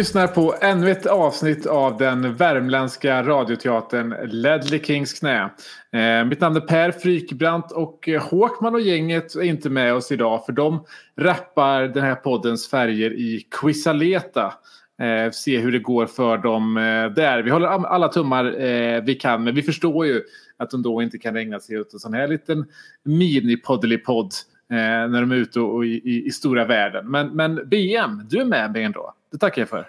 lyssnar 0.00 0.26
på 0.26 0.54
ännu 0.60 0.90
ett 0.90 1.06
avsnitt 1.06 1.66
av 1.66 1.96
den 1.96 2.34
värmländska 2.34 3.22
radioteatern 3.22 4.14
Ledley 4.28 4.82
Kings 4.82 5.12
knä. 5.12 5.50
Eh, 5.92 6.24
mitt 6.24 6.40
namn 6.40 6.56
är 6.56 6.60
Per 6.60 6.90
Frykbrant 6.90 7.72
och 7.72 8.08
eh, 8.08 8.22
Håkman 8.22 8.74
och 8.74 8.80
gänget 8.80 9.34
är 9.34 9.42
inte 9.42 9.70
med 9.70 9.94
oss 9.94 10.12
idag 10.12 10.46
för 10.46 10.52
de 10.52 10.84
rappar 11.16 11.82
den 11.82 12.02
här 12.02 12.14
poddens 12.14 12.70
färger 12.70 13.12
i 13.12 13.46
Quisaleta. 13.60 14.54
Eh, 15.02 15.30
se 15.32 15.58
hur 15.58 15.72
det 15.72 15.78
går 15.78 16.06
för 16.06 16.38
dem 16.38 16.76
eh, 16.76 16.82
där. 17.14 17.42
Vi 17.42 17.50
håller 17.50 17.66
alla 17.66 18.08
tummar 18.08 18.60
eh, 18.60 19.02
vi 19.02 19.14
kan 19.14 19.44
men 19.44 19.54
vi 19.54 19.62
förstår 19.62 20.06
ju 20.06 20.22
att 20.56 20.70
de 20.70 20.82
då 20.82 21.02
inte 21.02 21.18
kan 21.18 21.36
ägna 21.36 21.60
sig 21.60 21.80
åt 21.80 21.92
en 21.92 21.98
sån 21.98 22.14
här 22.14 22.28
liten 22.28 22.64
mini-poddelipodd 23.04 24.32
eh, 24.70 24.76
när 25.10 25.20
de 25.20 25.32
är 25.32 25.36
ute 25.36 25.60
och, 25.60 25.74
och 25.74 25.86
i, 25.86 26.00
i, 26.04 26.26
i 26.26 26.30
stora 26.30 26.64
världen. 26.64 27.10
Men, 27.10 27.28
men 27.28 27.54
BM, 27.68 28.26
du 28.30 28.40
är 28.40 28.44
med 28.44 28.72
mig 28.72 28.84
ändå. 28.84 29.14
Det 29.32 29.38
tackar 29.38 29.62
jag 29.62 29.68
för. 29.68 29.88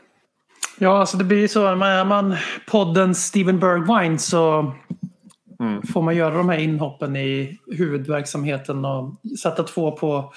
Ja, 0.78 1.00
alltså 1.00 1.18
det 1.18 1.24
blir 1.24 1.48
så. 1.48 1.68
Är 1.68 2.06
man 2.06 2.36
podden 2.72 3.16
Steven 3.16 3.60
Bergwine 3.60 4.20
så 4.20 4.74
Mm. 5.62 5.82
får 5.82 6.02
man 6.02 6.16
göra 6.16 6.38
de 6.38 6.50
här 6.50 6.58
inhoppen 6.58 7.16
i 7.16 7.60
huvudverksamheten 7.72 8.86
och 8.86 9.14
sätta 9.44 9.64
två 9.64 9.92
på 9.92 10.34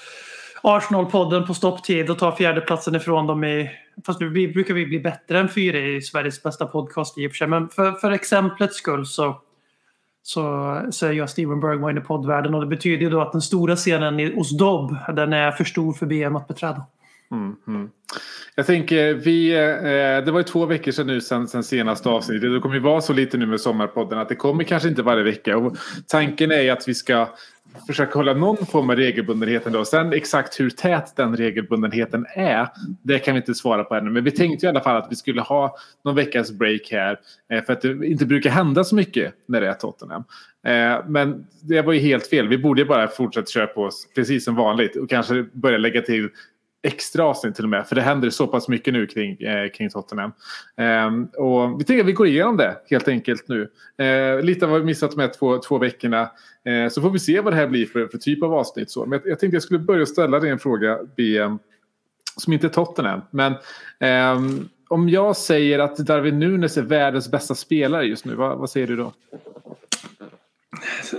Arsenal-podden 0.63 1.47
på 1.47 1.53
stopptid 1.53 2.09
och 2.09 2.19
ta 2.19 2.35
fjärdeplatsen 2.35 2.95
ifrån 2.95 3.27
dem 3.27 3.43
i... 3.43 3.71
Fast 4.05 4.19
nu 4.19 4.29
brukar 4.29 4.73
vi 4.73 4.85
bli 4.85 4.99
bättre 4.99 5.39
än 5.39 5.49
fyra 5.49 5.77
i 5.77 6.01
Sveriges 6.01 6.43
bästa 6.43 6.65
podcast 6.65 7.17
i 7.17 7.27
och 7.27 7.31
för 7.31 7.35
sig. 7.35 7.47
Men 7.47 7.69
för, 7.69 7.91
för 7.91 8.11
exemplets 8.11 8.75
skull 8.77 9.05
så, 9.05 9.41
så, 10.23 10.77
så 10.91 11.05
är 11.05 11.11
jag 11.11 11.29
Steven 11.29 11.59
Bergwine 11.59 11.97
i 11.97 12.01
poddvärlden 12.01 12.55
och 12.55 12.61
det 12.61 12.67
betyder 12.67 13.03
ju 13.03 13.09
då 13.09 13.21
att 13.21 13.31
den 13.31 13.41
stora 13.41 13.75
scenen 13.75 14.33
hos 14.35 14.57
Dobb 14.57 14.95
den 15.15 15.33
är 15.33 15.51
för 15.51 15.63
stor 15.63 15.93
för 15.93 16.05
BM 16.05 16.35
att 16.35 16.47
beträda. 16.47 16.85
Mm, 17.31 17.55
mm. 17.67 17.89
Jag 18.55 18.65
tänker, 18.65 19.13
vi, 19.13 19.53
eh, 19.53 20.25
det 20.25 20.31
var 20.31 20.39
ju 20.39 20.43
två 20.43 20.65
veckor 20.65 20.91
sedan 20.91 21.07
nu 21.07 21.21
sen, 21.21 21.47
sen 21.47 21.63
senaste 21.63 22.09
avsnittet. 22.09 22.53
Det 22.53 22.59
kommer 22.59 22.75
ju 22.75 22.81
vara 22.81 23.01
så 23.01 23.13
lite 23.13 23.37
nu 23.37 23.45
med 23.45 23.61
Sommarpodden 23.61 24.19
att 24.19 24.29
det 24.29 24.35
kommer 24.35 24.63
kanske 24.63 24.89
inte 24.89 25.01
varje 25.01 25.23
vecka. 25.23 25.57
Och 25.57 25.77
tanken 26.07 26.51
är 26.51 26.61
ju 26.61 26.69
att 26.69 26.87
vi 26.87 26.93
ska 26.93 27.29
försöka 27.87 28.19
hålla 28.19 28.33
någon 28.33 28.65
form 28.65 28.89
av 28.89 28.95
regelbundenhet 28.95 29.65
ändå. 29.65 29.85
Sen 29.85 30.13
exakt 30.13 30.59
hur 30.59 30.69
tät 30.69 31.15
den 31.15 31.37
regelbundenheten 31.37 32.25
är, 32.35 32.67
det 33.01 33.19
kan 33.19 33.33
vi 33.33 33.39
inte 33.39 33.55
svara 33.55 33.83
på 33.83 33.95
ännu. 33.95 34.11
Men 34.11 34.23
vi 34.23 34.31
tänkte 34.31 34.65
i 34.65 34.69
alla 34.69 34.81
fall 34.81 34.97
att 34.97 35.07
vi 35.11 35.15
skulle 35.15 35.41
ha 35.41 35.77
någon 36.03 36.15
veckas 36.15 36.51
break 36.51 36.81
här. 36.91 37.19
Eh, 37.51 37.63
för 37.63 37.73
att 37.73 37.81
det 37.81 38.07
inte 38.07 38.25
brukar 38.25 38.49
hända 38.49 38.83
så 38.83 38.95
mycket 38.95 39.33
när 39.45 39.61
det 39.61 39.67
är 39.67 39.73
Tottenham. 39.73 40.23
Eh, 40.67 41.05
men 41.07 41.45
det 41.61 41.81
var 41.81 41.93
ju 41.93 41.99
helt 41.99 42.27
fel. 42.27 42.47
Vi 42.47 42.57
borde 42.57 42.85
bara 42.85 43.07
fortsätta 43.07 43.47
köra 43.47 43.67
på 43.67 43.83
oss 43.83 44.07
precis 44.15 44.45
som 44.45 44.55
vanligt 44.55 44.95
och 44.95 45.09
kanske 45.09 45.45
börja 45.53 45.77
lägga 45.77 46.01
till 46.01 46.29
extra 46.85 47.23
avsnitt 47.23 47.55
till 47.55 47.63
och 47.63 47.69
med. 47.69 47.87
För 47.87 47.95
det 47.95 48.01
händer 48.01 48.29
så 48.29 48.47
pass 48.47 48.67
mycket 48.67 48.93
nu 48.93 49.07
kring, 49.07 49.41
eh, 49.41 49.69
kring 49.69 49.89
Tottenham. 49.89 50.31
Eh, 50.77 51.41
och 51.41 51.79
vi 51.79 51.83
tänker 51.83 51.99
att 52.01 52.07
vi 52.07 52.13
går 52.13 52.27
igenom 52.27 52.57
det 52.57 52.75
helt 52.89 53.07
enkelt 53.07 53.47
nu. 53.47 53.69
Eh, 54.05 54.41
lite 54.41 54.65
av 54.65 54.71
vad 54.71 54.79
vi 54.79 54.85
missat 54.85 55.11
de 55.11 55.21
här 55.21 55.31
två, 55.39 55.57
två 55.57 55.77
veckorna. 55.77 56.31
Eh, 56.65 56.89
så 56.89 57.01
får 57.01 57.09
vi 57.09 57.19
se 57.19 57.41
vad 57.41 57.53
det 57.53 57.57
här 57.57 57.67
blir 57.67 57.85
för, 57.85 58.07
för 58.07 58.17
typ 58.17 58.43
av 58.43 58.53
avsnitt. 58.53 58.91
Så. 58.91 59.05
Men 59.05 59.19
jag, 59.23 59.31
jag 59.31 59.39
tänkte 59.39 59.55
jag 59.55 59.63
skulle 59.63 59.79
börja 59.79 60.05
ställa 60.05 60.39
dig 60.39 60.49
en 60.49 60.59
fråga, 60.59 60.99
BM, 61.17 61.59
som 62.37 62.53
inte 62.53 62.67
är 62.67 62.69
Tottenham. 62.69 63.21
Men 63.31 63.53
ehm, 63.99 64.69
om 64.87 65.09
jag 65.09 65.37
säger 65.37 65.79
att 65.79 65.97
Darwin 65.97 66.39
Nunes 66.39 66.77
är 66.77 66.81
världens 66.81 67.31
bästa 67.31 67.55
spelare 67.55 68.05
just 68.05 68.25
nu, 68.25 68.35
vad, 68.35 68.57
vad 68.57 68.69
säger 68.69 68.87
du 68.87 68.95
då? 68.95 69.13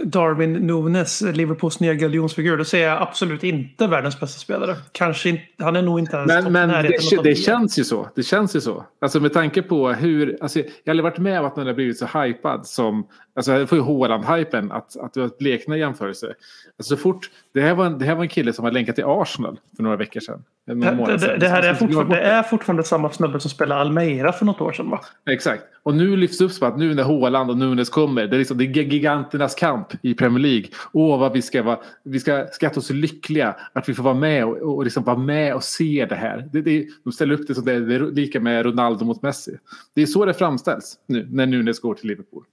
Darwin 0.04 0.52
Nunes, 0.52 1.20
Liverpools 1.20 1.80
nya 1.80 1.94
galjonsfigur, 1.94 2.56
då 2.56 2.64
säger 2.64 2.88
jag 2.88 3.02
absolut 3.02 3.44
inte 3.44 3.86
världens 3.86 4.20
bästa 4.20 4.38
spelare. 4.38 4.76
Kanske 4.92 5.28
inte, 5.28 5.42
han 5.58 5.76
är 5.76 5.82
nog 5.82 5.98
inte 5.98 6.16
ens 6.16 6.28
Men, 6.28 6.52
men 6.52 6.68
det, 6.68 7.22
det 7.22 7.34
känns 7.34 7.78
ju 7.78 7.84
så. 7.84 8.08
Det 8.14 8.22
känns 8.22 8.56
ju 8.56 8.60
så. 8.60 8.84
Alltså 9.00 9.20
med 9.20 9.32
tanke 9.32 9.62
på 9.62 9.92
hur... 9.92 10.38
Alltså, 10.40 10.58
jag 10.58 10.66
har 10.66 10.90
aldrig 10.90 11.04
varit 11.04 11.18
med 11.18 11.40
om 11.40 11.46
att 11.46 11.56
någon 11.56 11.66
har 11.66 11.74
blivit 11.74 11.98
så 11.98 12.06
hypad 12.06 12.66
som... 12.66 13.06
Alltså 13.36 13.52
jag 13.52 13.68
får 13.68 13.78
ju 13.78 13.84
Haaland-hypen 13.84 14.72
att, 14.72 14.96
att 14.96 15.14
det 15.14 15.20
var 15.20 15.26
ett 15.26 15.38
blekna 15.38 15.76
jämförelse. 15.76 16.34
Alltså 16.78 16.96
så 16.96 17.02
fort... 17.02 17.30
Det 17.54 17.60
här, 17.60 17.74
var 17.74 17.86
en, 17.86 17.98
det 17.98 18.04
här 18.04 18.14
var 18.14 18.22
en 18.22 18.28
kille 18.28 18.52
som 18.52 18.62
var 18.62 18.72
länkad 18.72 18.94
till 18.94 19.04
Arsenal 19.06 19.58
för 19.76 19.82
några 19.82 19.96
veckor 19.96 20.20
sedan. 20.20 20.44
Några 20.66 20.90
Det, 21.06 21.12
det, 21.12 21.18
sedan. 21.18 21.40
det 21.40 21.48
här 21.48 21.62
är 21.62 21.72
Så- 21.74 21.78
så- 21.78 21.84
fortfarande, 21.86 22.14
det 22.14 22.20
är 22.20 22.42
fortfarande 22.42 22.84
samma 22.84 23.10
snubbe 23.10 23.40
som 23.40 23.50
spelade 23.50 23.80
Almeida 23.80 24.32
för 24.32 24.44
något 24.46 24.60
år 24.60 24.72
sedan 24.72 24.90
va? 24.90 25.00
Exakt. 25.30 25.62
Och 25.82 25.94
nu 25.94 26.16
lyfts 26.16 26.40
upp 26.40 26.52
som 26.52 26.68
att 26.68 26.78
nu 26.78 26.94
när 26.94 27.02
Haaland 27.02 27.50
och 27.50 27.56
Nunes 27.56 27.90
kommer. 27.90 28.26
Det 28.26 28.36
är, 28.36 28.38
liksom, 28.38 28.58
det 28.58 28.64
är 28.64 28.68
giganternas 28.68 29.54
kamp 29.54 29.86
i 30.02 30.14
Premier 30.14 30.38
League. 30.42 30.66
Åh 30.92 31.20
vad 31.20 31.32
vi 31.32 31.42
ska, 31.42 31.62
vara, 31.62 31.78
vi 32.02 32.20
ska 32.20 32.46
skatta 32.52 32.80
oss 32.80 32.90
lyckliga 32.90 33.56
att 33.72 33.88
vi 33.88 33.94
får 33.94 34.02
vara 34.02 34.14
med 34.14 34.44
och, 34.44 34.56
och 34.76 34.84
liksom 34.84 35.04
vara 35.04 35.16
med 35.18 35.54
och 35.54 35.64
se 35.64 36.06
det 36.08 36.14
här. 36.14 36.48
Det, 36.52 36.60
det, 36.62 36.86
de 37.04 37.12
ställer 37.12 37.34
upp 37.34 37.46
det 37.48 37.54
som 37.54 37.64
det 37.64 37.72
är, 37.72 37.80
det 37.80 37.94
är 37.94 38.00
lika 38.00 38.40
med 38.40 38.64
Ronaldo 38.66 39.04
mot 39.04 39.22
Messi. 39.22 39.58
Det 39.94 40.02
är 40.02 40.06
så 40.06 40.24
det 40.24 40.34
framställs 40.34 40.94
nu 41.06 41.26
när 41.30 41.46
Nunes 41.46 41.80
går 41.80 41.94
till 41.94 42.08
Liverpool. 42.08 42.44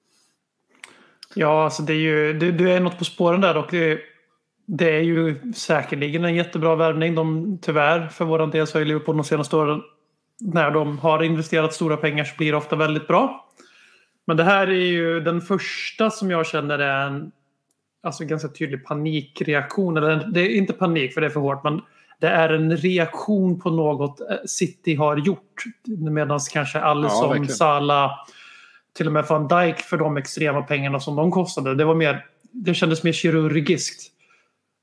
Ja, 1.36 1.64
alltså 1.64 1.84
det 1.84 1.94
är 1.94 1.98
ju, 1.98 2.34
du, 2.34 2.52
du 2.52 2.72
är 2.72 2.80
något 2.80 2.98
på 2.98 3.06
spåren 3.06 3.42
där 3.42 3.58
och 3.58 3.68
det, 3.72 4.00
det 4.66 4.96
är 4.96 5.02
ju 5.02 5.52
säkerligen 5.56 6.26
en 6.26 6.36
jättebra 6.36 6.76
värvning. 6.76 7.16
De, 7.16 7.58
tyvärr, 7.62 8.08
för 8.08 8.26
våran 8.26 8.50
del 8.50 8.68
så 8.68 8.76
har 8.76 8.80
ju 8.80 8.86
Liverpool 8.86 9.18
de 9.18 9.24
senaste 9.24 9.56
åren 9.56 9.82
när 10.42 10.72
de 10.72 11.00
har 11.00 11.24
investerat 11.24 11.74
stora 11.74 11.98
pengar 11.98 12.24
så 12.24 12.36
blir 12.38 12.52
det 12.52 12.58
ofta 12.58 12.76
väldigt 12.76 13.08
bra. 13.08 13.50
Men 14.28 14.38
det 14.38 14.44
här 14.44 14.68
är 14.68 14.86
ju 14.86 15.20
den 15.20 15.42
första 15.42 16.10
som 16.10 16.32
jag 16.32 16.48
känner 16.48 16.80
är 16.80 17.08
en 17.08 17.32
alltså 18.04 18.26
ganska 18.26 18.48
tydlig 18.48 18.86
panikreaktion. 18.86 19.98
Eller 19.98 20.28
det 20.34 20.42
är 20.42 20.50
inte 20.50 20.74
panik 20.74 21.14
för 21.14 21.22
det 21.22 21.28
är 21.28 21.32
för 21.32 21.40
hårt 21.40 21.64
men 21.64 21.82
det 22.20 22.28
är 22.28 22.50
en 22.50 22.78
reaktion 22.78 23.60
på 23.60 23.70
något 23.70 24.22
eh, 24.22 24.38
City 24.46 24.96
har 24.96 25.18
gjort. 25.18 25.64
Medan 25.88 26.40
kanske 26.54 26.80
Alisson, 26.80 27.30
verkligen. 27.30 27.56
Salah, 27.56 28.12
till 28.94 29.08
och 29.08 29.14
med 29.14 29.26
van 29.26 29.48
Dijk 29.48 29.80
för 29.80 29.98
de 29.98 30.18
extrema 30.18 30.62
pengarna 30.62 31.00
som 31.00 31.16
de 31.16 31.32
kostade. 31.32 31.76
Det, 31.76 31.86
var 31.86 31.96
mer, 31.96 32.26
det 32.52 32.74
kändes 32.74 33.04
mer 33.04 33.12
kirurgiskt. 33.12 34.12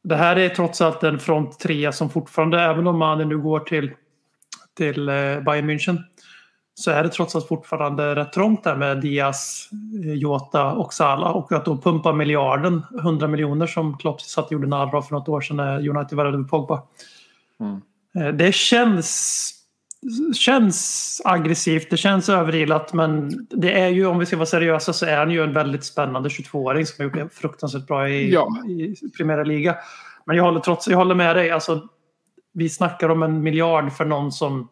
Det 0.04 0.16
här 0.16 0.37
är 0.37 0.48
trots 0.48 0.81
allt 0.81 1.03
en 1.03 1.19
front 1.19 1.59
trea 1.59 1.93
som 1.93 2.10
fortfarande, 2.10 2.60
även 2.60 2.87
om 2.87 2.98
mannen 2.98 3.28
nu 3.28 3.38
går 3.38 3.60
till, 3.60 3.91
till 4.76 5.09
eh, 5.09 5.15
Bayern 5.15 5.71
München, 5.71 5.98
så 6.75 6.91
är 6.91 7.03
det 7.03 7.09
trots 7.09 7.37
allt 7.37 7.48
fortfarande 7.48 8.15
rätt 8.15 8.32
trångt 8.32 8.65
där 8.65 8.76
med 8.76 9.00
Diaz, 9.00 9.69
eh, 10.04 10.12
Jota 10.12 10.72
och 10.72 10.94
Salah. 10.94 11.31
Och 11.31 11.53
att 11.53 11.65
då 11.65 11.77
pumpa 11.77 12.12
miljarden, 12.12 12.82
100 12.98 13.28
miljoner 13.28 13.66
som 13.66 13.98
Klopp 13.98 14.21
satt 14.21 14.50
gjorde 14.50 14.77
av 14.77 15.03
för 15.03 15.15
något 15.15 15.28
år 15.28 15.41
sedan 15.41 15.56
när 15.56 15.88
United 15.88 16.16
värvade 16.16 16.44
Pogba. 16.44 16.82
Mm. 17.60 17.81
Eh, 18.15 18.34
Det 18.34 18.54
känns, 18.54 19.53
känns 20.36 21.20
aggressivt, 21.24 21.90
det 21.90 21.96
känns 21.96 22.28
överilat 22.28 22.92
men 22.92 23.30
det 23.50 23.80
är 23.80 23.88
ju, 23.88 24.06
om 24.06 24.18
vi 24.18 24.26
ska 24.26 24.36
vara 24.36 24.46
seriösa, 24.46 24.92
så 24.92 25.06
är 25.06 25.16
han 25.16 25.30
ju 25.30 25.42
en 25.42 25.52
väldigt 25.52 25.84
spännande 25.84 26.28
22-åring 26.28 26.86
som 26.86 26.94
har 26.98 27.04
gjort 27.04 27.14
det 27.14 27.28
fruktansvärt 27.34 27.86
bra 27.86 28.08
i, 28.08 28.32
Ja. 28.32 28.48
i 28.68 28.94
Primera 29.16 29.44
Liga. 29.44 29.76
Men 30.26 30.36
jag 30.36 30.44
håller, 30.44 30.60
trots, 30.60 30.88
jag 30.88 30.98
håller 30.98 31.14
med 31.14 31.36
dig, 31.36 31.50
alltså, 31.50 31.88
vi 32.52 32.68
snackar 32.68 33.08
om 33.08 33.22
en 33.22 33.42
miljard 33.42 33.92
för 33.92 34.04
någon 34.04 34.32
som 34.32 34.68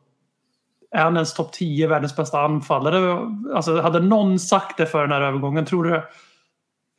är 0.91 1.03
han 1.05 1.15
ens 1.15 1.35
topp 1.35 1.53
10 1.53 1.87
världens 1.87 2.17
bästa 2.17 2.41
anfallare? 2.41 3.19
Alltså, 3.55 3.81
hade 3.81 4.01
någon 4.01 4.39
sagt 4.39 4.77
det 4.77 4.87
för 4.87 5.03
den 5.03 5.13
här 5.13 5.21
övergången, 5.21 5.67
tror 5.67 5.85
du? 5.85 6.03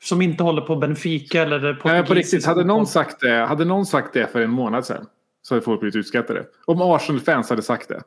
Som 0.03 0.21
inte 0.21 0.43
håller 0.43 0.61
på 0.61 0.75
Benfica 0.75 1.41
eller 1.41 1.79
Nej, 1.83 2.05
på 2.05 2.13
riktigt, 2.13 2.45
hade 2.45 2.63
någon, 2.63 2.87
sagt 2.87 3.19
det, 3.19 3.45
hade 3.45 3.65
någon 3.65 3.85
sagt 3.85 4.13
det 4.13 4.27
för 4.31 4.41
en 4.41 4.49
månad 4.49 4.85
sedan 4.85 5.05
så 5.41 5.53
hade 5.55 5.65
folk 5.65 5.79
blivit 5.79 5.95
utskattade. 5.95 6.45
Om 6.65 6.81
Arsenal-fans 6.81 7.49
hade 7.49 7.61
sagt 7.61 7.89
det. 7.89 8.01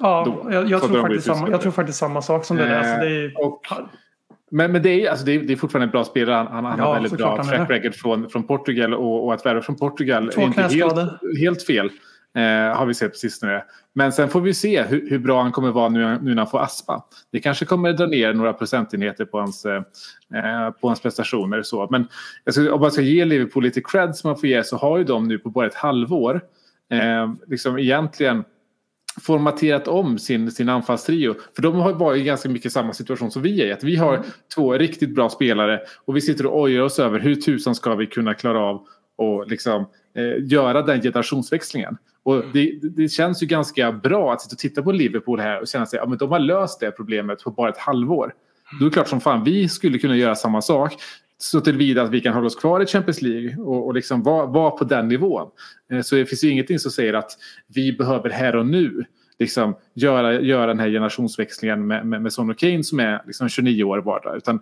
Ja, 0.00 0.46
jag, 0.50 0.70
jag, 0.70 0.82
tror 0.82 1.00
faktiskt 1.02 1.26
samma, 1.26 1.50
jag 1.50 1.60
tror 1.60 1.72
faktiskt 1.72 1.98
samma 1.98 2.22
sak 2.22 2.44
som 2.44 2.56
det. 2.56 2.64
där. 2.64 2.78
Alltså, 2.78 2.96
det 3.08 3.14
är, 3.16 3.24
Eh, 3.24 3.46
och- 3.46 3.60
Men, 4.50 4.72
men 4.72 4.82
det, 4.82 5.06
är, 5.06 5.10
alltså 5.10 5.26
det, 5.26 5.32
är, 5.32 5.38
det 5.42 5.52
är 5.52 5.56
fortfarande 5.56 5.84
en 5.86 5.90
bra 5.90 6.04
spelare. 6.04 6.48
Han, 6.50 6.64
han, 6.64 6.78
Ja, 6.78 6.84
har 6.84 6.94
väldigt 6.94 7.18
bra 7.18 7.44
track 7.44 7.70
record 7.70 7.94
från, 7.94 8.28
från 8.30 8.42
Portugal 8.46 8.94
och, 8.94 9.26
och 9.26 9.34
att 9.34 9.46
värva 9.46 9.60
från 9.60 9.76
Portugal 9.76 10.30
Två 10.34 10.40
är 10.40 10.44
inte 10.44 10.62
helt, 10.62 11.38
helt 11.38 11.62
fel. 11.62 11.90
Eh, 12.36 12.76
har 12.76 12.86
vi 12.86 12.94
sett 12.94 13.12
på 13.12 13.16
sistone. 13.18 13.64
Men 13.92 14.12
sen 14.12 14.28
får 14.28 14.40
vi 14.40 14.54
se 14.54 14.82
hur, 14.82 15.10
hur 15.10 15.18
bra 15.18 15.42
han 15.42 15.52
kommer 15.52 15.70
vara 15.70 15.88
nu, 15.88 16.18
nu 16.22 16.30
när 16.34 16.42
han 16.42 16.50
får 16.50 16.60
aspa. 16.60 17.04
Det 17.32 17.40
kanske 17.40 17.64
kommer 17.64 17.92
dra 17.92 18.06
ner 18.06 18.32
några 18.34 18.52
procentenheter 18.52 19.24
på 19.24 19.38
hans, 19.40 19.64
eh, 19.64 19.82
på 20.80 20.88
hans 20.88 21.00
prestationer. 21.00 21.62
Så. 21.62 21.88
Men 21.90 22.08
ska, 22.50 22.74
om 22.74 22.80
man 22.80 22.90
ska 22.90 23.02
ge 23.02 23.24
Liverpool 23.24 23.62
lite 23.62 23.80
cred 23.80 24.16
som 24.16 24.28
man 24.30 24.36
får 24.38 24.48
ge 24.48 24.64
så 24.64 24.76
har 24.76 24.98
ju 24.98 25.04
de 25.04 25.28
nu 25.28 25.38
på 25.38 25.50
bara 25.50 25.66
ett 25.66 25.74
halvår 25.74 26.40
eh, 26.92 27.32
liksom 27.46 27.78
egentligen 27.78 28.44
formaterat 29.20 29.88
om 29.88 30.18
sin, 30.18 30.50
sin 30.50 30.68
anfallstrio. 30.68 31.34
För 31.54 31.62
de 31.62 31.74
har 31.74 31.92
varit 31.92 32.20
i 32.20 32.24
ganska 32.24 32.48
mycket 32.48 32.72
samma 32.72 32.92
situation 32.92 33.30
som 33.30 33.42
vi 33.42 33.62
är 33.62 33.72
att 33.72 33.84
Vi 33.84 33.96
har 33.96 34.24
två 34.54 34.72
riktigt 34.72 35.14
bra 35.14 35.28
spelare 35.28 35.80
och 36.04 36.16
vi 36.16 36.20
sitter 36.20 36.46
och 36.46 36.60
ojar 36.60 36.82
oss 36.82 36.98
över 36.98 37.18
hur 37.18 37.34
tusan 37.34 37.74
ska 37.74 37.94
vi 37.94 38.06
kunna 38.06 38.34
klara 38.34 38.60
av 38.60 38.86
och 39.16 39.46
liksom, 39.46 39.86
eh, 40.16 40.44
göra 40.52 40.82
den 40.82 41.02
generationsväxlingen. 41.02 41.96
Och 42.22 42.44
det, 42.52 42.78
det, 42.82 43.08
känns 43.08 43.42
ju 43.42 43.46
ganska 43.46 43.92
bra 43.92 44.32
att 44.32 44.42
sitta 44.42 44.54
och 44.54 44.58
titta 44.58 44.82
på 44.82 44.92
Liverpool 44.92 45.40
här 45.40 45.60
och 45.60 45.68
känna 45.68 45.86
sig 45.86 45.98
att 45.98 46.10
ja, 46.10 46.16
de 46.16 46.30
har 46.30 46.38
löst 46.38 46.80
det 46.80 46.90
problemet 46.90 47.42
på 47.42 47.50
bara 47.50 47.68
ett 47.68 47.78
halvår. 47.78 48.34
Då 48.78 48.86
är 48.86 48.90
det 48.90 48.94
klart 48.94 49.08
som 49.08 49.20
fan 49.20 49.44
vi 49.44 49.68
skulle 49.68 49.98
kunna 49.98 50.16
göra 50.16 50.34
samma 50.34 50.62
sak 50.62 50.94
så 51.44 51.60
tillvida 51.60 52.02
att 52.02 52.10
vi 52.10 52.20
kan 52.20 52.34
hålla 52.34 52.46
oss 52.46 52.56
kvar 52.56 52.82
i 52.82 52.86
Champions 52.86 53.22
League 53.22 53.56
och, 53.56 53.86
och 53.86 53.94
liksom 53.94 54.22
vara 54.22 54.46
var 54.46 54.70
på 54.70 54.84
den 54.84 55.08
nivån. 55.08 55.50
Eh, 55.92 56.00
så 56.00 56.14
det 56.14 56.26
finns 56.26 56.44
ju 56.44 56.48
ingenting 56.48 56.78
som 56.78 56.90
säger 56.90 57.14
att 57.14 57.30
vi 57.66 57.92
behöver 57.92 58.30
här 58.30 58.56
och 58.56 58.66
nu 58.66 59.04
liksom 59.38 59.76
göra, 59.94 60.40
göra 60.40 60.66
den 60.66 60.78
här 60.78 60.88
generationsväxlingen 60.88 61.86
med, 61.86 62.06
med, 62.06 62.22
med 62.22 62.32
Son 62.32 62.50
och 62.50 62.58
Kane 62.58 62.84
som 62.84 63.00
är 63.00 63.22
liksom 63.26 63.48
29 63.48 63.84
år 63.84 64.00
bara. 64.00 64.36
Utan 64.36 64.60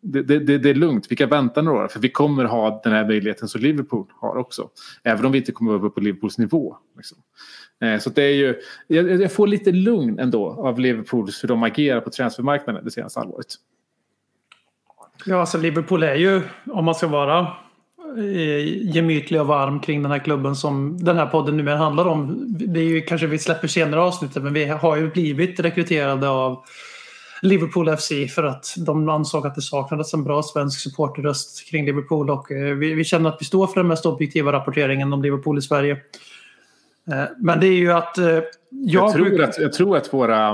det, 0.00 0.22
det, 0.22 0.58
det, 0.58 0.70
är 0.70 0.74
lugnt, 0.74 1.06
vi 1.10 1.16
kan 1.16 1.28
vänta 1.28 1.62
några 1.62 1.84
år 1.84 1.88
för 1.88 2.00
vi 2.00 2.08
kommer 2.08 2.44
ha 2.44 2.80
den 2.84 2.92
här 2.92 3.06
möjligheten 3.06 3.48
som 3.48 3.60
Liverpool 3.60 4.06
har 4.20 4.36
också. 4.36 4.68
Även 5.02 5.26
om 5.26 5.32
vi 5.32 5.38
inte 5.38 5.52
kommer 5.52 5.84
upp 5.84 5.94
på 5.94 6.00
Liverpools 6.00 6.38
nivå. 6.38 6.76
Liksom. 6.96 7.18
Eh, 7.80 7.98
så 7.98 8.10
det 8.10 8.22
är 8.22 8.34
ju, 8.34 8.54
jag, 8.86 9.22
jag, 9.22 9.32
får 9.32 9.46
lite 9.46 9.72
lugn 9.72 10.18
ändå 10.18 10.50
av 10.50 10.78
Liverpools 10.78 11.44
hur 11.44 11.48
de 11.48 11.62
agerar 11.62 12.00
på 12.00 12.10
transfermarknaden 12.10 12.84
det 12.84 12.90
senaste 12.90 13.20
halvåret. 13.20 13.54
Ja, 15.26 15.40
alltså 15.40 15.58
Liverpool 15.58 16.02
är 16.02 16.14
ju, 16.14 16.42
om 16.66 16.84
man 16.84 16.94
ska 16.94 17.06
vara 17.06 17.38
eh, 18.18 18.94
gemytlig 18.94 19.40
och 19.40 19.46
varm 19.46 19.80
kring 19.80 20.02
den 20.02 20.12
här 20.12 20.18
klubben 20.18 20.56
som 20.56 21.04
den 21.04 21.16
här 21.16 21.26
podden 21.26 21.56
numera 21.56 21.76
handlar 21.76 22.06
om. 22.06 22.46
Det 22.48 22.80
är 22.80 22.84
ju 22.84 23.00
kanske 23.00 23.26
vi 23.26 23.38
släpper 23.38 23.68
senare 23.68 24.00
avsnittet 24.00 24.42
men 24.42 24.52
vi 24.52 24.64
har 24.64 24.96
ju 24.96 25.10
blivit 25.10 25.60
rekryterade 25.60 26.28
av 26.28 26.64
Liverpool 27.42 27.96
FC 27.96 28.08
för 28.34 28.42
att 28.42 28.74
de 28.76 29.08
ansåg 29.08 29.46
att 29.46 29.54
det 29.54 29.62
saknades 29.62 30.14
en 30.14 30.24
bra 30.24 30.42
svensk 30.42 30.80
supporterröst 30.80 31.70
kring 31.70 31.86
Liverpool 31.86 32.30
och 32.30 32.52
eh, 32.52 32.74
vi, 32.74 32.94
vi 32.94 33.04
känner 33.04 33.30
att 33.30 33.36
vi 33.40 33.44
står 33.44 33.66
för 33.66 33.80
den 33.80 33.88
mest 33.88 34.06
objektiva 34.06 34.52
rapporteringen 34.52 35.12
om 35.12 35.22
Liverpool 35.22 35.58
i 35.58 35.62
Sverige. 35.62 35.96
Eh, 37.12 37.24
men 37.38 37.60
det 37.60 37.66
är 37.66 37.76
ju 37.76 37.92
att 37.92 38.14
jag, 38.16 38.44
jag, 38.70 39.12
tror 39.12 39.42
att, 39.42 39.58
jag 39.58 39.72
tror 39.72 39.96
att 39.96 40.14
våra 40.14 40.50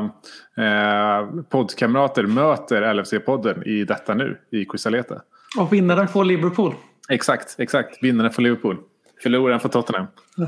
eh, 0.57 1.27
poddkamrater 1.49 2.23
möter 2.23 2.83
LFC-podden 2.95 3.65
i 3.65 3.85
detta 3.85 4.15
nu, 4.15 4.39
i 4.51 4.65
Quisaleta. 4.65 5.21
Och 5.59 5.73
vinnaren 5.73 6.09
får 6.09 6.25
Liverpool. 6.25 6.75
Exakt, 7.09 7.55
exakt. 7.59 8.03
Vinnaren 8.03 8.31
får 8.31 8.43
Liverpool. 8.43 8.77
Förloraren 9.23 9.61
får 9.61 9.69
Tottenham. 9.69 10.07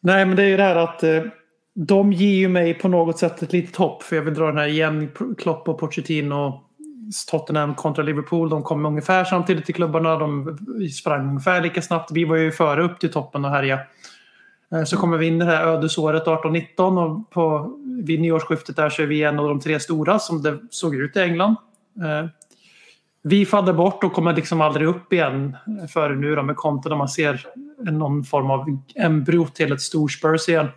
Nej, 0.00 0.26
men 0.26 0.36
det 0.36 0.42
är 0.42 0.46
ju 0.46 0.56
det 0.56 0.62
här 0.62 0.76
att 0.76 1.02
eh, 1.02 1.22
de 1.74 2.12
ger 2.12 2.36
ju 2.36 2.48
mig 2.48 2.74
på 2.74 2.88
något 2.88 3.18
sätt 3.18 3.42
ett 3.42 3.52
litet 3.52 3.76
hopp. 3.76 4.02
För 4.02 4.16
jag 4.16 4.22
vill 4.22 4.34
dra 4.34 4.46
den 4.46 4.58
här 4.58 4.66
igen. 4.66 5.10
Klopp 5.38 5.68
och 5.68 5.78
Pochettino. 5.78 6.62
Tottenham 7.30 7.74
kontra 7.74 8.04
Liverpool. 8.04 8.48
De 8.48 8.62
kom 8.62 8.86
ungefär 8.86 9.24
samtidigt 9.24 9.66
till 9.66 9.74
klubbarna. 9.74 10.18
De 10.18 10.58
sprang 10.92 11.28
ungefär 11.28 11.60
lika 11.60 11.82
snabbt. 11.82 12.10
Vi 12.12 12.24
var 12.24 12.36
ju 12.36 12.52
före 12.52 12.82
upp 12.82 13.00
till 13.00 13.12
toppen 13.12 13.44
och 13.44 13.50
härja. 13.50 13.78
Eh, 14.72 14.84
så 14.84 14.96
kommer 14.96 15.18
vi 15.18 15.26
in 15.26 15.42
i 15.42 15.44
det 15.44 15.44
här 15.44 15.66
ödesåret 15.66 16.24
18-19 16.24 17.04
och 17.04 17.30
på, 17.30 17.76
vid 18.04 18.20
nyårsskiftet 18.20 18.76
där 18.76 18.90
så 18.90 19.02
är 19.02 19.06
vi 19.06 19.22
en 19.22 19.38
av 19.38 19.48
de 19.48 19.60
tre 19.60 19.80
stora 19.80 20.18
som 20.18 20.42
det 20.42 20.58
såg 20.70 20.94
ut 20.94 21.16
i 21.16 21.20
England. 21.20 21.56
Eh, 22.04 22.28
vi 23.22 23.46
faller 23.46 23.72
bort 23.72 24.04
och 24.04 24.12
kommer 24.12 24.36
liksom 24.36 24.60
aldrig 24.60 24.88
upp 24.88 25.12
igen 25.12 25.56
före 25.92 26.14
nu 26.14 26.34
då 26.34 26.42
med 26.42 26.56
Conte 26.56 26.88
där 26.88 26.96
man 26.96 27.08
ser 27.08 27.46
någon 27.90 28.24
form 28.24 28.50
av 28.50 28.78
embryo 28.94 29.46
till 29.46 29.72
ett 29.72 29.80
storspurs 29.80 30.48
igen. 30.48 30.68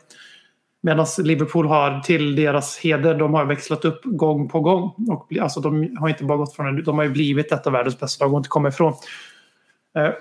Medan 0.82 1.06
Liverpool 1.18 1.68
har 1.68 2.00
till 2.00 2.36
deras 2.36 2.78
heder, 2.78 3.16
de 3.16 3.34
har 3.34 3.46
växlat 3.46 3.86
upp 3.86 4.02
gång 4.04 4.50
på 4.50 4.60
gång. 4.60 4.94
Och, 5.10 5.38
alltså, 5.42 5.60
de 5.60 5.98
har 6.00 6.10
inte 6.10 6.24
bara 6.24 6.38
gått 6.38 6.56
från 6.56 6.84
de 6.84 6.98
har 6.98 7.06
ju 7.06 7.12
blivit 7.12 7.52
ett 7.52 7.68
av 7.68 7.74
världens 7.74 8.00
bästa 8.00 8.26
lag 8.26 8.34
och 8.34 8.40
inte 8.40 8.50
kommit 8.50 8.74
ifrån. 8.74 8.94
Eh, 9.98 10.12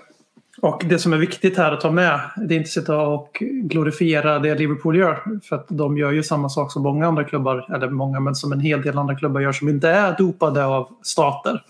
och 0.60 0.84
det 0.88 0.98
som 0.98 1.12
är 1.12 1.16
viktigt 1.16 1.56
här 1.56 1.72
att 1.72 1.80
ta 1.80 1.90
med, 1.90 2.20
det 2.36 2.54
är 2.54 2.56
inte 2.56 2.68
att 2.68 2.72
sitta 2.72 2.98
och 2.98 3.42
glorifiera 3.42 4.38
det 4.38 4.54
Liverpool 4.54 4.96
gör. 4.96 5.40
För 5.42 5.56
att 5.56 5.66
de 5.68 5.98
gör 5.98 6.12
ju 6.12 6.22
samma 6.22 6.48
sak 6.48 6.72
som 6.72 6.82
många 6.82 7.06
andra 7.06 7.24
klubbar, 7.24 7.74
eller 7.74 7.90
många, 7.90 8.20
men 8.20 8.34
som 8.34 8.52
en 8.52 8.60
hel 8.60 8.82
del 8.82 8.98
andra 8.98 9.14
klubbar 9.14 9.40
gör 9.40 9.52
som 9.52 9.68
inte 9.68 9.88
är 9.88 10.16
dopade 10.18 10.64
av 10.64 10.88
stater. 11.02 11.62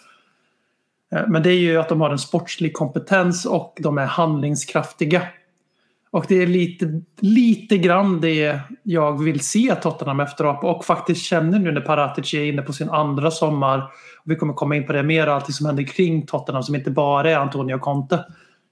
Eh, 1.13 1.27
men 1.29 1.43
det 1.43 1.51
är 1.51 1.59
ju 1.59 1.77
att 1.77 1.89
de 1.89 2.01
har 2.01 2.11
en 2.11 2.19
sportslig 2.19 2.75
kompetens 2.75 3.47
och 3.47 3.79
de 3.81 3.99
är 3.99 4.07
handlingskraftiga. 4.07 5.23
Och 6.11 6.25
det 6.29 6.43
är 6.43 6.47
lite, 6.47 7.03
lite 7.21 7.79
grann 7.79 8.21
det 8.21 8.61
jag 8.83 9.23
vill 9.23 9.41
se 9.41 9.75
Tottenham 9.75 10.21
efteråt 10.21 10.65
och 10.65 10.85
faktiskt 10.85 11.23
känner 11.23 11.59
nu 11.59 11.73
när 11.73 11.81
Paratici 11.81 12.37
är 12.37 12.53
inne 12.53 12.63
på 12.63 12.73
sin 12.73 12.91
andra 12.91 13.31
sommar. 13.31 13.79
Och 14.25 14.31
vi 14.31 14.37
kommer 14.37 14.55
komma 14.55 14.77
in 14.77 14.87
på 14.87 14.93
det 14.93 15.03
mer, 15.03 15.27
allting 15.27 15.53
som 15.53 15.67
händer 15.67 15.83
kring 15.83 16.27
Tottenham 16.27 16.63
som 16.63 16.75
inte 16.75 16.91
bara 16.91 17.31
är 17.31 17.37
Antonio 17.37 17.79
Conte. 17.79 18.25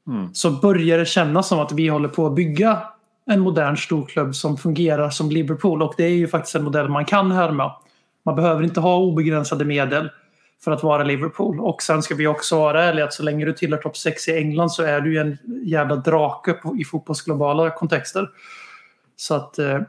Mm. 0.07 0.35
Så 0.35 0.51
börjar 0.51 0.99
det 0.99 1.07
kännas 1.07 1.49
som 1.49 1.61
att 1.61 1.73
vi 1.73 1.89
håller 1.89 2.09
på 2.09 2.27
att 2.27 2.35
bygga 2.35 2.83
en 3.31 3.41
modern 3.41 3.77
storklubb 3.77 4.35
som 4.35 4.57
fungerar 4.57 5.11
som 5.11 5.31
Liverpool. 5.31 5.83
Och 5.83 5.95
det 5.97 6.05
är 6.05 6.09
ju 6.09 6.29
faktiskt 6.29 6.55
en 6.55 6.65
modell 6.65 6.89
man 6.89 7.05
kan 7.05 7.33
härma. 7.33 7.73
Man 8.25 8.37
behöver 8.37 8.63
inte 8.63 8.81
ha 8.81 8.97
obegränsade 8.97 9.65
medel 9.65 10.11
för 10.65 10.73
att 10.73 10.83
vara 10.83 11.05
Liverpool. 11.05 11.61
Och 11.61 11.83
sen 11.83 12.03
ska 12.03 12.15
vi 12.15 12.27
också 12.27 12.59
vara 12.59 12.85
ärliga 12.85 13.05
att 13.05 13.13
så 13.13 13.23
länge 13.23 13.45
du 13.45 13.53
tillhör 13.53 13.79
topp 13.79 13.97
6 13.97 14.29
i 14.29 14.37
England 14.37 14.71
så 14.71 14.83
är 14.83 15.01
du 15.01 15.13
ju 15.13 15.19
en 15.19 15.39
jävla 15.65 15.97
drake 15.97 16.53
på, 16.53 16.77
i 16.77 16.85
fotbollsglobala 16.85 17.71
kontexter. 17.71 18.29
Så 19.17 19.35
att 19.35 19.59
eh, 19.59 19.81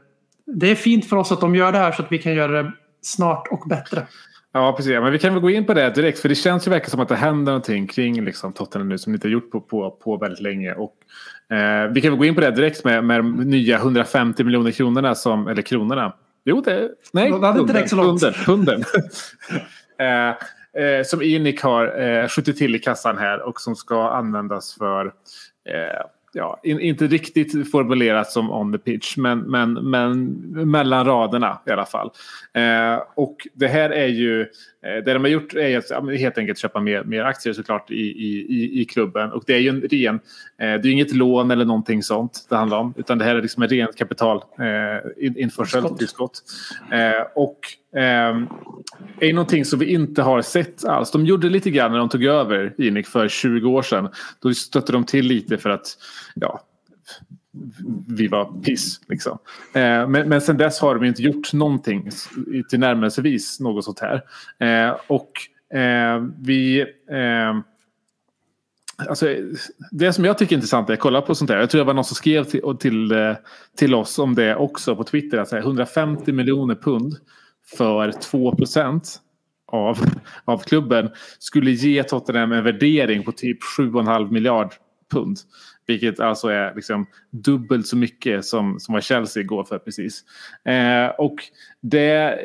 det 0.45 0.71
är 0.71 0.75
fint 0.75 1.09
för 1.09 1.15
oss 1.15 1.31
att 1.31 1.41
de 1.41 1.55
gör 1.55 1.71
det 1.71 1.77
här 1.77 1.91
så 1.91 2.01
att 2.01 2.11
vi 2.11 2.17
kan 2.17 2.33
göra 2.33 2.63
det 2.63 2.71
snart 3.01 3.47
och 3.47 3.69
bättre. 3.69 4.07
Ja, 4.57 4.73
precis. 4.77 4.91
Men 4.91 5.11
vi 5.11 5.19
kan 5.19 5.33
väl 5.33 5.41
gå 5.41 5.49
in 5.49 5.65
på 5.65 5.73
det 5.73 5.89
direkt. 5.89 6.19
För 6.19 6.29
det 6.29 6.35
känns 6.35 6.67
ju 6.67 6.71
verkligen 6.71 6.91
som 6.91 6.99
att 6.99 7.09
det 7.09 7.15
händer 7.15 7.51
någonting 7.51 7.87
kring 7.87 8.25
liksom, 8.25 8.53
Tottenham 8.53 8.89
nu 8.89 8.97
som 8.97 9.13
inte 9.13 9.27
har 9.27 9.31
gjort 9.31 9.51
på, 9.51 9.61
på, 9.61 9.91
på 9.91 10.17
väldigt 10.17 10.39
länge. 10.39 10.73
Och, 10.73 10.93
eh, 11.57 11.91
vi 11.91 12.01
kan 12.01 12.11
väl 12.11 12.19
gå 12.19 12.25
in 12.25 12.35
på 12.35 12.41
det 12.41 12.51
direkt 12.51 12.83
med, 12.83 13.03
med 13.03 13.19
de 13.19 13.35
nya 13.35 13.75
150 13.75 14.43
miljoner 14.43 14.71
kronorna 14.71 15.15
som, 15.15 15.47
eller 15.47 15.61
kronorna. 15.61 16.13
Jo, 16.45 16.61
det, 16.61 16.89
nej, 17.13 17.31
det 17.31 17.47
hade 17.47 17.59
inte 17.59 17.73
direkt 17.73 17.89
så 17.89 17.95
långt. 17.95 18.23
Hunden. 18.23 18.33
hunden. 18.45 18.83
eh, 19.99 20.29
eh, 20.83 21.03
som 21.05 21.21
Enic 21.21 21.61
har 21.61 22.01
eh, 22.01 22.27
skjutit 22.27 22.57
till 22.57 22.75
i 22.75 22.79
kassan 22.79 23.17
här 23.17 23.41
och 23.41 23.61
som 23.61 23.75
ska 23.75 24.09
användas 24.09 24.75
för 24.75 25.05
eh, 25.69 26.05
ja, 26.33 26.59
in, 26.63 26.79
inte 26.79 27.07
riktigt 27.07 27.71
formulerat 27.71 28.31
som 28.31 28.51
on 28.51 28.71
the 28.71 28.77
pitch, 28.77 29.17
men, 29.17 29.39
men, 29.39 29.73
men 29.73 30.25
mellan 30.71 31.05
raderna 31.05 31.61
i 31.65 31.71
alla 31.71 31.85
fall. 31.85 32.11
Eh, 32.53 33.01
och 33.15 33.47
det 33.53 33.67
här 33.67 33.89
är 33.89 34.07
ju, 34.07 34.47
det 35.05 35.13
de 35.13 35.23
har 35.23 35.27
gjort 35.29 35.53
är 35.53 35.77
att 35.77 36.19
helt 36.19 36.37
enkelt 36.37 36.57
köpa 36.57 36.79
mer, 36.79 37.03
mer 37.03 37.23
aktier 37.23 37.53
såklart 37.53 37.91
i, 37.91 37.95
i, 37.95 38.81
i 38.81 38.85
klubben. 38.85 39.31
Och 39.31 39.43
det 39.47 39.53
är 39.53 39.59
ju 39.59 39.69
en 39.69 39.81
ren, 39.81 40.15
eh, 40.15 40.81
det 40.81 40.87
är 40.87 40.87
inget 40.87 41.15
lån 41.15 41.51
eller 41.51 41.65
någonting 41.65 42.03
sånt 42.03 42.45
det 42.49 42.55
handlar 42.55 42.77
om, 42.77 42.93
utan 42.97 43.17
det 43.17 43.25
här 43.25 43.35
är 43.35 43.41
liksom 43.41 43.63
en 43.63 43.69
rent 43.69 43.95
kapital, 43.95 44.37
eh, 44.37 45.09
tillskott. 45.97 46.43
Eh, 46.91 47.27
och 47.35 47.59
eh, 47.99 48.37
är 49.19 49.33
någonting 49.33 49.65
som 49.65 49.79
vi 49.79 49.93
inte 49.93 50.21
har 50.21 50.41
sett 50.41 50.85
alls. 50.85 51.11
De 51.11 51.25
gjorde 51.25 51.49
lite 51.49 51.69
grann 51.69 51.91
när 51.91 51.99
de 51.99 52.09
tog 52.09 52.23
över 52.23 52.73
Inic 52.77 53.07
för 53.07 53.27
20 53.27 53.69
år 53.69 53.81
sedan. 53.81 54.09
Då 54.41 54.53
stötte 54.53 54.91
de 54.91 55.03
till 55.03 55.25
lite 55.25 55.57
för 55.57 55.69
att 55.69 55.97
ja, 56.35 56.61
vi 58.07 58.27
var 58.27 58.61
piss. 58.61 59.01
Liksom. 59.07 59.37
Eh, 59.73 60.07
men, 60.07 60.29
men 60.29 60.41
sen 60.41 60.57
dess 60.57 60.79
har 60.79 60.95
de 60.95 61.05
inte 61.05 61.21
gjort 61.21 61.53
någonting 61.53 62.09
till 62.69 62.79
närmelsevis 62.79 63.59
något 63.59 63.85
sånt 63.85 63.99
här. 63.99 64.21
Eh, 64.59 64.95
och 65.07 65.31
eh, 65.77 66.23
vi... 66.39 66.81
Eh, 67.11 67.57
alltså, 69.07 69.35
det 69.91 70.13
som 70.13 70.25
jag 70.25 70.37
tycker 70.37 70.53
är 70.53 70.57
intressant 70.57 70.89
är 70.89 70.93
att 70.93 70.99
kolla 70.99 71.21
på 71.21 71.35
sånt 71.35 71.49
här. 71.49 71.57
Jag 71.57 71.69
tror 71.69 71.79
det 71.79 71.85
var 71.85 71.93
någon 71.93 72.05
som 72.05 72.15
skrev 72.15 72.43
till, 72.43 72.61
till, 72.79 73.11
eh, 73.11 73.35
till 73.77 73.95
oss 73.95 74.19
om 74.19 74.35
det 74.35 74.55
också 74.55 74.95
på 74.95 75.03
Twitter. 75.03 75.37
Att 75.37 75.53
150 75.53 76.31
miljoner 76.31 76.75
pund 76.75 77.15
för 77.77 78.11
2 78.11 78.55
procent 78.55 79.21
av, 79.71 79.97
av 80.45 80.57
klubben 80.57 81.09
skulle 81.39 81.71
ge 81.71 82.03
Tottenham 82.03 82.51
en 82.51 82.63
värdering 82.63 83.23
på 83.23 83.31
typ 83.31 83.57
7,5 83.77 84.31
miljard 84.31 84.73
pund. 85.11 85.37
Vilket 85.87 86.19
alltså 86.19 86.47
är 86.47 86.75
liksom 86.75 87.07
dubbelt 87.31 87.87
så 87.87 87.97
mycket 87.97 88.45
som, 88.45 88.79
som 88.79 88.93
vad 88.93 89.03
Chelsea 89.03 89.43
går 89.43 89.63
för 89.63 89.79
precis. 89.79 90.23
Eh, 90.65 91.07
och 91.07 91.35
det, 91.81 92.39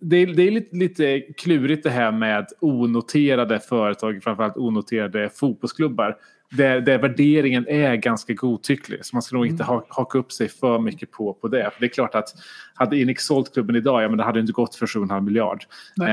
det, 0.00 0.26
det 0.26 0.42
är 0.42 0.50
lite, 0.50 0.76
lite 0.76 1.20
klurigt 1.20 1.82
det 1.82 1.90
här 1.90 2.12
med 2.12 2.46
onoterade 2.60 3.60
företag, 3.60 4.22
framförallt 4.22 4.56
onoterade 4.56 5.30
fotbollsklubbar. 5.34 6.16
där, 6.50 6.80
där 6.80 6.98
värderingen 6.98 7.68
är 7.68 7.96
ganska 7.96 8.32
godtycklig. 8.32 9.04
Så 9.04 9.16
man 9.16 9.22
ska 9.22 9.36
nog 9.36 9.46
inte 9.46 9.64
ha, 9.64 9.86
haka 9.88 10.18
upp 10.18 10.32
sig 10.32 10.48
för 10.48 10.78
mycket 10.78 11.10
på, 11.10 11.32
på 11.32 11.48
det. 11.48 11.70
För 11.74 11.80
det 11.80 11.86
är 11.86 11.90
klart 11.90 12.14
att 12.14 12.28
hade 12.74 12.96
Enix 12.96 13.24
sålt 13.24 13.52
klubben 13.52 13.76
idag, 13.76 14.02
ja 14.02 14.08
men 14.08 14.18
det 14.18 14.24
hade 14.24 14.40
inte 14.40 14.52
gått 14.52 14.74
för 14.74 14.86
7,5 14.86 15.20
miljard. 15.20 15.64
Eh, 16.00 16.06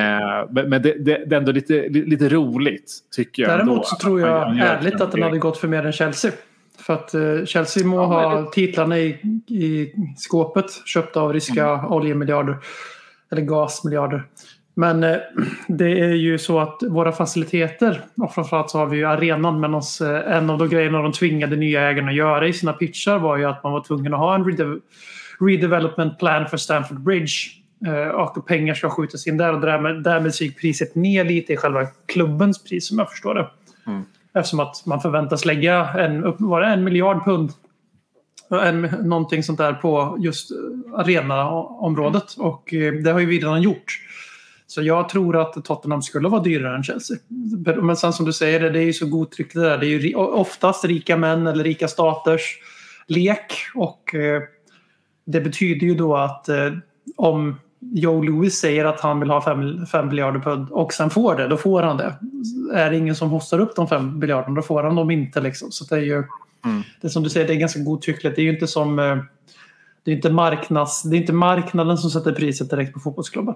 men 0.52 0.70
men 0.70 0.82
det, 0.82 0.94
det, 1.06 1.26
det 1.26 1.36
är 1.36 1.40
ändå 1.40 1.52
lite, 1.52 1.90
lite 1.90 2.30
roligt 2.30 2.92
tycker 3.16 3.44
jag. 3.44 3.52
ändå, 3.52 3.66
Däremot 3.66 3.88
så 3.88 3.96
att 3.96 4.02
tror 4.02 4.22
jag 4.22 4.58
ärligt 4.60 5.02
att 5.02 5.12
den 5.12 5.22
hade 5.22 5.38
gått 5.38 5.58
för 5.58 5.68
mer 5.68 5.86
än 5.86 5.94
Chelsea. 5.94 6.32
För 6.82 6.94
att 6.94 7.14
eh, 7.14 7.46
Chelsea 7.46 7.88
må 7.88 8.06
ha 8.06 8.52
titlarna 8.52 9.00
i, 9.00 9.08
i 9.48 9.94
skåpet 10.18 10.66
köpta 10.86 11.22
av 11.22 11.34
ryska 11.34 11.70
Mm. 11.70 11.86
oljemiljarder. 11.92 12.58
Eller 13.32 13.42
gasmiljarder. 13.42 14.24
Men 14.74 15.04
eh, 15.04 15.18
det 15.68 16.00
är 16.00 16.14
ju 16.14 16.38
så 16.38 16.60
att 16.60 16.80
våra 16.90 17.12
faciliteter, 17.12 18.02
och 18.18 18.34
framförallt 18.34 18.70
så 18.70 18.78
har 18.78 18.86
vi 18.86 18.98
ju 18.98 19.06
arenan, 19.06 19.60
men 19.60 19.74
oss, 19.74 20.02
eh, 20.02 20.38
en 20.38 20.50
av 20.50 20.58
de 20.58 20.70
grejerna 20.70 21.02
de 21.02 21.12
tvingade 21.12 21.56
nya 21.56 21.82
ägarna 21.90 22.10
att 22.10 22.16
göra 22.16 22.48
i 22.48 22.54
sina 22.54 22.74
pitchar 22.74 23.20
var 23.20 23.38
ju 23.38 23.46
att 23.46 23.64
man 23.64 23.74
var 23.74 23.84
tvungen 23.84 24.14
att 24.14 24.20
ha 24.20 24.36
en 24.36 24.46
rede- 24.46 24.80
redevelopment 25.40 26.20
plan 26.20 26.48
för 26.48 26.58
Stamford 26.58 27.00
Bridge. 27.00 27.34
Eh, 27.88 28.08
och 28.08 28.48
pengar 28.48 28.74
ska 28.74 28.90
skjutas 28.90 29.28
in 29.28 29.38
där 29.38 29.54
och 29.54 29.62
därmed, 29.62 30.04
därmed 30.04 30.36
så 30.36 30.44
gick 30.44 30.62
priset 30.62 30.96
ner 30.96 31.24
lite 31.26 31.54
i 31.54 31.58
själva 31.58 31.86
klubbens 32.06 32.64
pris 32.64 32.88
som 32.88 33.00
jag 33.00 33.10
förstår 33.10 33.34
det. 33.36 33.50
Eftersom 34.36 34.60
att 34.60 34.86
man 34.86 35.02
förväntas 35.02 35.46
lägga 35.46 35.90
en, 35.90 36.36
var 36.38 36.62
det 36.62 36.68
en 36.68 36.84
miljard 36.84 37.24
pund 37.24 37.52
en, 38.50 38.82
någonting 38.82 39.44
sånt 39.44 39.58
där 39.58 39.74
på 39.74 40.18
just 40.20 40.52
eh, 40.52 40.58
arenaområdet. 41.00 42.34
Och 42.38 42.74
eh, 42.74 42.94
det 42.94 43.12
har 43.12 43.20
ju 43.20 43.26
vi 43.26 43.40
redan 43.40 43.62
gjort. 43.62 44.00
Så 44.68 44.82
jag 44.82 45.10
tror 45.10 45.42
att 45.42 45.66
Tottenham 45.66 46.02
skulle 46.02 46.30
vara 46.30 46.42
dyrare 46.42 46.76
än 46.76 46.84
Chelsea. 46.84 47.18
Men 47.82 47.98
sen 47.98 48.14
som 48.14 48.26
du 48.26 48.34
säger, 48.34 48.72
det 48.72 48.80
är 48.80 48.84
ju 48.84 48.94
så 48.94 49.06
godtryckligt 49.06 49.54
det 49.54 49.70
där. 49.70 49.78
Det 49.78 49.86
är 49.88 50.00
ju 50.00 50.16
oftast 50.16 50.86
rika 50.86 51.18
män 51.18 51.48
eller 51.48 51.64
rika 51.64 51.88
staters 51.88 52.58
lek. 53.08 53.54
Och 53.76 54.16
eh, 54.16 54.42
det 55.26 55.42
betyder 55.42 55.88
ju 55.88 55.96
då 55.96 56.16
att 56.16 56.50
om 57.16 57.56
Joe 57.94 58.24
Louis 58.24 58.60
säger 58.60 58.86
att 58.86 59.00
han 59.00 59.20
vill 59.20 59.30
ha 59.30 59.42
5 59.92 60.08
miljarder 60.08 60.40
pund 60.40 60.70
och 60.72 60.94
sen 60.94 61.10
får 61.10 61.36
det, 61.36 61.48
då 61.48 61.58
får 61.58 61.82
han 61.84 61.98
det. 61.98 62.16
Är 62.74 62.90
det 62.92 62.98
ingen 62.98 63.16
som 63.16 63.30
hostar 63.30 63.60
upp 63.60 63.76
de 63.76 63.88
5 63.88 64.20
miljarderna, 64.20 64.56
då 64.56 64.62
får 64.62 64.84
han 64.84 64.96
dem 64.96 65.12
inte. 65.12 65.42
Liksom. 65.42 65.72
Så 65.72 65.86
det 65.86 65.96
är 65.96 66.00
ju, 66.06 66.24
det 67.02 67.08
är 67.08 67.10
som 67.10 67.24
du 67.24 67.30
säger, 67.30 67.48
det 67.48 67.54
är 67.54 67.58
ganska 67.58 67.80
godtyckligt. 67.80 68.36
Det 68.36 68.42
är 68.42 68.44
ju 68.44 68.54
inte 68.54 68.68
som... 68.68 69.00
eh, 69.00 69.18
Det 70.04 70.12
är 70.12 70.16
inte, 70.16 70.30
marknads, 70.30 71.04
det 71.04 71.16
är 71.16 71.20
inte 71.20 71.34
marknaden 71.34 71.98
som 71.98 72.10
sätter 72.10 72.32
priset 72.32 72.70
direkt 72.70 72.94
på 72.94 73.00
fotbollsklubben. 73.00 73.56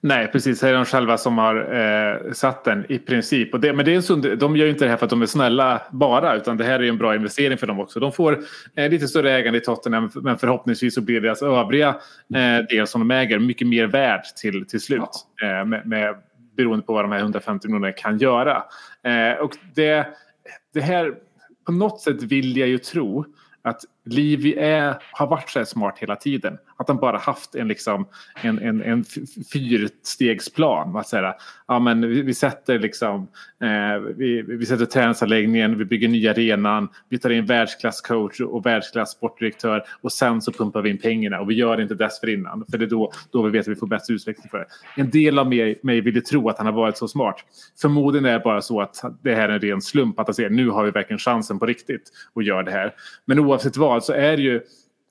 Nej, 0.00 0.28
precis. 0.32 0.62
Här 0.62 0.68
är 0.68 0.74
de 0.74 0.84
själva 0.84 1.18
som 1.18 1.38
har 1.38 1.74
eh, 1.74 2.32
satt 2.32 2.64
den 2.64 2.86
i 2.88 2.98
princip. 2.98 3.54
Och 3.54 3.60
det, 3.60 3.72
men 3.72 3.84
det 3.84 3.92
är 3.92 3.96
en 3.96 4.02
sund, 4.02 4.38
de 4.38 4.56
gör 4.56 4.64
ju 4.64 4.72
inte 4.72 4.84
det 4.84 4.88
här 4.88 4.96
för 4.96 5.06
att 5.06 5.10
de 5.10 5.22
är 5.22 5.26
snälla 5.26 5.82
bara, 5.90 6.36
utan 6.36 6.56
det 6.56 6.64
här 6.64 6.74
är 6.74 6.82
ju 6.82 6.88
en 6.88 6.98
bra 6.98 7.14
investering 7.14 7.58
för 7.58 7.66
dem 7.66 7.80
också. 7.80 8.00
De 8.00 8.12
får 8.12 8.44
eh, 8.74 8.90
lite 8.90 9.08
större 9.08 9.32
ägande 9.32 9.58
i 9.58 9.62
Tottenham, 9.62 10.10
men 10.14 10.38
förhoppningsvis 10.38 10.94
så 10.94 11.00
blir 11.00 11.20
deras 11.20 11.42
övriga 11.42 11.88
eh, 12.34 12.66
del 12.68 12.86
som 12.86 13.08
de 13.08 13.14
äger 13.14 13.38
mycket 13.38 13.68
mer 13.68 13.86
värd 13.86 14.24
till, 14.40 14.66
till 14.66 14.80
slut. 14.80 15.10
Eh, 15.42 15.64
med, 15.66 15.86
med, 15.86 16.14
beroende 16.56 16.86
på 16.86 16.92
vad 16.92 17.04
de 17.04 17.12
här 17.12 17.18
150 17.18 17.68
miljonerna 17.68 17.92
kan 17.92 18.18
göra. 18.18 18.62
Eh, 19.04 19.40
och 19.40 19.56
det, 19.74 20.06
det 20.74 20.80
här, 20.80 21.14
på 21.66 21.72
något 21.72 22.00
sätt 22.00 22.22
vill 22.22 22.56
jag 22.56 22.68
ju 22.68 22.78
tro 22.78 23.24
att 23.62 23.80
Livi 24.04 24.54
är, 24.58 24.94
har 25.12 25.26
varit 25.26 25.50
så 25.50 25.58
här 25.58 25.66
smart 25.66 25.98
hela 25.98 26.16
tiden. 26.16 26.58
Att 26.76 26.88
han 26.88 26.96
bara 26.96 27.18
haft 27.18 27.54
en, 27.54 27.68
liksom, 27.68 28.06
en, 28.42 28.58
en, 28.58 28.82
en 28.82 29.04
fyrstegsplan. 29.52 30.96
Att 30.96 31.08
säga, 31.08 31.34
ja, 31.68 31.78
men 31.78 32.08
vi, 32.08 32.22
vi 32.22 32.34
sätter 32.34 32.78
liksom, 32.78 33.28
eh, 33.62 34.00
vi, 34.16 34.42
vi 34.42 34.66
sätter 34.66 34.86
träningsanläggningen, 34.86 35.78
vi 35.78 35.84
bygger 35.84 36.08
nya 36.08 36.30
arenan, 36.30 36.88
vi 37.08 37.18
tar 37.18 37.30
in 37.30 37.46
världsklasscoach 37.46 38.40
och 38.40 38.66
världsklass 38.66 39.10
sportdirektör 39.10 39.84
och 40.00 40.12
sen 40.12 40.42
så 40.42 40.52
pumpar 40.52 40.82
vi 40.82 40.90
in 40.90 40.98
pengarna 40.98 41.40
och 41.40 41.50
vi 41.50 41.54
gör 41.54 41.76
det 41.76 41.82
inte 41.82 41.94
dessförinnan. 41.94 42.64
För 42.70 42.78
det 42.78 42.84
är 42.84 42.90
då, 42.90 43.12
då 43.30 43.42
vi 43.42 43.50
vet 43.50 43.60
att 43.60 43.68
vi 43.68 43.76
får 43.76 43.86
bäst 43.86 44.10
utveckling 44.10 44.48
för 44.50 44.58
det. 44.58 44.66
En 44.96 45.10
del 45.10 45.38
av 45.38 45.48
mig, 45.48 45.80
mig 45.82 46.00
ville 46.00 46.20
tro 46.20 46.48
att 46.48 46.58
han 46.58 46.66
har 46.66 46.72
varit 46.72 46.96
så 46.96 47.08
smart. 47.08 47.36
Förmodligen 47.80 48.24
är 48.24 48.32
det 48.32 48.40
bara 48.44 48.60
så 48.60 48.80
att 48.80 49.04
det 49.22 49.34
här 49.34 49.48
är 49.48 49.52
en 49.52 49.60
ren 49.60 49.80
slump 49.80 50.18
att 50.18 50.26
han 50.26 50.34
säger 50.34 50.50
nu 50.50 50.68
har 50.68 50.84
vi 50.84 50.90
verkligen 50.90 51.18
chansen 51.18 51.58
på 51.58 51.66
riktigt 51.66 52.12
och 52.32 52.42
gör 52.42 52.62
det 52.62 52.70
här. 52.70 52.94
Men 53.24 53.38
oavsett 53.38 53.76
vad 53.76 53.89
så 54.00 54.12
är 54.12 54.36
det 54.36 54.42
ju 54.42 54.60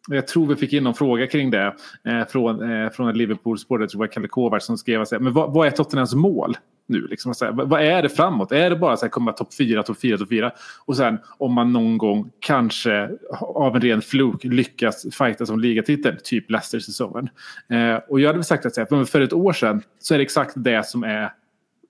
jag 0.07 0.27
tror 0.27 0.47
vi 0.47 0.55
fick 0.55 0.73
in 0.73 0.83
någon 0.83 0.93
fråga 0.93 1.27
kring 1.27 1.51
det 1.51 1.75
eh, 2.05 2.27
från, 2.29 2.71
eh, 2.71 2.89
från 2.89 3.09
en 3.09 3.17
Liverpool-supporter, 3.17 3.83
jag 3.83 3.89
tror 3.89 3.99
det 3.99 4.07
var 4.07 4.13
Kalle 4.13 4.27
Kovacs, 4.27 4.65
som 4.65 4.77
skrev 4.77 5.01
att 5.01 5.11
men 5.11 5.33
vad, 5.33 5.53
vad 5.53 5.67
är 5.67 5.71
Tottenhams 5.71 6.13
mål 6.13 6.57
nu? 6.87 7.07
Liksom, 7.07 7.33
så 7.33 7.45
här, 7.45 7.51
vad, 7.51 7.69
vad 7.69 7.81
är 7.81 8.01
det 8.01 8.09
framåt? 8.09 8.51
Är 8.51 8.69
det 8.69 8.75
bara 8.75 8.93
att 8.93 9.11
komma 9.11 9.31
topp 9.31 9.53
fyra, 9.53 9.83
topp 9.83 10.01
fyra, 10.01 10.17
topp 10.17 10.29
fyra? 10.29 10.51
Och 10.85 10.97
sen 10.97 11.17
om 11.37 11.53
man 11.53 11.73
någon 11.73 11.97
gång 11.97 12.31
kanske 12.39 13.09
av 13.39 13.75
en 13.75 13.81
ren 13.81 14.01
fluk 14.01 14.43
lyckas 14.43 15.05
fighta 15.11 15.45
som 15.45 15.59
ligatitel, 15.59 16.15
typ 16.23 16.51
Leicester-säsongen. 16.51 17.29
Eh, 17.69 17.95
och 18.09 18.19
jag 18.19 18.27
hade 18.27 18.37
väl 18.37 18.43
sagt 18.43 18.65
att 18.65 18.75
så 18.75 18.81
här, 18.81 19.05
för 19.05 19.21
ett 19.21 19.33
år 19.33 19.53
sedan 19.53 19.81
så 19.99 20.13
är 20.13 20.17
det 20.17 20.23
exakt 20.23 20.53
det 20.55 20.85
som 20.85 21.03
är 21.03 21.31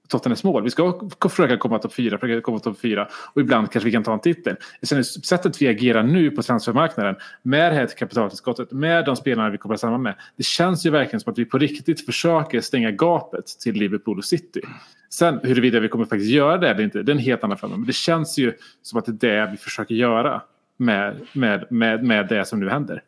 Tottenhams 0.09 0.43
mål. 0.43 0.63
Vi 0.63 0.69
ska 0.69 1.09
försöka 1.29 1.57
komma 1.57 1.79
topp 1.79 1.93
fyra, 1.93 2.17
försöka 2.17 2.41
komma 2.41 2.59
topp 2.59 2.79
fyra 2.79 3.07
och 3.33 3.41
ibland 3.41 3.71
kanske 3.71 3.85
vi 3.85 3.91
kan 3.91 4.03
ta 4.03 4.13
en 4.13 4.19
titel. 4.19 4.55
Sen 4.81 5.03
sättet 5.03 5.61
vi 5.61 5.67
agerar 5.67 6.03
nu 6.03 6.31
på 6.31 6.43
transfermarknaden 6.43 7.15
med 7.41 7.71
det 7.71 7.75
här 7.75 7.87
kapitaltillskottet, 7.87 8.71
med 8.71 9.05
de 9.05 9.15
spelarna 9.15 9.49
vi 9.49 9.57
kommer 9.57 9.75
samman 9.75 10.01
med. 10.01 10.15
Det 10.37 10.43
känns 10.43 10.85
ju 10.85 10.89
verkligen 10.89 11.19
som 11.19 11.31
att 11.31 11.39
vi 11.39 11.45
på 11.45 11.57
riktigt 11.57 12.05
försöker 12.05 12.61
stänga 12.61 12.91
gapet 12.91 13.45
till 13.45 13.75
Liverpool 13.75 14.17
och 14.17 14.25
City. 14.25 14.61
Sen 15.09 15.39
huruvida 15.43 15.79
vi 15.79 15.87
kommer 15.87 16.05
faktiskt 16.05 16.31
göra 16.31 16.57
det 16.57 16.69
eller 16.69 16.83
inte, 16.83 17.03
det 17.03 17.11
är 17.11 17.15
en 17.15 17.21
helt 17.21 17.43
annan 17.43 17.57
fråga. 17.57 17.77
Men 17.77 17.87
det 17.87 17.93
känns 17.93 18.37
ju 18.37 18.53
som 18.81 18.99
att 18.99 19.05
det 19.05 19.27
är 19.27 19.45
det 19.45 19.51
vi 19.51 19.57
försöker 19.57 19.95
göra 19.95 20.41
med, 20.77 21.15
med, 21.33 21.65
med, 21.69 22.03
med 22.03 22.27
det 22.27 22.45
som 22.45 22.59
nu 22.59 22.69
händer. 22.69 23.03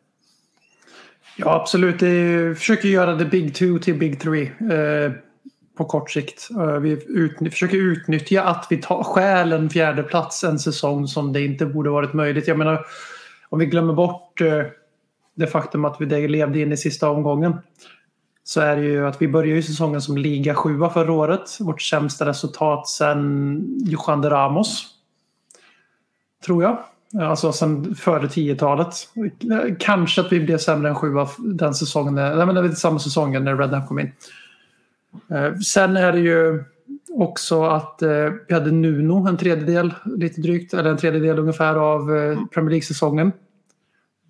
Ja, 1.36 1.54
absolut. 1.60 2.02
Vi 2.02 2.54
försöker 2.54 2.88
göra 2.88 3.14
det 3.14 3.24
Big 3.24 3.54
Two 3.54 3.78
till 3.78 3.94
Big 3.94 4.20
Three 4.20 4.42
eh, 4.42 5.12
på 5.76 5.84
kort 5.84 6.10
sikt. 6.10 6.48
Eh, 6.50 6.76
vi 6.76 7.04
utny 7.08 7.50
försöker 7.50 7.76
utnyttja 7.76 8.42
att 8.42 8.66
vi 8.70 8.76
tar 8.76 9.02
stjäl 9.02 9.52
en 9.52 9.70
fjärde 9.70 10.02
plats 10.02 10.44
en 10.44 10.58
säsong 10.58 11.06
som 11.06 11.32
det 11.32 11.44
inte 11.44 11.66
borde 11.66 11.90
varit 11.90 12.12
möjligt. 12.12 12.48
Jag 12.48 12.58
menar, 12.58 12.86
om 13.48 13.58
vi 13.58 13.66
glömmer 13.66 13.92
bort 13.92 14.40
eh, 14.40 14.62
det 15.34 15.46
faktum 15.46 15.84
att 15.84 16.00
vi 16.00 16.28
levde 16.28 16.60
in 16.60 16.72
i 16.72 16.76
sista 16.76 17.10
omgången 17.10 17.54
så 18.44 18.60
är 18.60 18.76
det 18.76 18.82
ju 18.82 19.06
att 19.06 19.22
vi 19.22 19.28
började 19.28 19.56
ju 19.56 19.62
säsongen 19.62 20.02
som 20.02 20.16
liga 20.16 20.54
sjua 20.54 20.90
förra 20.90 21.12
året. 21.12 21.60
Vårt 21.60 21.82
sämsta 21.82 22.26
resultat 22.26 22.88
sen 22.88 23.64
Johan 23.86 24.20
de 24.20 24.30
Ramos. 24.30 24.86
Tror 26.44 26.62
jag. 26.62 26.78
Alltså 27.20 27.52
sen 27.52 27.94
före 27.94 28.26
10-talet. 28.26 28.94
Kanske 29.78 30.20
att 30.20 30.32
vi 30.32 30.40
blev 30.40 30.58
sämre 30.58 30.88
än 30.88 30.94
sjua 30.94 31.28
den 31.38 31.74
säsongen. 31.74 32.14
Nej, 32.14 32.46
men 32.46 32.54
det 32.54 32.62
var 32.62 32.68
samma 32.68 32.98
säsongen 32.98 33.44
när 33.44 33.56
Redham 33.56 33.86
kom 33.86 33.98
in. 33.98 34.12
Eh, 35.30 35.54
Sen 35.58 35.96
är 35.96 36.12
det 36.12 36.20
ju 36.20 36.64
också 37.14 37.62
att 37.62 38.02
eh, 38.02 38.30
vi 38.48 38.54
hade 38.54 38.70
Nuno 38.70 39.26
en 39.28 39.36
tredjedel, 39.36 39.94
lite 40.04 40.40
drygt, 40.40 40.74
eller 40.74 40.90
en 40.90 40.96
tredjedel 40.96 41.38
ungefär 41.38 41.74
av 41.74 42.16
eh, 42.16 42.38
Premier 42.54 42.70
League-säsongen. 42.70 43.32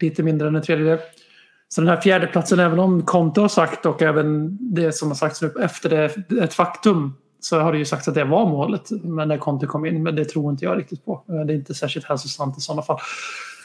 Lite 0.01 0.23
mindre 0.23 0.49
än 0.49 0.57
en 0.57 0.63
tredjedel. 0.63 0.99
Så 1.69 1.81
den 1.81 1.89
här 1.89 2.01
fjärdeplatsen, 2.01 2.61
även 2.61 2.79
om 2.79 3.03
Conte 3.03 3.41
har 3.41 3.49
sagt 3.49 3.87
och 3.87 4.03
även 4.03 4.59
det 4.75 4.93
som 4.93 5.09
har 5.09 5.15
sagts 5.15 5.43
nu 5.43 5.53
efter 5.61 5.91
det 5.91 6.39
ett 6.43 6.55
faktum 6.55 7.13
så 7.41 7.61
har 7.61 7.73
det 7.73 7.79
ju 7.79 7.85
sagts 7.85 8.09
att 8.09 8.15
det 8.15 8.25
var 8.25 8.47
målet. 8.47 8.91
Men 8.91 9.29
när 9.29 9.39
Conte 9.39 9.67
kom 9.67 9.87
in, 9.87 10.03
men 10.03 10.17
det 10.17 10.25
tror 10.25 10.53
inte 10.53 10.65
jag 10.65 10.79
riktigt 10.79 11.05
på. 11.05 11.25
Det 11.27 11.53
är 11.53 11.57
inte 11.57 11.75
särskilt 11.75 12.07
hälsosamt 12.07 12.59
i 12.59 12.61
sådana 12.61 12.83
fall. 12.83 12.99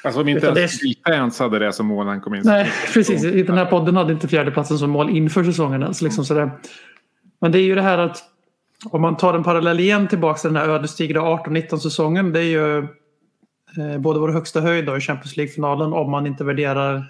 Alltså 0.03 0.21
om 0.21 0.27
inte 0.27 0.45
Utan 0.45 0.53
det 0.53 0.59
ens 0.59 0.79
fans 1.07 1.39
hade 1.39 1.59
det 1.59 1.73
som 1.73 1.85
mål 1.85 2.05
när 2.05 2.11
han 2.11 2.21
kom 2.21 2.35
in. 2.35 2.41
Nej, 2.45 2.71
precis. 2.93 3.23
I 3.23 3.43
den 3.43 3.57
här 3.57 3.65
podden 3.65 3.95
hade 3.95 4.13
inte 4.13 4.27
fjärdeplatsen 4.27 4.77
som 4.77 4.89
mål 4.89 5.09
inför 5.09 5.43
säsongen 5.43 5.81
ens. 5.81 6.01
Liksom 6.01 6.25
sådär. 6.25 6.51
Men 7.39 7.51
det 7.51 7.59
är 7.59 7.63
ju 7.63 7.75
det 7.75 7.81
här 7.81 7.97
att 7.97 8.23
om 8.85 9.01
man 9.01 9.17
tar 9.17 9.33
en 9.33 9.43
parallell 9.43 9.79
igen 9.79 10.07
tillbaka 10.07 10.39
till 10.39 10.53
den 10.53 10.61
här 10.61 10.69
ödesdigra 10.69 11.21
18-19 11.21 11.77
säsongen. 11.77 12.33
Det 12.33 12.39
är 12.39 12.43
ju 12.43 12.77
eh, 13.77 13.97
både 13.99 14.19
vår 14.19 14.29
högsta 14.29 14.61
höjd 14.61 14.85
då 14.85 14.97
i 14.97 15.01
Champions 15.01 15.37
League-finalen 15.37 15.93
om 15.93 16.11
man 16.11 16.27
inte 16.27 16.43
värderar 16.43 17.03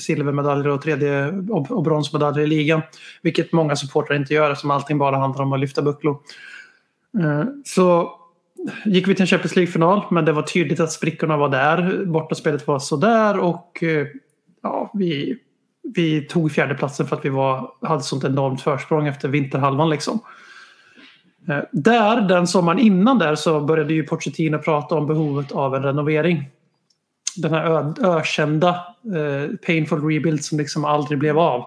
silvermedaljer 0.00 0.68
och, 0.68 0.82
tredje, 0.82 1.28
och, 1.50 1.70
och 1.70 1.82
bronsmedaljer 1.82 2.44
i 2.44 2.48
ligan. 2.48 2.82
Vilket 3.22 3.52
många 3.52 3.76
supportrar 3.76 4.16
inte 4.16 4.34
gör 4.34 4.50
eftersom 4.50 4.70
allting 4.70 4.98
bara 4.98 5.16
handlar 5.16 5.42
om 5.42 5.52
att 5.52 5.60
lyfta 5.60 5.82
bucklor. 5.82 6.18
Eh, 7.20 7.44
så 7.64 8.12
gick 8.84 9.08
vi 9.08 9.14
till 9.14 9.22
en 9.22 9.26
Champions 9.26 9.56
League-final 9.56 10.02
men 10.10 10.24
det 10.24 10.32
var 10.32 10.42
tydligt 10.42 10.80
att 10.80 10.92
sprickorna 10.92 11.36
var 11.36 11.48
där. 11.48 12.04
Bortaspelet 12.06 12.66
var 12.66 12.78
sådär 12.78 13.38
och 13.38 13.82
eh, 13.82 14.06
ja, 14.62 14.90
vi, 14.94 15.38
vi 15.94 16.26
tog 16.26 16.52
fjärdeplatsen 16.52 17.06
för 17.06 17.16
att 17.16 17.24
vi 17.24 17.28
var, 17.28 17.70
hade 17.82 18.02
sånt 18.02 18.24
enormt 18.24 18.62
försprång 18.62 19.06
efter 19.06 19.28
vinterhalvan. 19.28 19.90
Liksom. 19.90 20.20
Eh, 21.48 21.60
där, 21.72 22.20
den 22.20 22.46
sommaren 22.46 22.78
innan 22.78 23.18
där, 23.18 23.34
så 23.34 23.60
började 23.60 23.94
ju 23.94 24.02
Pochettino 24.02 24.58
prata 24.58 24.94
om 24.94 25.06
behovet 25.06 25.52
av 25.52 25.74
en 25.74 25.82
renovering. 25.82 26.50
Den 27.36 27.52
här 27.52 27.64
ö, 27.64 27.94
ökända 28.16 28.68
eh, 29.04 29.56
painful 29.66 30.04
rebuild 30.04 30.44
som 30.44 30.58
liksom 30.58 30.84
aldrig 30.84 31.18
blev 31.18 31.38
av. 31.38 31.64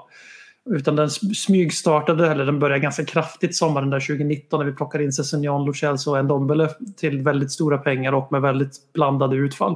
Utan 0.69 0.95
den 0.95 1.09
smygstartade, 1.09 2.31
eller 2.31 2.45
den 2.45 2.59
började 2.59 2.79
ganska 2.79 3.05
kraftigt 3.05 3.55
sommaren 3.55 3.89
där 3.89 3.99
2019 3.99 4.59
när 4.59 4.65
vi 4.65 4.77
plockade 4.77 5.03
in 5.03 5.13
Sessignon, 5.13 5.65
Lo 5.65 5.73
och 6.07 6.25
Ndombele 6.25 6.69
till 6.97 7.21
väldigt 7.21 7.51
stora 7.51 7.77
pengar 7.77 8.13
och 8.13 8.31
med 8.31 8.41
väldigt 8.41 8.93
blandade 8.93 9.35
utfall. 9.35 9.75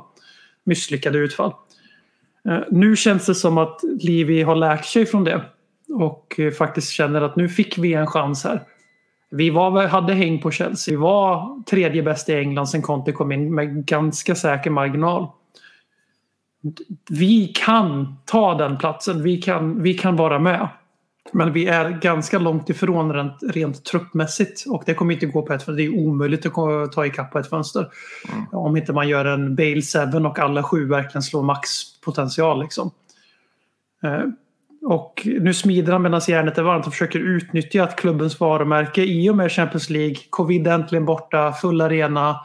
Misslyckade 0.64 1.18
utfall. 1.18 1.54
Eh, 2.48 2.60
nu 2.72 2.96
känns 2.96 3.26
det 3.26 3.36
som 3.36 3.58
att 3.58 3.80
Livi 4.00 4.42
har 4.42 4.56
lärt 4.56 4.86
sig 4.86 5.06
från 5.06 5.24
det 5.24 5.42
och 5.90 6.40
eh, 6.40 6.52
faktiskt 6.52 6.90
känner 6.90 7.22
att 7.22 7.36
nu 7.36 7.50
fick 7.50 7.78
vi 7.78 7.94
en 7.94 8.08
chans 8.08 8.44
här. 8.44 8.62
Vi 9.32 9.50
var, 9.50 9.88
hade 9.88 10.14
häng 10.14 10.42
på 10.42 10.52
Chelsea. 10.52 10.92
Vi 10.92 10.96
var 10.96 11.64
tredje 11.64 12.04
bäst 12.04 12.30
i 12.30 12.34
England 12.34 12.68
sen 12.68 12.82
Conte 12.82 13.12
kom 13.12 13.32
in 13.32 13.56
med 13.56 13.86
ganska 13.86 14.36
säker 14.36 14.70
marginal. 14.70 15.28
Vi 17.10 17.48
kan 17.48 18.18
ta 18.26 18.56
den 18.56 18.78
platsen. 18.78 19.24
Vi 19.24 19.42
kan, 19.42 19.84
vi 19.84 19.94
kan 19.94 20.16
vara 20.16 20.40
med. 20.40 20.68
Men 21.32 21.54
vi 21.54 21.68
är 21.68 21.90
ganska 21.90 22.40
långt 22.40 22.70
ifrån 22.70 23.14
rent, 23.14 23.44
rent 23.44 23.86
truppmässigt. 23.86 24.64
Och 24.68 24.84
det 24.86 24.94
kommer 24.94 25.14
inte 25.14 25.26
gå 25.26 25.42
på 25.42 25.54
ett 25.54 25.64
för 25.64 25.72
Det 25.72 25.84
är 25.84 26.00
omöjligt 26.00 26.46
att 26.46 26.92
ta 26.92 27.06
ikapp 27.06 27.32
på 27.32 27.40
ett 27.40 27.50
fönster. 27.50 27.88
Om 28.52 28.78
inte 28.78 28.94
man 28.94 29.08
gör 29.08 29.26
en 29.26 29.56
Bale 29.56 29.82
7 29.82 30.26
och 30.26 30.40
alla 30.40 30.64
sju 30.64 30.88
verkligen 30.88 31.24
slår 31.24 31.44
maxpotential. 31.44 32.62
Liksom. 32.62 32.92
Eh, 34.04 34.24
och 34.86 35.22
nu 35.26 35.54
smider 35.54 35.94
han 35.94 36.02
medan 36.02 36.22
järnet 36.28 36.58
är 36.58 36.64
varmt 36.64 36.88
och 36.88 36.94
försöker 36.94 37.20
utnyttja 37.20 37.84
att 37.84 37.96
klubbens 37.96 38.40
varumärke 38.40 39.04
i 39.04 39.30
och 39.30 39.36
med 39.36 39.52
Champions 39.52 39.90
League, 39.90 40.18
covid 40.30 40.68
äntligen 40.68 41.06
borta, 41.06 41.54
full 41.54 41.82
arena. 41.82 42.40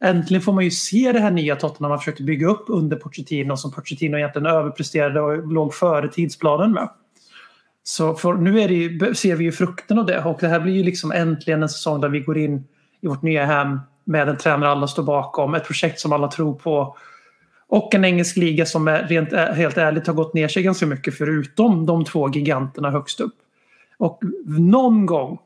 Äntligen 0.00 0.42
får 0.42 0.52
man 0.52 0.64
ju 0.64 0.70
se 0.70 1.12
det 1.12 1.20
här 1.20 1.30
nya 1.30 1.56
Tottenham 1.56 1.88
man 1.88 1.98
försökte 1.98 2.22
bygga 2.22 2.48
upp 2.48 2.64
under 2.68 2.96
Pochettino 2.96 3.56
som 3.56 3.72
Pochettino 3.72 4.16
egentligen 4.16 4.46
överpresterade 4.46 5.20
och 5.20 5.52
låg 5.52 5.74
före 5.74 6.08
tidsplanen 6.08 6.72
med. 6.72 6.88
Så 7.84 8.14
för, 8.14 8.34
nu 8.34 8.60
är 8.60 8.68
det 8.68 8.74
ju, 8.74 9.14
ser 9.14 9.36
vi 9.36 9.44
ju 9.44 9.52
frukten 9.52 9.98
av 9.98 10.06
det 10.06 10.24
och 10.24 10.38
det 10.40 10.48
här 10.48 10.60
blir 10.60 10.72
ju 10.72 10.82
liksom 10.82 11.12
äntligen 11.12 11.62
en 11.62 11.68
säsong 11.68 12.00
där 12.00 12.08
vi 12.08 12.20
går 12.20 12.38
in 12.38 12.64
i 13.00 13.06
vårt 13.06 13.22
nya 13.22 13.44
hem 13.44 13.80
med 14.04 14.28
en 14.28 14.36
tränare 14.36 14.70
alla 14.70 14.86
står 14.86 15.02
bakom, 15.02 15.54
ett 15.54 15.66
projekt 15.66 16.00
som 16.00 16.12
alla 16.12 16.28
tror 16.28 16.54
på 16.54 16.96
och 17.68 17.94
en 17.94 18.04
engelsk 18.04 18.36
liga 18.36 18.66
som 18.66 18.88
är 18.88 19.02
rent 19.02 19.32
helt 19.32 19.78
ärligt 19.78 20.06
har 20.06 20.14
gått 20.14 20.34
ner 20.34 20.48
sig 20.48 20.62
ganska 20.62 20.86
mycket 20.86 21.18
förutom 21.18 21.86
de 21.86 22.04
två 22.04 22.30
giganterna 22.30 22.90
högst 22.90 23.20
upp. 23.20 23.34
Och 23.98 24.20
någon 24.46 25.06
gång, 25.06 25.38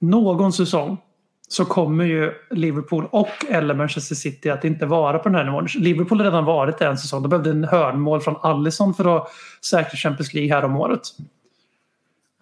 någon 0.00 0.52
säsong 0.52 0.96
så 1.48 1.64
kommer 1.64 2.04
ju 2.04 2.32
Liverpool 2.50 3.08
och 3.10 3.28
eller 3.48 3.74
Manchester 3.74 4.14
City 4.14 4.50
att 4.50 4.64
inte 4.64 4.86
vara 4.86 5.18
på 5.18 5.28
den 5.28 5.34
här 5.34 5.44
nivån. 5.44 5.66
Liverpool 5.74 6.18
har 6.18 6.24
redan 6.24 6.44
varit 6.44 6.78
det 6.78 6.86
en 6.86 6.98
säsong. 6.98 7.22
De 7.22 7.28
behövde 7.28 7.50
en 7.50 7.64
hörnmål 7.64 8.20
från 8.20 8.36
Allison 8.40 8.94
för 8.94 9.16
att 9.16 9.28
säkra 9.64 9.96
Champions 9.96 10.34
League 10.34 10.54
här 10.54 10.64
om 10.64 10.76
året. 10.76 11.02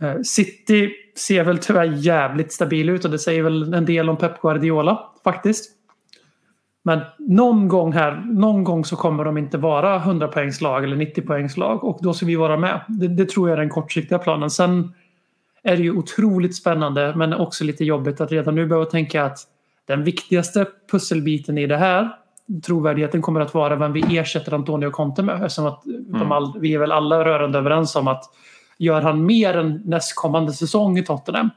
Eh, 0.01 0.15
City 0.23 0.91
ser 1.17 1.45
väl 1.45 1.59
tyvärr 1.59 1.85
jävligt 1.85 2.53
stabil 2.53 2.89
ut 2.89 3.05
och 3.05 3.11
det 3.11 3.19
säger 3.19 3.43
väl 3.43 3.75
en 3.75 3.85
del 3.85 4.09
om 4.09 4.17
Pep 4.17 4.41
Guardiola 4.41 5.11
faktiskt. 5.25 5.73
Men 6.83 7.01
någon 7.19 7.69
gång 7.69 7.93
här, 7.93 8.25
någon 8.27 8.65
gång 8.65 8.85
så 8.85 8.97
kommer 8.97 9.25
de 9.25 9.39
inte 9.39 9.59
vara 9.59 9.97
100 9.97 10.29
poängslag 10.29 10.85
eller 10.85 10.97
90 10.97 11.27
poängslag 11.27 11.85
och 11.85 11.99
då 12.03 12.15
ska 12.15 12.27
vi 12.27 12.37
vara 12.37 12.57
med. 12.57 12.81
Det, 12.89 13.09
det 13.09 13.29
tror 13.29 13.49
jag 13.49 13.57
är 13.57 13.61
den 13.61 13.71
kortsiktiga 13.71 14.19
planen. 14.19 14.51
Sen 14.51 14.93
är 15.63 15.77
det 15.77 15.83
ju 15.83 15.93
otroligt 15.93 16.57
spännande 16.57 17.13
men 17.17 17.33
också 17.33 17.65
lite 17.65 17.85
jobbigt 17.85 18.21
att 18.21 18.33
redan 18.33 18.55
nu 18.55 18.67
behöva 18.67 18.87
tänka 18.87 19.25
att 19.25 19.39
den 19.87 20.05
viktigaste 20.05 20.67
pusselbiten 20.91 21.59
i 21.59 21.67
det 21.67 21.77
här 21.77 22.11
trovärdigheten 22.67 23.23
kommer 23.23 23.41
att 23.41 23.55
vara 23.55 23.77
vem 23.77 23.93
vi 23.93 24.19
ersätter 24.19 24.55
Antonio 24.55 24.91
Conte 24.91 25.23
med. 25.23 25.35
Eftersom 25.35 25.67
att 25.67 25.83
de 26.07 26.33
all, 26.33 26.61
vi 26.61 26.75
är 26.75 26.79
väl 26.79 26.93
alla 26.93 27.25
rörande 27.25 27.59
överens 27.59 27.97
om 27.97 28.09
att 28.09 28.25
gör 28.79 29.01
han 29.03 29.27
mer 29.27 29.57
än 29.57 29.83
nästkommande 29.85 30.53
säsong 30.53 30.99
i 30.99 31.05
Tottenham 31.05 31.51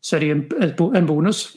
så 0.00 0.16
är 0.16 0.20
det 0.20 0.30
en, 0.30 0.94
en 0.96 1.06
bonus. 1.06 1.52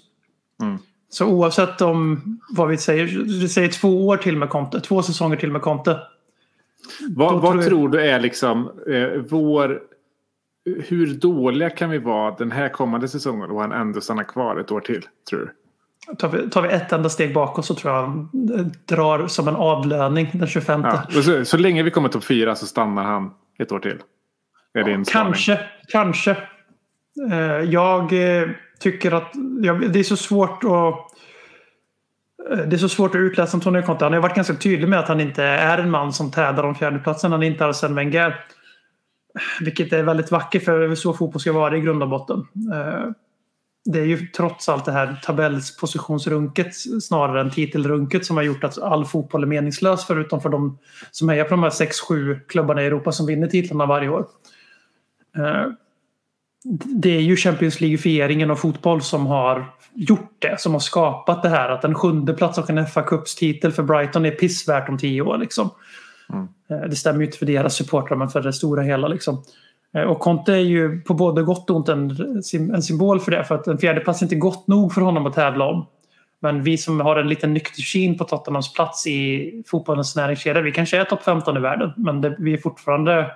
Så 1.10 1.26
oavsett 1.26 1.82
om 1.82 2.22
vad 2.50 2.68
vi 2.68 2.78
säger, 2.78 3.06
vi 3.42 3.50
säger 3.50 3.70
två 3.70 4.08
år 4.08 4.18
till 4.18 4.38
med 4.38 4.50
Conte, 4.50 4.80
två 4.82 5.02
säsonger 5.04 5.38
till 5.38 5.52
med 5.52 5.62
Conte. 5.62 6.00
Vad, 7.16 7.34
vad 7.34 7.42
tror 7.52 7.56
jag- 7.56 7.66
tror 7.70 7.90
du 7.90 8.02
är 8.02 8.20
liksom 8.20 8.72
eh, 8.90 9.22
vår... 9.30 9.82
Hur 10.88 11.14
dåliga 11.14 11.70
kan 11.70 11.90
vi 11.90 11.98
vara 11.98 12.36
den 12.36 12.52
här 12.52 12.70
kommande 12.70 13.08
säsongen 13.08 13.50
och 13.52 13.62
han 13.62 13.72
ändå 13.72 14.02
stannar 14.02 14.24
kvar 14.24 14.58
ett 14.58 14.72
år 14.72 14.80
till? 14.80 15.06
Tror 15.30 15.40
du? 15.40 16.16
Tar 16.16 16.30
vi, 16.30 16.50
tar 16.50 16.62
vi 16.62 16.70
ett 16.70 16.92
enda 16.92 17.10
steg 17.10 17.34
bakåt 17.34 17.66
så 17.66 17.76
tror 17.76 17.94
jag 17.94 18.02
han 18.02 18.30
eh, 18.56 18.66
drar 18.86 19.28
som 19.28 19.48
en 19.48 19.56
avlöning 19.56 20.30
den 20.34 20.48
25. 20.48 20.82
Ja. 20.84 21.22
Så, 21.22 21.46
så 21.46 21.58
länge 21.58 21.84
vi 21.84 21.92
kommer 21.92 22.10
topp 22.10 22.24
fyra 22.24 22.56
så 22.56 22.66
stannar 22.66 23.04
han 23.04 23.32
ett 23.60 23.72
år 23.72 23.80
till. 23.80 23.98
Är 24.78 24.84
det 24.84 24.92
en 24.92 25.06
spaning? 25.06 25.34
Kanske, 25.34 25.60
kanske. 25.88 26.38
Eh, 27.32 27.62
jag 27.72 28.14
eh, 28.14 28.50
tycker 28.80 29.12
att 29.12 29.34
det 29.92 30.00
är 30.00 30.04
så 30.04 30.18
svårt 30.18 30.64
att 30.64 30.96
eh, 32.52 32.68
det 32.68 32.76
är 32.76 32.78
så 32.78 32.90
svårt 32.90 33.16
att 33.16 33.20
utläsa 33.20 33.58
Antonio 33.58 33.82
Conte. 33.82 34.06
Han 34.06 34.14
har 34.14 34.20
varit 34.20 34.36
ganska 34.36 34.54
tydlig 34.54 34.90
med 34.90 35.00
att 35.00 35.08
han 35.08 35.22
inte 35.22 35.44
är 35.44 35.78
en 35.78 35.92
man 35.92 36.14
som 36.14 36.32
tävlar 36.32 36.64
om 36.64 36.76
fjärdeplatsen. 36.76 37.32
Han 37.32 37.44
är 37.44 37.48
inte 37.48 37.66
Arsene 37.66 37.96
Wenger. 37.96 38.46
Vilket 39.62 39.94
är 39.94 40.04
väldigt 40.04 40.32
vackert 40.32 40.64
för 40.64 40.96
så 40.96 41.14
fotboll 41.14 41.40
ska 41.40 41.52
vara 41.52 41.78
i 41.78 41.82
grund 41.82 42.04
och 42.04 42.10
botten. 42.10 42.48
Det 43.86 44.00
är 44.00 44.06
ju 44.06 44.28
trots 44.28 44.70
allt 44.70 44.86
det 44.86 44.92
här 44.92 45.20
tabellspositionsrunket 45.24 46.68
snarare 47.02 47.42
än 47.42 47.52
titelrunket 47.52 48.26
som 48.26 48.38
har 48.38 48.44
gjort 48.44 48.64
att 48.64 48.82
all 48.82 49.06
fotboll 49.06 49.44
är 49.44 49.48
meningslös 49.48 50.06
förutom 50.06 50.42
för 50.42 50.50
de 50.50 50.78
som 51.12 51.30
hejar 51.30 51.44
på 51.44 51.50
de 51.50 51.64
här 51.64 51.70
6-7 51.70 52.40
klubbarna 52.48 52.84
i 52.84 52.86
Europa 52.86 53.12
som 53.12 53.26
vinner 53.26 53.48
titlarna 53.48 53.86
varje 53.86 54.10
år. 54.10 54.28
Eh, 55.38 55.66
det 56.86 57.16
är 57.18 57.22
ju 57.22 57.36
Champions 57.36 57.82
League-fieringen 57.82 58.52
av 58.52 58.56
fotboll 58.56 59.02
som 59.02 59.26
har 59.28 59.66
gjort 59.94 60.36
det. 60.40 60.60
Som 60.60 60.74
har 60.74 60.80
skapat 60.80 61.44
det 61.44 61.50
här 61.50 61.70
att 61.70 61.84
en 61.84 61.96
sjunde 61.96 62.34
plats 62.34 62.58
och 62.58 62.70
en 62.70 62.88
fa 62.88 63.02
Cups-titel 63.02 63.72
för 63.72 63.84
Brighton 63.84 64.26
är 64.26 64.32
pissvärt 64.32 64.90
om 64.90 64.98
tio 64.98 65.22
år. 65.22 65.38
Liksom. 65.38 65.70
Eh, 66.70 66.90
Det 66.90 66.96
stämmer 66.96 67.20
ju 67.20 67.26
inte 67.26 67.38
för 67.38 67.46
deras 67.46 67.76
supportrar 67.76 68.18
men 68.18 68.30
för 68.30 68.42
det 68.42 68.54
stora 68.54 68.82
hela. 68.82 69.08
Liksom. 69.08 69.44
Eh, 69.94 70.02
Och 70.02 70.20
Conte 70.20 70.54
är 70.54 70.58
ju 70.58 71.02
på 71.02 71.14
både 71.14 71.44
gott 71.44 71.70
och 71.70 71.76
ont 71.76 71.90
en, 71.90 72.10
en 72.74 72.84
symbol 72.84 73.20
för 73.20 73.32
det. 73.32 73.44
För 73.44 73.56
att 73.56 73.68
en 73.68 73.78
fjärde 73.78 74.00
plats 74.00 74.22
är 74.22 74.26
inte 74.26 74.36
gott 74.36 74.68
nog 74.68 74.94
för 74.94 75.02
honom 75.02 75.26
att 75.26 75.34
tävla 75.34 75.66
om. 75.66 75.86
Men 76.40 76.64
vi 76.64 76.78
som 76.78 77.00
har 77.00 77.16
en 77.16 77.30
liten 77.30 77.54
nykter 77.54 77.82
syn 77.82 78.18
på 78.18 78.24
Tottenhams 78.24 78.74
plats 78.74 79.08
i 79.08 79.52
fotbollens 79.68 80.16
näringskedja. 80.16 80.62
Vi 80.62 80.72
kanske 80.72 80.98
är 80.98 81.04
topp 81.04 81.24
15 81.24 81.58
i 81.58 81.60
världen. 81.60 81.94
Men 81.98 82.22
det, 82.22 82.36
vi 82.40 82.54
är 82.54 82.58
fortfarande 82.58 83.32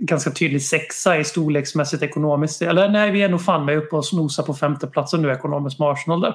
ganska 0.00 0.30
tydligt 0.30 0.66
sexa 0.66 1.18
i 1.18 1.24
storleksmässigt 1.24 2.02
ekonomiskt. 2.02 2.62
Eller 2.62 2.88
nej, 2.88 3.10
vi 3.10 3.22
är 3.22 3.28
nog 3.28 3.44
fan 3.44 3.64
med 3.64 3.78
uppe 3.78 3.96
och 3.96 4.06
snosar 4.06 4.42
på 4.42 4.54
femteplatsen 4.54 5.22
nu 5.22 5.30
ekonomiskt 5.30 5.78
med 5.78 5.88
Arsenal 5.88 6.20
där. 6.20 6.34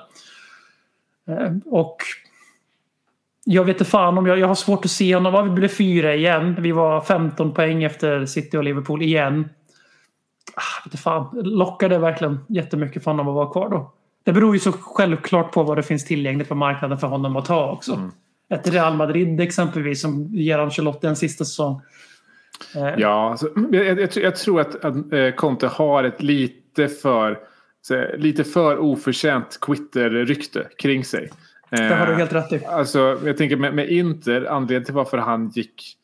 Eh, 1.30 1.52
Och 1.66 1.98
jag 3.46 3.64
vet 3.64 3.76
inte 3.76 3.86
fan 3.92 4.18
om 4.18 4.26
jag, 4.26 4.40
jag 4.40 4.48
har 4.48 4.56
svårt 4.56 4.86
att 4.86 4.92
se 4.92 5.16
honom. 5.16 5.50
Vi 5.50 5.50
blev 5.56 5.68
fyra 5.68 6.16
igen. 6.16 6.56
Vi 6.60 6.72
var 6.72 7.02
15 7.02 7.54
poäng 7.54 7.84
efter 7.84 8.26
City 8.26 8.58
och 8.58 8.64
Liverpool 8.64 9.02
igen. 9.02 9.50
Ah, 10.56 10.80
vet 10.80 10.86
inte 10.86 10.98
fan. 10.98 11.30
Lockar 11.44 11.90
det 11.90 11.98
verkligen 11.98 12.40
jättemycket 12.48 13.04
för 13.04 13.12
honom 13.12 13.28
att 13.28 13.36
vara 13.36 13.52
kvar 13.52 13.70
då? 13.70 13.92
Det 14.24 14.34
beror 14.34 14.54
ju 14.54 14.60
så 14.60 14.72
självklart 14.72 15.52
på 15.52 15.64
vad 15.64 15.78
det 15.78 15.84
finns 15.84 16.06
tillgängligt 16.06 16.50
på 16.50 16.56
marknaden 16.56 16.98
för 16.98 17.08
honom 17.08 17.36
att 17.36 17.46
ta 17.46 17.72
också. 17.72 18.12
Ett 18.50 18.70
Real 18.70 18.96
Madrid 18.96 19.42
exempelvis 19.42 20.02
som 20.02 20.26
ger 20.34 20.60
Ancelotti 20.60 21.08
en 21.08 21.16
sista 21.16 21.46
säsong. 21.46 21.82
Eh, 22.76 22.94
Ja, 22.98 23.30
alltså, 23.32 23.50
jag, 23.72 23.86
jag, 23.86 24.10
jag, 24.16 24.36
tror 24.36 24.62
att, 24.62 24.86
att 24.86 25.14
eh, 25.14 25.32
Conte 25.36 25.68
har 25.68 26.04
ett 26.04 26.24
lite 26.24 26.88
för, 26.88 27.40
lite 28.18 28.44
för 28.44 28.78
oförtjänt 28.78 29.60
Twitter-rykte 29.68 30.68
kring 30.78 31.06
sig. 31.06 31.30
Det 31.70 31.96
har 31.96 32.08
du 32.08 32.12
Eh, 32.12 32.18
helt 32.18 32.34
rätt 32.34 32.54
i. 32.54 32.66
Alltså, 32.66 33.20
jag 33.26 33.38
tänker 33.38 33.58
med, 33.58 33.74
med 33.74 33.90
Inter, 33.90 34.46
anledningen 34.46 34.86
till 34.86 34.94
varför 34.94 35.18
han 35.18 35.50
gick 35.50 35.98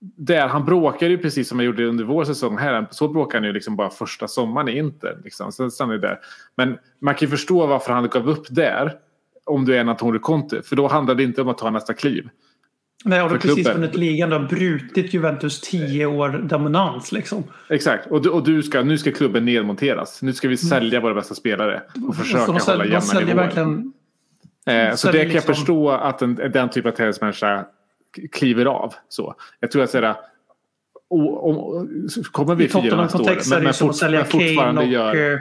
där, 0.00 0.48
han 0.48 0.64
bråkade 0.64 1.10
ju 1.10 1.18
precis 1.18 1.48
som 1.48 1.58
han 1.58 1.66
gjorde 1.66 1.86
under 1.86 2.04
vår 2.04 2.24
säsong 2.24 2.58
här. 2.58 2.86
Så 2.90 3.08
bråkade 3.08 3.38
han 3.38 3.46
ju 3.46 3.52
liksom 3.52 3.76
bara 3.76 3.90
första 3.90 4.28
sommaren 4.28 4.68
i 4.68 4.78
Inter. 4.78 5.18
Liksom. 5.24 5.52
Sen 5.52 5.70
stannade 5.70 5.98
där. 5.98 6.18
Men 6.56 6.78
man 7.00 7.14
kan 7.14 7.26
ju 7.26 7.30
förstå 7.30 7.66
varför 7.66 7.92
han 7.92 8.08
gav 8.08 8.28
upp 8.28 8.46
där. 8.50 8.92
Om 9.44 9.64
du 9.64 9.76
är 9.76 9.80
en 9.80 9.88
Antonio 9.88 10.18
Conte. 10.18 10.62
För 10.62 10.76
då 10.76 10.88
handlar 10.88 11.14
det 11.14 11.22
inte 11.22 11.42
om 11.42 11.48
att 11.48 11.58
ta 11.58 11.70
nästa 11.70 11.94
kliv. 11.94 12.28
Nej, 13.06 13.22
och 13.22 13.28
du 13.28 13.34
har 13.34 13.40
för 13.40 13.48
precis 13.48 13.64
klubben. 13.64 13.80
vunnit 13.82 13.96
ligan. 13.96 14.30
Du 14.30 14.36
har 14.36 14.42
brutit 14.44 15.14
Juventus 15.14 15.60
tio 15.60 16.06
år 16.06 16.28
dominans. 16.28 17.12
Liksom. 17.12 17.44
Exakt. 17.68 18.06
Och, 18.06 18.22
du, 18.22 18.28
och 18.28 18.44
du 18.44 18.62
ska, 18.62 18.82
nu 18.82 18.98
ska 18.98 19.12
klubben 19.12 19.44
nedmonteras. 19.44 20.22
Nu 20.22 20.32
ska 20.32 20.48
vi 20.48 20.56
sälja 20.56 21.00
våra 21.00 21.14
bästa 21.14 21.34
spelare. 21.34 21.82
Och 22.08 22.16
försöka 22.16 22.38
Mm. 22.42 22.46
De 22.46 22.52
hålla 22.52 22.64
säljer, 22.64 22.84
de 22.84 22.90
jämna 22.90 23.00
säljer 23.00 23.26
nivåer. 23.26 23.44
verkligen... 23.44 23.92
Eh, 24.66 24.94
så 24.94 25.06
det 25.06 25.12
kan 25.12 25.20
jag 25.20 25.34
liksom- 25.34 25.54
förstå 25.54 25.90
att 25.90 26.22
en, 26.22 26.34
den 26.34 26.70
typen 26.70 26.92
av 26.92 26.96
tennismänniska 26.96 27.66
kliver 28.32 28.66
av. 28.66 28.94
Så. 29.08 29.34
Jag 29.60 29.70
tror 29.70 29.82
att 29.82 29.90
sådär, 29.90 30.14
o, 31.08 31.36
om, 31.36 31.88
kommer 32.32 32.54
vi 32.54 32.68
fyra 32.68 33.02
nästa 33.02 33.18
år. 33.18 33.60
det 33.60 33.66
ju 33.66 33.72
som 33.72 33.90
att 33.90 33.96
sälja 33.96 34.24
Kane 34.24 34.44
fortfarande 34.46 34.80
och... 34.80 34.86
gör... 34.86 35.40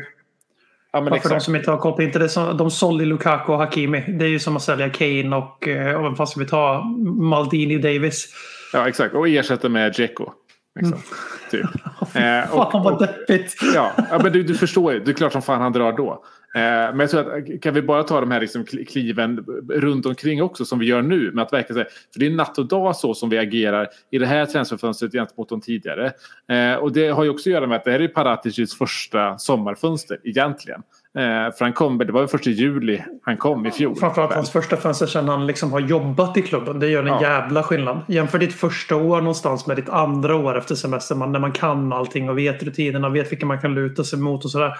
Ja, 0.96 1.02
men 1.02 1.10
Bara 1.10 1.20
för 1.22 1.30
de 1.30 1.40
som 1.40 1.56
inte 1.56 1.72
har 1.72 1.78
koll 1.78 1.94
på 1.94 2.02
inte 2.02 2.20
det 2.20 2.30
som, 2.30 2.58
de 2.58 2.72
sålde 2.72 3.06
Lukaku 3.06 3.52
och 3.52 3.58
Hakimi. 3.58 4.04
Det 4.20 4.26
är 4.26 4.30
ju 4.30 4.40
som 4.40 4.56
att 4.56 4.62
sälja 4.62 4.90
Kane 4.90 5.36
och, 5.36 5.68
eh, 5.68 6.20
och 6.20 6.30
ska 6.30 6.40
vi 6.40 6.46
ta? 6.46 6.84
Maldini 7.20 7.78
Davis. 7.78 8.28
Ja, 8.74 8.88
exakt. 8.88 9.16
Och 9.16 9.28
ersätta 9.28 9.70
med 9.70 9.92
Dzeko. 9.94 10.32
Liksom. 10.80 10.94
Mm. 10.94 11.04
Typ. 11.52 11.82
Eh, 12.16 12.54
och- 12.56 12.72
Fan 12.72 12.84
vad 12.84 13.00
deppigt. 13.00 13.56
Ja, 13.76 13.92
ja 14.12 14.20
men 14.24 14.32
du, 14.32 14.44
du 14.44 14.56
förstår 14.56 14.94
ju. 14.94 15.00
Det 15.00 15.12
är 15.12 15.14
klart 15.14 15.32
som 15.32 15.42
fan 15.42 15.62
han 15.62 15.72
drar 15.72 15.94
då. 15.94 16.24
Eh, 16.56 16.62
men 16.62 17.00
jag 17.00 17.10
tror 17.10 17.38
att 17.38 17.62
kan 17.62 17.74
vi 17.74 17.82
bara 17.82 18.04
ta 18.04 18.20
de 18.20 18.32
här 18.32 18.40
liksom 18.42 18.64
kli- 18.66 18.86
kliven 18.86 19.46
runt 19.70 20.06
omkring 20.06 20.44
också 20.44 20.66
som 20.66 20.80
vi 20.80 20.86
gör 20.86 21.02
nu. 21.02 21.32
Med 21.32 21.42
att 21.44 21.54
verkligen 21.54 21.76
säga, 21.84 21.96
för 22.14 22.20
det 22.20 22.26
är 22.26 22.30
natt 22.30 22.58
och 22.58 22.66
dag 22.68 22.96
så 22.96 23.14
som 23.14 23.30
vi 23.30 23.38
agerar 23.38 23.88
i 24.12 24.18
det 24.18 24.26
här 24.26 24.46
transferfönstret 24.46 25.12
gentemot 25.12 25.50
de 25.50 25.62
tidigare. 25.62 26.12
Eh, 26.50 26.74
och 26.80 26.92
det 26.92 27.08
har 27.08 27.24
ju 27.24 27.30
också 27.30 27.50
att 27.50 27.54
göra 27.54 27.68
med 27.68 27.76
att 27.76 27.84
det 27.84 27.92
här 27.92 28.00
är 28.00 28.08
Paraticis 28.08 28.78
första 28.78 29.38
sommarfönster 29.38 30.18
egentligen. 30.24 30.82
Eh, 31.18 31.22
för 31.58 31.60
han 31.60 31.74
kom, 31.74 31.98
det 31.98 32.12
var 32.12 32.22
ju 32.22 32.28
första 32.28 32.50
juli 32.50 33.02
han 33.24 33.38
kom 33.38 33.66
i 33.66 33.72
fjol. 33.72 33.96
Framförallt 33.96 34.34
hans 34.34 34.52
första 34.52 34.78
fönster 34.78 35.06
sen 35.06 35.28
han 35.30 35.48
liksom 35.48 35.72
har 35.72 35.80
jobbat 35.80 36.38
i 36.38 36.42
klubben. 36.42 36.80
Det 36.80 36.88
gör 36.88 37.02
en 37.02 37.08
Ja. 37.08 37.22
jävla 37.22 37.64
skillnad. 37.64 38.00
Jämför 38.08 38.40
ditt 38.40 38.54
första 38.54 38.96
år 38.96 39.18
någonstans 39.18 39.68
med 39.68 39.76
ditt 39.78 39.90
andra 39.90 40.36
år 40.36 40.58
efter 40.58 40.76
semestern. 40.76 41.32
När 41.32 41.40
man 41.40 41.52
kan 41.52 41.94
allting 41.94 42.30
och 42.30 42.38
vet 42.38 42.64
rutinerna, 42.64 43.10
vet 43.10 43.32
vilka 43.32 43.46
man 43.46 43.62
kan 43.62 43.74
luta 43.76 44.04
sig 44.04 44.20
mot 44.20 44.46
och 44.46 44.52
sådär. 44.52 44.74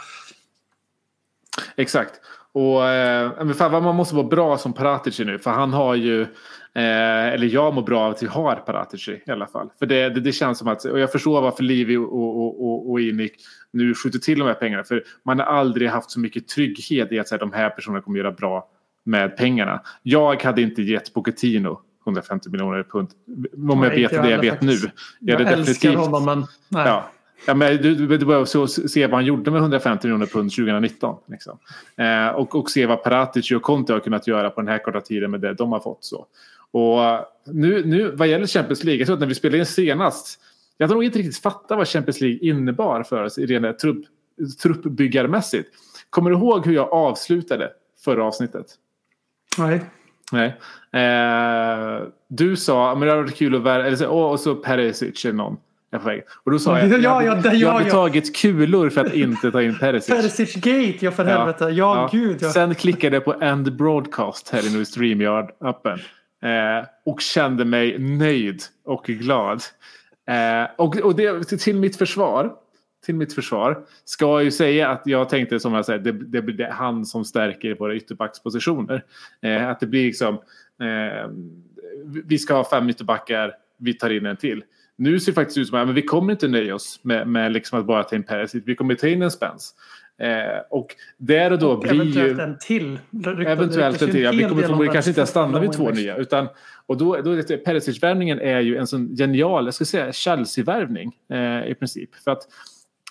Exakt. 1.76 2.12
Och, 2.52 2.88
eh, 2.88 3.52
fan, 3.54 3.84
man 3.84 3.96
måste 3.96 4.16
vara 4.16 4.28
bra 4.28 4.58
som 4.58 4.74
Paratici 4.74 5.26
nu. 5.26 5.40
För 5.40 5.52
han 5.52 5.74
har 5.74 5.96
ju, 5.96 6.22
eh, 6.22 7.34
eller 7.34 7.48
jag 7.48 7.74
mår 7.74 7.82
bra 7.82 8.02
av 8.02 8.12
att 8.12 8.24
vi 8.24 8.28
har 8.28 8.56
Paratici 8.56 9.22
i 9.26 9.32
alla 9.32 9.48
fall. 9.48 9.70
För 9.80 9.86
det, 9.86 10.10
det, 10.10 10.22
det 10.22 10.32
känns 10.32 10.58
som 10.58 10.68
att, 10.68 10.86
och 10.86 11.00
jag 11.00 11.12
förstår 11.12 11.42
varför 11.42 11.64
Livi 11.64 11.98
och, 11.98 12.14
och, 12.14 12.66
och, 12.66 12.92
och 12.92 13.02
Inik 13.02 13.34
nu 13.74 13.94
skjuter 13.96 14.20
till 14.20 14.40
de 14.40 14.48
här 14.48 14.54
pengarna. 14.54 14.84
För 14.84 15.04
man 15.24 15.40
har 15.40 15.46
aldrig 15.46 15.90
haft 15.90 16.12
så 16.12 16.20
mycket 16.20 16.48
trygghet 16.48 17.12
i 17.12 17.20
att 17.20 17.28
säga, 17.28 17.40
de 17.40 17.54
här 17.54 17.70
personerna 17.70 18.02
kommer 18.02 18.20
göra 18.20 18.32
bra 18.32 18.70
med 19.04 19.38
pengarna. 19.38 19.82
Jag 20.04 20.44
hade 20.44 20.62
inte 20.62 20.82
gett 20.82 21.14
Pochettino 21.14 21.80
150 22.06 22.50
miljoner 22.50 22.84
pund. 22.84 23.10
Om 23.72 23.84
jag 23.84 23.90
vet 23.90 24.12
det 24.12 24.30
jag 24.30 24.40
vet 24.40 24.50
faktiskt. 24.50 24.84
nu. 24.84 24.92
Jag, 25.20 25.38
hade 25.38 25.50
älskar 25.50 25.96
honom 25.96 26.26
men 26.26 26.40
nej. 26.70 26.88
Ja. 26.88 27.10
Ja, 27.48 27.54
men 27.54 27.82
du, 27.82 27.96
du, 27.96 28.18
du 28.18 28.46
så 28.46 28.68
se 28.68 29.08
vad 29.08 29.14
han 29.14 29.26
gjorde 29.26 29.52
med 29.52 29.62
150 29.62 30.08
miljoner 30.08 30.26
pund 30.26 30.52
2019. 30.52 31.16
Liksom. 31.28 31.58
Eh, 31.98 32.28
och, 32.28 32.56
och 32.56 32.70
se 32.70 32.86
vad 32.86 33.04
Paratici 33.04 33.56
och 33.56 33.62
Conte 33.62 33.94
har 33.94 34.00
kunnat 34.00 34.28
göra 34.28 34.50
på 34.50 34.62
den 34.62 34.68
här 34.68 34.80
korta 34.80 35.02
tiden 35.02 35.32
med 35.32 35.42
det 35.42 35.54
de 35.54 35.72
har 35.72 35.80
fått. 35.80 36.04
Så. 36.04 36.26
Och 36.72 37.00
nu, 37.46 37.86
nu 37.86 38.12
vad 38.12 38.28
gäller 38.28 38.48
Champions 38.48 38.84
League, 38.84 39.00
jag 39.00 39.06
tror 39.08 39.14
att 39.14 39.20
när 39.20 39.28
vi 39.28 39.36
spelade 39.36 39.58
in 39.58 39.66
senast, 39.66 40.40
jag 40.78 40.90
tror 40.90 40.96
nog 40.96 41.04
inte 41.04 41.20
riktigt 41.20 41.38
fatta 41.38 41.76
vad 41.76 41.88
Champions 41.88 42.22
League 42.22 42.40
innebar 42.42 43.04
för 43.04 43.24
oss 43.24 43.38
i 43.38 43.46
rena 43.46 43.74
trupp, 43.74 44.06
truppbyggarmässigt. 44.62 45.70
Kommer 46.10 46.30
du 46.30 46.36
ihåg 46.36 46.66
hur 46.66 46.74
jag 46.74 46.94
avslutade 46.94 47.72
förra 48.04 48.24
avsnittet? 48.24 48.66
nej. 49.58 49.82
Nej. 50.32 50.58
Eh, 51.04 52.04
du 52.28 52.56
sa, 52.56 52.96
men 52.96 53.02
det 53.02 53.12
hade 53.12 53.22
varit 53.22 53.36
kul 53.36 53.56
att 53.56 53.62
värva, 53.62 53.86
eller 53.86 53.98
så, 53.98 54.08
och 54.08 54.40
så 54.40 54.56
Perisic 54.56 55.26
eller 55.26 55.36
någon. 55.36 55.58
Är 55.96 56.00
väg. 56.00 56.24
Och 56.44 56.52
då 56.52 56.60
sa 56.60 56.80
Ja, 56.80 56.86
jag, 56.88 57.02
ja, 57.02 57.24
jag, 57.24 57.38
ja, 57.38 57.42
jag 57.44 57.56
ja, 57.56 57.72
hade 57.72 57.86
ja. 57.86 57.92
tagit 57.92 58.36
kulor 58.36 58.90
för 58.90 59.06
att 59.06 59.14
inte 59.14 59.52
ta 59.52 59.62
in 59.62 59.80
Perisic. 59.80 60.16
Perisic 60.16 60.56
Gate, 60.56 61.06
ja 61.06 61.12
för 61.12 61.26
helvete. 61.26 61.66
Ja, 61.66 62.10
gud 62.12 62.38
ja. 62.42 62.50
Sen 62.50 62.76
klickade 62.76 63.16
jag 63.16 63.26
på 63.26 63.34
End 63.34 63.76
Broadcast 63.76 64.50
här 64.50 64.68
inne 64.68 64.80
i 64.80 64.84
StreamYard-appen. 64.84 66.00
Eh, 66.44 66.86
och 67.06 67.22
kände 67.22 67.66
mig 67.66 68.00
nöjd 68.00 68.62
och 68.86 69.06
glad. 69.06 69.62
Eh, 70.28 70.70
och 70.78 70.98
och 70.98 71.16
det, 71.16 71.44
till 71.44 71.76
mitt 71.76 71.98
försvar 71.98 72.52
till 73.06 73.16
mitt 73.16 73.34
försvar 73.34 73.86
ska 74.06 74.26
jag 74.26 74.44
ju 74.44 74.52
säga 74.52 74.90
att 74.90 75.02
jag 75.06 75.30
tänkte 75.30 75.60
som 75.60 75.74
jag 75.74 75.86
säger, 75.86 76.00
det, 76.00 76.12
det 76.12 76.42
det 76.42 76.72
han 76.72 77.06
som 77.06 77.26
stärker 77.26 77.76
våra 77.76 77.96
ytterbackspositioner. 77.96 79.04
Eh, 79.42 79.70
att 79.70 79.80
det 79.80 79.88
blir 79.88 80.06
liksom, 80.06 80.34
eh, 80.82 81.30
vi 82.26 82.40
ska 82.40 82.54
ha 82.54 82.70
fem 82.70 82.90
ytterbackar, 82.90 83.54
vi 83.78 83.94
tar 83.94 84.10
in 84.10 84.26
en 84.26 84.38
till. 84.38 84.64
Nu 84.98 85.20
ser 85.20 85.32
det 85.32 85.36
faktiskt 85.36 85.58
ut 85.58 85.68
som 85.68 85.80
att 85.80 85.88
men 85.88 85.96
vi 85.96 86.02
kommer 86.02 86.32
inte 86.34 86.48
nöja 86.48 86.76
oss 86.76 87.00
med, 87.02 87.28
med 87.28 87.52
liksom 87.52 87.80
att 87.80 87.86
bara 87.86 88.04
ta 88.04 88.16
in 88.16 88.24
Perisic, 88.24 88.64
vi 88.66 88.76
kommer 88.76 88.96
ta 88.96 89.08
in 89.08 89.22
en 89.22 89.32
Spence. 89.32 89.74
Eh, 90.22 90.62
och 90.70 90.96
där 91.18 91.52
och 91.52 91.60
då 91.60 91.72
Och 91.72 91.80
blir 91.80 91.94
ju... 91.94 92.02
eventuellt 92.02 92.40
en 92.40 92.58
till. 92.58 93.00
Ryktas- 93.12 93.48
Eventuellt 93.52 94.02
en 94.02 94.08
ju 94.08 94.14
till. 94.14 94.24
Ja, 94.24 94.32
vi 94.32 94.44
kommer 94.44 94.62
förmodligen 94.62 94.94
kanske 94.94 95.12
inte 95.12 95.20
ens 95.20 95.30
stanna 95.30 95.60
vid 95.60 95.72
två 95.72 95.90
nya. 95.90 96.18
Utan, 96.18 96.48
och 96.86 96.98
då, 96.98 97.22
då 97.22 97.42
Perisic-värvningen 97.66 98.40
är 98.40 98.60
ju 98.60 98.78
en 98.78 98.88
sån 98.88 99.16
genial, 99.16 99.66
jag 99.66 99.74
ska 99.74 99.86
säga 99.86 100.12
Chelsea-värvning 100.14 101.12
eh, 101.30 101.72
i 101.72 101.76
princip. 101.80 102.16
För 102.16 102.32
att 102.32 102.42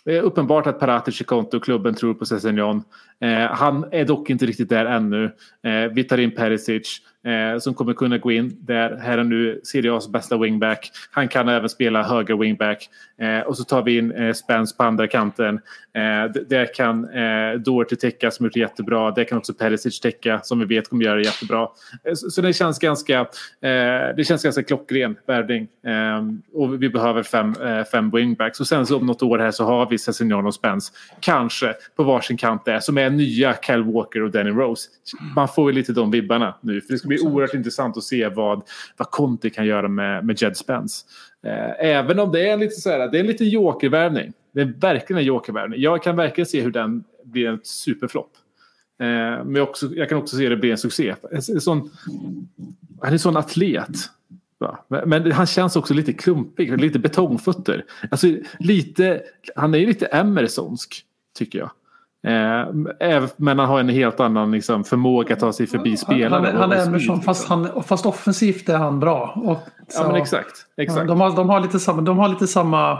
det 0.05 0.17
är 0.17 0.23
uppenbart 0.23 0.67
att 0.67 0.81
Paratic 0.81 1.21
i 1.21 1.25
konto 1.25 1.61
klubben 1.61 1.95
tror 1.95 2.15
på 2.15 2.27
Sessignon. 2.27 2.83
Eh, 3.21 3.51
han 3.51 3.87
är 3.93 4.05
dock 4.05 4.31
inte 4.31 4.47
riktigt 4.47 4.69
där 4.69 4.87
ännu. 4.87 5.25
Eh, 5.63 5.93
vi 5.93 6.05
tar 6.05 6.19
in 6.19 6.31
Perisic 6.31 7.01
eh, 7.25 7.59
som 7.59 7.75
kommer 7.75 7.93
kunna 7.93 8.19
gå 8.19 8.33
in 8.33 8.57
där 8.61 8.97
här 8.97 9.19
och 9.19 9.27
nu 9.27 9.61
Serie 9.65 10.01
bästa 10.13 10.39
wingback. 10.39 10.91
Han 11.11 11.29
kan 11.29 11.49
även 11.49 11.69
spela 11.69 12.03
höger 12.03 12.37
wingback. 12.37 12.89
Eh, 13.21 13.41
och 13.41 13.57
så 13.57 13.65
tar 13.65 13.83
vi 13.83 13.99
in 13.99 14.13
eh, 14.13 14.33
Spence 14.33 14.77
på 14.77 14.83
andra 14.83 15.07
kanten. 15.07 15.55
Eh, 15.95 16.43
där 16.47 16.75
kan 16.75 17.05
eh, 17.05 17.61
Doherty 17.61 17.97
täcka 17.97 18.31
som 18.31 18.47
gjort 18.47 18.53
det 18.53 18.61
jättebra. 18.61 19.11
Där 19.11 19.25
kan 19.25 19.39
också 19.39 19.55
Perisic 19.55 20.01
täcka 20.01 20.41
som 20.43 20.59
vi 20.59 20.65
vet 20.65 20.89
kommer 20.89 21.05
göra 21.05 21.17
det 21.17 21.23
jättebra. 21.23 21.69
Eh, 22.05 22.15
så, 22.15 22.31
så 22.31 22.41
det 22.41 22.53
känns 22.53 22.79
ganska, 22.79 23.21
eh, 23.21 24.17
det 24.17 24.27
känns 24.27 24.43
ganska 24.43 24.63
klockren 24.63 25.17
värvning. 25.27 25.69
Eh, 25.87 26.23
och 26.53 26.83
vi 26.83 26.89
behöver 26.89 27.23
fem, 27.23 27.55
eh, 27.65 27.85
fem 27.85 28.11
wingbacks. 28.11 28.61
Och 28.61 28.67
sen 28.67 28.87
så 28.87 28.97
om 28.97 29.07
något 29.07 29.23
år 29.23 29.39
här 29.39 29.51
så 29.51 29.65
har 29.65 29.91
vi 29.91 29.99
Sessignon 29.99 30.47
och 30.47 30.55
Spence. 30.55 30.93
Kanske 31.21 31.75
på 31.97 32.03
varsin 32.03 32.37
kant 32.37 32.65
där 32.65 32.81
som 32.81 32.99
är 32.99 33.04
nya 33.11 33.57
Kyle 33.63 33.83
Walker 33.83 34.23
och 34.23 34.31
Danny 34.31 34.51
Rose. 34.51 34.89
Man 35.35 35.49
får 35.49 35.71
ju 35.71 35.75
lite 35.75 35.93
de 35.93 36.11
vibbarna 36.11 36.55
nu. 36.61 36.81
För 36.81 36.93
det 36.93 36.99
ska 36.99 37.09
bli 37.09 37.21
oerhört 37.21 37.55
intressant 37.55 37.97
att 37.97 38.05
se 38.05 38.29
vad, 38.29 38.63
vad 38.97 39.11
Conte 39.11 39.51
kan 39.51 39.67
göra 39.67 39.89
med, 39.89 40.25
med 40.25 40.43
Jed 40.43 40.57
Spence. 40.57 41.07
Eh, 41.47 41.87
även 41.87 42.19
om 42.19 42.33
det 42.33 42.49
är 42.49 42.53
en 42.53 42.61
lite 42.61 42.75
så 42.75 42.91
här, 42.91 43.09
det 43.09 43.19
är 43.19 43.21
en 43.21 43.27
liten 43.27 43.49
jokervärvning. 43.49 44.33
Det 44.53 44.61
är 44.61 44.75
verkligen 44.81 45.21
en 45.21 45.27
jokervärvning. 45.27 45.81
Jag 45.81 46.03
kan 46.03 46.17
verkligen 46.17 46.47
se 46.47 46.61
hur 46.61 46.71
den 46.71 47.05
blir 47.25 47.49
en 47.49 47.61
superflopp. 47.63 48.31
Eh, 49.01 49.07
men 49.07 49.55
jag, 49.55 49.69
också, 49.69 49.87
jag 49.95 50.09
kan 50.09 50.19
också 50.19 50.37
se 50.37 50.49
det 50.49 50.57
bli 50.57 50.71
en 50.71 50.79
succé. 50.79 51.15
En, 51.31 51.37
en 51.37 51.61
sån, 51.61 51.91
han 53.01 53.09
är 53.09 53.13
en 53.13 53.19
sån 53.19 53.37
atlet. 53.37 53.97
Men 54.89 55.33
han 55.33 55.47
känns 55.47 55.77
också 55.77 55.95
lite 55.95 56.13
klumpig, 56.13 56.81
lite 56.81 56.99
betongfötter. 56.99 57.85
Alltså, 58.11 58.27
lite, 58.59 59.23
han 59.57 59.75
är 59.75 59.79
ju 59.79 59.87
lite 59.87 60.07
Emersonsk, 60.07 61.05
tycker 61.39 61.59
jag. 61.59 61.71
Eh, 62.25 63.25
men 63.37 63.59
han 63.59 63.69
har 63.69 63.81
en 63.81 63.89
helt 63.89 64.21
annan 64.21 64.51
liksom, 64.51 64.85
förmåga 64.85 65.35
att 65.35 65.41
ta 65.41 65.53
sig 65.53 65.67
förbi 65.67 65.97
spelarna. 65.97 66.47
Han, 66.47 66.57
han 66.57 66.71
och- 66.71 66.77
är 66.77 66.87
Emerson, 66.87 67.23
fast, 67.23 67.43
liksom. 67.43 67.65
han, 67.75 67.83
fast 67.83 68.07
offensivt 68.07 68.69
är 68.69 68.77
han 68.77 69.01
bra. 69.01 69.33
Och, 69.45 69.59
så, 69.89 70.03
Ja, 70.03 70.07
men 70.07 70.17
exakt. 70.17 70.67
exakt. 70.77 71.09
De, 71.09 71.21
har, 71.21 71.37
de, 71.37 71.49
har 71.49 71.61
lite 71.61 71.79
samma, 71.81 72.03
de 72.03 72.19
har 72.19 72.29
lite 72.29 72.47
samma 72.47 72.99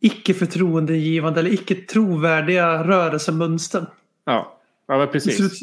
icke 0.00 0.34
förtroendegivande 0.34 1.40
eller 1.40 1.52
icke 1.54 1.74
trovärdiga 1.74 2.84
rörelsemönster. 2.84 3.86
Ja, 4.24 4.58
ja 4.88 4.98
men 4.98 5.08
precis. 5.08 5.60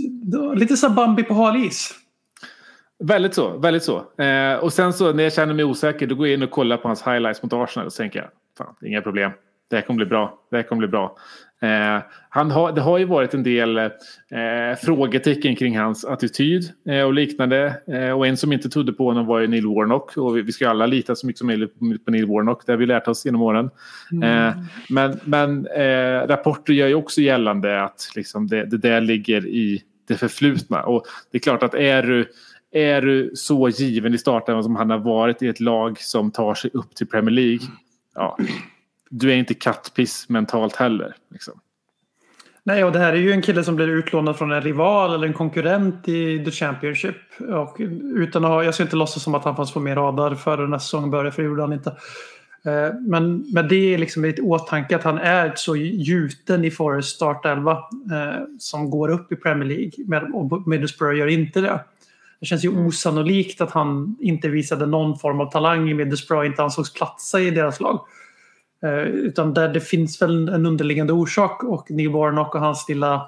Lite 0.55 0.77
som 0.77 0.95
Bambi 0.95 1.23
på 1.23 1.33
hal 1.33 1.55
is. 1.65 1.93
Väldigt 3.03 3.33
så. 3.33 3.57
Väldigt 3.57 3.83
så. 3.83 4.21
Eh, 4.23 4.55
och 4.55 4.73
sen 4.73 4.93
så 4.93 5.13
när 5.13 5.23
jag 5.23 5.33
känner 5.33 5.53
mig 5.53 5.65
osäker 5.65 6.07
då 6.07 6.15
går 6.15 6.27
jag 6.27 6.33
in 6.33 6.43
och 6.43 6.51
kollar 6.51 6.77
på 6.77 6.87
hans 6.87 7.07
highlights 7.07 7.43
mot 7.43 7.53
Arsenal 7.53 7.85
och 7.85 7.93
så 7.93 7.97
tänker 7.97 8.19
jag 8.19 8.29
fan, 8.57 8.75
inga 8.85 9.01
problem. 9.01 9.31
Det 9.69 9.75
här 9.75 9.83
kommer 9.83 9.97
bli 9.97 10.05
bra. 10.05 10.39
Det 10.49 10.55
här 10.55 10.63
kommer 10.63 10.79
bli 10.79 10.87
bra. 10.87 11.15
Eh, 11.61 12.03
han 12.29 12.51
har, 12.51 12.71
det 12.71 12.81
har 12.81 12.97
ju 12.97 13.05
varit 13.05 13.33
en 13.33 13.43
del 13.43 13.77
eh, 13.77 13.89
frågetecken 14.81 15.55
kring 15.55 15.77
hans 15.77 16.05
attityd 16.05 16.71
eh, 16.89 17.01
och 17.01 17.13
liknande. 17.13 17.81
Eh, 17.87 18.11
och 18.11 18.27
en 18.27 18.37
som 18.37 18.53
inte 18.53 18.69
trodde 18.69 18.93
på 18.93 19.05
honom 19.05 19.25
var 19.25 19.39
ju 19.39 19.47
Neil 19.47 19.67
Warnock. 19.67 20.17
Och 20.17 20.37
vi, 20.37 20.41
vi 20.41 20.51
ska 20.51 20.69
alla 20.69 20.85
lita 20.85 21.15
så 21.15 21.27
mycket 21.27 21.37
som 21.37 21.47
möjligt 21.47 21.79
på, 22.05 22.11
Neil 22.11 22.25
Warnock. 22.25 22.65
Det 22.65 22.71
har 22.71 22.77
vi 22.77 22.85
lärt 22.85 23.07
oss 23.07 23.25
genom 23.25 23.41
åren. 23.41 23.69
Eh, 24.23 24.53
men 24.89 25.19
men 25.23 25.67
eh, 25.67 26.27
rapporter 26.27 26.73
gör 26.73 26.87
ju 26.87 26.95
också 26.95 27.21
gällande 27.21 27.83
att 27.83 28.11
liksom, 28.15 28.47
det, 28.47 28.65
det 28.65 28.77
där 28.77 29.01
ligger 29.01 29.47
i 29.47 29.83
det 30.07 30.15
förflutna. 30.15 30.83
Och 30.83 31.05
det 31.31 31.37
är 31.37 31.39
klart 31.39 31.63
att 31.63 31.73
är 31.73 32.03
du 32.03 32.25
är 32.71 33.01
du 33.01 33.31
så 33.35 33.69
given 33.69 34.13
i 34.13 34.17
starten 34.17 34.63
som 34.63 34.75
han 34.75 34.89
har 34.89 34.97
varit 34.97 35.41
i 35.41 35.47
ett 35.47 35.59
lag 35.59 35.99
som 35.99 36.31
tar 36.31 36.53
sig 36.53 36.71
upp 36.73 36.95
till 36.95 37.07
Premier 37.07 37.31
League. 37.31 37.67
Ja, 38.15 38.37
du 39.11 39.31
är 39.31 39.35
inte 39.35 39.53
kattpiss 39.53 40.29
mentalt 40.29 40.75
heller. 40.75 41.15
Liksom. 41.31 41.59
Nej, 42.63 42.83
och 42.83 42.91
det 42.91 42.99
här 42.99 43.13
är 43.13 43.17
ju 43.17 43.31
en 43.31 43.41
kille 43.41 43.63
som 43.63 43.75
blir 43.75 43.87
utlånad 43.87 44.37
från 44.37 44.51
en 44.51 44.61
rival 44.61 45.13
eller 45.13 45.27
en 45.27 45.33
konkurrent 45.33 46.07
i 46.07 46.45
The 46.45 46.51
Championship. 46.51 47.15
Och 47.39 47.77
utan 48.15 48.45
att 48.45 48.65
jag 48.65 48.73
ska 48.73 48.83
inte 48.83 48.95
låtsas 48.95 49.23
som 49.23 49.35
att 49.35 49.43
han 49.43 49.55
fanns 49.55 49.73
på 49.73 49.79
min 49.79 49.95
radar 49.95 50.35
före 50.35 50.67
nästa 50.67 50.85
säsong 50.85 51.11
började, 51.11 51.31
för 51.31 51.41
det 51.41 51.47
gjorde 51.49 51.61
han 51.61 51.73
inte. 51.73 51.89
Eh, 52.65 52.93
Men, 53.07 53.45
men 53.53 53.67
det 53.67 53.93
är 53.93 53.97
liksom 53.97 54.25
i 54.25 54.35
åtanke 54.41 54.95
att 54.95 55.03
han 55.03 55.17
är 55.17 55.53
så 55.55 55.75
gjuten 55.75 56.65
i 56.65 56.71
Forest 56.71 57.15
startelva 57.15 57.71
eh, 58.11 58.43
som 58.59 58.89
går 58.89 59.09
upp 59.09 59.31
i 59.31 59.35
Premier 59.35 59.69
League. 59.69 59.91
Med, 60.05 60.23
och 60.33 60.67
Middlesbrough 60.67 61.17
gör 61.17 61.27
inte 61.27 61.61
det. 61.61 61.79
Det 62.39 62.45
känns 62.45 62.65
ju 62.65 62.85
osannolikt 62.85 63.61
att 63.61 63.71
han 63.71 64.15
inte 64.19 64.49
visade 64.49 64.85
någon 64.85 65.19
form 65.19 65.41
av 65.41 65.51
talang 65.51 65.89
i 65.89 65.93
Middlesbrough 65.93 66.45
inte 66.45 66.63
ansågs 66.63 66.93
platsa 66.93 67.39
i 67.39 67.51
deras 67.51 67.79
lag. 67.79 67.99
Eh, 68.83 69.01
utan 69.01 69.53
där 69.53 69.73
det 69.73 69.81
finns 69.81 70.21
väl 70.21 70.49
en 70.49 70.65
underliggande 70.65 71.13
orsak 71.13 71.63
och 71.63 71.91
Neil 71.91 72.09
Warnock 72.09 72.55
och 72.55 72.61
hans 72.61 72.89
lilla 72.89 73.27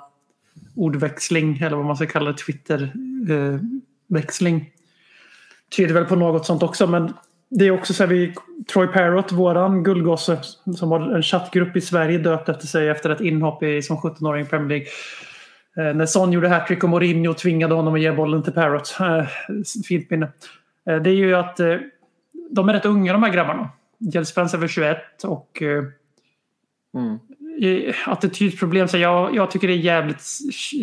ordväxling 0.76 1.58
eller 1.58 1.78
vad 1.78 1.86
man 1.86 1.96
ska 1.96 2.06
kalla 2.06 2.32
det, 2.32 2.38
twitterväxling. 2.38 4.70
tyder 5.78 5.94
väl 5.94 6.06
på 6.06 6.16
något 6.16 6.46
sånt 6.46 6.64
också. 6.64 6.88
Men 6.88 7.14
det 7.50 7.68
är 7.68 7.72
också 7.72 7.94
så 7.94 8.04
här, 8.04 8.10
vi, 8.10 8.34
Troy 8.74 8.88
Parrott, 8.88 9.32
våran 9.32 9.84
guldgosse, 9.84 10.40
som 10.76 10.92
har 10.92 11.16
en 11.16 11.24
chattgrupp 11.24 11.76
i 11.76 11.82
Sverige 11.82 12.18
döpt 12.18 12.50
efter 12.50 12.68
sig 12.68 12.90
efter 12.90 13.10
ett 13.10 13.22
inhopp 13.22 13.64
i, 13.64 13.82
som 13.82 13.98
17-åring 13.98 14.46
i 14.46 14.50
Premier 14.50 14.70
League. 14.70 14.88
Eh, 15.78 15.94
när 15.96 16.06
Son 16.06 16.32
gjorde 16.32 16.50
hattrick 16.50 16.84
och 16.84 16.90
Mourinho 16.90 17.34
tvingade 17.34 17.76
honom 17.76 17.94
att 17.94 18.02
ge 18.02 18.12
bollen 18.12 18.44
till 18.44 18.54
Parrott. 18.54 18.98
Eh, 19.00 19.26
fint 19.88 20.10
minne. 20.10 20.26
Eh, 20.90 20.96
det 20.96 21.10
är 21.10 21.16
ju 21.16 21.36
att 21.36 21.60
eh, 21.60 21.76
de 22.50 22.70
är 22.70 22.74
rätt 22.74 22.86
unga 22.86 23.14
de 23.14 23.24
här 23.24 23.34
grabbarna. 23.34 23.70
Jill 24.14 24.26
Spence 24.26 24.58
är 24.58 24.60
väl 24.60 24.70
21 24.70 24.98
och 25.24 25.62
eh, 25.62 25.84
Mm. 26.96 27.20
attitydproblem. 28.06 28.88
Så 28.88 28.98
jag, 28.98 29.36
jag 29.36 29.52
tycker 29.52 29.68
det 29.68 29.74
är 29.74 29.78
jävligt 29.78 30.22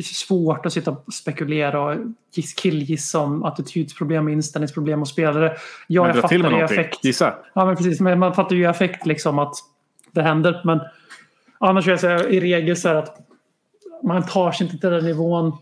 svårt 0.04 0.66
att 0.66 0.72
sitta 0.72 0.90
och 0.90 1.12
spekulera 1.14 1.80
och 1.80 1.94
giss- 2.34 2.54
killgissa 2.56 3.18
om 3.18 3.44
attitydsproblem, 3.44 4.28
inställningsproblem 4.28 5.00
och 5.00 5.08
spelare. 5.08 5.56
Ja, 5.86 6.02
Men 6.02 6.14
jag 6.14 6.22
dra 6.22 6.28
till 6.28 6.42
med 6.42 6.50
fattar 6.50 6.64
affekt. 6.64 7.04
Gissa. 7.04 7.34
Ja, 7.54 7.64
men 7.66 7.76
precis. 7.76 8.00
Men 8.00 8.18
man 8.18 8.34
fattar 8.34 8.56
ju 8.56 8.62
i 8.62 8.66
affekt 8.66 9.06
liksom 9.06 9.38
att 9.38 9.54
det 10.12 10.22
händer. 10.22 10.60
Men 10.64 10.80
annars 11.58 11.86
vill 11.86 11.90
jag 11.90 12.00
säga 12.00 12.28
i 12.28 12.40
regel 12.40 12.76
så 12.76 12.88
här 12.88 12.94
att 12.94 13.16
man 14.02 14.26
tar 14.26 14.52
sig 14.52 14.66
inte 14.66 14.78
till 14.78 14.90
den 14.90 15.04
nivån 15.04 15.52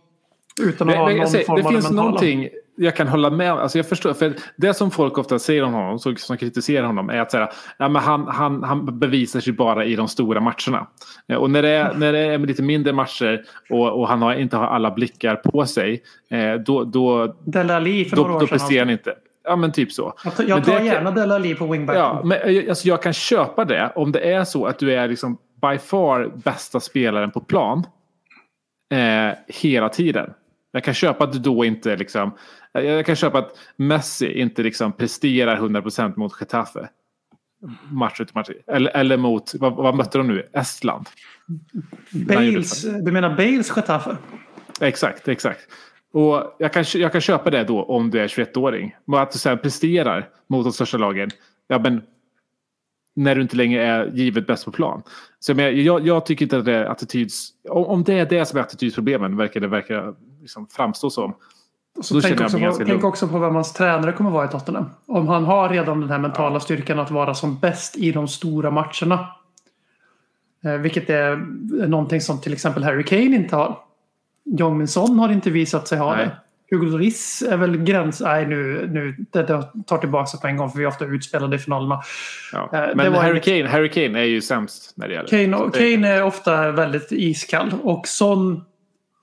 utan 0.63 0.89
att 0.89 0.95
Men, 0.95 0.99
ha 0.99 1.07
men, 1.07 1.13
någon 1.17 1.21
jag 1.21 1.31
säger, 1.31 1.45
form 1.45 1.57
det 1.61 1.67
av 1.67 1.71
finns 1.71 1.85
mentala. 1.85 2.03
någonting 2.09 2.49
jag 2.79 2.97
kan 2.97 3.09
hålla 3.09 3.31
med. 3.31 3.53
Alltså 3.53 3.79
jag 3.79 3.89
förstår, 3.89 4.15
för 4.15 4.35
det 4.57 4.75
som 4.75 4.91
folk 4.91 5.19
ofta 5.19 5.39
säger 5.39 5.63
om 5.63 5.73
honom, 5.73 5.99
som, 5.99 6.17
som 6.17 6.37
kritiserar 6.37 6.87
honom, 6.87 7.11
är 7.11 7.19
att 7.19 7.31
säga, 7.31 7.49
ja, 7.79 7.89
men 7.89 8.03
han, 8.03 8.27
han, 8.29 8.63
han 8.63 8.99
bevisar 8.99 9.41
sig 9.41 9.53
bara 9.53 9.85
i 9.85 9.97
de 9.97 10.09
stora 10.09 10.41
matcherna. 10.41 10.87
Eh, 11.29 11.37
Och 11.37 11.51
när 11.51 11.63
det 11.63 11.69
är, 11.69 11.95
när 11.95 12.13
det 12.13 12.19
är 12.19 12.39
lite 12.39 12.63
mindre 12.63 12.93
matcher 12.93 13.45
och, 13.71 14.01
och 14.01 14.09
han 14.09 14.23
har, 14.23 14.35
inte 14.35 14.57
har 14.57 14.67
alla 14.67 14.91
blickar 14.91 15.37
på 15.37 15.67
sig, 15.67 16.03
eh, 16.31 16.55
då, 16.55 16.85
då, 16.85 17.35
för 17.53 18.17
några 18.17 18.33
då, 18.33 18.39
då 18.39 18.47
presterar 18.47 18.85
han 18.85 18.91
inte. 18.91 19.15
Ja 19.45 19.57
men 19.57 19.73
typ 19.73 19.93
så. 19.93 20.15
Jag 20.25 20.49
jag 20.49 20.65
tar 20.65 20.79
det 20.79 20.85
gärna 20.85 21.11
Dele 21.11 21.35
Alli 21.35 21.55
på 21.55 21.67
wingback. 21.67 21.97
Ja, 21.97 22.21
men 22.25 22.39
eh, 22.39 22.65
alltså 22.69 22.89
jag 22.89 23.03
kan 23.03 23.13
köpa 23.13 23.65
det 23.65 23.93
om 23.95 24.13
det 24.13 24.33
är 24.33 24.45
så 24.45 24.67
att 24.67 24.79
du 24.79 24.95
är 24.95 25.09
liksom 25.09 25.39
by 25.63 25.79
far 25.79 26.33
bästa 26.45 26.81
spelaren 26.81 27.31
på 27.31 27.41
plan 27.41 27.87
eh, 28.95 29.37
hela 29.49 29.89
tiden. 29.89 30.31
Jag 30.73 30.85
kan 30.85 30.95
köpa 30.95 31.25
att 31.25 31.33
du 31.33 31.39
då 31.39 31.65
inte 31.65 31.97
liksom, 31.97 32.33
jag 32.73 33.07
kan 33.07 33.17
köpa 33.17 33.39
att 33.39 33.59
Messi 33.77 34.41
inte 34.41 34.63
liksom 34.63 34.93
presterar 34.93 35.57
100% 35.57 36.17
mot 36.17 36.41
Getafe. 36.41 36.89
Match 37.91 38.21
ut 38.21 38.35
match. 38.35 38.49
Eller, 38.67 38.91
eller 38.91 39.17
mot, 39.17 39.55
vad, 39.55 39.75
vad 39.75 39.95
mötte 39.95 40.19
de 40.19 40.27
nu? 40.27 40.49
Estland. 40.53 41.07
Bales, 42.11 42.83
du 42.83 43.13
menar 43.13 43.37
Bales 43.37 43.77
Getafe? 43.77 44.17
Exakt, 44.81 45.29
exakt. 45.29 45.61
Och 46.13 46.57
jag 46.59 46.73
kan, 46.73 46.85
jag 46.95 47.13
kan 47.13 47.21
köpa 47.21 47.51
det 47.51 47.65
då 47.65 47.83
om 47.83 48.11
du 48.11 48.21
är 48.21 48.29
21-åring. 48.29 48.97
Men 49.05 49.21
att 49.21 49.33
du 49.33 49.39
sen 49.39 49.59
presterar 49.59 50.29
mot 50.47 50.65
de 50.65 50.73
största 50.73 50.99
lagen. 50.99 51.31
Ja, 51.67 51.79
men 51.79 52.03
när 53.17 53.35
du 53.35 53.43
inte 53.43 53.57
längre 53.57 53.87
är 53.87 54.07
givet 54.07 54.47
bäst 54.47 54.65
på 54.65 54.73
plan. 54.73 55.03
Så 55.39 55.55
menar, 55.55 55.71
jag, 55.71 56.07
jag 56.07 56.27
tycker 56.27 56.45
inte 56.45 56.59
att 56.59 56.65
det 56.65 56.75
är 56.75 56.85
attityds... 56.85 57.51
Om, 57.69 57.85
om 57.85 58.05
det 58.05 58.15
är 58.15 58.27
det 58.27 58.47
som 58.47 58.59
är 58.59 58.63
attitydsproblemen 58.63 59.37
verkar 59.37 59.61
det 59.61 59.69
verkar 59.69 60.15
liksom 60.41 60.67
framstå 60.67 61.11
som. 61.11 61.35
Så 62.03 62.21
tänk, 62.21 62.41
också 62.41 62.59
på, 62.59 62.73
tänk 62.87 63.05
också 63.05 63.29
på 63.29 63.39
vem 63.39 63.55
hans 63.55 63.73
tränare 63.73 64.13
kommer 64.13 64.31
vara 64.31 64.45
i 64.45 64.49
Tottenham. 64.49 64.91
Om 65.07 65.29
han 65.29 65.45
har 65.45 65.69
redan 65.69 66.01
den 66.01 66.11
här 66.11 66.19
mentala 66.19 66.61
styrkan 66.61 66.99
att 66.99 67.11
vara 67.11 67.35
som 67.35 67.59
bäst 67.59 67.97
i 67.97 68.13
de 68.13 68.29
stora 68.29 68.71
matcherna. 68.71 69.29
Eh, 70.65 70.73
vilket 70.73 71.11
är 71.11 71.37
någonting 71.87 72.21
som 72.21 72.41
till 72.41 72.53
exempel 72.53 72.85
Harry 72.85 73.05
Kane 73.05 73.23
inte 73.37 73.57
har. 73.57 73.79
Jong 74.45 74.79
Min 74.79 74.89
Son 74.89 75.19
har 75.19 75.33
inte 75.33 75.51
visat 75.51 75.89
sig 75.89 75.99
ha 75.99 76.17
Nej. 76.17 76.27
det. 76.27 76.37
Hugo 76.71 76.87
Lloris 76.87 77.43
är 77.51 77.57
väl 77.57 77.77
gräns... 77.77 78.21
Nej, 78.21 78.47
nu, 78.47 78.89
nu 78.93 79.17
det, 79.31 79.43
det 79.43 79.69
tar 79.87 79.99
tillbaka 79.99 80.27
sig 80.27 80.41
på 80.41 80.47
en 80.47 80.57
gång 80.57 80.71
för 80.71 80.79
vi 80.79 80.85
är 80.85 80.89
ofta 80.89 81.05
utspelade 81.05 81.57
i 81.57 81.59
finalerna. 81.59 82.03
Ja. 82.53 82.71
Eh, 82.73 82.81
det 82.81 82.93
Men 82.95 83.15
Harry 83.15 83.37
en- 83.37 83.41
Kane, 83.41 83.69
Harry 83.69 83.89
Kane 83.91 84.21
är 84.21 84.25
ju 84.25 84.41
sämst 84.41 84.93
när 84.97 85.09
det 85.09 85.15
gäller. 85.15 85.29
Kane, 85.29 85.71
det- 85.73 85.79
Kane 85.79 86.09
är 86.09 86.23
ofta 86.23 86.71
väldigt 86.71 87.13
iskall 87.13 87.75
och 87.83 88.09
Son 88.09 88.65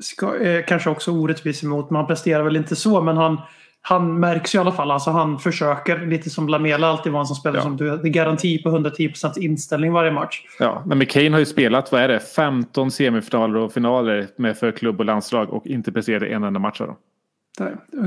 ska, 0.04 0.38
eh, 0.40 0.66
kanske 0.66 0.90
också 0.90 1.12
orättvis 1.12 1.64
emot 1.64 1.90
men 1.90 1.96
han 1.96 2.08
presterar 2.08 2.44
väl 2.44 2.56
inte 2.56 2.76
så 2.76 3.02
men 3.02 3.18
han, 3.18 3.42
han 3.82 4.20
märks 4.20 4.56
i 4.56 4.58
alla 4.58 4.72
fall. 4.72 4.92
Alltså 4.92 5.10
han 5.12 5.40
försöker, 5.40 6.06
lite 6.06 6.30
som 6.30 6.48
Lamela 6.50 6.88
alltid 6.88 7.12
var 7.12 7.20
en 7.20 7.26
som 7.26 7.36
spelare 7.36 7.58
Ja. 7.60 7.64
som 7.64 7.78
du 7.78 7.98
det 7.98 8.08
är 8.08 8.12
garanti 8.12 8.64
på 8.64 8.70
110% 8.70 9.40
inställning 9.40 9.92
varje 9.94 10.12
match. 10.12 10.42
Ja, 10.60 10.84
men 10.86 11.06
Kane 11.06 11.30
har 11.30 11.40
ju 11.40 11.46
spelat, 11.46 11.92
vad 11.92 12.02
är 12.02 12.08
det, 12.08 12.20
15 12.20 12.92
semifinaler 12.92 13.60
och 13.60 13.74
finaler 13.74 14.28
med 14.38 14.58
för 14.58 14.72
klubb 14.72 15.00
och 15.00 15.06
landslag 15.06 15.54
och 15.54 15.68
inte 15.68 15.92
presterat 15.92 16.24
en 16.24 16.44
enda 16.44 16.60
match 16.60 16.82
av 16.82 16.88
dem. 16.88 16.98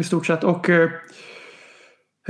I 0.00 0.04
stort 0.04 0.26
sett. 0.26 0.44
Och 0.44 0.70
eh, 0.70 0.90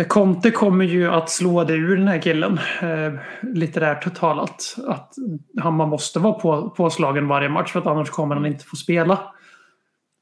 Conte 0.08 0.50
kommer 0.50 0.84
ju 0.84 1.08
att 1.10 1.30
slå 1.30 1.64
det 1.64 1.74
ur 1.74 1.96
den 1.96 2.08
här 2.08 2.18
killen. 2.22 2.58
Eh, 2.82 3.12
litterärt 3.54 4.14
talat. 4.14 4.76
Att 4.86 5.14
han, 5.60 5.74
man 5.74 5.88
måste 5.88 6.18
vara 6.18 6.32
på, 6.32 6.70
påslagen 6.70 7.28
varje 7.28 7.48
match 7.48 7.72
för 7.72 7.80
att 7.80 7.86
annars 7.86 8.10
kommer 8.10 8.34
han 8.34 8.46
inte 8.46 8.64
få 8.64 8.76
spela. 8.76 9.18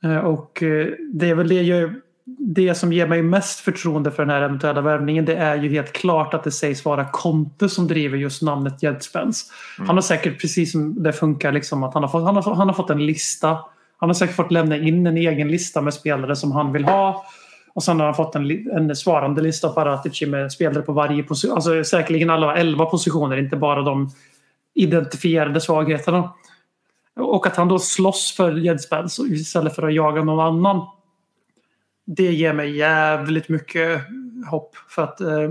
Eh, 0.05 0.19
och 0.19 0.63
eh, 0.63 0.89
det 1.13 1.31
är 1.31 1.35
väl 1.35 1.49
det, 1.49 1.63
jag, 1.63 1.95
det 2.39 2.75
som 2.75 2.93
ger 2.93 3.07
mig 3.07 3.23
mest 3.23 3.61
förtroende 3.61 4.11
för 4.11 4.23
den 4.23 4.31
här 4.31 4.43
eventuella 4.43 4.81
värvningen. 4.81 5.25
Det 5.25 5.37
är 5.37 5.57
ju 5.57 5.69
helt 5.69 5.93
klart 5.93 6.35
att 6.35 6.45
det 6.45 6.51
sägs 6.51 6.85
vara 6.85 7.05
Conte 7.05 7.69
som 7.69 7.89
driver 7.89 8.19
just 8.19 8.43
namnet 8.43 8.83
Jed 8.83 9.03
Spence. 9.03 9.47
Han 9.79 9.97
har 9.97 10.03
säkert, 10.03 10.41
precis 10.41 10.73
som 10.73 11.03
det 11.03 11.13
funkar, 11.13 11.53
liksom, 11.53 11.83
att 11.83 11.95
han 11.95 12.03
har, 12.03 12.11
fått, 12.11 12.25
han, 12.25 12.37
har, 12.37 12.55
han 12.55 12.69
har 12.69 12.75
fått 12.75 12.91
en 12.91 13.07
lista. 13.07 13.59
Han 13.99 14.09
har 14.09 14.15
säkert 14.15 14.37
fått 14.37 14.53
lämna 14.53 14.77
in 14.77 15.07
en 15.07 15.17
egen 15.17 15.49
lista 15.49 15.81
med 15.81 15.95
spelare 15.95 16.37
som 16.37 16.53
han 16.53 16.73
vill 16.73 16.85
ha. 16.85 17.25
Och 17.75 17.83
sen 17.83 17.99
har 18.01 18.07
han 18.07 18.15
fått 18.15 18.35
en, 18.35 18.71
en 18.71 18.97
svarande 18.97 19.43
lista 19.43 19.69
av 19.69 19.73
Paratici 19.73 20.27
med 20.27 20.53
spelare 20.53 20.83
på 20.83 20.93
varje 20.93 21.23
position. 21.23 21.55
Alltså 21.55 21.85
säkerligen 21.85 22.31
alla 22.31 22.57
11 22.57 22.87
positioner, 22.87 23.37
inte 23.37 23.57
bara 23.57 23.83
de 23.83 24.11
identifierade 24.75 25.61
svagheterna. 25.61 26.33
Och 27.21 27.47
att 27.47 27.57
han 27.57 27.69
då 27.69 27.79
slåss 27.79 28.35
för 28.37 28.53
Jed 28.53 28.81
Spence 28.81 29.23
istället 29.23 29.75
för 29.75 29.83
att 29.83 29.95
jaga 29.95 30.25
någon 30.25 30.41
annan. 30.41 30.87
Det 32.07 32.33
ger 32.33 32.53
mig 32.53 32.77
jävligt 32.77 33.49
mycket 33.49 34.01
hopp. 34.51 34.77
För 34.89 35.03
att 35.03 35.21
eh, 35.21 35.51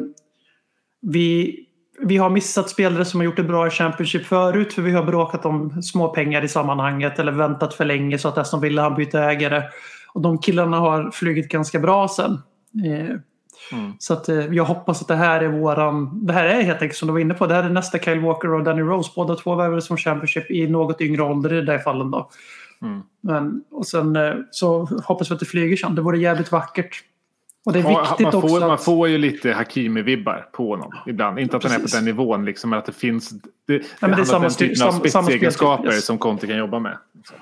vi, 1.02 1.60
vi 2.02 2.18
har 2.18 2.30
missat 2.30 2.70
spelare 2.70 3.06
som 3.06 3.20
har 3.20 3.26
gjort 3.26 3.36
det 3.36 3.44
bra 3.44 3.68
i 3.68 3.70
Championship 3.70 4.26
förut. 4.26 4.74
För 4.74 4.82
vi 4.82 4.92
har 4.92 5.04
bråkat 5.04 5.46
om 5.46 5.82
små 5.82 6.08
pengar 6.08 6.44
i 6.44 6.48
sammanhanget. 6.48 7.20
Eller 7.20 7.32
väntat 7.32 7.74
för 7.74 7.86
länge 7.86 8.18
så 8.18 8.28
att 8.28 8.38
Aston 8.38 8.62
Villa 8.62 8.84
har 8.84 8.96
bytt 8.96 9.16
ägare. 9.16 9.64
Och 10.14 10.22
de 10.22 10.38
killarna 10.38 10.80
har 10.80 11.12
flugit 11.12 11.50
ganska 11.50 11.80
bra 11.80 12.08
sen. 12.08 12.32
Eh, 12.86 13.16
så 14.00 14.14
att, 14.14 14.30
eh, 14.30 14.46
jag 14.54 14.66
hoppas 14.66 15.02
att 15.02 15.08
det 15.08 15.16
här 15.16 15.42
är 15.42 15.48
våran... 15.48 16.26
Det 16.26 16.34
här 16.34 16.46
är 16.46 16.62
helt 16.62 16.82
enkelt 16.82 16.98
som 16.98 17.08
du 17.08 17.14
var 17.14 17.20
inne 17.20 17.34
på. 17.34 17.48
Det 17.48 17.54
här 17.54 17.64
är 17.64 17.70
nästa 17.70 18.00
Kyle 18.00 18.20
Walker 18.20 18.54
och 18.54 18.64
Danny 18.64 18.82
Rose. 18.82 19.12
Båda 19.16 19.36
två 19.36 19.56
värvades 19.56 19.88
från 19.88 19.98
Championship 19.98 20.52
i 20.52 20.68
något 20.68 21.02
yngre 21.02 21.24
ålder 21.24 21.54
i 21.54 21.56
de 21.56 21.66
där 21.66 21.80
fallen. 21.80 22.12
Då. 22.12 22.30
Men, 23.22 23.64
och 23.72 23.88
sen 23.88 24.16
eh, 24.16 24.34
så 24.52 24.86
hoppas 25.06 25.32
vi 25.32 25.34
att 25.34 25.40
det 25.40 25.46
flyger 25.46 25.78
sen. 25.78 25.96
Det 25.96 26.02
vore 26.02 26.20
jävligt 26.20 26.52
vackert. 26.52 27.04
Och 27.66 27.74
det 27.74 27.80
är 27.80 27.84
Ja, 27.84 28.00
viktigt 28.00 28.20
man, 28.20 28.36
också 28.36 28.48
får, 28.48 28.60
man 28.60 28.72
att... 28.72 28.84
får 28.84 29.08
ju 29.08 29.18
lite 29.18 29.54
Hakimi-vibbar 29.54 30.46
på 30.52 30.70
honom 30.70 30.92
ibland. 31.06 31.40
Inte 31.40 31.58
att 31.58 31.64
han 31.64 31.72
är 31.72 31.80
på 31.80 31.88
den 31.88 32.06
nivån, 32.06 32.46
liksom, 32.46 32.70
men 32.70 32.80
att 32.80 32.86
det 32.86 32.92
finns 32.92 33.30
det, 33.30 33.40
det 33.68 33.84
det 34.00 34.06
är 34.06 34.24
samma 34.24 34.48
den 34.48 34.54
typen 34.54 34.88
av 34.88 34.92
spetsegenskaper 34.92 35.94
yes. 35.94 36.06
som 36.06 36.18
Conte 36.18 36.48
kan 36.48 36.58
jobba 36.58 36.80
med. 36.80 36.98
Så. 37.28 37.34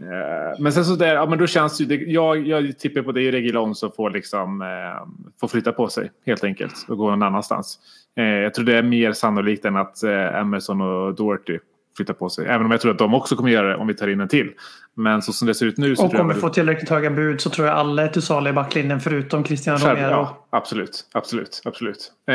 Eh, 0.00 0.60
men 0.60 0.72
sen 0.72 0.84
så 0.84 0.94
där, 0.96 1.14
ja, 1.14 1.26
men 1.26 1.38
då 1.38 1.46
känns 1.46 1.78
det, 1.78 1.84
ju- 1.84 1.96
det 1.98 2.04
jag, 2.12 2.46
jag 2.48 2.78
tippar 2.78 3.02
på 3.02 3.12
det 3.12 3.22
är 3.22 3.32
Regilon 3.32 3.74
som 3.74 3.92
får, 3.92 4.10
liksom, 4.10 4.62
eh, 4.62 5.06
får 5.40 5.48
flytta 5.48 5.72
på 5.72 5.88
sig 5.88 6.10
helt 6.26 6.44
enkelt 6.44 6.74
och 6.88 6.98
gå 6.98 7.10
någon 7.10 7.22
annanstans. 7.22 7.78
Eh, 8.16 8.24
jag 8.24 8.54
tror 8.54 8.64
det 8.64 8.76
är 8.76 8.82
mer 8.82 9.12
sannolikt 9.12 9.64
än 9.64 9.76
att 9.76 10.02
eh, 10.02 10.34
Emerson 10.40 10.80
och 10.80 11.14
Doherty 11.14 11.58
flyttar 11.96 12.14
på 12.14 12.28
sig. 12.28 12.46
Även 12.46 12.64
om 12.66 12.70
jag 12.70 12.80
tror 12.80 12.92
att 12.92 12.98
de 12.98 13.14
också 13.14 13.36
kommer 13.36 13.50
göra 13.50 13.68
det 13.68 13.76
om 13.76 13.86
vi 13.86 13.94
tar 13.94 14.08
in 14.08 14.20
en 14.20 14.28
till. 14.28 14.50
Men 14.96 15.22
så 15.22 15.32
som 15.32 15.48
det 15.48 15.54
ser 15.54 15.66
ut 15.66 15.78
nu 15.78 15.96
så 15.96 16.04
Och 16.04 16.10
tror 16.10 16.18
jag 16.20 16.28
om 16.28 16.34
vi 16.34 16.40
får 16.40 16.48
tillräckligt 16.48 16.90
höga 16.90 17.10
bud 17.10 17.40
så 17.40 17.50
tror 17.50 17.66
jag 17.68 17.76
alla 17.76 18.02
är 18.02 18.08
till 18.08 18.22
salu 18.22 18.50
i 18.50 18.52
backlinjen 18.52 19.00
förutom 19.00 19.44
Cristiano 19.44 19.78
Själv, 19.78 19.98
Romero. 19.98 20.10
ja, 20.10 20.46
absolut, 20.50 21.06
absolut, 21.12 21.62
absolut. 21.64 22.12
Eh, 22.28 22.34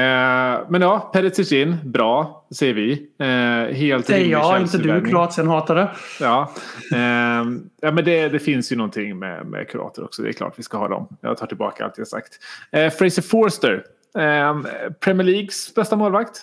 men 0.70 0.82
ja, 0.82 1.10
Perisic 1.13 1.52
in, 1.52 1.78
bra, 1.84 2.46
säger 2.56 2.74
vi. 2.74 2.91
Eh, 3.20 3.28
helt 3.76 4.08
Det 4.08 4.13
är 4.13 4.17
rimlig 4.17 4.34
jag, 4.34 4.62
inte 4.62 4.78
du. 4.78 5.06
Kroatien-hatare. 5.06 5.89
Ja, 6.20 6.52
Ehm, 6.96 7.70
ja 7.82 7.91
men 7.91 8.06
det, 8.06 8.30
det 8.30 8.39
finns 8.39 8.72
ju 8.72 8.76
någonting 8.76 9.20
med, 9.20 9.46
med 9.46 9.70
kroater 9.70 10.04
också. 10.04 10.22
Det 10.22 10.30
är 10.30 10.34
klart 10.34 10.54
vi 10.58 10.63
ska 10.63 10.78
ha 10.78 10.88
dem. 10.88 11.08
Jag 11.22 11.38
tar 11.38 11.48
tillbaka 11.48 11.86
allt 11.86 11.98
jag 11.98 12.08
sagt. 12.08 12.34
Eh, 12.72 12.89
Fraser 12.89 13.22
Forster, 13.22 13.84
ehm, 14.17 14.65
Premier 15.00 15.24
Leagues 15.28 15.76
bästa 15.76 15.96
målvakt. 15.96 16.41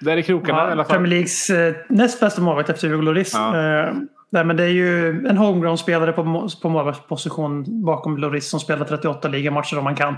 Där 0.00 0.16
i 0.16 0.22
krokarna 0.22 0.58
i 0.58 0.62
alla 0.62 0.70
Ja, 0.70 0.84
fall. 0.84 0.92
Premier 0.96 1.10
Leagues 1.10 1.50
eh, 1.50 1.74
näst 1.88 2.20
bästa 2.20 2.40
målvakt 2.42 2.70
efter 2.70 2.88
Hugo 2.88 3.02
Lloris. 3.02 3.32
Ja. 3.34 3.48
Eh, 3.48 3.94
nej, 4.30 4.44
men 4.44 4.56
det 4.56 4.64
är 4.64 4.68
ju 4.68 5.08
en 5.26 5.36
homegrown-spelare 5.36 6.12
på, 6.12 6.48
på 6.62 6.68
målvaktsposition 6.68 7.84
bakom 7.84 8.18
Lloris 8.18 8.50
som 8.50 8.60
spelar 8.60 8.84
38 8.84 9.28
ligamatcher 9.28 9.78
om 9.78 9.84
man 9.84 9.96
kan. 9.96 10.14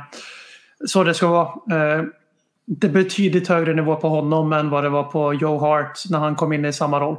Så 0.86 1.04
det 1.04 1.14
ska 1.14 1.28
vara. 1.28 1.46
Eh, 1.46 2.04
det 2.66 2.86
är 2.86 2.90
betydligt 2.92 3.48
högre 3.48 3.74
nivå 3.74 3.96
på 3.96 4.08
honom 4.08 4.52
än 4.52 4.70
vad 4.70 4.84
det 4.84 4.88
var 4.88 5.02
på 5.02 5.34
Joe 5.34 5.58
Hart 5.58 5.98
när 6.10 6.18
han 6.18 6.34
kom 6.34 6.52
in 6.52 6.64
i 6.64 6.72
samma 6.72 7.00
roll. 7.00 7.16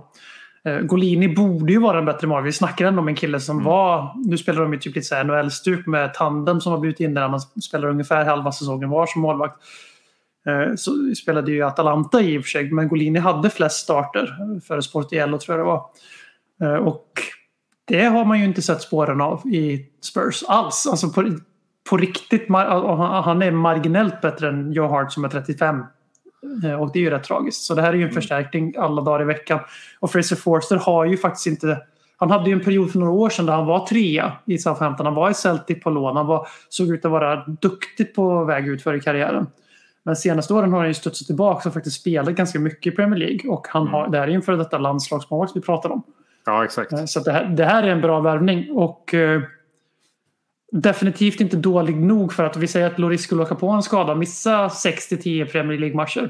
Eh, 0.65 0.79
Golini 0.79 1.35
borde 1.35 1.73
ju 1.73 1.79
vara 1.79 1.99
en 1.99 2.05
bättre 2.05 2.27
målvakt. 2.27 2.47
Vi 2.47 2.51
snackar 2.51 2.85
ändå 2.85 3.01
om 3.01 3.07
en 3.07 3.15
kille 3.15 3.39
som 3.39 3.63
var... 3.63 4.13
Nu 4.25 4.37
spelar 4.37 4.61
de 4.61 4.73
ju 4.73 4.79
typ 4.79 4.95
lite 4.95 5.23
NHL-stup 5.23 5.87
med 5.87 6.13
tandem 6.13 6.61
som 6.61 6.71
har 6.71 6.79
blivit 6.79 6.99
in 6.99 7.13
där 7.13 7.27
man 7.29 7.39
spelar 7.41 7.87
ungefär 7.87 8.25
halva 8.25 8.51
säsongen 8.51 8.89
var 8.89 9.05
som 9.05 9.21
målvakt. 9.21 9.55
Eh, 10.47 10.75
Så 10.75 10.91
spelade 11.15 11.51
ju 11.51 11.63
Atalanta 11.63 12.21
i 12.21 12.37
och 12.37 12.43
för 12.43 12.49
sig, 12.49 12.71
men 12.71 12.87
Golini 12.87 13.19
hade 13.19 13.49
flest 13.49 13.77
starter 13.77 14.35
för 14.67 14.81
Sportiello 14.81 15.37
tror 15.37 15.57
jag 15.57 15.67
det 15.67 15.71
var. 15.71 15.85
Eh, 16.75 16.87
Och 16.87 17.07
det 17.87 18.03
har 18.03 18.25
man 18.25 18.39
ju 18.39 18.45
inte 18.45 18.61
sett 18.61 18.81
spåren 18.81 19.21
av 19.21 19.47
i 19.47 19.85
Spurs 20.01 20.43
alls. 20.47 20.87
Alltså 20.91 21.09
på, 21.09 21.35
på 21.89 21.97
riktigt, 21.97 22.45
han 22.49 23.41
är 23.41 23.51
marginellt 23.51 24.21
bättre 24.21 24.49
än 24.49 24.71
Joe 24.71 24.87
Hart 24.87 25.11
som 25.13 25.25
är 25.25 25.29
35. 25.29 25.83
Eh, 26.63 26.81
Och 26.81 26.91
det 26.93 26.99
är 26.99 27.03
ju 27.03 27.09
rätt 27.09 27.23
tragiskt. 27.23 27.63
Så 27.63 27.75
det 27.75 27.81
här 27.81 27.93
är 27.93 27.97
ju 27.97 28.03
en 28.03 28.11
förstärkning 28.11 28.73
alla 28.77 29.01
dagar 29.01 29.21
i 29.21 29.25
veckan. 29.25 29.59
Och 29.99 30.11
Fraser 30.11 30.35
Forster 30.35 30.75
har 30.75 31.05
ju 31.05 31.17
faktiskt 31.17 31.47
inte... 31.47 31.81
Han 32.17 32.31
hade 32.31 32.49
ju 32.49 32.53
en 32.53 32.63
period 32.63 32.91
för 32.91 32.99
några 32.99 33.13
år 33.13 33.29
sedan 33.29 33.45
där 33.45 33.53
han 33.53 33.65
var 33.65 33.85
trea 33.87 34.33
i 34.45 34.57
Southampton. 34.57 35.05
Han 35.05 35.15
var 35.15 35.29
i 35.29 35.33
Celtic 35.33 35.83
på 35.83 35.89
lån. 35.89 36.15
Han 36.17 36.27
var, 36.27 36.47
såg 36.69 36.87
ut 36.87 37.05
att 37.05 37.11
vara 37.11 37.45
duktigt 37.45 38.15
på 38.15 38.45
väg 38.45 38.67
ut 38.67 38.83
för 38.83 38.93
i 38.93 39.01
karriären. 39.01 39.47
Men 40.03 40.15
senaste 40.15 40.53
åren 40.53 40.71
har 40.71 40.79
han 40.79 40.87
ju 40.87 40.93
studsat 40.93 41.27
tillbaka 41.27 41.69
och 41.69 41.73
faktiskt 41.73 41.99
spelat 41.99 42.35
ganska 42.35 42.59
mycket 42.59 42.93
i 42.93 42.95
Premier 42.95 43.19
League. 43.19 43.51
Och 43.51 43.67
han 43.69 43.87
har, 43.87 44.09
det 44.09 44.17
här 44.17 44.27
är 44.27 44.31
ju 44.31 44.41
före 44.41 44.55
detta 44.55 44.77
landslagsmålvakt 44.77 45.55
vi 45.55 45.61
pratar 45.61 45.89
om. 45.89 46.03
Ja, 46.45 46.65
exakt. 46.65 46.93
Eh, 46.93 47.05
Så 47.05 47.19
det, 47.19 47.31
här, 47.31 47.45
det 47.45 47.65
här 47.65 47.83
är 47.83 47.87
en 47.87 48.01
bra 48.01 48.19
värvning. 48.19 48.71
Och 48.71 49.13
eh, 49.13 49.41
definitivt 50.71 51.41
inte 51.41 51.57
dålig 51.57 51.95
nog 51.95 52.33
för 52.33 52.43
att 52.43 52.57
vi 52.57 52.67
säger 52.67 52.87
att 52.87 52.99
Loris 52.99 53.23
skulle 53.23 53.41
åka 53.41 53.55
på 53.55 53.69
en 53.69 53.83
skada 53.83 54.15
missa 54.15 54.67
6-10 54.67 55.51
Premier 55.51 55.77
League-matcher. 55.79 56.29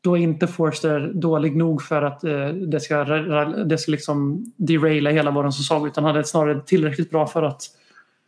Då 0.00 0.18
är 0.18 0.22
inte 0.22 0.46
Forster 0.46 1.12
dålig 1.14 1.56
nog 1.56 1.82
för 1.82 2.02
att 2.02 2.24
eh, 2.24 2.48
det 2.48 2.80
ska, 2.80 3.04
det 3.04 3.78
ska 3.78 3.90
liksom 3.90 4.44
deraila 4.56 5.10
hela 5.10 5.30
vår 5.30 5.50
säsong. 5.50 5.86
Utan 5.86 6.04
han 6.04 6.16
är 6.16 6.22
snarare 6.22 6.60
tillräckligt 6.60 7.10
bra 7.10 7.26
för 7.26 7.42
att 7.42 7.62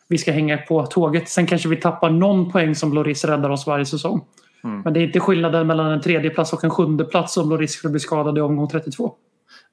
vi 0.09 0.19
ska 0.19 0.33
hänga 0.33 0.59
på 0.59 0.87
tåget. 0.87 1.29
Sen 1.29 1.47
kanske 1.47 1.69
vi 1.69 1.77
tappar 1.77 2.11
någon 2.11 2.53
poäng 2.53 2.75
som 2.75 2.93
Loris 2.93 3.25
räddar 3.25 3.51
oss 3.51 3.67
varje 3.67 3.87
säsong. 3.87 4.25
Men 4.63 4.93
det 4.93 5.01
är 5.01 5.05
inte 5.05 5.21
skillnaden 5.21 5.67
mellan 5.67 5.93
en 5.93 6.01
tredje 6.01 6.31
plats 6.31 6.53
och 6.53 6.65
en 6.65 6.71
sjunde 6.71 7.05
plats 7.05 7.37
om 7.37 7.51
Loris 7.51 7.73
skulle 7.73 7.91
bli 7.91 8.01
skadad 8.01 8.39
i 8.39 8.41
omgång 8.41 8.69
32. 8.69 9.15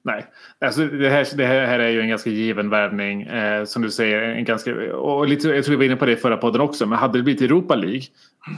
Nej, 0.06 0.26
alltså 0.66 0.86
det, 0.86 1.10
här, 1.10 1.38
det 1.38 1.46
här 1.46 1.80
är 1.80 1.90
ju 1.90 2.02
en 2.02 2.10
ganska 2.10 2.30
given 2.30 2.70
värvning. 2.70 3.22
Eh, 3.22 3.66
som 3.66 3.82
du 3.82 3.92
säger, 3.92 4.22
en 4.22 4.44
ganska, 4.44 4.96
och 4.96 5.28
lite, 5.28 5.48
jag 5.48 5.66
tror 5.66 5.72
vi 5.72 5.78
var 5.78 5.84
inne 5.84 5.96
på 5.96 6.06
det 6.06 6.12
i 6.12 6.16
förra 6.16 6.38
podden 6.38 6.62
också. 6.62 6.86
Men 6.86 7.00
hade 7.00 7.20
det 7.20 7.24
blivit 7.24 7.42
Europa 7.42 7.76
League 7.76 8.02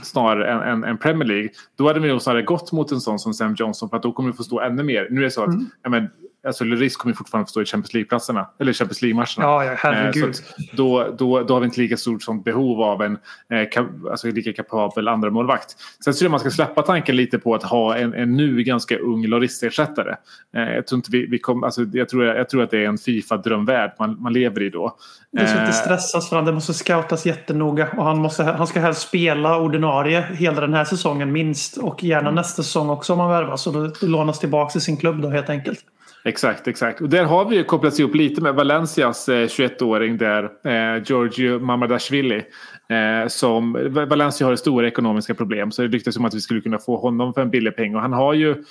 snarare 0.02 0.52
än, 0.52 0.62
än, 0.62 0.84
än 0.84 0.98
Premier 0.98 1.28
League. 1.28 1.48
Då 1.78 1.86
hade 1.86 2.00
vi 2.00 2.08
nog 2.08 2.22
snarare 2.22 2.42
gått 2.42 2.72
mot 2.72 2.92
en 2.92 3.00
sån 3.00 3.18
som 3.18 3.34
Sam 3.34 3.54
Johnson. 3.58 3.88
För 3.90 3.96
att 3.96 4.02
då 4.02 4.12
kommer 4.12 4.30
vi 4.30 4.36
få 4.36 4.42
stå 4.42 4.60
ännu 4.60 4.82
mer. 4.82 5.08
Nu 5.10 5.20
är 5.20 5.24
det 5.24 5.30
så 5.30 5.44
att 5.44 5.54
ja, 5.82 5.90
men, 5.90 6.08
alltså, 6.46 6.64
Lloris 6.64 6.96
kommer 6.96 7.14
fortfarande 7.14 7.46
få 7.46 7.50
stå 7.50 7.62
i 7.62 7.64
Champions 7.64 7.94
League-platserna. 7.94 8.50
Eller 8.60 8.72
Champions 8.72 9.02
League-matcherna. 9.02 9.26
Ja, 9.38 9.64
ja, 9.64 9.72
Eh, 9.72 9.78
herregud. 9.78 10.30
att 10.30 10.76
då, 10.76 11.14
då, 11.18 11.42
då 11.42 11.54
har 11.54 11.60
vi 11.60 11.64
inte 11.64 11.80
lika 11.80 11.96
stort 11.96 12.22
sånt 12.22 12.44
behov 12.44 12.82
av 12.82 13.02
en 13.02 13.18
eh, 13.52 13.84
alltså 14.10 14.26
lika 14.26 14.52
kapabel 14.52 15.08
andra 15.08 15.30
målvakt. 15.30 15.76
Sen 16.04 16.12
tror 16.12 16.24
jag 16.24 16.30
man 16.30 16.40
ska 16.40 16.50
släppa 16.50 16.82
tanken 16.82 17.16
lite 17.16 17.38
på 17.38 17.54
att 17.54 17.62
ha 17.62 17.96
en, 17.96 18.14
en 18.14 18.36
nu 18.36 18.62
ganska 18.62 18.98
ung 18.98 19.26
Lloris-ersättare. 19.26 20.16
Eh, 20.56 20.62
jag, 20.62 20.86
tror 20.86 20.96
inte 20.96 21.10
vi, 21.12 21.26
vi 21.26 21.38
kom, 21.38 21.64
alltså, 21.64 21.82
jag, 21.92 22.08
tror, 22.08 22.24
jag 22.24 22.48
tror 22.48 22.62
att 22.62 22.70
det 22.70 22.84
är 22.84 22.88
en 22.88 22.98
Fifa-drömvärld 22.98 23.92
man, 23.98 24.22
man 24.22 24.32
lever 24.32 24.62
i 24.62 24.70
då. 24.70 24.96
Det 25.32 25.46
ska 25.46 25.56
Eh, 25.56 25.62
inte 25.62 25.72
stressas 25.72 26.30
fram. 26.30 26.44
Det 26.44 26.52
måste 26.52 26.74
scoutas 26.74 27.26
jättenoga. 27.26 27.88
Och 27.96 28.04
han, 28.04 28.18
måste, 28.18 28.44
han 28.44 28.66
ska 28.66 28.80
helst 28.80 29.08
spela 29.08 29.58
ordinarie 29.60 30.20
hela 30.20 30.60
den 30.60 30.74
här 30.74 30.84
säsongen 30.84 31.32
minst. 31.32 31.76
Och 31.76 32.04
gärna 32.04 32.30
nästa 32.30 32.62
säsong 32.62 32.90
också 32.90 33.12
om 33.12 33.18
han 33.20 33.30
värvas. 33.30 33.66
Och 33.66 33.72
då 33.72 33.92
lånas 34.06 34.38
tillbaka 34.38 34.70
till 34.72 34.80
sin 34.80 34.96
klubb 34.96 35.22
då 35.22 35.28
helt 35.28 35.50
enkelt. 35.50 35.78
Exakt, 36.24 36.68
exakt. 36.68 37.00
Och 37.00 37.08
där 37.08 37.24
har 37.24 37.44
vi 37.44 37.56
ju 37.56 37.64
kopplats 37.64 38.00
ihop 38.00 38.14
lite 38.14 38.40
med 38.40 38.54
Valencias 38.54 39.28
eh, 39.28 39.46
21-åring 39.46 40.16
där, 40.16 40.44
eh, 40.44 41.02
Giorgio 41.04 41.58
Mamadashvili. 41.58 42.42
Eh, 42.90 43.28
som, 43.28 43.72
Valencia 44.08 44.46
har 44.46 44.56
stora 44.56 44.86
ekonomiska 44.86 45.34
problem 45.34 45.70
så 45.70 45.82
det 45.82 45.88
ryktas 45.88 46.16
om 46.16 46.24
att 46.24 46.34
vi 46.34 46.40
skulle 46.40 46.60
kunna 46.60 46.78
få 46.78 46.96
honom 46.96 47.34
för 47.34 47.40
en 47.42 47.50
billig 47.50 47.76
peng. 47.76 47.94
Och 47.94 48.00
han 48.00 48.12
har 48.12 48.34
ju 48.34 48.64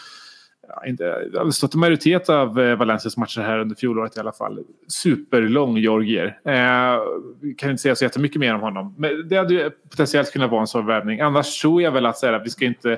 inte, 0.87 1.29
stått 1.51 1.73
en 1.73 1.79
majoritet 1.79 2.29
av 2.29 2.59
eh, 2.59 2.75
Valencias 2.75 3.17
matcher 3.17 3.41
här 3.41 3.59
under 3.59 3.75
fjolåret 3.75 4.17
i 4.17 4.19
alla 4.19 4.31
fall. 4.31 4.59
Superlång 5.03 5.77
Georgier. 5.77 6.39
Eh, 6.45 6.99
kan 7.57 7.69
inte 7.69 7.81
säga 7.81 7.95
så 7.95 8.05
jättemycket 8.05 8.39
mer 8.39 8.55
om 8.55 8.61
honom. 8.61 8.95
Men 8.97 9.27
det 9.29 9.37
hade 9.37 9.53
ju 9.53 9.69
potentiellt 9.69 10.31
kunnat 10.31 10.51
vara 10.51 10.61
en 10.61 10.67
sån 10.67 10.85
värvning. 10.85 11.19
Annars 11.19 11.61
tror 11.61 11.81
jag 11.81 11.91
väl 11.91 12.05
att, 12.05 12.21
här, 12.21 12.33
att 12.33 12.45
vi 12.45 12.49
ska 12.49 12.65
inte 12.65 12.91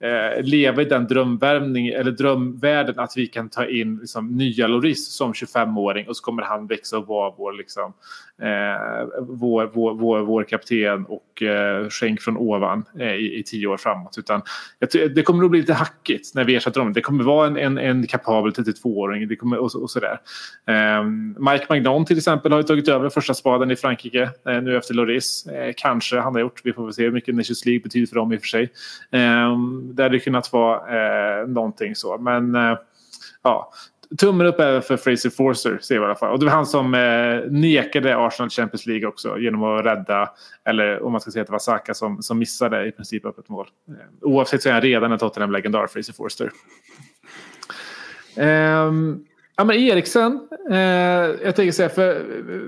eh, 0.00 0.42
leva 0.42 0.82
i 0.82 0.84
den 0.84 1.06
drömvärvning 1.06 1.88
eller 1.88 2.10
drömvärlden 2.10 2.98
att 2.98 3.12
vi 3.16 3.26
kan 3.26 3.48
ta 3.48 3.66
in 3.66 3.96
liksom, 3.96 4.36
nya 4.36 4.66
Loris 4.66 5.16
som 5.16 5.32
25-åring 5.32 6.08
och 6.08 6.16
så 6.16 6.24
kommer 6.24 6.42
han 6.42 6.66
växa 6.66 6.98
och 6.98 7.06
vara 7.06 7.34
vår, 7.38 7.52
liksom, 7.52 7.92
eh, 8.42 9.06
vår, 9.20 9.70
vår, 9.74 9.94
vår, 9.94 10.20
vår 10.20 10.44
kapten 10.44 11.04
och 11.04 11.42
eh, 11.42 11.88
skänk 11.88 12.20
från 12.20 12.36
ovan 12.36 12.84
eh, 12.98 13.14
i, 13.14 13.38
i 13.38 13.42
tio 13.42 13.66
år 13.66 13.76
framåt. 13.76 14.18
Utan 14.18 14.42
jag, 14.78 15.14
det 15.14 15.22
kommer 15.22 15.40
nog 15.40 15.50
bli 15.50 15.60
lite 15.60 15.74
hackigt 15.74 16.34
när 16.34 16.44
vi 16.44 16.54
ersätter 16.54 16.80
dem. 16.80 16.92
Det 17.08 17.10
kommer 17.10 17.24
vara 17.24 17.46
en, 17.46 17.56
en, 17.56 17.78
en 17.78 18.06
kapabel 18.06 18.52
32-åring 18.52 19.28
det 19.28 19.36
kommer, 19.36 19.58
och, 19.58 19.72
så- 19.72 19.82
och 19.82 19.90
sådär. 19.90 20.20
Eh, 20.66 21.04
Mike 21.50 21.66
Magnon 21.68 22.04
till 22.04 22.16
exempel 22.18 22.52
har 22.52 22.58
ju 22.58 22.62
tagit 22.62 22.88
över 22.88 23.08
första 23.08 23.34
spaden 23.34 23.70
i 23.70 23.76
Frankrike 23.76 24.30
eh, 24.48 24.62
nu 24.62 24.76
efter 24.76 24.94
Loris. 24.94 25.46
Eh, 25.46 25.72
kanske 25.76 26.18
han 26.20 26.34
har 26.34 26.40
gjort. 26.40 26.60
Vi 26.64 26.72
får 26.72 26.84
väl 26.84 26.92
se 26.94 27.02
hur 27.02 27.10
mycket 27.10 27.34
Nations 27.34 27.66
League 27.66 27.80
betyder 27.82 28.06
för 28.06 28.14
dem 28.14 28.32
i 28.32 28.36
och 28.36 28.40
för 28.40 28.46
sig. 28.48 28.62
Eh, 29.10 29.58
det 29.94 30.02
hade 30.02 30.18
kunnat 30.18 30.52
vara 30.52 30.76
eh, 31.40 31.48
någonting 31.48 31.94
så. 31.94 32.18
Men 32.18 32.54
eh, 32.54 32.78
ja, 33.42 33.72
tummen 34.18 34.46
upp 34.46 34.60
även 34.60 34.82
för 34.82 34.96
Fraser 34.96 35.30
Forster 35.30 35.78
ser 35.82 35.94
vi 35.94 36.00
i 36.00 36.04
alla 36.04 36.14
fall. 36.14 36.32
Och 36.32 36.38
det 36.38 36.44
var 36.46 36.52
han 36.52 36.66
som 36.66 36.94
eh, 36.94 37.50
nekade 37.50 38.16
Arsenal 38.16 38.50
Champions 38.50 38.86
League 38.86 39.08
också 39.08 39.38
genom 39.38 39.62
att 39.64 39.84
rädda, 39.84 40.30
eller 40.64 41.02
om 41.02 41.12
man 41.12 41.20
ska 41.20 41.30
säga 41.30 41.40
att 41.42 41.48
det 41.48 41.52
var 41.52 41.58
Saka 41.58 41.94
som, 41.94 42.22
som 42.22 42.38
missade 42.38 42.86
i 42.86 42.92
princip 42.92 43.24
öppet 43.24 43.48
mål. 43.48 43.66
Eh, 43.88 43.94
oavsett 44.20 44.62
så 44.62 44.68
är 44.68 44.72
han 44.72 44.82
redan 44.82 45.12
en 45.12 45.18
Tottenham-legendar, 45.18 45.86
Fraser 45.86 46.12
Forster. 46.12 46.50
Eh, 48.36 48.92
ja, 49.56 49.64
men 49.64 49.70
Eriksen, 49.70 50.40
eh, 50.70 50.78
jag 51.44 51.56
tänker 51.56 51.72
säga 51.72 51.88
för 51.88 52.14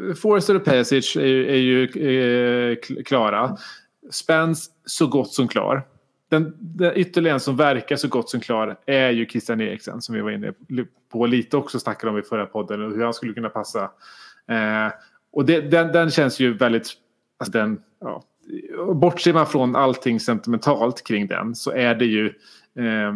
eh, 0.09 0.15
Forster 0.15 0.57
och 0.57 0.65
Pesic 0.65 1.17
är, 1.17 1.21
ju- 1.27 1.51
är 1.51 1.57
ju 1.57 2.73
eh, 2.73 2.79
klara. 3.05 3.57
Spence 4.11 4.71
så 4.85 5.07
gott 5.07 5.33
som 5.33 5.49
klar. 5.49 5.83
Den, 6.31 6.57
den 6.59 6.93
ytterligare 6.97 7.35
en 7.35 7.41
som 7.41 7.57
verkar 7.57 7.97
så 7.97 8.09
gott 8.09 8.31
som 8.31 8.41
klar 8.41 8.77
är 8.87 9.11
ju 9.11 9.27
Christian 9.27 9.61
Eriksen 9.61 10.03
som 10.03 10.15
vi 10.15 10.21
var 10.21 10.31
inne 10.31 10.53
på 11.13 11.27
lite 11.27 11.57
också 11.57 11.79
snackade 11.79 12.13
om 12.13 12.19
i 12.19 12.23
förra 12.23 12.47
podden 12.47 12.83
och 12.83 12.93
hur 12.93 13.05
han 13.05 13.15
skulle 13.15 13.35
kunna 13.35 13.49
passa. 13.49 13.83
Eh, 14.49 14.93
och 15.33 15.45
det, 15.45 15.61
den, 15.61 15.93
den 15.93 16.11
känns 16.11 16.41
ju 16.41 16.53
väldigt, 16.53 16.93
alltså 17.39 17.53
den, 17.53 17.83
ja, 18.01 18.25
bortser 18.95 19.33
man 19.33 19.47
från 19.47 19.77
allting 19.77 20.21
sentimentalt 20.21 21.07
kring 21.07 21.27
den 21.27 21.55
så 21.55 21.71
är 21.71 21.95
det 21.95 22.07
ju 22.07 22.27
eh, 22.79 23.13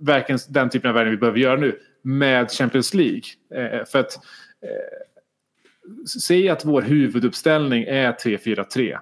verkligen 0.00 0.38
den 0.48 0.70
typen 0.70 0.88
av 0.90 0.94
värvning 0.94 1.14
vi 1.14 1.20
behöver 1.20 1.38
göra 1.38 1.56
nu 1.56 1.78
med 2.02 2.50
Champions 2.50 2.94
League. 2.94 3.22
Eh, 3.54 3.84
för 3.84 3.98
att 3.98 4.16
eh, 4.62 6.06
se 6.06 6.48
att 6.48 6.64
vår 6.64 6.82
huvuduppställning 6.82 7.84
är 7.84 8.12
3-4-3. 8.12 8.98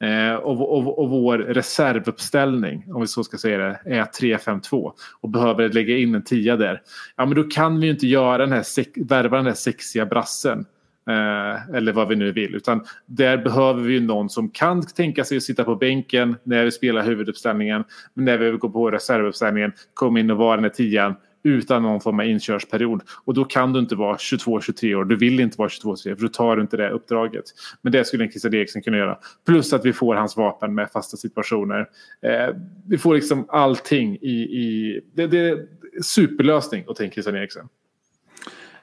Eh, 0.00 0.34
och, 0.34 0.76
och, 0.76 0.98
och 0.98 1.10
vår 1.10 1.38
reservuppställning, 1.38 2.84
om 2.94 3.00
vi 3.00 3.06
så 3.06 3.24
ska 3.24 3.38
säga 3.38 3.58
det, 3.58 3.80
är 3.84 4.04
3-5-2 4.04 4.92
och 5.20 5.28
behöver 5.28 5.68
lägga 5.68 5.96
in 5.96 6.14
en 6.14 6.24
tia 6.24 6.56
där. 6.56 6.82
Ja, 7.16 7.26
men 7.26 7.36
då 7.36 7.42
kan 7.42 7.80
vi 7.80 7.86
ju 7.86 7.92
inte 7.92 8.06
göra 8.06 8.38
den 8.38 8.52
här, 8.52 8.62
sex- 8.62 8.90
värva 8.96 9.36
den 9.36 9.46
här 9.46 9.54
sexiga 9.54 10.06
brassen. 10.06 10.64
Eh, 11.10 11.76
eller 11.76 11.92
vad 11.92 12.08
vi 12.08 12.16
nu 12.16 12.32
vill. 12.32 12.54
Utan 12.54 12.84
där 13.06 13.36
behöver 13.36 13.82
vi 13.82 13.92
ju 13.92 14.00
någon 14.00 14.30
som 14.30 14.48
kan 14.50 14.86
tänka 14.86 15.24
sig 15.24 15.36
att 15.36 15.42
sitta 15.42 15.64
på 15.64 15.76
bänken 15.76 16.36
när 16.42 16.64
vi 16.64 16.70
spelar 16.70 17.02
huvuduppställningen. 17.02 17.84
Men 18.14 18.24
när 18.24 18.38
vi 18.38 18.50
går 18.50 18.68
på 18.68 18.90
reservuppställningen, 18.90 19.72
komma 19.94 20.20
in 20.20 20.30
och 20.30 20.36
vara 20.36 20.56
den 20.56 20.64
här 20.64 20.70
tian 20.70 21.14
utan 21.42 21.82
någon 21.82 22.00
form 22.00 22.20
av 22.20 22.26
inkörsperiod. 22.26 23.02
Och 23.24 23.34
då 23.34 23.44
kan 23.44 23.72
du 23.72 23.80
inte 23.80 23.94
vara 23.94 24.16
22-23 24.16 24.94
år. 24.94 25.04
Du 25.04 25.16
vill 25.16 25.40
inte 25.40 25.58
vara 25.58 25.68
22-23 25.68 26.16
för 26.16 26.22
då 26.22 26.28
tar 26.28 26.56
du 26.56 26.62
inte 26.62 26.76
det 26.76 26.90
uppdraget. 26.90 27.44
Men 27.82 27.92
det 27.92 28.04
skulle 28.04 28.24
en 28.24 28.30
Christer 28.30 28.54
Eriksen 28.54 28.82
kunna 28.82 28.96
göra. 28.96 29.18
Plus 29.46 29.72
att 29.72 29.84
vi 29.84 29.92
får 29.92 30.14
hans 30.14 30.36
vapen 30.36 30.74
med 30.74 30.90
fasta 30.90 31.16
situationer. 31.16 31.88
Eh, 32.22 32.56
vi 32.88 32.98
får 32.98 33.14
liksom 33.14 33.46
allting 33.48 34.16
i... 34.16 34.36
i 34.36 35.00
det, 35.14 35.26
det 35.26 35.38
är 35.38 35.66
superlösning 36.02 36.84
att 36.88 36.96
tänka 36.96 37.14
Christian 37.14 37.36
Eriksen. 37.36 37.68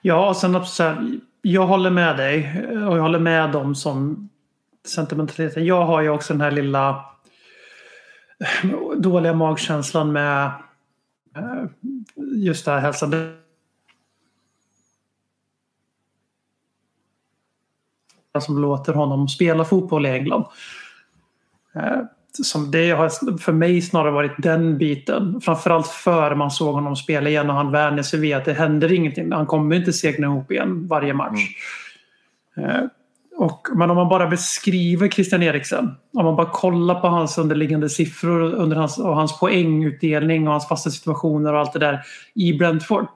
Ja, 0.01 0.29
och 0.29 0.37
sen 0.37 0.55
också 0.55 0.71
så 0.71 0.83
här, 0.83 1.19
jag 1.41 1.67
håller 1.67 1.89
med 1.89 2.17
dig 2.17 2.65
eh, 2.71 2.87
och 2.87 2.97
jag 2.97 3.01
håller 3.01 3.19
med 3.19 3.51
dem 3.51 3.75
som 3.75 4.29
sentimentaliteten. 4.85 5.65
Jag 5.65 5.85
har 5.85 6.01
ju 6.01 6.09
också 6.09 6.33
den 6.33 6.41
här 6.41 6.51
lilla 6.51 7.05
eh, 8.39 8.69
dåliga 8.97 9.33
magkänslan 9.33 10.11
med 10.11 10.45
eh, 11.35 11.63
just 12.35 12.65
det 12.65 12.71
här 12.71 12.79
hälsande. 12.79 13.33
som 18.39 18.61
låter 18.61 18.93
honom 18.93 19.27
spela 19.27 19.65
fotboll 19.65 20.05
i 20.05 20.09
England. 20.09 20.45
Eh, 21.75 22.01
som 22.43 22.71
det 22.71 22.91
har 22.91 23.37
för 23.37 23.51
mig 23.51 23.81
snarare 23.81 24.11
varit 24.11 24.35
den 24.37 24.77
biten. 24.77 25.41
Framförallt 25.41 25.87
före 25.87 26.35
man 26.35 26.51
såg 26.51 26.75
honom 26.75 26.95
spela 26.95 27.29
igen 27.29 27.49
och 27.49 27.55
han 27.55 27.71
vänjer 27.71 28.03
sig 28.03 28.19
vid 28.19 28.35
att 28.35 28.45
det 28.45 28.53
händer 28.53 28.91
ingenting. 28.91 29.31
Han 29.31 29.45
kommer 29.45 29.75
inte 29.75 29.93
segna 29.93 30.27
ihop 30.27 30.51
igen 30.51 30.87
varje 30.87 31.13
match. 31.13 31.39
Eh, 32.57 32.83
och, 33.37 33.67
men 33.75 33.89
om 33.89 33.95
man 33.95 34.09
bara 34.09 34.27
beskriver 34.27 35.07
Christian 35.07 35.43
Eriksen, 35.43 35.95
om 36.13 36.25
man 36.25 36.35
bara 36.35 36.49
kollar 36.49 36.99
på 36.99 37.07
hans 37.07 37.37
underliggande 37.37 37.89
siffror 37.89 38.41
under 38.41 38.75
hans, 38.75 38.97
och 38.97 39.15
hans 39.15 39.39
poängutdelning 39.39 40.47
och 40.47 40.51
hans 40.51 40.67
fasta 40.67 40.89
situationer 40.89 41.53
och 41.53 41.59
allt 41.59 41.73
det 41.73 41.79
där 41.79 42.01
i 42.35 42.53
Brentford. 42.53 43.07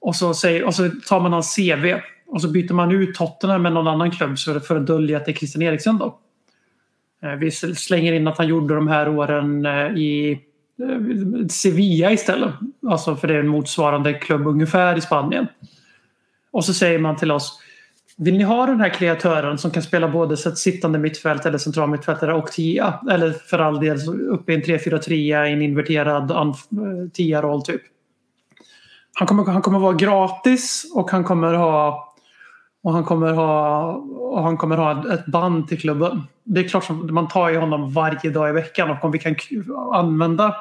Och 0.00 0.16
så, 0.16 0.34
säger, 0.34 0.64
och 0.64 0.74
så 0.74 0.90
tar 1.08 1.20
man 1.20 1.32
hans 1.32 1.56
CV 1.56 2.00
och 2.26 2.40
så 2.40 2.48
byter 2.48 2.72
man 2.72 2.90
ut 2.90 3.14
Tottenham 3.14 3.62
med 3.62 3.72
någon 3.72 3.88
annan 3.88 4.10
klubb 4.10 4.38
för, 4.38 4.60
för 4.60 4.76
att 4.76 4.86
dölja 4.86 5.16
att 5.16 5.24
det 5.24 5.30
är 5.30 5.34
Christian 5.34 5.62
Eriksen 5.62 5.98
då. 5.98 6.18
Eh, 7.22 7.32
vi 7.32 7.50
slänger 7.50 8.12
in 8.12 8.28
att 8.28 8.38
han 8.38 8.48
gjorde 8.48 8.74
de 8.74 8.88
här 8.88 9.08
åren 9.08 9.66
eh, 9.66 9.96
i 9.96 10.40
eh, 10.82 11.46
Sevilla 11.48 12.12
istället. 12.12 12.54
Alltså 12.88 13.16
för 13.16 13.28
det 13.28 13.34
är 13.34 13.38
en 13.38 13.48
motsvarande 13.48 14.14
klubb 14.14 14.46
ungefär 14.46 14.98
i 14.98 15.00
Spanien. 15.00 15.46
Och 16.50 16.64
så 16.64 16.74
säger 16.74 16.98
man 16.98 17.16
till 17.16 17.30
oss 17.30 17.60
vill 18.20 18.38
ni 18.38 18.44
ha 18.44 18.66
den 18.66 18.80
här 18.80 18.88
kreatören 18.88 19.58
som 19.58 19.70
kan 19.70 19.82
spela 19.82 20.08
både 20.08 20.36
så 20.36 20.50
sittande 20.50 20.98
mittfält 20.98 21.46
eller 21.46 21.58
central 21.58 21.90
mittfältare 21.90 22.34
och 22.34 22.52
tia? 22.52 23.00
Eller 23.10 23.32
för 23.32 23.58
all 23.58 23.80
del 23.80 23.98
uppe 24.30 24.52
i 24.52 24.54
en 24.54 24.62
3-4-3 24.62 25.12
i 25.12 25.32
en 25.52 25.62
inverterad 25.62 26.56
tia-roll 27.12 27.62
typ. 27.62 27.82
Han 29.14 29.28
kommer, 29.28 29.44
han 29.44 29.62
kommer 29.62 29.78
vara 29.78 29.92
gratis 29.92 30.92
och 30.94 31.10
han 31.10 31.24
kommer 31.24 31.54
ha 31.54 32.06
och 32.82 32.92
han 32.92 33.04
kommer 33.04 33.32
ha, 33.32 33.92
och 34.18 34.42
han 34.42 34.56
kommer 34.56 34.76
ha 34.76 35.14
ett 35.14 35.26
band 35.26 35.68
till 35.68 35.80
klubben. 35.80 36.22
Det 36.44 36.60
är 36.60 36.68
klart 36.68 36.84
som 36.84 37.14
man 37.14 37.28
tar 37.28 37.48
ju 37.48 37.58
honom 37.58 37.92
varje 37.92 38.30
dag 38.30 38.48
i 38.48 38.52
veckan 38.52 38.90
och 38.90 39.04
om 39.04 39.12
vi 39.12 39.18
kan 39.18 39.36
använda 39.92 40.56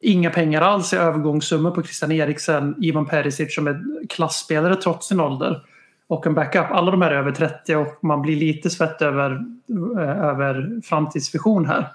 inga 0.00 0.30
pengar 0.30 0.60
alls 0.60 0.92
i 0.92 0.96
övergångssummor 0.96 1.70
på 1.70 1.82
Christian 1.82 2.12
Eriksen, 2.12 2.74
Ivan 2.78 3.06
Perisic 3.06 3.54
som 3.54 3.66
är 3.66 4.06
klassspelare 4.08 4.76
trots 4.76 5.08
sin 5.08 5.20
ålder 5.20 5.62
och 6.08 6.26
en 6.26 6.34
backup. 6.34 6.70
Alla 6.70 6.90
de 6.90 7.02
här 7.02 7.10
är 7.10 7.16
över 7.16 7.32
30 7.32 7.76
och 7.76 8.04
man 8.04 8.22
blir 8.22 8.36
lite 8.36 8.70
svett 8.70 9.02
över, 9.02 9.30
eh, 9.98 10.24
över 10.24 10.80
framtidsvision 10.84 11.66
här. 11.66 11.86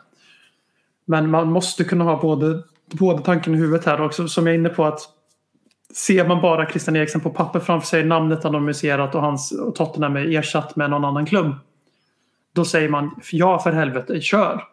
Men 1.05 1.29
man 1.29 1.51
måste 1.51 1.83
kunna 1.83 2.03
ha 2.03 2.21
både, 2.21 2.63
både 2.91 3.23
tanken 3.23 3.55
i 3.55 3.57
huvudet 3.57 3.85
här 3.85 4.01
också 4.01 4.27
som 4.27 4.47
jag 4.47 4.55
är 4.55 4.59
inne 4.59 4.69
på 4.69 4.85
att 4.85 4.99
ser 5.93 6.27
man 6.27 6.41
bara 6.41 6.69
Christian 6.69 6.95
Eriksen 6.95 7.21
på 7.21 7.29
papper 7.29 7.59
framför 7.59 7.87
sig, 7.87 8.03
namnet 8.03 8.45
anonymiserat 8.45 9.15
och 9.15 9.21
hans 9.21 9.51
och 9.51 9.75
Tottenham 9.75 10.15
är 10.15 10.37
ersatt 10.37 10.75
med 10.75 10.89
någon 10.89 11.05
annan 11.05 11.25
klubb. 11.25 11.55
Då 12.53 12.65
säger 12.65 12.89
man 12.89 13.19
ja 13.31 13.59
för 13.59 13.71
helvete, 13.71 14.21
kör. 14.21 14.63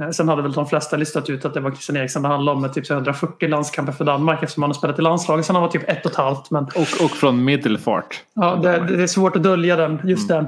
Eh, 0.00 0.10
Sen 0.10 0.28
hade 0.28 0.42
väl 0.42 0.52
de 0.52 0.66
flesta 0.66 0.96
listat 0.96 1.30
ut 1.30 1.44
att 1.44 1.54
det 1.54 1.60
var 1.60 1.70
Christian 1.70 1.96
Eriksen 1.96 2.22
det 2.22 2.28
handlade 2.28 2.56
om 2.56 2.62
med 2.62 2.72
typ 2.72 2.86
så 2.86 2.94
140 2.94 3.48
landskamper 3.48 3.92
för 3.92 4.04
Danmark 4.04 4.42
eftersom 4.42 4.62
han 4.62 4.70
har 4.70 4.74
spelat 4.74 4.98
i 4.98 5.02
landslaget 5.02 5.46
sen 5.46 5.56
han 5.56 5.62
var 5.62 5.70
typ 5.70 5.88
ett 5.88 6.04
och 6.06 6.10
ett 6.10 6.16
halvt. 6.16 6.50
Men 6.50 6.64
Och, 6.64 7.04
och 7.04 7.10
från 7.10 7.44
Middelfart. 7.44 8.22
ja, 8.34 8.56
det, 8.56 8.96
det 8.96 9.02
är 9.02 9.06
svårt 9.06 9.36
att 9.36 9.42
dölja 9.42 9.76
den, 9.76 10.00
just 10.04 10.28
den. 10.28 10.46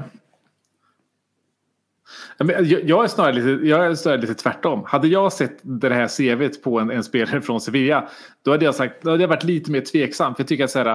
Jag, 2.39 3.03
är 3.03 3.07
snarare 3.07 3.33
lite, 3.33 3.67
jag 3.67 3.85
är 3.85 3.95
snarare 3.95 4.21
lite 4.21 4.33
tvärtom. 4.33 4.83
Hade 4.85 5.07
jag 5.07 5.33
sett 5.33 5.59
det 5.61 5.93
här 5.93 6.07
CVt 6.07 6.63
på 6.63 6.79
en, 6.79 6.91
en 6.91 7.03
spelare 7.03 7.41
från 7.41 7.61
Sevilla 7.61 8.09
då 8.45 8.51
hade 8.51 8.65
jag 8.65 8.75
sagt, 8.75 9.03
då 9.03 9.09
hade 9.09 9.23
jag 9.23 9.27
varit 9.27 9.43
lite 9.43 9.71
mer 9.71 9.81
tveksam. 9.81 10.35
För 10.35 10.41
jag 10.41 10.47
tycker 10.47 10.63
att 10.63 10.71
så 10.71 10.79
här, 10.79 10.91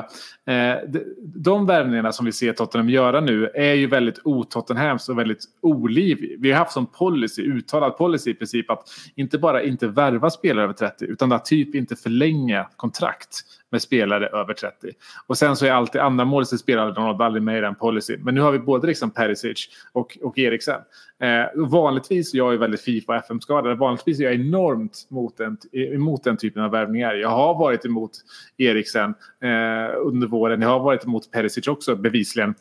eh, 0.46 0.78
de, 0.88 1.04
de 1.18 1.66
värvningarna 1.66 2.12
som 2.12 2.26
vi 2.26 2.32
ser 2.32 2.52
Tottenham 2.52 2.88
göra 2.88 3.20
nu 3.20 3.46
är 3.54 3.74
ju 3.74 3.86
väldigt 3.86 4.18
otottenhams 4.24 5.08
och 5.08 5.18
väldigt 5.18 5.44
oliv. 5.60 6.36
Vi 6.38 6.50
har 6.52 6.58
haft 6.58 6.72
som 6.72 6.86
policy, 6.86 7.42
uttalad 7.42 7.96
policy 7.96 8.30
i 8.30 8.34
princip 8.34 8.70
att 8.70 8.88
inte 9.14 9.38
bara 9.38 9.62
inte 9.62 9.86
värva 9.86 10.30
spelare 10.30 10.64
över 10.64 10.74
30 10.74 11.04
utan 11.04 11.32
att 11.32 11.44
typ 11.44 11.74
inte 11.74 11.96
förlänga 11.96 12.68
kontrakt 12.76 13.40
med 13.72 13.82
spelare 13.82 14.26
över 14.26 14.54
30. 14.54 14.90
Och 15.26 15.38
sen 15.38 15.56
så 15.56 15.66
är 15.66 15.70
alltid 15.70 16.00
andra 16.00 16.24
målet 16.24 16.60
spelare 16.60 16.92
de 16.92 17.04
har 17.04 17.24
aldrig 17.24 17.42
med 17.42 17.58
i 17.58 17.60
den 17.60 17.74
policyn. 17.74 18.20
Men 18.24 18.34
nu 18.34 18.40
har 18.40 18.52
vi 18.52 18.58
både 18.58 18.86
liksom 18.86 19.10
Perisic 19.10 19.68
och, 19.92 20.18
och 20.22 20.38
Eriksen. 20.38 20.80
Eh, 21.20 21.68
vanligtvis, 21.68 22.34
jag 22.34 22.54
är 22.54 22.58
väldigt 22.58 22.80
Fifa 22.80 23.12
och 23.12 23.18
FM-skadad, 23.18 23.78
vanligtvis 23.78 24.20
är 24.20 24.24
jag 24.24 24.34
enormt 24.34 25.06
mot 25.08 25.36
den, 25.36 25.56
emot 25.72 26.24
den 26.24 26.36
typen 26.36 26.62
av 26.62 26.70
värvningar. 26.70 27.14
Jag 27.14 27.28
har 27.28 27.54
varit 27.54 27.84
emot 27.84 28.12
Eriksen 28.56 29.14
eh, 29.40 29.96
under 29.96 30.26
våren, 30.26 30.62
jag 30.62 30.68
har 30.68 30.80
varit 30.80 31.04
emot 31.04 31.30
Perisic 31.30 31.68
också 31.68 31.96
bevisligen. 31.96 32.54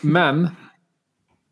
Men 0.00 0.48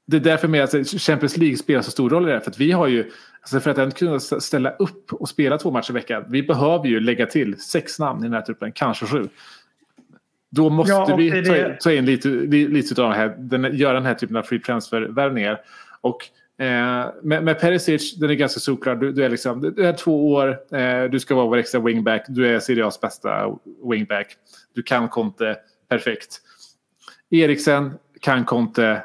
det 0.06 0.16
är 0.16 0.20
därför 0.20 0.48
med 0.48 0.64
att 0.64 0.88
Champions 0.88 1.36
League 1.36 1.56
spelar 1.56 1.82
så 1.82 1.90
stor 1.90 2.10
roll 2.10 2.22
i 2.24 2.26
det 2.26 2.32
här. 2.32 2.40
För 2.40 2.50
att 2.50 2.60
vi 2.60 2.72
har 2.72 2.86
ju, 2.86 3.10
alltså 3.46 3.60
för 3.60 3.70
att 3.70 3.78
ens 3.78 3.94
kunna 3.94 4.20
ställa 4.20 4.70
upp 4.70 5.12
och 5.12 5.28
spela 5.28 5.58
två 5.58 5.70
matcher 5.70 5.90
i 5.90 5.94
veckan, 5.94 6.24
vi 6.28 6.42
behöver 6.42 6.86
ju 6.86 7.00
lägga 7.00 7.26
till 7.26 7.60
sex 7.60 7.98
namn 7.98 8.20
i 8.20 8.22
den 8.22 8.32
här 8.32 8.40
truppen, 8.42 8.72
kanske 8.72 9.06
sju. 9.06 9.28
Då 10.50 10.70
måste 10.70 10.92
Ja, 10.92 11.16
vi 11.16 11.30
ta, 11.30 11.52
det- 11.52 11.80
ta 11.80 11.92
in 11.92 12.06
lite, 12.06 12.28
li- 12.28 12.68
lite 12.68 13.02
av 13.02 13.10
det 13.10 13.16
här, 13.16 13.34
den, 13.38 13.76
göra 13.76 13.92
den 13.94 14.06
här 14.06 14.14
typen 14.14 14.36
av 14.36 14.42
free 14.42 14.58
transfer-värvningar. 14.60 15.60
Och 16.00 16.22
eh, 16.64 17.06
med, 17.22 17.44
med 17.44 17.60
Perisic, 17.60 18.14
den 18.14 18.30
är 18.30 18.34
ganska 18.34 18.60
solklar. 18.60 18.96
Du, 18.96 19.12
du, 19.12 19.24
är 19.24 19.28
liksom, 19.28 19.60
du 19.76 19.86
är 19.86 19.92
två 19.92 20.32
år, 20.32 20.48
eh, 20.76 21.04
du 21.04 21.20
ska 21.20 21.34
vara 21.34 21.46
vår 21.46 21.56
extra 21.56 21.80
wingback, 21.80 22.24
du 22.28 22.46
är 22.48 22.60
Serie 22.60 22.84
A's 22.84 23.00
bästa 23.00 23.58
wingback. 23.90 24.26
Du 24.74 24.82
kan 24.82 25.08
Conte 25.08 25.56
perfekt. 25.88 26.40
Eriksen 27.30 27.94
kan 28.20 28.44
Conte 28.44 29.02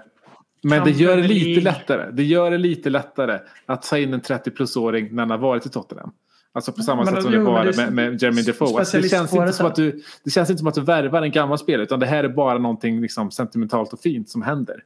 men 0.64 0.84
det 0.84 0.92
gör 0.92 1.18
det 1.18 1.24
lite 1.24 1.62
lättare. 1.62 2.12
Det 2.12 2.24
gör 2.24 2.52
det 2.52 2.58
lite 2.58 2.90
lättare 2.90 3.40
att 3.66 3.82
ta 3.82 3.98
in 3.98 4.14
en 4.14 4.22
30-plussåring 4.22 5.12
när 5.12 5.24
han 5.24 5.30
har 5.30 5.38
varit 5.38 5.66
i 5.66 5.70
Tottenham. 5.70 6.12
Alltså 6.54 6.72
på 6.72 6.82
samma 6.82 7.04
Men 7.04 7.14
sätt 7.14 7.24
som 7.24 7.34
jo, 7.34 7.40
det 7.40 7.46
var 7.46 7.78
med, 7.78 7.94
med 7.94 8.22
Jeremy 8.22 8.42
Defoe. 8.42 8.80
Alltså 8.80 8.98
det, 8.98 9.10
känns 9.10 9.34
inte 9.34 9.54
som 9.54 9.66
att 9.66 9.76
du, 9.76 10.02
det 10.24 10.32
känns 10.32 10.50
inte 10.50 10.60
som 10.60 10.68
att 10.68 10.74
du 10.74 10.82
värvar 10.82 11.22
en 11.22 11.32
gammal 11.32 11.58
spelare 11.58 11.84
utan 11.84 12.00
det 12.00 12.06
här 12.06 12.24
är 12.24 12.30
bara 12.30 12.58
någonting 12.58 13.02
liksom 13.02 13.32
sentimentalt 13.32 13.94
och 13.94 14.00
fint 14.00 14.30
som 14.30 14.42
händer. 14.42 14.84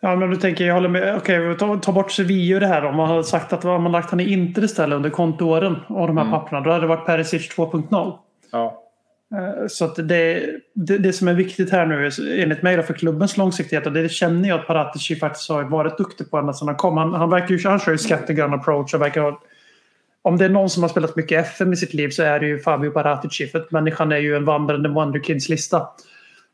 Ja, 0.00 0.16
men 0.16 0.30
du 0.30 0.36
tänker, 0.36 0.66
jag 0.66 0.74
håller 0.74 0.88
med. 0.88 1.16
Okej, 1.16 1.56
ta, 1.56 1.76
ta 1.76 1.92
bort 1.92 2.12
Sevilla 2.12 2.60
det 2.60 2.66
här. 2.66 2.84
Om 2.84 2.96
man 2.96 3.08
hade 3.08 3.24
sagt 3.24 3.52
att 3.52 3.64
man 3.64 3.92
lagt 3.92 4.10
han 4.10 4.20
i 4.20 4.32
Inter 4.32 4.64
istället 4.64 4.96
under 4.96 5.10
kontoåren 5.10 5.76
och 5.88 6.06
de 6.06 6.16
här 6.16 6.30
papperna, 6.30 6.60
då 6.60 6.70
hade 6.70 6.82
det 6.82 6.88
varit 6.88 7.06
Perisic 7.06 7.56
2.0. 7.56 8.18
Ja. 8.52 8.82
Eh, 9.34 9.66
så 9.68 9.84
att 9.84 9.96
det, 9.96 10.46
det, 10.74 10.98
det 10.98 11.12
som 11.12 11.28
är 11.28 11.34
viktigt 11.34 11.70
här 11.70 11.86
nu 11.86 12.10
enligt 12.42 12.62
mig 12.62 12.82
för 12.82 12.94
klubbens 12.94 13.36
långsiktighet 13.36 13.86
och 13.86 13.92
det 13.92 14.08
känner 14.08 14.48
jag 14.48 14.60
att 14.60 14.66
Paratici 14.66 15.16
faktiskt 15.16 15.48
har 15.48 15.64
varit 15.64 15.98
duktig 15.98 16.30
på 16.30 16.38
ända 16.38 16.52
sedan 16.52 16.68
han 16.68 16.76
kom. 16.76 16.96
Han, 16.96 17.14
han, 17.14 17.30
verkar 17.30 17.54
ju, 17.54 17.68
han 17.68 17.80
kör 17.80 17.92
ju 17.92 17.98
scattergun 17.98 18.54
approach 18.54 18.94
och 18.94 19.00
verkar 19.00 19.20
ha 19.20 19.40
om 20.22 20.36
det 20.36 20.44
är 20.44 20.48
någon 20.48 20.70
som 20.70 20.82
har 20.82 20.90
spelat 20.90 21.16
mycket 21.16 21.46
FM 21.46 21.72
i 21.72 21.76
sitt 21.76 21.94
liv 21.94 22.08
så 22.08 22.22
är 22.22 22.40
det 22.40 22.46
ju 22.46 22.58
Fabio 22.58 22.90
Paratici. 22.90 23.46
För 23.46 23.58
att 23.58 23.70
människan 23.70 24.12
är 24.12 24.16
ju 24.16 24.36
en 24.36 24.44
vandrande 24.44 24.88
Wonder 24.88 25.20
Kids-lista. 25.20 25.88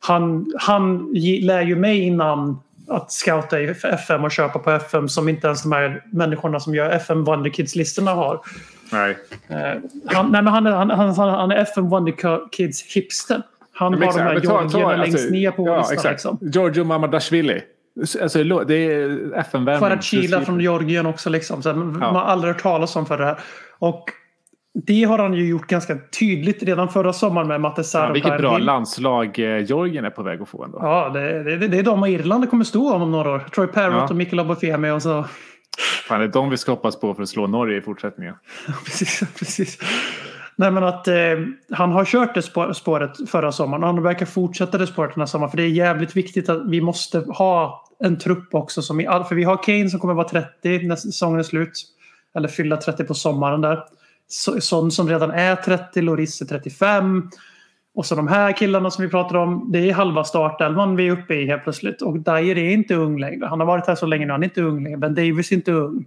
Han, 0.01 0.53
han 0.59 1.13
lär 1.43 1.63
ju 1.63 1.77
mig 1.77 2.01
innan 2.01 2.61
att 2.89 3.13
scouta 3.13 3.61
i 3.61 3.75
FM 3.85 4.25
och 4.25 4.31
köpa 4.31 4.59
på 4.59 4.71
FM 4.71 5.09
som 5.09 5.29
inte 5.29 5.47
ens 5.47 5.63
de 5.63 5.73
här 5.73 6.05
människorna 6.13 6.61
som 6.61 6.75
gör 6.75 6.91
FM 6.91 7.25
Wonder 7.25 7.51
Kids-listorna 7.51 8.11
har. 8.11 8.41
Nej. 8.93 9.19
Eh, 9.49 9.81
han, 10.07 10.33
nej, 10.33 10.43
men 10.43 10.47
han, 10.47 10.67
han, 10.67 10.91
han, 10.91 11.15
han 11.15 11.51
är 11.51 11.57
FM 11.57 11.89
Wonder 11.89 12.51
Kids 12.51 12.83
hipster. 12.97 13.43
Han 13.73 13.95
har 13.95 14.01
de 14.01 14.07
här 14.07 14.41
georgierna 14.41 14.97
längst 14.97 15.31
ner 15.31 15.51
på 15.51 15.67
ja, 15.67 15.79
listan. 15.79 15.95
exakt. 15.95 16.13
Liksom. 16.13 16.39
Giorgio 16.41 16.85
Mamadashvili. 16.85 17.63
Alltså, 18.23 18.45
det 18.45 18.75
är 18.75 19.33
FN-värvning. 19.35 19.89
Farachila 19.89 20.41
från 20.41 20.61
Georgien 20.61 21.07
också. 21.07 21.31
Liksom. 21.31 21.63
Så 21.63 21.75
Man 21.75 22.03
har 22.03 22.23
aldrig 22.23 22.55
hört 22.55 22.63
talas 22.63 22.97
om 22.97 23.07
för 23.07 23.19
det 23.19 23.25
här. 23.25 23.39
Och 23.79 24.05
det 24.75 25.05
har 25.05 25.19
han 25.19 25.35
ju 25.35 25.49
gjort 25.49 25.67
ganska 25.67 25.99
tydligt 26.19 26.63
redan 26.63 26.89
förra 26.89 27.13
sommaren 27.13 27.49
med 27.49 27.61
Matte 27.61 27.83
Ja, 27.95 28.11
vilket 28.13 28.39
bra 28.39 28.59
landslag 28.59 29.39
eh, 29.39 29.65
Georgien 29.65 30.05
är 30.05 30.11
på 30.11 30.23
väg 30.23 30.43
att 30.43 30.49
få 30.49 30.65
ändå. 30.65 30.79
Ja, 30.83 31.09
det, 31.09 31.43
det, 31.43 31.69
det 31.69 31.79
är 31.79 31.83
de 31.83 32.03
och 32.03 32.09
Irland 32.09 32.43
det 32.45 32.47
kommer 32.47 32.65
stå 32.65 32.95
om 32.95 33.03
om 33.03 33.11
några 33.11 33.31
år. 33.31 33.39
Troy 33.55 33.67
Parrott 33.67 33.95
Ja. 33.97 34.07
och 34.11 34.17
Mikael 34.17 34.41
Obafemi 34.41 34.91
och 34.91 35.03
så. 35.03 35.25
Fan, 36.09 36.21
det 36.21 36.27
är 36.27 36.29
de 36.29 36.51
vi 36.51 36.57
ska 36.57 36.73
hoppas 36.73 37.01
på 37.01 37.15
för 37.15 37.23
att 37.23 37.29
slå 37.29 37.47
Norge 37.47 37.79
i 37.79 37.81
fortsättningen. 37.81 38.35
precis, 38.85 39.23
precis. 39.39 39.79
Nej 40.57 40.71
men 40.71 40.85
att 40.85 41.09
eh, 41.09 41.15
han 41.71 41.93
har 41.93 42.05
kört 42.05 42.35
det 42.35 42.43
spår, 42.43 42.73
spåret 42.73 43.31
förra 43.31 43.53
sommaren 43.53 43.83
och 43.83 43.89
han 43.89 44.03
verkar 44.03 44.27
fortsätta 44.27 44.79
det 44.79 44.87
spåret 44.87 45.15
den 45.15 45.21
här 45.21 45.27
sommaren. 45.27 45.51
För 45.51 45.57
det 45.57 45.63
är 45.63 45.69
jävligt 45.69 46.17
viktigt 46.17 46.49
att 46.49 46.69
vi 46.71 46.81
måste 46.81 47.19
ha 47.19 47.85
en 48.05 48.19
trupp 48.19 48.55
också. 48.55 48.83
Som 48.83 49.01
i 49.01 49.07
all, 49.07 49.25
för 49.25 49.35
vi 49.35 49.45
har 49.45 49.63
Kane 49.63 49.91
som 49.91 50.01
kommer 50.01 50.15
vara 50.15 50.29
30 50.29 50.87
när 50.87 50.97
säsongen 50.97 51.39
är 51.39 51.43
slut. 51.43 51.73
Eller 52.35 52.49
fylla 52.49 52.77
30 52.77 53.05
på 53.05 53.15
sommaren 53.15 53.61
där. 53.61 53.85
Så- 54.29 54.61
Son 54.61 54.91
som 54.91 55.09
redan 55.09 55.31
är 55.31 55.57
30, 55.57 56.01
Loris 56.03 56.41
är 56.41 56.47
35. 56.47 57.31
Och 57.95 58.07
så 58.07 58.15
de 58.15 58.29
här 58.29 58.53
killarna 58.53 58.91
som 58.91 59.05
vi 59.05 59.11
pratar 59.11 59.37
om, 59.37 59.73
det 59.73 59.91
är 59.91 59.93
halva 59.93 60.25
startelvan 60.25 60.97
vi 60.97 61.07
är 61.09 61.13
uppe 61.13 61.35
i 61.35 61.47
helt 61.47 61.63
plötsligt. 61.63 62.03
Och 62.03 62.19
Dyer 62.19 62.59
är 62.59 62.71
inte 62.71 62.95
ung 62.95 63.21
längre. 63.21 63.47
Han 63.47 63.61
har 63.61 63.67
varit 63.67 63.87
här 63.87 63.95
så 63.95 64.07
länge 64.07 64.27
nu, 64.27 64.33
han 64.33 64.43
är 64.43 64.47
inte 64.47 64.63
ung 64.63 64.85
längre. 64.85 64.97
Ben 64.99 65.15
Davis 65.15 65.53
är 65.53 65.57
inte 65.57 65.73
ung. 65.73 66.05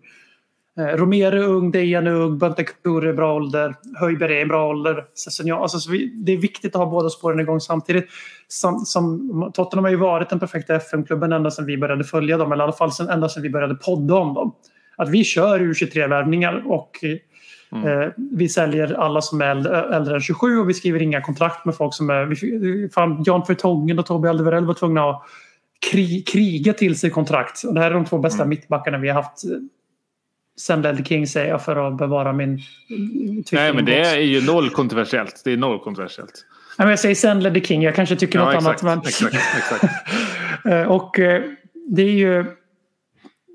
Eh, 0.80 0.84
Romero 0.98 1.36
är 1.36 1.48
ung, 1.48 1.72
Dejan 1.72 2.08
är 2.08 2.12
ung, 2.12 2.38
Bentancur 2.38 3.08
är 3.08 3.14
bra 3.14 3.34
ålder, 3.36 3.76
Höjberg 4.00 4.38
är 4.38 4.42
i 4.42 4.46
bra 4.46 4.68
ålder. 4.70 5.04
Sessignon- 5.16 5.62
Alltså, 5.62 5.80
så 5.80 5.92
vi, 5.92 6.06
det 6.16 6.32
är 6.32 6.38
viktigt 6.38 6.76
att 6.76 6.80
ha 6.82 6.92
båda 6.92 7.10
spåren 7.10 7.40
igång 7.40 7.60
samtidigt. 7.60 8.06
Som, 8.48 8.80
som, 8.80 9.52
Tottenham 9.54 9.84
har 9.84 9.92
ju 9.92 9.98
varit 9.98 10.30
den 10.30 10.40
perfekta 10.40 10.76
FM-klubben 10.76 11.32
ända 11.34 11.52
sedan 11.52 11.66
vi 11.66 11.78
började 11.78 12.04
följa 12.04 12.38
dem, 12.38 12.52
eller 12.52 12.64
i 12.64 12.66
alla 12.66 12.74
fall 12.74 12.92
sen, 12.92 13.10
ända 13.10 13.30
sedan 13.30 13.44
vi 13.44 13.50
började 13.50 13.76
podda 13.76 14.16
om 14.16 14.34
dem. 14.34 14.56
att 14.98 15.10
vi 15.10 15.24
kör 15.24 15.60
U23-värvningar 15.60 16.64
och 16.66 17.04
eh, 17.84 18.10
vi 18.18 18.50
säljer 18.50 18.94
alla 18.94 19.22
som 19.22 19.42
är 19.42 19.46
äldre, 19.46 19.96
äldre 19.96 20.16
än 20.16 20.22
27 20.22 20.60
och 20.60 20.70
vi 20.70 20.74
skriver 20.74 21.02
inga 21.02 21.22
kontrakt 21.22 21.66
med 21.66 21.76
folk 21.76 21.94
som 21.94 22.10
är... 22.10 22.26
Vi, 22.26 22.90
fan, 22.90 23.24
Jan 23.26 23.46
Fertongen 23.46 24.00
och 24.00 24.06
Tobbe 24.06 24.30
Alderweireld 24.30 24.68
var 24.68 24.74
tvungna 24.74 25.10
att 25.10 25.24
kri, 25.92 26.22
kriga 26.22 26.74
till 26.74 27.00
sig 27.00 27.10
kontrakt. 27.10 27.64
Och 27.64 27.74
det 27.74 27.80
här 27.80 27.92
är 27.92 27.94
de 27.94 28.06
två 28.06 28.18
bästa 28.18 28.46
mittbackarna 28.46 28.98
vi 28.98 29.10
har 29.10 29.16
haft 29.16 29.46
eh, 29.46 29.52
sen 30.60 30.82
Ledley 30.82 31.06
King 31.06 31.28
säger 31.28 31.50
jag 31.50 31.64
för 31.64 31.88
att 31.88 31.98
bevara 31.98 32.34
min 32.34 32.54
eh, 32.54 32.60
Nej, 33.52 33.74
men 33.74 33.86
det 33.86 34.00
är 34.00 34.20
ju 34.20 34.46
noll 34.46 34.70
kontroversiellt. 34.70 35.42
Det 35.44 35.54
är 35.54 35.58
noll 35.58 35.80
kontroversiellt. 35.80 36.46
Nej, 36.78 36.86
men 36.86 36.90
jag 36.90 37.00
säger 37.00 37.16
sen 37.16 37.44
Ledley 37.44 37.64
King. 37.64 37.84
Jag 37.84 37.96
kanske 37.96 38.16
tycker 38.16 38.40
Ja, 38.40 38.46
något 38.46 38.56
exakt, 38.56 38.84
annat. 38.84 39.04
Men... 39.04 39.08
exakt, 39.08 39.36
exakt. 39.58 39.94
Och 40.90 41.12
det 41.88 42.02
är 42.02 42.12
ju... 42.12 42.46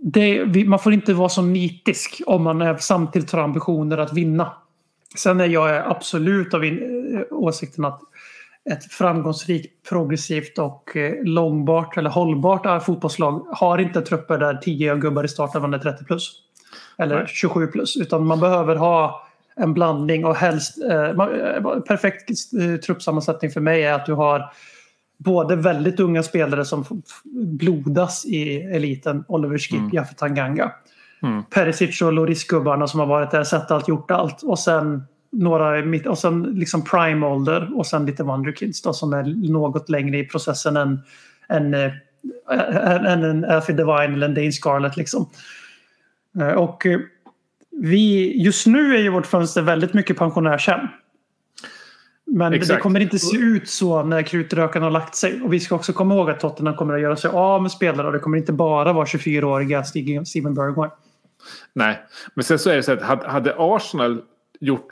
Det, 0.03 0.45
man 0.67 0.79
får 0.79 0.93
inte 0.93 1.15
vara 1.15 1.29
så 1.29 1.43
nitisk 1.43 2.23
om 2.27 2.43
man 2.43 2.63
är, 2.63 2.77
samtidigt 2.77 3.33
har 3.33 3.41
ambitioner 3.41 3.99
att 3.99 4.13
vinna. 4.13 4.53
Sen 5.17 5.41
är 5.41 5.47
jag 5.47 5.77
absolut 5.87 6.55
av 6.55 6.65
in, 6.65 7.15
eh, 7.15 7.23
åsikten 7.31 7.85
att 7.85 8.01
ett 8.71 8.93
framgångsrikt, 8.93 9.89
progressivt 9.89 10.59
och 10.59 10.97
eh, 10.97 11.25
långbart 11.25 11.97
eller 11.97 12.11
hållbart 12.11 12.67
eh, 12.67 12.81
fotbollslag 12.81 13.47
har 13.53 13.79
inte 13.79 14.03
trupper 14.03 14.39
där 14.39 14.55
10 14.55 14.97
gubbar 14.97 15.25
i 15.25 15.29
starten 15.29 15.75
är 15.75 15.79
30 15.79 16.05
plus. 16.05 16.33
Eller 16.99 17.17
Nej. 17.17 17.27
27 17.29 17.67
plus. 17.67 17.97
Utan 17.97 18.27
man 18.27 18.41
behöver 18.41 18.77
ha 18.77 19.27
en 19.57 19.75
blandning 19.75 20.25
och 20.25 20.37
helst... 20.37 20.79
Eh, 20.91 21.05
eh, 21.05 21.81
perfekt 21.81 22.31
eh, 22.31 22.81
truppsammansättning 22.81 23.51
för 23.51 23.61
mig 23.61 23.83
är 23.83 23.93
att 23.93 24.07
du 24.07 24.13
har 24.13 24.53
både 25.25 25.57
väldigt 25.57 26.01
unga 26.01 26.23
spelare 26.23 26.65
som 26.65 26.85
blodas 27.35 28.27
i 28.27 28.61
eliten. 28.61 29.25
Oliver 29.29 29.59
Skip, 29.59 29.79
Mm. 29.79 29.91
Jaffe 29.93 30.15
Tanganga. 30.15 30.73
Mm. 31.23 31.43
Perisic 31.45 32.03
och 32.03 32.13
Loris-gubbarna 32.13 32.87
som 32.87 33.01
har 33.01 33.07
varit 33.07 33.31
där, 33.31 33.45
sett 33.45 33.71
allt, 33.71 33.89
gjort 33.89 34.11
allt. 34.11 34.43
Och 34.43 34.59
sen 34.59 35.03
några 35.33 35.85
mitt, 35.85 36.07
och 36.07 36.19
sen 36.19 36.43
liksom 36.43 36.85
prime-ålder 36.85 37.79
och 37.79 37.87
sen 37.87 38.07
lite 38.07 38.23
wonderkids 38.23 38.83
då, 38.83 38.93
som 38.93 39.13
är 39.13 39.51
något 39.51 39.89
längre 39.89 40.19
i 40.19 40.25
processen 40.25 40.77
än, 40.77 40.99
än, 41.49 41.75
eh, 41.75 41.93
än, 42.51 43.07
än 43.07 43.25
en 43.25 43.45
Alfie 43.45 43.77
Devine 43.77 44.15
eller 44.15 44.29
en 44.29 44.35
Dane 44.35 44.53
Scarlett. 44.53 44.97
Liksom. 44.97 45.29
Eh, 46.41 46.49
Och 46.53 46.87
eh, 46.87 47.01
vi, 47.83 48.33
just 48.43 48.67
nu 48.67 48.95
är 48.97 49.01
ju 49.03 49.09
vårt 49.09 49.27
fönster 49.27 49.63
väldigt 49.63 49.95
mycket 49.95 50.19
pensionärshem. 50.19 50.81
Men 52.33 52.53
det 52.53 52.59
Exakt. 52.59 52.83
kommer 52.83 53.01
inte 53.01 53.19
se 53.19 53.37
ut 53.37 53.69
så 53.69 54.03
när 54.03 54.23
krutröken 54.23 54.83
har 54.83 54.91
lagt 54.91 55.15
sig. 55.15 55.43
Och 55.43 55.53
vi 55.53 55.61
ska 55.61 55.75
också 55.75 55.93
komma 55.93 56.15
ihåg 56.15 56.31
att 56.31 56.41
Tottenham 56.41 56.77
kommer 56.77 56.95
att 56.95 57.01
göra 57.01 57.17
sig 57.17 57.31
av 57.31 57.63
med 57.63 57.71
spelare 57.71 58.07
och 58.07 58.13
det 58.13 58.19
kommer 58.19 58.39
inte 58.39 58.53
bara 58.53 58.93
vara 58.93 59.05
24-åriga 59.05 59.83
Stig- 59.83 60.25
Steven 60.27 60.55
Bergwijn. 60.55 60.91
Nej, 61.73 61.99
men 62.35 62.45
sen 62.45 62.59
så 62.59 62.71
är 62.71 62.77
det 62.77 62.83
så 62.83 62.93
att 62.93 63.25
hade 63.25 63.55
Arsenal 63.59 64.23
gjort 64.61 64.89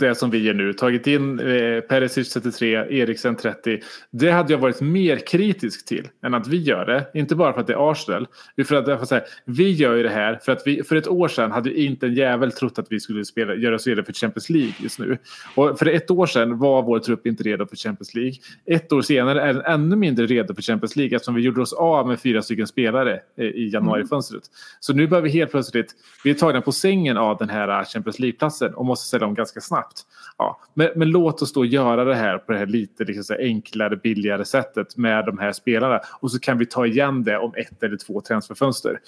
det 0.00 0.14
som 0.14 0.30
vi 0.30 0.38
gör 0.38 0.54
nu, 0.54 0.72
tagit 0.72 1.06
in 1.06 1.40
eh, 1.40 1.80
Perisic 1.80 2.32
33, 2.32 2.72
Eriksen 2.90 3.36
30. 3.36 3.80
Det 4.10 4.30
hade 4.30 4.52
jag 4.52 4.58
varit 4.58 4.80
mer 4.80 5.16
kritisk 5.16 5.86
till 5.86 6.08
än 6.24 6.34
att 6.34 6.48
vi 6.48 6.56
gör 6.56 6.86
det. 6.86 7.06
Inte 7.14 7.36
bara 7.36 7.52
för 7.52 7.60
att 7.60 7.66
det 7.66 7.72
är 7.72 7.90
Arsenal. 7.90 8.26
för 8.64 8.74
att 8.74 8.88
jag 8.88 8.98
får 8.98 9.06
säga, 9.06 9.22
vi 9.44 9.70
gör 9.70 9.94
ju 9.94 10.02
det 10.02 10.08
här 10.08 10.40
för 10.42 10.52
att 10.52 10.62
vi 10.66 10.82
för 10.82 10.96
ett 10.96 11.08
år 11.08 11.28
sedan 11.28 11.52
hade 11.52 11.80
inte 11.80 12.06
en 12.06 12.14
jävel 12.14 12.52
trott 12.52 12.78
att 12.78 12.86
vi 12.90 13.00
skulle 13.00 13.24
spela, 13.24 13.54
göra 13.54 13.74
oss 13.74 13.86
redo 13.86 14.02
för 14.04 14.12
Champions 14.12 14.50
League 14.50 14.72
just 14.78 14.98
nu. 14.98 15.18
Och 15.54 15.78
för 15.78 15.86
ett 15.86 16.10
år 16.10 16.26
sedan 16.26 16.58
var 16.58 16.82
vår 16.82 16.98
trupp 16.98 17.26
inte 17.26 17.42
redo 17.42 17.66
för 17.66 17.76
Champions 17.76 18.14
League. 18.14 18.34
Ett 18.66 18.92
år 18.92 19.02
senare 19.02 19.42
är 19.42 19.54
den 19.54 19.62
ännu 19.62 19.96
mindre 19.96 20.26
redo 20.26 20.54
för 20.54 20.62
Champions 20.62 20.96
League 20.96 21.16
eftersom 21.16 21.34
vi 21.34 21.42
gjorde 21.42 21.60
oss 21.60 21.72
av 21.72 22.08
med 22.08 22.20
fyra 22.20 22.42
stycken 22.42 22.66
spelare 22.66 23.20
eh, 23.38 23.44
i 23.44 23.70
januarifönstret. 23.72 24.42
Så 24.80 24.94
nu 24.94 25.06
behöver 25.06 25.28
vi 25.28 25.34
helt 25.34 25.50
plötsligt, 25.50 25.94
vi 26.24 26.30
är 26.30 26.34
tagna 26.34 26.60
på 26.60 26.72
sängen 26.72 27.16
av 27.16 27.36
den 27.36 27.48
här 27.48 27.84
Champions 27.84 28.18
League-platsen 28.18 28.74
och 28.74 28.86
måste 28.86 29.08
ställa 29.08 29.26
om 29.26 29.34
ganska 29.34 29.60
snabbt. 29.60 29.89
Ja, 30.38 30.60
men, 30.74 30.88
men 30.96 31.10
låt 31.10 31.42
oss 31.42 31.52
då 31.52 31.64
göra 31.64 32.04
det 32.04 32.14
här 32.14 32.38
på 32.38 32.52
det 32.52 32.58
här 32.58 32.66
lite 32.66 33.04
liksom 33.04 33.24
så 33.24 33.32
här 33.32 33.40
enklare, 33.40 33.96
billigare 33.96 34.44
sättet 34.44 34.96
med 34.96 35.26
de 35.26 35.38
här 35.38 35.52
spelarna. 35.52 36.00
Och 36.20 36.30
så 36.30 36.38
kan 36.38 36.58
vi 36.58 36.66
ta 36.66 36.86
igen 36.86 37.24
det 37.24 37.38
om 37.38 37.52
ett 37.56 37.82
eller 37.82 37.96
två 37.96 38.20
transferfönster. 38.20 39.00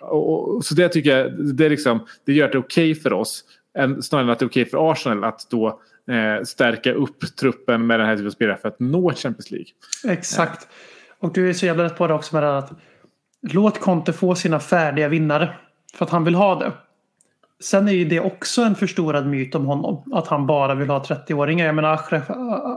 Och, 0.00 0.54
och, 0.56 0.64
så 0.64 0.74
det 0.74 0.88
tycker 0.88 1.18
jag, 1.18 1.56
det, 1.56 1.66
är 1.66 1.70
liksom, 1.70 2.06
det 2.26 2.32
gör 2.32 2.48
det 2.48 2.58
okej 2.58 2.94
för 2.94 3.12
oss. 3.12 3.44
Än, 3.78 4.02
snarare 4.02 4.24
än 4.24 4.30
att 4.30 4.38
det 4.38 4.44
är 4.44 4.48
okej 4.48 4.64
för 4.64 4.92
Arsenal 4.92 5.24
att 5.24 5.50
då 5.50 5.80
eh, 6.10 6.44
stärka 6.44 6.92
upp 6.92 7.36
truppen 7.36 7.86
med 7.86 8.00
den 8.00 8.06
här 8.06 8.14
typen 8.14 8.26
av 8.26 8.30
spelare 8.30 8.56
för 8.56 8.68
att 8.68 8.80
nå 8.80 9.12
Champions 9.12 9.50
League. 9.50 9.68
Exakt. 10.04 10.68
Och 11.18 11.32
du 11.32 11.48
är 11.48 11.52
så 11.52 11.66
jävla 11.66 11.84
rätt 11.84 11.96
på 11.96 12.06
det 12.06 12.14
också 12.14 12.36
med 12.36 12.42
det 12.42 12.46
här 12.46 12.58
att 12.58 12.72
låt 13.52 13.80
Conte 13.80 14.12
få 14.12 14.34
sina 14.34 14.60
färdiga 14.60 15.08
vinnare. 15.08 15.56
För 15.94 16.04
att 16.04 16.10
han 16.10 16.24
vill 16.24 16.34
ha 16.34 16.54
det. 16.54 16.72
Sen 17.64 17.88
är 17.88 17.92
ju 17.92 18.04
det 18.04 18.20
också 18.20 18.62
en 18.62 18.74
förstorad 18.74 19.26
myt 19.26 19.54
om 19.54 19.66
honom. 19.66 20.12
Att 20.12 20.26
han 20.26 20.46
bara 20.46 20.74
vill 20.74 20.90
ha 20.90 21.02
30-åringar. 21.02 21.66
Jag 21.66 21.74
menar 21.74 22.00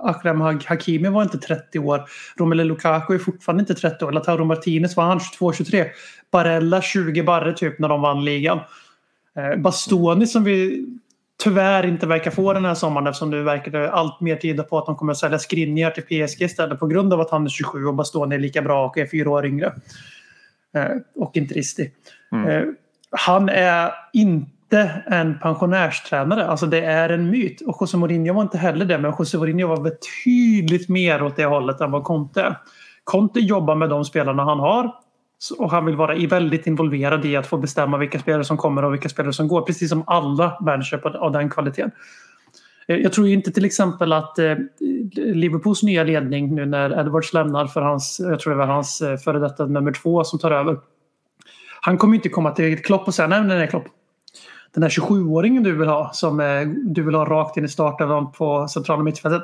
Achrem 0.04 0.42
Hakimi 0.42 1.10
var 1.10 1.24
inte 1.24 1.38
30 1.38 1.80
år. 1.80 2.02
Romelu 2.38 2.64
Lukaku 2.64 3.14
är 3.14 3.20
fortfarande 3.20 3.62
inte 3.62 3.74
30 3.74 4.06
år. 4.06 4.12
Lautaro 4.12 4.46
Martinez 4.46 4.96
var 4.96 5.04
han 5.04 5.20
22-23. 5.20 5.86
Barella 6.32 6.82
20 6.82 7.24
barre 7.24 7.54
typ 7.54 7.80
när 7.80 7.90
de 7.90 8.02
vann 8.02 8.26
ligan. 8.26 8.60
Eh, 9.36 9.62
Bastoni 9.62 10.28
som 10.28 10.44
vi 10.44 10.86
tyvärr 11.44 11.86
inte 11.86 12.08
verkar 12.08 12.32
få 12.32 12.54
den 12.54 12.66
här 12.66 12.76
sommaren 12.76 13.08
eftersom 13.08 13.32
det 13.32 13.44
verkar 13.44 13.82
allt 13.82 14.22
mer 14.22 14.36
tyda 14.36 14.64
på 14.64 14.78
att 14.78 14.86
de 14.86 14.96
kommer 14.96 15.12
att 15.12 15.18
sälja 15.18 15.40
Skriniar 15.40 15.92
till 15.92 16.04
PSG 16.04 16.42
istället 16.42 16.80
på 16.80 16.88
grund 16.88 17.14
av 17.14 17.22
att 17.22 17.32
han 17.32 17.46
är 17.46 17.50
27 17.50 17.86
och 17.86 17.96
Bastoni 17.96 18.36
är 18.36 18.40
lika 18.40 18.62
bra 18.62 18.86
och 18.86 18.98
är 18.98 19.06
fyra 19.06 19.30
år 19.30 19.46
yngre. 19.46 19.74
Eh, 20.76 20.98
och 21.16 21.38
inte 21.38 21.54
ristig. 21.54 21.94
Eh, 22.32 22.64
han 23.12 23.50
är 23.50 23.92
inte 24.14 24.57
inte 24.68 25.02
en 25.06 25.40
pensionärstränare. 25.40 26.48
Alltså 26.48 26.66
det 26.66 26.82
är 26.82 27.10
en 27.10 27.30
myt. 27.30 27.62
Och 27.62 27.78
José 27.82 27.98
Mourinho 27.98 28.34
var 28.34 28.42
inte 28.42 28.58
heller 28.58 28.86
det. 28.86 28.98
Men 28.98 29.14
José 29.20 29.38
Mourinho 29.38 29.68
var 29.68 29.82
betydligt 29.82 30.90
mer 30.90 31.24
åt 31.24 31.36
det 31.36 31.46
hållet 31.46 31.82
än 31.82 31.92
vad 31.92 32.04
Conte 32.04 32.42
är. 32.42 32.58
Conte 33.04 33.40
jobbar 33.40 33.76
med 33.76 33.90
de 33.90 34.06
spelarna 34.06 34.44
han 34.44 34.60
har. 34.60 34.96
Och 35.58 35.72
han 35.72 35.86
vill 35.86 35.96
vara 35.96 36.28
väldigt 36.28 36.68
involverad 36.68 37.26
i 37.26 37.36
att 37.36 37.48
få 37.48 37.58
bestämma 37.58 37.98
vilka 37.98 38.20
spelare 38.20 38.44
som 38.44 38.58
kommer 38.58 38.86
och 38.86 38.94
vilka 38.94 39.10
spelare 39.10 39.34
som 39.34 39.48
går. 39.48 39.62
Precis 39.62 39.90
som 39.90 40.04
alla 40.08 40.58
manager 40.62 41.18
av 41.18 41.32
den 41.32 41.50
kvaliteten. 41.50 41.92
Eh, 42.88 42.96
jag 42.96 43.14
tror 43.14 43.28
ju 43.28 43.34
inte 43.34 43.52
till 43.52 43.66
exempel 43.66 44.14
att 44.14 44.40
eh, 44.40 44.56
Liverpools 45.16 45.84
nya 45.84 46.04
ledning 46.04 46.56
nu 46.56 46.66
när 46.66 47.00
Edwards 47.00 47.34
lämnar 47.34 47.68
för 47.68 47.82
hans, 47.82 48.20
jag 48.24 48.40
tror 48.40 48.54
det 48.54 48.60
var 48.60 48.66
hans 48.66 49.02
eh, 49.02 49.18
före 49.18 49.40
detta 49.40 49.66
nummer 49.66 49.92
två 49.92 50.24
som 50.24 50.40
tar 50.40 50.52
över. 50.52 50.78
Han 51.82 51.98
kommer 51.98 52.16
inte 52.16 52.30
komma 52.30 52.52
till 52.52 52.84
Klopp 52.84 53.08
och 53.08 53.14
säga 53.14 53.28
nej, 53.28 53.44
nej, 53.44 53.58
nej 53.58 53.68
Klopp. 53.68 53.88
Den 54.78 54.84
här 54.84 54.90
27-åringen 54.90 55.64
du 55.64 55.76
vill 55.76 55.88
ha 55.88 56.12
som 56.14 56.40
eh, 56.40 56.68
du 56.86 57.04
vill 57.04 57.16
ha 57.16 57.26
rakt 57.26 57.58
in 57.58 57.66
i 57.66 57.68
starten 57.68 58.32
på 58.32 58.68
centrala 58.68 59.04
mittfältet. 59.04 59.42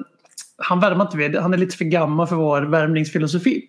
Han 0.57 0.79
värmer 0.79 1.03
inte 1.03 1.17
vid. 1.17 1.35
Han 1.35 1.53
är 1.53 1.57
lite 1.57 1.77
för 1.77 1.85
gammal 1.85 2.27
för 2.27 2.35
vår 2.35 2.61
värvningsfilosofi. 2.61 3.61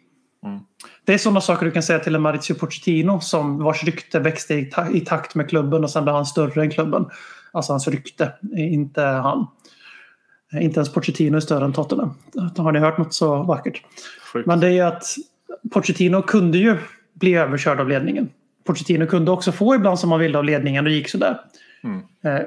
Det 1.04 1.14
är 1.14 1.18
sådana 1.18 1.40
saker 1.40 1.66
du 1.66 1.72
kan 1.72 1.82
säga 1.82 1.98
till 1.98 2.14
en 2.14 2.22
Maurizio 2.22 2.54
Pochettino 2.54 3.20
som 3.20 3.58
vars 3.58 3.84
rykte 3.84 4.20
växte 4.20 4.54
i, 4.54 4.64
ta- 4.64 4.90
i 4.90 5.00
takt 5.00 5.34
med 5.34 5.48
klubben 5.48 5.84
och 5.84 5.90
sen 5.90 6.04
blev 6.04 6.14
han 6.14 6.26
större 6.26 6.62
än 6.62 6.70
klubben. 6.70 7.06
Alltså 7.52 7.72
hans 7.72 7.88
rykte, 7.88 8.32
inte 8.56 9.02
han. 9.02 9.46
Inte 10.60 10.80
ens 10.80 10.92
Pochettino 10.92 11.36
är 11.36 11.40
större 11.40 11.64
än 11.64 11.72
Tottenham. 11.72 12.14
Har 12.56 12.72
ni 12.72 12.78
hört 12.78 12.98
något 12.98 13.14
så 13.14 13.42
vackert? 13.42 13.82
Sjukt. 14.32 14.46
Men 14.46 14.60
det 14.60 14.70
är 14.78 14.84
att 14.84 15.04
Pochettino 15.72 16.22
kunde 16.22 16.58
ju 16.58 16.76
bli 17.14 17.34
överkörd 17.34 17.80
av 17.80 17.88
ledningen. 17.88 18.28
Pochettino 18.64 19.06
kunde 19.06 19.30
också 19.30 19.52
få 19.52 19.74
ibland 19.74 19.98
som 19.98 20.10
han 20.10 20.20
ville 20.20 20.38
av 20.38 20.44
ledningen 20.44 20.86
och 20.86 20.92
gick 20.92 21.08
sådär. 21.08 21.40
Eh, 22.24 22.40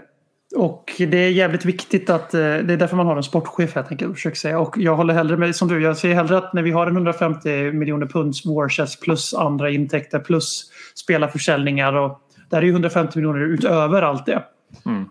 och 0.55 0.91
det 0.97 1.18
är 1.18 1.30
jävligt 1.30 1.65
viktigt 1.65 2.09
att 2.09 2.34
eh, 2.34 2.39
det 2.39 2.74
är 2.74 2.78
därför 2.78 2.95
man 2.95 3.05
har 3.05 3.18
en 3.18 3.24
sportchef 3.24 3.76
helt 3.76 3.91
enkelt. 3.91 4.13
Försöker 4.13 4.38
säga. 4.38 4.59
Och 4.59 4.78
jag 4.78 4.95
håller 4.95 5.13
hellre 5.13 5.38
med 5.38 5.55
som 5.55 5.68
du. 5.68 5.84
Jag 5.84 5.97
säger 5.97 6.15
hellre 6.15 6.38
att 6.38 6.53
när 6.53 6.61
vi 6.61 6.72
har 6.72 6.88
en 6.88 6.93
150 6.93 7.72
miljoner 7.72 8.05
punds 8.05 8.45
warchest 8.45 9.01
plus 9.01 9.34
andra 9.34 9.70
intäkter 9.70 10.20
plus 10.20 10.72
spelarförsäljningar 10.95 11.93
och 11.93 12.22
där 12.49 12.57
är 12.57 12.61
ju 12.61 12.72
150 12.72 13.18
miljoner 13.18 13.39
utöver 13.39 14.01
allt 14.01 14.26
det. 14.26 14.43
Eh, 14.86 15.01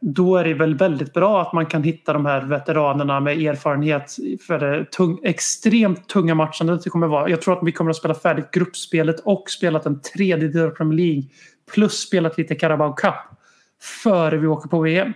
Då 0.00 0.36
är 0.36 0.44
det 0.44 0.54
väl 0.54 0.74
väldigt 0.74 1.12
bra 1.12 1.42
att 1.42 1.52
man 1.52 1.66
kan 1.66 1.82
hitta 1.82 2.12
de 2.12 2.26
här 2.26 2.42
veteranerna 2.42 3.20
med 3.20 3.40
erfarenhet 3.40 4.16
för 4.46 4.58
det 4.58 4.90
tung, 4.90 5.18
extremt 5.22 6.08
tunga 6.08 6.34
matchen. 6.34 6.66
Det 6.66 6.90
kommer 6.90 7.06
vara. 7.06 7.30
Jag 7.30 7.42
tror 7.42 7.58
att 7.58 7.66
vi 7.66 7.72
kommer 7.72 7.90
att 7.90 7.96
spela 7.96 8.14
färdigt 8.14 8.50
gruppspelet 8.50 9.20
och 9.20 9.50
spelat 9.50 9.86
en 9.86 10.00
tredjedel 10.00 10.66
av 10.66 10.70
Premier 10.70 10.98
League 10.98 11.22
plus 11.74 11.92
spelat 11.92 12.38
lite 12.38 12.54
Carabao 12.54 12.92
Cup 12.92 13.14
före 14.02 14.36
vi 14.36 14.46
åker 14.46 14.68
på 14.68 14.80
VM. 14.80 15.12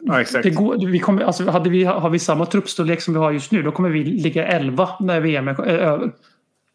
Ja, 0.00 0.20
exakt. 0.20 0.42
Det 0.42 0.50
går, 0.50 0.86
vi 0.86 0.98
kommer, 0.98 1.22
alltså, 1.22 1.50
hade 1.50 1.70
vi, 1.70 1.84
har 1.84 2.10
vi 2.10 2.18
samma 2.18 2.46
truppstorlek 2.46 3.00
som 3.00 3.14
vi 3.14 3.20
har 3.20 3.32
just 3.32 3.52
nu 3.52 3.62
då 3.62 3.72
kommer 3.72 3.88
vi 3.88 4.04
ligga 4.04 4.46
11 4.46 4.88
när 5.00 5.20
VM 5.20 5.48
är 5.48 5.60
över. 5.66 6.10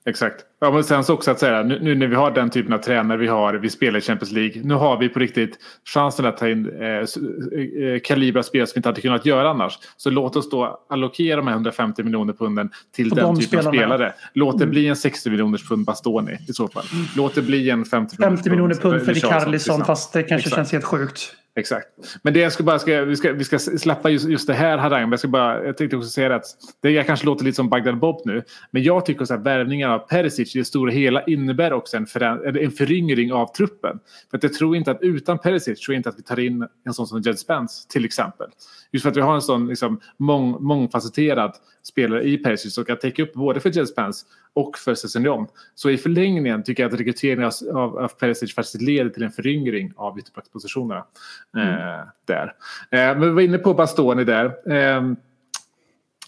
Exakt. 0.05 0.45
Ja, 0.59 0.71
men 0.71 0.83
sen 0.83 1.03
så 1.03 1.13
också 1.13 1.31
att 1.31 1.39
säga 1.39 1.63
nu, 1.63 1.79
nu 1.81 1.95
när 1.95 2.07
vi 2.07 2.15
har 2.15 2.31
den 2.31 2.49
typen 2.49 2.73
av 2.73 2.77
tränare 2.77 3.17
vi 3.17 3.27
har, 3.27 3.53
vi 3.53 3.69
spelar 3.69 3.99
i 3.99 4.01
Champions 4.01 4.31
League. 4.31 4.61
Nu 4.63 4.73
har 4.73 4.97
vi 4.97 5.09
på 5.09 5.19
riktigt 5.19 5.57
chansen 5.85 6.25
att 6.25 6.37
ta 6.37 6.49
in 6.49 6.69
eh, 6.81 6.87
eh, 6.87 7.99
kalibra 8.03 8.43
spel 8.43 8.67
som 8.67 8.71
vi 8.75 8.79
inte 8.79 8.89
hade 8.89 9.01
kunnat 9.01 9.25
göra 9.25 9.49
annars. 9.49 9.79
Så 9.97 10.09
låt 10.09 10.35
oss 10.35 10.49
då 10.49 10.85
allokera 10.89 11.35
de 11.37 11.47
här 11.47 11.53
150 11.53 12.03
miljoner 12.03 12.33
punden 12.33 12.69
till 12.95 13.09
På 13.09 13.15
den 13.15 13.25
de 13.25 13.39
typen 13.39 13.59
av 13.59 13.63
spelarna. 13.63 13.95
spelare. 13.95 14.13
Låt 14.33 14.59
det 14.59 14.65
bli 14.65 14.87
en 14.87 14.95
60 14.95 15.29
miljoners 15.29 15.67
pund 15.69 15.85
Bastoni 15.85 16.37
i 16.47 16.53
så 16.53 16.67
fall. 16.67 16.85
Låt 17.15 17.35
det 17.35 17.41
bli 17.41 17.69
en 17.69 17.85
50 17.85 18.17
50 18.17 18.49
miljoner 18.49 18.75
pund 18.75 19.01
för 19.01 19.13
Richarlison 19.13 19.85
fast 19.85 20.13
det 20.13 20.23
kanske 20.23 20.47
Exakt. 20.47 20.55
känns 20.55 20.71
helt 20.71 20.85
sjukt. 20.85 21.35
Exakt. 21.55 21.87
Men 22.21 22.33
det 22.33 22.39
jag 22.39 22.51
ska 22.51 22.63
bara, 22.63 22.79
ska, 22.79 23.01
vi, 23.01 23.15
ska, 23.15 23.33
vi 23.33 23.43
ska 23.43 23.59
släppa 23.59 24.09
just, 24.09 24.29
just 24.29 24.47
det 24.47 24.53
här 24.53 24.77
harangen. 24.77 25.09
Men 25.09 25.11
jag, 25.11 25.19
ska 25.19 25.27
bara, 25.27 25.65
jag 25.65 25.77
tänkte 25.77 25.97
också 25.97 26.09
säga 26.09 26.35
att 26.35 26.45
det 26.81 26.91
jag 26.91 27.05
kanske 27.05 27.25
låter 27.25 27.45
lite 27.45 27.55
som 27.55 27.69
Bagdad 27.69 27.99
Bob 27.99 28.21
nu. 28.25 28.43
Men 28.71 28.83
jag 28.83 29.05
tycker 29.05 29.33
att 29.33 29.45
värvningen 29.45 29.89
av 29.89 29.99
Perisic 29.99 30.55
i 30.55 30.59
det 30.59 30.65
stora 30.65 30.91
hela 30.91 31.23
innebär 31.23 31.73
också 31.73 31.97
en, 31.97 32.05
förä- 32.05 32.63
en 32.63 32.71
föryngring 32.71 33.33
av 33.33 33.53
truppen. 33.53 33.99
För 34.31 34.37
att 34.37 34.43
jag 34.43 34.53
tror 34.53 34.75
inte 34.75 34.91
att 34.91 35.01
utan 35.01 35.39
Perisic 35.39 35.79
tror 35.79 35.93
jag 35.93 35.99
inte 35.99 36.09
att 36.09 36.19
vi 36.19 36.23
tar 36.23 36.39
in 36.39 36.67
en 36.85 36.93
sån 36.93 37.07
som 37.07 37.21
Jed 37.21 37.39
Spence 37.39 37.89
till 37.89 38.05
exempel. 38.05 38.47
Just 38.91 39.03
för 39.03 39.11
att 39.11 39.17
vi 39.17 39.21
har 39.21 39.35
en 39.35 39.41
sån 39.41 39.67
liksom, 39.67 39.99
mång, 40.17 40.63
mångfacetterad 40.63 41.55
spelare 41.83 42.23
i 42.23 42.37
Perisic 42.37 42.73
som 42.73 42.85
kan 42.85 42.97
täcka 42.97 43.23
upp 43.23 43.33
både 43.33 43.59
för 43.59 43.69
Jed 43.69 43.87
Spence 43.87 44.25
och 44.53 44.77
för 44.77 44.95
Sessignon. 44.95 45.47
Så 45.75 45.89
i 45.89 45.97
förlängningen 45.97 46.63
tycker 46.63 46.83
jag 46.83 46.93
att 46.93 46.99
rekryteringen 46.99 47.45
av, 47.45 47.77
av, 47.77 47.97
av 47.97 48.07
Perisic 48.07 48.55
faktiskt 48.55 48.81
leder 48.81 49.09
till 49.09 49.23
en 49.23 49.31
föryngring 49.31 49.93
av 49.95 50.19
ytterbackspositionerna. 50.19 51.05
Mm. 51.57 51.69
Eh, 51.69 52.05
där. 52.25 52.53
Eh, 52.91 53.17
men 53.17 53.21
vi 53.21 53.29
var 53.29 53.41
inne 53.41 53.57
på 53.57 53.73
Bastoni 53.73 54.23
där. 54.23 54.45
Eh, 54.71 55.01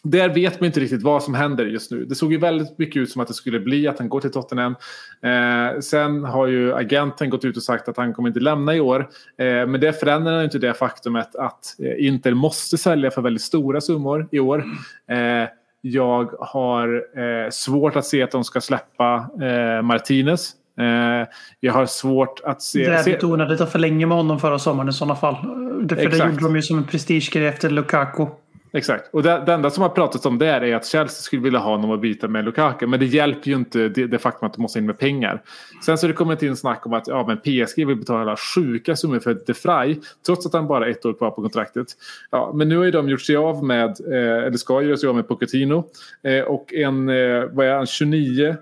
där 0.04 0.30
vet 0.30 0.60
man 0.60 0.68
inte 0.68 0.80
riktigt 0.80 1.04
vad 1.04 1.24
som 1.24 1.34
händer 1.34 1.66
just 1.66 1.92
nu. 1.92 2.06
Det 2.06 2.16
såg 2.16 2.32
ju 2.32 2.38
väldigt 2.38 2.78
mycket 2.78 3.02
ut 3.02 3.12
som 3.12 3.22
att 3.22 3.28
det 3.28 3.34
skulle 3.34 3.60
bli 3.60 3.88
att 3.88 4.00
han 4.00 4.10
går 4.10 4.22
till 4.22 4.32
Tottenham. 4.32 4.76
Eh, 5.22 5.80
sen 5.80 6.24
har 6.24 6.48
ju 6.48 6.74
agenten 6.74 7.30
gått 7.30 7.46
ut 7.46 7.58
och 7.58 7.64
sagt 7.64 7.90
att 7.90 7.98
han 7.98 8.14
kommer 8.14 8.30
inte 8.30 8.40
lämna 8.40 8.76
i 8.76 8.80
år. 8.80 9.00
Eh, 9.38 9.46
men 9.46 9.80
det 9.80 10.00
förändrar 10.00 10.44
inte 10.44 10.60
det 10.60 10.74
faktumet 10.74 11.36
att 11.36 11.76
eh, 11.80 12.08
Inter 12.08 12.34
måste 12.34 12.78
sälja 12.78 13.12
för 13.12 13.22
väldigt 13.22 13.42
stora 13.42 13.82
summor 13.82 14.28
i 14.32 14.40
år. 14.40 14.66
Eh, 15.08 15.50
jag 15.82 16.32
har 16.40 17.20
eh, 17.20 17.50
svårt 17.50 17.96
att 17.96 18.06
se 18.06 18.24
att 18.24 18.32
de 18.32 18.44
ska 18.44 18.62
släppa 18.62 19.30
eh, 19.42 19.82
Martinez. 19.82 20.52
Eh, 20.80 21.28
jag 21.60 21.74
har 21.74 21.86
svårt 21.86 22.42
att 22.44 22.62
se... 22.62 22.90
Det 22.90 22.96
är 22.96 23.06
lite 23.06 23.26
onödigt 23.26 23.62
att 23.62 23.72
förlänga 23.72 24.08
med 24.08 24.18
honom 24.18 24.40
förra 24.40 24.60
sommaren 24.60 24.90
i 24.90 24.94
sådana 24.94 25.16
fall. 25.16 25.36
För 25.90 25.96
det 25.96 26.18
gjorde 26.18 26.44
de 26.44 26.56
ju 26.56 26.62
som 26.62 26.78
en 26.78 26.84
prestigegrej 26.84 27.48
efter 27.48 27.70
Lukaku. 27.70 28.26
Exakt. 28.76 29.14
Och 29.14 29.24
det, 29.24 29.44
det 29.46 29.54
enda 29.54 29.70
som 29.70 29.84
har 29.84 29.90
pratats 29.90 30.26
om 30.26 30.38
där 30.38 30.64
är 30.64 30.76
att 30.76 30.86
Chelsea 30.86 31.22
skulle 31.22 31.42
vilja 31.42 31.60
ha 31.60 31.72
honom 31.72 31.92
att 31.92 32.02
byta 32.02 32.28
med 32.28 32.46
Lukaku. 32.46 32.88
Men 32.88 33.00
det 33.00 33.06
hjälper 33.06 33.50
ju 33.50 33.56
inte 33.56 33.90
det, 33.90 34.08
det 34.08 34.18
faktum 34.18 34.48
att 34.48 34.54
de 34.54 34.62
måste 34.62 34.80
in 34.80 34.86
med 34.86 35.00
pengar. 35.00 35.42
Sen 35.86 35.98
så 35.98 36.04
har 36.04 36.08
det 36.08 36.16
kommit 36.16 36.44
in 36.44 36.56
snack 36.56 36.86
om 36.86 36.94
att 36.94 37.08
ja, 37.08 37.26
men 37.28 37.38
PSG 37.38 37.88
vill 37.88 37.96
betala 37.96 38.36
sjuka 38.56 38.96
summor 38.96 39.20
för 39.20 39.38
De 39.48 39.54
Vrij. 39.54 40.00
Trots 40.26 40.46
att 40.46 40.54
han 40.54 40.68
bara 40.68 40.84
har 40.84 40.90
ett 40.90 41.06
år 41.06 41.14
kvar 41.14 41.32
på 41.32 41.42
kontraktet. 41.42 41.88
Ja, 42.32 42.52
men 42.56 42.70
nu 42.70 42.78
har 42.78 42.86
ju 42.86 42.92
de 42.92 43.10
gjort 43.10 43.22
sig 43.22 43.36
av 43.36 43.64
med, 43.64 43.90
eh, 43.90 44.46
eller 44.46 44.58
ska 44.58 44.82
göra 44.82 44.98
sig 44.98 45.10
av 45.10 45.16
med 45.16 45.28
Pochettino. 45.28 45.84
Eh, 46.24 46.44
och 46.44 46.74
en, 46.74 47.10
eh, 47.10 47.44
vad 47.52 47.66
är 47.66 47.76
han, 47.76 47.86
29? 47.86 48.56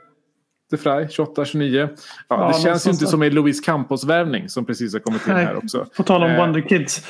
De 0.73 0.77
Vrij, 0.77 1.07
28, 1.09 1.45
29. 1.45 1.77
Ja, 1.79 1.87
Ja, 2.27 2.47
det 2.47 2.63
känns 2.63 2.87
ju 2.87 2.91
inte 2.91 3.07
som 3.07 3.21
en 3.21 3.33
Luis 3.33 3.61
Campos-värvning 3.61 4.49
som 4.49 4.65
precis 4.65 4.93
har 4.93 4.99
kommit 4.99 5.27
in 5.27 5.33
Nej. 5.33 5.45
här 5.45 5.55
också. 5.57 5.85
På 5.97 6.03
tal 6.03 6.23
om 6.23 6.31
Eh, 6.31 6.37
Wonder 6.37 6.61
Kids. 6.61 7.01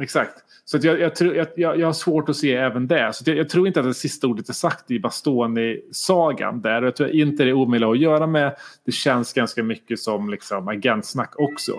Exakt. 0.00 0.32
Så 0.64 0.76
att 0.76 0.84
jag, 0.84 1.00
jag, 1.00 1.14
tror, 1.16 1.34
jag, 1.34 1.46
jag, 1.56 1.78
jag 1.78 1.86
har 1.86 1.92
svårt 1.92 2.28
att 2.28 2.36
se 2.36 2.54
även 2.54 2.88
det. 2.88 3.10
Så 3.12 3.30
jag, 3.30 3.36
jag 3.36 3.48
tror 3.48 3.66
inte 3.66 3.80
att 3.80 3.86
det 3.86 3.94
sista 3.94 4.26
ordet 4.26 4.48
är 4.48 4.52
sagt 4.52 4.90
i 4.90 4.98
Bastoni-sagan 4.98 6.60
där. 6.60 6.82
Jag 6.82 6.96
tror 6.96 7.10
inte 7.10 7.44
det 7.44 7.50
är 7.50 7.54
omöjligt 7.54 7.88
att 7.88 7.98
göra 7.98 8.26
med. 8.26 8.56
Det 8.86 8.92
känns 8.92 9.32
ganska 9.32 9.62
mycket 9.62 9.98
som 9.98 10.30
liksom 10.30 10.68
agentsnack 10.68 11.34
också. 11.36 11.72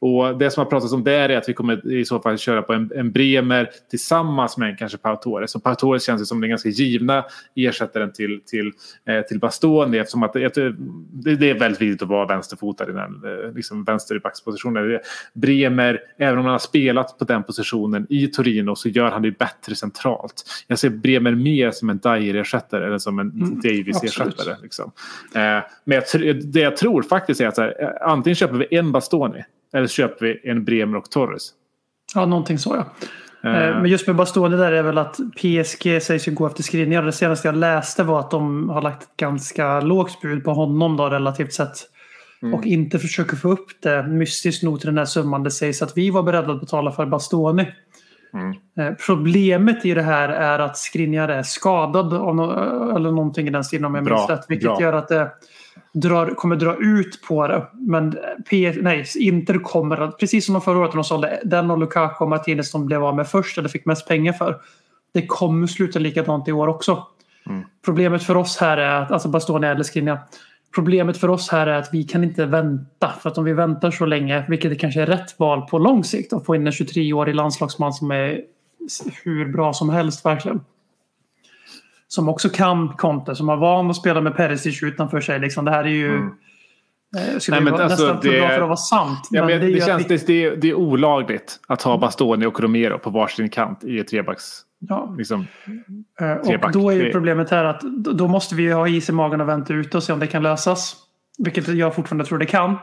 Och 0.00 0.38
det 0.38 0.50
som 0.50 0.64
har 0.64 0.70
pratats 0.70 0.92
om 0.92 1.04
där 1.04 1.28
är 1.28 1.36
att 1.36 1.48
vi 1.48 1.52
kommer 1.52 1.92
i 1.92 2.04
så 2.04 2.20
fall 2.20 2.38
köra 2.38 2.62
på 2.62 2.72
en, 2.72 2.90
en 2.94 3.12
Bremer 3.12 3.70
tillsammans 3.90 4.56
med 4.56 4.70
en 4.70 4.76
kanske 4.76 4.98
Pau 4.98 5.16
Torres. 5.16 5.54
Och 5.54 5.62
Pau 5.62 5.74
Torres 5.74 6.06
känns 6.06 6.20
ju 6.22 6.24
som 6.24 6.40
den 6.40 6.50
ganska 6.50 6.68
givna 6.68 7.24
ersättaren 7.54 8.12
till, 8.12 8.40
till, 8.46 8.72
eh, 9.04 9.20
till 9.20 9.38
Bastoni 9.38 9.98
eftersom 9.98 10.22
att 10.22 10.32
det, 10.32 10.74
det 11.12 11.50
är 11.50 11.58
väldigt 11.58 11.80
viktigt 11.80 12.02
att 12.02 12.08
vara 12.08 12.26
vänsterfotad 12.26 12.90
i 12.90 12.92
den 12.92 13.22
eh, 13.24 13.54
liksom 13.54 13.84
vänster 13.84 14.16
i 14.16 14.20
backspositionen. 14.20 15.00
Bremer, 15.32 16.00
även 16.18 16.38
om 16.38 16.44
han 16.44 16.52
har 16.52 16.58
spelat 16.58 17.18
på 17.18 17.24
den 17.24 17.42
positionen 17.42 18.06
i 18.10 18.26
Torino 18.26 18.74
så 18.74 18.88
gör 18.88 19.10
han 19.10 19.22
det 19.22 19.38
bättre 19.38 19.74
centralt. 19.74 20.44
Jag 20.66 20.78
ser 20.78 20.90
Bremer 20.90 21.34
mer 21.34 21.70
som 21.70 21.90
en 21.90 21.98
Dyer-ersättare 21.98 22.86
eller 22.86 22.98
som 22.98 23.18
en 23.18 23.60
Davis-ersättare. 23.60 24.56
Liksom. 24.62 24.92
Eh, 25.34 25.64
men 25.84 26.02
jag, 26.12 26.36
det 26.44 26.60
jag 26.60 26.76
tror 26.76 27.02
faktiskt 27.02 27.40
är 27.40 27.46
att 27.46 27.54
så 27.54 27.62
här, 27.62 27.82
eh, 27.82 28.10
antingen 28.10 28.34
köper 28.34 28.56
vi 28.56 28.76
en 28.76 28.92
Bastoni 28.92 29.44
eller 29.74 29.86
så 29.86 29.92
köper 29.92 30.26
vi 30.26 30.50
en 30.50 30.64
Bremer 30.64 30.98
och 30.98 31.10
Torres. 31.10 31.50
Ja, 32.14 32.26
någonting 32.26 32.58
så 32.58 32.76
ja. 32.76 32.80
Eh, 32.80 33.68
Eh, 33.68 33.80
Men 33.80 33.86
just 33.86 34.06
med 34.06 34.16
Bastoni 34.16 34.56
där 34.56 34.72
är 34.72 34.82
väl 34.82 34.98
att 34.98 35.16
PSG 35.36 36.02
sägs 36.02 36.28
ju 36.28 36.32
gå 36.32 36.46
efter 36.46 36.62
skrivningar. 36.62 37.02
Det 37.02 37.12
senaste 37.12 37.48
jag 37.48 37.56
läste 37.56 38.02
var 38.02 38.20
att 38.20 38.30
de 38.30 38.68
har 38.68 38.82
lagt 38.82 39.02
ett 39.02 39.16
ganska 39.16 39.80
lågt 39.80 40.20
bud 40.20 40.44
på 40.44 40.52
honom 40.52 40.96
då 40.96 41.08
relativt 41.08 41.52
sett. 41.52 41.78
Och 42.54 42.66
inte 42.66 42.98
försöker 42.98 43.36
få 43.36 43.50
upp 43.52 43.66
det 43.82 44.02
mystiskt 44.02 44.62
nog 44.62 44.80
till 44.80 44.86
den 44.86 44.98
här 44.98 45.04
summan. 45.04 45.42
Det 45.42 45.50
sägs 45.50 45.82
att 45.82 45.96
vi 45.96 46.10
var 46.10 46.22
beredda 46.22 46.52
att 46.52 46.60
betala 46.60 46.92
för 46.92 47.06
Bastoni. 47.06 47.66
Eh, 48.78 48.94
Problemet 49.06 49.84
i 49.84 49.94
det 49.94 50.02
här 50.02 50.28
är 50.28 50.58
att 50.58 50.76
Skriniar 50.76 51.28
är 51.28 51.42
skadad 51.42 52.12
eller 52.96 53.10
någonting 53.12 53.46
i 53.46 53.50
den 53.50 53.64
stilen 53.64 53.84
om 53.84 53.94
jag 53.94 54.04
minns 54.04 54.30
rätt. 54.30 54.44
Vilket 54.48 54.68
bra. 54.68 54.80
gör 54.80 54.92
att 54.92 55.08
det 55.08 55.30
drar, 55.92 56.26
kommer 56.26 56.56
dra 56.56 56.76
ut 56.76 57.22
på 57.28 57.48
det. 57.48 57.66
Men 57.72 58.18
P, 58.50 58.74
nej, 58.80 59.06
Inter 59.18 59.58
kommer 59.58 60.10
precis 60.10 60.46
som 60.46 60.52
de 60.52 60.62
förra 60.62 60.78
året 60.78 60.90
när 60.90 60.96
de 60.96 61.04
sålde 61.04 61.40
den 61.44 61.70
och 61.70 61.78
Lukaku 61.78 62.24
och 62.24 62.30
Martinez 62.30 62.70
som 62.70 62.86
blev 62.86 63.04
av 63.04 63.16
med 63.16 63.28
först 63.28 63.58
eller 63.58 63.68
fick 63.68 63.86
mest 63.86 64.08
pengar 64.08 64.32
för. 64.32 64.56
Det 65.14 65.26
kommer 65.26 65.66
sluta 65.66 65.98
likadant 65.98 66.48
i 66.48 66.52
år 66.52 66.68
också. 66.68 67.06
Problemet 67.84 68.22
för 68.22 68.36
oss 68.36 68.56
här 68.58 68.76
är 68.76 69.02
att, 69.02 69.10
alltså 69.10 69.28
Bastoni 69.28 69.66
eller 69.66 69.82
Skriniar. 69.82 70.18
Problemet 70.74 71.16
för 71.16 71.28
oss 71.30 71.48
här 71.50 71.66
är 71.66 71.78
att 71.78 71.88
vi 71.92 72.04
kan 72.04 72.24
inte 72.24 72.46
vänta. 72.46 73.12
För 73.20 73.30
att 73.30 73.38
om 73.38 73.44
vi 73.44 73.52
väntar 73.52 73.90
så 73.90 74.06
länge, 74.06 74.44
vilket 74.48 74.70
det 74.70 74.76
kanske 74.76 75.02
är 75.02 75.06
rätt 75.06 75.38
val 75.38 75.62
på 75.62 75.78
lång 75.78 76.04
sikt, 76.04 76.32
att 76.32 76.46
få 76.46 76.54
in 76.56 76.66
en 76.66 76.72
23-årig 76.72 77.34
landslagsman 77.34 77.92
som 77.92 78.10
är 78.10 78.40
hur 79.24 79.52
bra 79.52 79.72
som 79.72 79.88
helst 79.90 80.24
verkligen. 80.24 80.60
Som 82.08 82.28
också 82.28 82.48
kan 82.48 82.88
Conte, 82.88 83.34
som 83.34 83.48
har 83.48 83.56
van 83.56 83.90
att 83.90 83.96
spela 83.96 84.20
med 84.20 84.36
Perisic 84.36 84.82
utanför 84.82 85.20
sig. 85.20 85.38
Liksom, 85.40 85.64
det 85.64 85.70
här 85.70 85.84
är 85.84 85.88
ju... 85.88 86.16
Eh, 86.16 87.38
skulle 87.38 87.60
Nej, 87.60 87.64
men 87.64 87.74
alltså, 87.74 87.88
nästan 87.88 88.22
för 88.22 88.30
det- 88.30 88.38
bra 88.40 88.48
för 88.48 88.60
att 88.60 88.68
vara 88.68 88.76
sant. 88.76 89.28
Ja, 89.30 89.44
men 89.46 89.60
det 89.60 89.66
det, 89.66 89.86
känns, 89.86 90.02
att 90.02 90.26
det, 90.26 90.44
är- 90.44 90.56
det 90.56 90.68
är 90.70 90.74
olagligt 90.74 91.60
att 91.68 91.82
ha 91.82 91.98
Bastoni 91.98 92.46
och 92.46 92.60
Romero 92.60 92.98
på 92.98 93.10
varsin 93.10 93.48
kant 93.48 93.84
i 93.84 93.98
ett 93.98 94.08
trebacks... 94.08 94.44
ja, 94.80 95.14
Liksom, 95.18 95.46
eh, 96.20 96.32
och 96.64 96.72
då 96.72 96.90
är 96.90 96.94
ju 96.96 97.04
Det- 97.04 97.12
problemet 97.12 97.50
här 97.50 97.64
att 97.64 97.80
då 98.14 98.28
måste 98.28 98.54
vi 98.54 98.72
ha 98.72 98.88
is 98.88 99.08
i 99.08 99.12
magen 99.12 99.40
och 99.40 99.48
vänta 99.48 99.74
ut 99.74 99.94
och 99.94 100.02
se 100.02 100.12
om 100.12 100.18
det 100.18 100.26
kan 100.26 100.42
lösas. 100.42 100.96
Vilket 101.44 101.68
jag 101.68 101.94
fortfarande 101.94 102.24
tror 102.24 102.38
det 102.38 102.46
kan. 102.46 102.76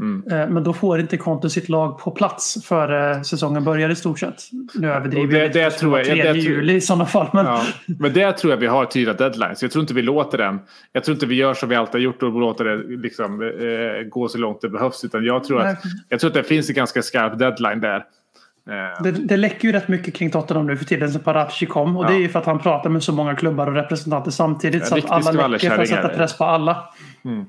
Mm. 0.00 0.22
Eh, 0.30 0.48
Men 0.54 0.64
då 0.64 0.72
får 0.72 1.00
inte 1.00 1.16
Conte 1.16 1.50
sitt 1.50 1.68
lag 1.68 1.98
på 1.98 2.10
plats 2.10 2.66
före 2.66 3.24
säsongen 3.24 3.64
börjar 3.64 3.88
i 3.90 3.94
stort 3.96 4.18
sett. 4.18 4.34
Nu 4.74 4.92
överdriver 4.92 5.32
det- 5.32 5.38
jag 5.38 5.52
det 5.52 5.64
det 5.64 5.70
tror 5.70 5.98
jag- 5.98 6.06
3 6.06 6.14
det 6.14 6.22
tror- 6.22 6.36
juli 6.36 6.74
i 6.74 6.80
sådana 6.80 7.06
fall. 7.06 7.28
Men 7.32 7.46
ja. 7.46 7.62
Men 7.98 8.12
där 8.12 8.32
tror 8.32 8.52
jag 8.52 8.58
vi 8.58 8.66
har 8.66 8.84
tydliga 8.84 9.14
deadlines. 9.16 9.62
Jag 9.62 9.70
tror 9.70 9.80
inte 9.82 9.94
vi 9.94 10.02
låter 10.02 10.38
den. 10.38 10.58
Jag 10.92 11.04
tror 11.04 11.14
inte 11.14 11.26
vi 11.26 11.34
gör 11.34 11.54
som 11.54 11.68
vi 11.68 11.74
alltid 11.74 11.92
har 11.94 12.00
gjort 12.00 12.22
och 12.22 12.32
låter 12.40 12.64
det 12.64 12.96
liksom, 12.96 13.42
eh, 13.42 14.08
gå 14.08 14.28
så 14.28 14.38
långt 14.38 14.60
det 14.60 14.68
behövs. 14.68 15.04
Utan 15.04 15.24
jag 15.24 15.44
tror, 15.44 15.58
Nej. 15.58 15.72
att, 15.72 15.78
jag 16.08 16.20
tror 16.20 16.28
att 16.30 16.34
det 16.34 16.42
finns 16.42 16.68
en 16.68 16.74
ganska 16.74 17.02
skarp 17.02 17.38
deadline 17.38 17.80
där. 17.80 18.04
Eh, 18.70 19.02
Det, 19.02 19.10
det 19.10 19.36
läcker 19.36 19.68
ju 19.68 19.72
rätt 19.72 19.88
mycket 19.88 20.14
kring 20.14 20.30
Tottenham 20.30 20.66
nu 20.66 20.76
för 20.76 20.84
tiden 20.84 21.12
sen 21.12 21.22
Parachi 21.22 21.66
kom. 21.66 21.96
Och 21.96 22.04
Ja. 22.04 22.08
det 22.08 22.14
är 22.14 22.18
ju 22.18 22.28
för 22.28 22.38
att 22.38 22.46
han 22.46 22.58
pratar 22.58 22.90
med 22.90 23.02
så 23.02 23.12
många 23.12 23.34
klubbar 23.36 23.66
och 23.66 23.74
representanter 23.74 24.30
samtidigt. 24.30 24.86
Så 24.86 24.98
att 24.98 25.10
alla 25.10 25.46
läcker 25.48 25.70
för 25.70 25.82
att 25.82 25.88
sätta 25.88 26.08
press 26.08 26.38
på 26.38 26.44
alla. 26.44 26.88
Mm. 27.24 27.40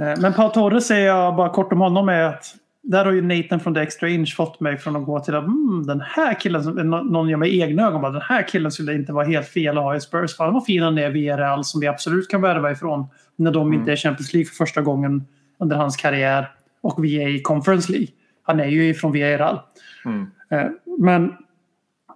Eh, 0.00 0.20
Men 0.20 0.32
Pau 0.32 0.48
Torres 0.48 0.86
säger 0.86 1.06
jag 1.06 1.36
bara 1.36 1.48
kort 1.48 1.72
om 1.72 1.80
honom 1.80 2.08
är 2.08 2.22
att 2.22 2.44
där 2.82 3.04
har 3.04 3.12
ju 3.12 3.22
Nathan 3.22 3.60
från 3.60 3.74
The 3.74 3.80
Extra 3.80 4.08
Inch 4.08 4.36
fått 4.36 4.60
mig 4.60 4.76
från 4.78 4.96
att 4.96 5.04
gå 5.04 5.20
till 5.20 5.34
att 5.34 5.44
mm, 5.44 5.86
den 5.86 6.00
här 6.00 6.40
killen, 6.40 6.64
som- 6.64 6.74
nå- 6.74 7.02
någon 7.02 7.28
gör 7.28 7.36
med 7.36 7.54
egna 7.54 7.86
ögon 7.86 8.00
bara, 8.02 8.12
den 8.12 8.22
här 8.22 8.48
killen 8.48 8.72
skulle 8.72 8.94
inte 8.94 9.12
vara 9.12 9.26
helt 9.26 9.48
fel 9.48 9.78
att 9.78 9.84
ha 9.84 9.96
i 9.96 10.00
Spurs. 10.00 10.36
För 10.36 10.44
han 10.44 10.54
var 10.54 10.60
fin 10.60 10.82
han 10.82 10.98
är 10.98 11.10
via 11.10 11.36
Real 11.36 11.64
som 11.64 11.80
vi 11.80 11.86
absolut 11.86 12.30
kan 12.30 12.40
värva 12.42 12.70
ifrån 12.70 13.06
när 13.36 13.50
de 13.50 13.66
Mm. 13.66 13.80
inte 13.80 13.92
är 13.92 13.96
Champions 13.96 14.32
League 14.34 14.46
för 14.48 14.54
första 14.54 14.80
gången 14.82 15.24
under 15.60 15.76
hans 15.76 15.96
karriär 15.96 16.50
och 16.82 17.04
vi 17.04 17.22
är 17.22 17.28
i 17.28 17.42
Conference 17.42 17.92
League. 17.92 18.08
Han 18.42 18.60
är 18.60 18.66
ju 18.66 18.88
ifrån 18.88 19.12
Villarreal. 19.12 19.60
Mm. 20.04 20.26
Eh, 20.50 20.66
Men 20.98 21.32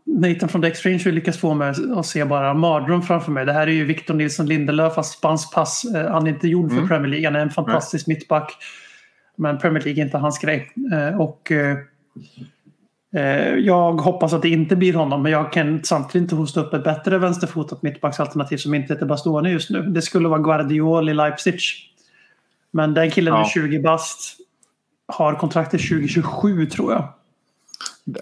Nathan 0.05 0.49
från 0.49 0.62
The 0.62 0.68
Exchange 0.68 1.03
har 1.05 1.12
lyckats 1.12 1.39
få 1.39 1.55
mig 1.55 1.74
att 1.97 2.07
se 2.07 2.24
bara 2.24 2.51
en 2.51 2.59
mardröm 2.59 3.03
framför 3.03 3.32
mig. 3.32 3.47
Det 3.47 3.53
här 3.53 3.66
är 3.66 3.70
ju 3.72 3.84
Victor 3.84 4.14
Nilsson 4.14 4.47
Lindelöf 4.47 4.95
fast 4.95 5.18
spansk 5.18 5.55
pass. 5.55 5.84
Eh, 5.84 6.11
Han 6.12 6.26
är 6.26 6.30
inte 6.30 6.49
gjord 6.49 6.72
för 6.72 6.86
Premier 6.86 7.09
League. 7.11 7.26
Han 7.26 7.36
är 7.36 7.41
en 7.41 7.51
fantastisk 7.51 8.07
mittback. 8.07 8.57
Men 9.36 9.59
Premier 9.59 9.82
League 9.84 10.03
är 10.03 10.05
inte 10.05 10.18
hans 10.18 10.39
grej. 10.39 10.70
Eh, 10.93 11.20
Och 11.20 11.53
Jag 13.59 13.93
hoppas 13.93 14.32
att 14.32 14.43
det 14.43 14.49
inte 14.49 14.76
blir 14.76 14.95
honom, 14.95 15.22
men 15.22 15.32
jag 15.32 15.53
kan 15.53 15.84
samtidigt 15.84 16.22
inte 16.22 16.34
hosta 16.34 16.61
upp 16.61 16.74
ett 16.74 16.84
bättre 16.84 17.18
vänsterfotat 17.18 17.82
mittbacksalternativ 17.82 18.57
som 18.57 18.74
inte 18.74 18.95
heter 18.95 19.07
Bastoni 19.07 19.51
just 19.51 19.70
nu. 19.70 19.82
Det 19.82 20.03
skulle 20.03 20.28
vara 20.28 20.39
Guardiol 20.41 21.09
i 21.09 21.14
Leipzig. 21.14 21.61
Men 22.70 22.95
den 22.95 23.11
killen 23.11 23.34
är 23.34 23.39
Ja. 23.39 23.45
20 23.49 23.78
bast. 23.80 24.36
Har 25.07 25.34
kontraktet 25.34 25.80
2027 25.89 26.66
tror 26.66 26.93
jag. 26.93 27.09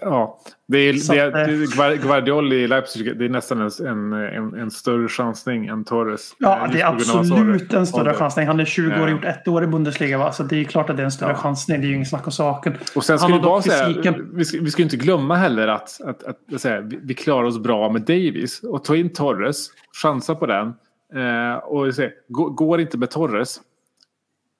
Ja, 0.01 0.39
det 0.67 0.77
är, 0.77 0.93
Så 0.93 1.13
det, 1.13 1.21
att, 1.27 1.35
eh, 1.49 2.07
Guardiol 2.07 2.53
i 2.53 2.67
Leipzig 2.67 3.17
det 3.19 3.25
är 3.25 3.29
nästan 3.29 3.61
en, 3.87 4.13
en, 4.13 4.53
en 4.53 4.71
större 4.71 5.07
chansning 5.07 5.65
än 5.67 5.85
Torres. 5.85 6.31
Ja, 6.37 6.65
Eh, 6.65 6.71
det 6.71 6.81
är 6.81 6.85
hans 6.85 7.15
absolut 7.15 7.73
en 7.73 7.87
större 7.87 8.13
chansning. 8.13 8.47
Han 8.47 8.59
är 8.59 8.65
20 8.65 8.87
år 8.87 8.93
och 9.01 9.07
Ja. 9.07 9.09
gjort 9.11 9.25
ett 9.25 9.47
år 9.47 9.63
i 9.63 9.67
Bundesliga. 9.67 10.17
Va? 10.17 10.31
Så 10.31 10.43
det 10.43 10.59
är 10.59 10.63
klart 10.63 10.89
att 10.89 10.97
det 10.97 11.03
är 11.03 11.05
en 11.05 11.11
större 11.11 11.29
Ja. 11.31 11.35
chansning. 11.37 11.81
Det 11.81 11.87
är 11.87 11.89
ju 11.89 11.95
inget 11.95 12.09
snack 12.09 12.25
om 12.25 12.31
saken. 12.31 12.73
Och 12.95 13.03
sen 13.03 13.19
ska 13.19 13.27
vi 13.33 13.39
bara 13.39 13.61
säga, 13.61 13.87
vi 14.33 14.45
ska, 14.45 14.57
vi 14.61 14.71
ska 14.71 14.83
inte 14.83 14.97
glömma 14.97 15.35
heller 15.35 15.67
att, 15.67 16.01
att, 16.05 16.23
att, 16.23 16.53
att 16.53 16.61
säga, 16.61 16.81
vi, 16.81 17.13
klarar 17.13 17.43
oss 17.47 17.59
bra 17.59 17.89
med 17.89 18.01
Davis. 18.01 18.63
Och 18.63 18.83
ta 18.83 18.95
in 18.95 19.13
Torres, 19.13 19.67
chansa 20.01 20.35
på 20.35 20.45
den. 20.45 20.67
Eh, 21.15 21.55
och 21.57 21.95
se, 21.95 22.09
gå- 22.29 22.49
går 22.49 22.81
inte 22.81 22.97
med 22.97 23.09
Torres. 23.11 23.59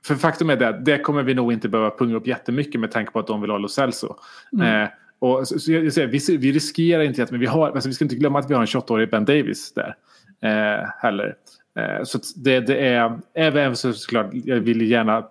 För 0.08 0.16
faktum 0.16 0.50
är 0.50 0.56
det 0.56 0.80
det 0.86 1.00
kommer 1.00 1.24
vi 1.24 1.34
nog 1.34 1.54
inte 1.54 1.70
behöva 1.70 1.90
punga 1.90 2.16
upp 2.16 2.28
jättemycket 2.28 2.82
med 2.82 2.92
tanke 2.92 3.12
på 3.12 3.20
att 3.20 3.28
de 3.28 3.42
vill 3.42 3.52
ha 3.52 3.58
Lo 3.58 3.68
Celso. 3.68 4.16
Mm. 4.54 4.84
Eh, 4.84 4.90
och 5.20 5.48
så, 5.48 5.60
så 5.60 5.72
jag, 5.72 5.86
jag 5.86 6.08
vi, 6.08 6.38
vi 6.38 6.52
riskerar 6.52 7.04
inte 7.04 7.24
att 7.24 7.32
men 7.32 7.40
vi 7.40 7.46
har, 7.46 7.72
alltså 7.72 7.90
vi 7.90 7.96
ska 7.96 8.06
inte 8.06 8.16
glömma 8.16 8.40
att 8.40 8.50
vi 8.50 8.54
har 8.54 8.62
en 8.62 8.68
28-årig 8.68 9.10
Ben 9.10 9.26
Davis 9.26 9.74
där. 9.74 9.96
Eh, 10.42 10.90
heller. 11.02 11.36
Eh, 11.80 12.04
så 12.04 12.20
det, 12.36 12.60
det 12.60 12.88
är, 12.88 13.20
även 13.34 13.76
så 13.76 13.94
såklart, 13.94 14.30
jag 14.32 14.56
vill 14.56 14.92
gärna 14.92 15.26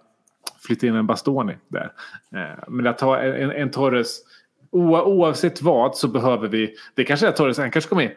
flytta 0.66 0.86
in 0.86 0.94
en 0.94 1.06
Bastoni 1.06 1.56
där. 1.68 1.92
Eh, 2.34 2.64
men 2.68 2.86
att 2.86 2.98
ta 2.98 3.18
en, 3.18 3.50
en 3.50 3.70
Torres, 3.70 4.20
oavsett 4.70 5.62
vad 5.62 5.96
så 5.96 6.08
behöver 6.08 6.48
vi, 6.48 6.74
det 6.94 7.04
kanske 7.04 7.26
är 7.26 7.32
Torres, 7.32 7.58
han 7.58 7.70
kanske 7.70 7.88
kommer 7.88 8.02
in. 8.02 8.10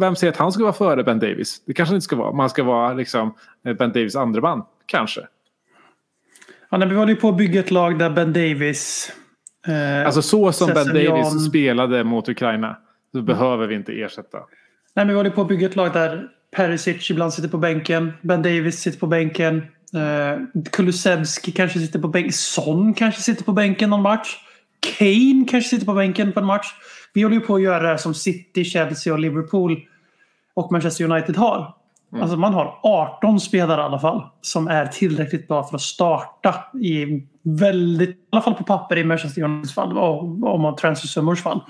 Vem 0.00 0.16
säger 0.16 0.32
att 0.32 0.38
han 0.38 0.52
ska 0.52 0.62
vara 0.62 0.72
före 0.72 1.04
Ben 1.04 1.18
Davis? 1.18 1.62
Det 1.66 1.72
kanske 1.72 1.94
inte 1.94 2.04
ska 2.04 2.16
vara, 2.16 2.32
man 2.32 2.50
ska 2.50 2.64
vara 2.64 2.92
liksom 2.92 3.34
eh, 3.64 3.74
Ben 3.74 3.92
Davis 3.92 4.16
andra 4.16 4.40
band, 4.40 4.62
kanske. 4.86 5.20
Ja, 6.70 6.78
vi 6.78 6.94
håller 6.94 7.12
ju 7.12 7.16
på 7.16 7.28
att 7.28 7.36
bygga 7.36 7.60
ett 7.60 7.70
lag 7.70 7.98
där 7.98 8.10
Ben 8.10 8.32
Davis... 8.32 9.12
Eh, 9.66 10.06
Alltså 10.06 10.22
så 10.22 10.52
som 10.52 10.70
Ben 10.74 10.86
Davis 10.86 11.46
spelade 11.48 12.04
mot 12.04 12.28
Ukraina 12.28 12.76
så 13.12 13.22
behöver 13.22 13.66
vi 13.66 13.74
inte 13.74 13.92
ersätta. 13.92 14.38
Nej, 14.38 14.46
men 14.94 15.08
vi 15.08 15.14
håller 15.14 15.30
på 15.30 15.40
att 15.40 15.48
bygga 15.48 15.66
ett 15.66 15.76
lag 15.76 15.92
där 15.92 16.28
Perisic 16.56 17.10
ibland 17.10 17.34
sitter 17.34 17.48
på 17.48 17.58
bänken. 17.58 18.12
Ben 18.22 18.42
Davis 18.42 18.80
sitter 18.80 18.98
på 18.98 19.06
bänken. 19.06 19.56
Eh, 19.94 20.62
Kulusevski 20.72 21.52
kanske 21.52 21.78
sitter 21.78 21.98
på 21.98 22.08
bänken. 22.08 22.32
Son 22.32 22.94
kanske 22.94 23.20
sitter 23.22 23.44
på 23.44 23.52
bänken 23.52 23.90
någon 23.90 24.02
match. 24.02 24.36
Kane 24.98 25.44
kanske 25.50 25.70
sitter 25.70 25.86
på 25.86 25.94
bänken 25.94 26.32
på 26.32 26.40
en 26.40 26.46
match. 26.46 26.66
Vi 27.14 27.22
håller 27.22 27.36
ju 27.36 27.40
på 27.40 27.54
att 27.54 27.62
göra 27.62 27.82
det 27.82 27.88
här 27.88 27.96
som 27.96 28.14
City, 28.14 28.64
Chelsea 28.64 29.12
och 29.12 29.18
Liverpool 29.18 29.80
och 30.54 30.72
Manchester 30.72 31.04
United 31.04 31.36
har. 31.36 31.74
Alltså 32.12 32.36
man 32.36 32.54
har 32.54 32.78
18 32.82 33.40
spelare 33.40 33.80
i 33.80 33.84
alla 33.84 33.98
fall 33.98 34.22
som 34.40 34.68
är 34.68 34.86
tillräckligt 34.86 35.48
bra 35.48 35.64
för 35.64 35.76
att 35.76 35.82
starta 35.82 36.54
i 36.80 37.26
väldigt, 37.42 38.10
i 38.10 38.18
alla 38.30 38.42
fall 38.42 38.54
på 38.54 38.64
papper 38.64 38.98
i 38.98 39.04
Manchester 39.04 39.42
Uniteds 39.42 39.74
fall 39.74 39.98
och 39.98 40.22
om 40.22 40.60
man 40.60 40.76
transfersummors 40.76 41.42
fall. 41.42 41.60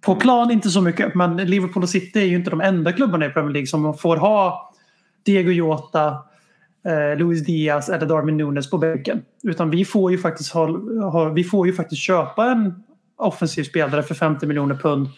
På 0.00 0.16
plan 0.16 0.50
inte 0.50 0.70
så 0.70 0.80
mycket, 0.80 1.14
men 1.14 1.36
Liverpool 1.36 1.82
och 1.82 1.88
City 1.88 2.20
är 2.20 2.24
ju 2.24 2.36
inte 2.36 2.50
de 2.50 2.60
enda 2.60 2.92
klubbarna 2.92 3.26
i 3.26 3.28
Premier 3.28 3.52
League 3.52 3.66
som 3.66 3.94
får 3.94 4.16
ha 4.16 4.72
Diego 5.24 5.50
Jota, 5.50 6.08
eh, 6.86 7.18
Luis 7.18 7.44
Diaz 7.44 7.88
eller 7.88 8.06
Darwin 8.06 8.36
Nunes 8.36 8.70
på 8.70 8.78
bänken. 8.78 9.22
Utan 9.42 9.70
vi 9.70 9.84
får 9.84 10.12
ju 10.12 10.18
faktiskt, 10.18 10.52
ha, 10.52 10.66
ha, 11.10 11.28
vi 11.28 11.44
får 11.44 11.66
ju 11.66 11.72
faktiskt 11.72 12.02
köpa 12.02 12.50
en 12.50 12.84
offensiv 13.16 13.64
spelare 13.64 14.02
för 14.02 14.14
50 14.14 14.46
miljoner 14.46 14.74
pund 14.74 15.08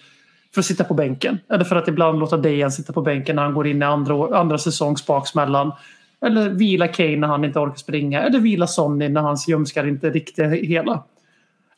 för 0.55 0.61
att 0.61 0.67
sitta 0.67 0.85
på 0.85 0.95
bänken. 0.95 1.39
Eller 1.51 1.65
för 1.65 1.77
att 1.77 1.89
ibland 1.89 2.19
låta 2.19 2.37
Dejan 2.37 2.73
sitta 2.73 2.93
på 2.93 3.03
bänken 3.03 3.37
när 3.37 3.43
han 3.43 3.55
går 3.55 3.67
in 3.67 3.83
i 3.83 3.85
andra, 3.85 4.39
andra 4.39 4.59
säsongs 4.59 5.07
baksmällan. 5.07 5.73
Eller 6.27 6.51
vila 6.51 6.89
Kane 6.89 7.17
när 7.17 7.29
han 7.29 7.45
inte 7.45 7.59
orkar 7.59 7.77
springa. 7.77 8.23
Eller 8.23 8.39
vila 8.39 8.67
Sonny 8.67 9.09
när 9.09 9.21
hans 9.21 9.49
ljumskar 9.49 9.89
inte 9.89 10.07
är 10.07 10.13
riktigt 10.13 10.51
hela. 10.51 11.03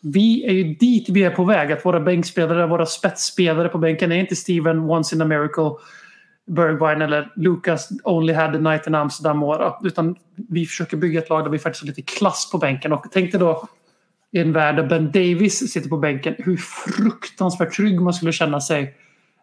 Vi 0.00 0.44
är 0.44 0.52
ju 0.52 0.74
dit 0.74 1.08
vi 1.08 1.22
är 1.24 1.30
på 1.30 1.44
väg. 1.44 1.72
Att 1.72 1.84
våra 1.84 2.00
bänkspelare, 2.00 2.66
våra 2.66 2.86
spetsspelare 2.86 3.68
på 3.68 3.78
bänken 3.78 4.12
är 4.12 4.16
inte 4.16 4.36
Steven 4.36 4.78
Once 4.78 5.14
in 5.14 5.22
a 5.22 5.24
Miracle, 5.24 5.70
Bergwijn 6.46 7.02
eller 7.02 7.32
Lucas 7.36 7.88
Only 8.04 8.32
had 8.32 8.56
a 8.56 8.58
night 8.58 8.86
in 8.86 8.94
Amsterdam 8.94 9.38
Mora. 9.38 9.74
Utan 9.82 10.16
vi 10.48 10.66
försöker 10.66 10.96
bygga 10.96 11.20
ett 11.20 11.30
lag 11.30 11.44
där 11.44 11.50
vi 11.50 11.58
faktiskt 11.58 11.82
har 11.82 11.86
lite 11.86 12.02
klass 12.02 12.50
på 12.52 12.58
bänken. 12.58 12.92
Och 12.92 13.06
tänk 13.12 13.32
dig 13.32 13.40
då 13.40 13.68
i 14.32 14.38
en 14.38 14.52
värld 14.52 14.76
där 14.76 14.86
Ben 14.86 15.06
Davis 15.06 15.72
sitter 15.72 15.88
på 15.88 15.96
bänken. 15.96 16.34
Hur 16.38 16.56
fruktansvärt 16.56 17.72
trygg 17.72 18.00
man 18.00 18.12
skulle 18.14 18.32
känna 18.32 18.60
sig 18.60 18.94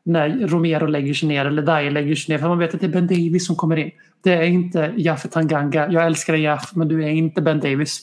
när 0.03 0.47
Romero 0.47 0.85
lägger 0.85 1.13
sig 1.13 1.27
ner 1.29 1.45
eller 1.45 1.61
Dyer 1.61 1.91
lägger 1.91 2.15
sig 2.15 2.33
ner. 2.35 2.39
För 2.41 2.47
man 2.47 2.59
vet 2.59 2.73
att 2.73 2.79
det 2.79 2.85
är 2.85 2.91
Ben 2.91 3.07
Davis 3.07 3.47
som 3.47 3.55
kommer 3.55 3.77
in. 3.77 3.91
Det 4.23 4.33
är 4.33 4.43
inte 4.43 4.93
Jaffe 4.97 5.27
Tanganga. 5.27 5.91
Jag 5.91 6.05
älskar 6.05 6.33
dig 6.33 6.41
Jaff, 6.41 6.71
men 6.75 6.87
du 6.87 7.03
är 7.03 7.07
inte 7.09 7.41
Ben 7.41 7.59
Davis. 7.59 8.01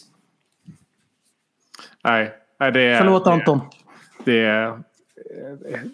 Nej, 2.04 2.32
nej 2.60 2.72
det 2.72 2.80
är... 2.80 2.98
Förlåt 2.98 3.24
det- 3.24 3.30
Anton. 3.30 3.60
Det, 4.24 4.38
är- 4.40 4.78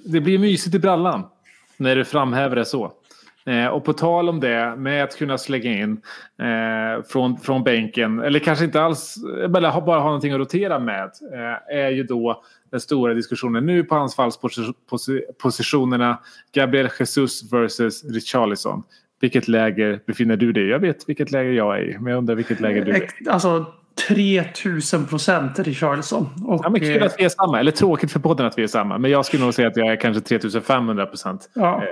det 0.05 0.21
blir 0.21 0.39
mysigt 0.39 0.75
i 0.75 0.79
brallan 0.79 1.23
när 1.77 1.97
du 1.97 2.05
framhäver 2.05 2.57
det 2.57 2.65
så. 2.65 2.93
Eh, 3.51 3.67
och 3.67 3.85
på 3.85 3.93
tal 3.93 4.29
om 4.29 4.41
det 4.41 4.77
med 4.77 5.05
att 5.05 5.17
kunna 5.17 5.39
slänga 5.39 5.73
in 5.73 6.01
eh, 6.39 7.03
från, 7.09 7.39
från 7.39 7.65
bänken 7.65 8.21
eller 8.21 8.39
kanske 8.39 8.65
inte 8.65 8.83
alls 8.83 9.17
eller 9.45 9.81
bara 9.81 10.01
ha 10.01 10.07
någonting 10.07 10.33
att 10.33 10.39
rotera 10.39 10.79
med 10.79 11.11
eh, 11.33 11.77
är 11.77 11.91
ju 11.91 12.03
då 12.03 12.43
den 12.71 12.81
stora 12.81 13.15
diskussionen 13.15 13.67
nu 13.67 13.85
på 13.85 13.95
anfallspositionerna 13.95 16.19
Gabriel 16.53 16.89
Jesus 16.99 17.53
versus 17.53 18.05
Richarlison. 18.05 18.83
Vilket 19.21 19.49
läger 19.49 20.01
befinner 20.07 20.37
du 20.37 20.53
dig 20.53 20.67
i? 20.67 20.71
Jag 20.71 20.79
vet 20.79 21.09
vilket 21.09 21.31
läger 21.31 21.53
jag 21.53 21.79
är 21.79 21.83
i, 21.83 21.99
men 21.99 22.07
jag 22.07 22.19
undrar 22.19 22.35
vilket 22.35 22.61
läger 22.61 22.85
du 22.85 22.93
är 22.93 23.03
i. 23.03 23.09
Alltså 23.29 23.67
3000 24.09 25.07
procent 25.07 25.59
Richarlison. 25.59 26.29
Och, 26.47 26.61
Ja, 26.65 26.71
men 26.71 26.81
kul 26.81 27.01
eh, 27.01 27.07
att 27.07 27.15
vi 27.19 27.25
är 27.25 27.29
samma. 27.29 27.61
Eller 27.61 27.73
tråkigt 27.73 28.13
för 28.13 28.21
podden 28.21 28.47
att 28.47 28.59
vi 28.59 28.63
är 28.63 28.67
samma. 28.67 28.99
Men 28.99 29.11
jag 29.11 29.27
skulle 29.27 29.45
nog 29.45 29.55
säga 29.55 29.69
att 29.69 29.77
jag 29.77 29.89
är 29.89 29.97
kanske 29.97 30.21
3500 30.23 31.07
procent. 31.07 31.51
Ja. 31.55 31.83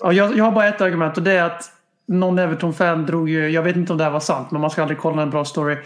Ja, 0.00 0.12
jag, 0.12 0.36
jag 0.36 0.44
har 0.44 0.52
bara 0.52 0.68
ett 0.68 0.80
argument 0.80 1.16
och 1.16 1.22
det 1.22 1.32
är 1.32 1.44
att 1.44 1.64
någon 2.08 2.38
Everton-fan 2.38 3.06
drog 3.06 3.28
ju, 3.28 3.48
jag 3.48 3.62
vet 3.62 3.76
inte 3.76 3.92
om 3.92 3.98
det 3.98 4.04
här 4.04 4.10
var 4.10 4.20
sant 4.20 4.50
men 4.50 4.60
man 4.60 4.70
ska 4.70 4.82
aldrig 4.82 4.98
kolla 4.98 5.22
en 5.22 5.30
bra 5.30 5.44
story. 5.44 5.76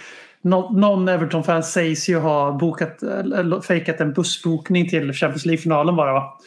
Nå, 0.42 0.70
någon 0.70 1.08
Everton-fan 1.08 1.62
sägs 1.62 2.08
ju 2.08 2.18
ha 2.18 2.52
bokat, 2.52 3.02
eller 3.02 3.60
fejkat 3.60 4.00
en 4.00 4.12
bussbokning 4.12 4.88
till 4.88 5.12
Champions 5.12 5.46
League-finalen 5.46 5.96
bara 5.96 6.12
va? 6.12 6.38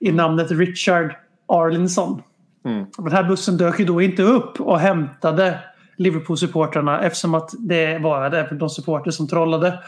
I 0.00 0.12
namnet 0.12 0.50
Richard 0.50 1.14
Arlinson. 1.48 2.22
Mm. 2.64 2.86
Den 2.98 3.12
här 3.12 3.24
bussen 3.24 3.56
dök 3.56 3.78
ju 3.78 3.84
då 3.84 4.02
inte 4.02 4.22
upp 4.22 4.60
och 4.60 4.80
hämtade 4.80 5.58
Liverpool-supportrarna 5.96 7.00
eftersom 7.02 7.34
att 7.34 7.50
det 7.58 7.98
var 7.98 8.30
de 8.30 8.36
Everton-supporter 8.36 9.10
som 9.10 9.28
trollade. 9.28 9.78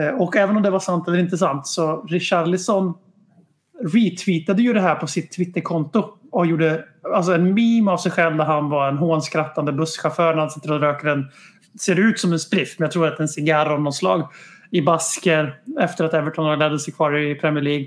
Eh, 0.00 0.08
och 0.08 0.36
även 0.36 0.56
om 0.56 0.62
det 0.62 0.70
var 0.70 0.80
sant 0.80 1.08
eller 1.08 1.18
inte 1.18 1.38
sant 1.38 1.66
så 1.66 2.02
Richarlison 2.08 2.94
retweetade 3.94 4.62
ju 4.62 4.72
det 4.72 4.80
här 4.80 4.94
på 4.94 5.06
sitt 5.06 5.32
Twitterkonto 5.32 6.04
och 6.32 6.46
gjorde 6.46 6.84
alltså 7.14 7.32
en 7.34 7.54
meme 7.54 7.90
av 7.90 7.96
sig 7.96 8.12
själv 8.12 8.36
där 8.36 8.44
han 8.44 8.70
var 8.70 8.88
en 8.88 8.98
hånskrattande 8.98 9.72
busschaufför 9.72 10.34
när 10.34 10.40
han 10.40 10.50
sitter 10.50 10.72
och 10.72 10.80
röker 10.80 11.08
en, 11.08 11.24
ser 11.80 11.98
ut 12.00 12.18
som 12.18 12.32
en 12.32 12.38
spliff, 12.38 12.78
men 12.78 12.84
jag 12.86 12.92
tror 12.92 13.06
att 13.06 13.16
det 13.16 13.20
är 13.20 13.22
en 13.22 13.28
cigarr 13.28 13.66
av 13.66 13.80
något 13.80 13.94
slag, 13.94 14.28
i 14.70 14.82
basker 14.82 15.54
efter 15.80 16.04
att 16.04 16.14
Everton 16.14 16.44
har 16.44 16.56
räddat 16.56 16.80
sig 16.80 16.94
kvar 16.94 17.16
i 17.18 17.34
Premier 17.34 17.64
League. 17.64 17.86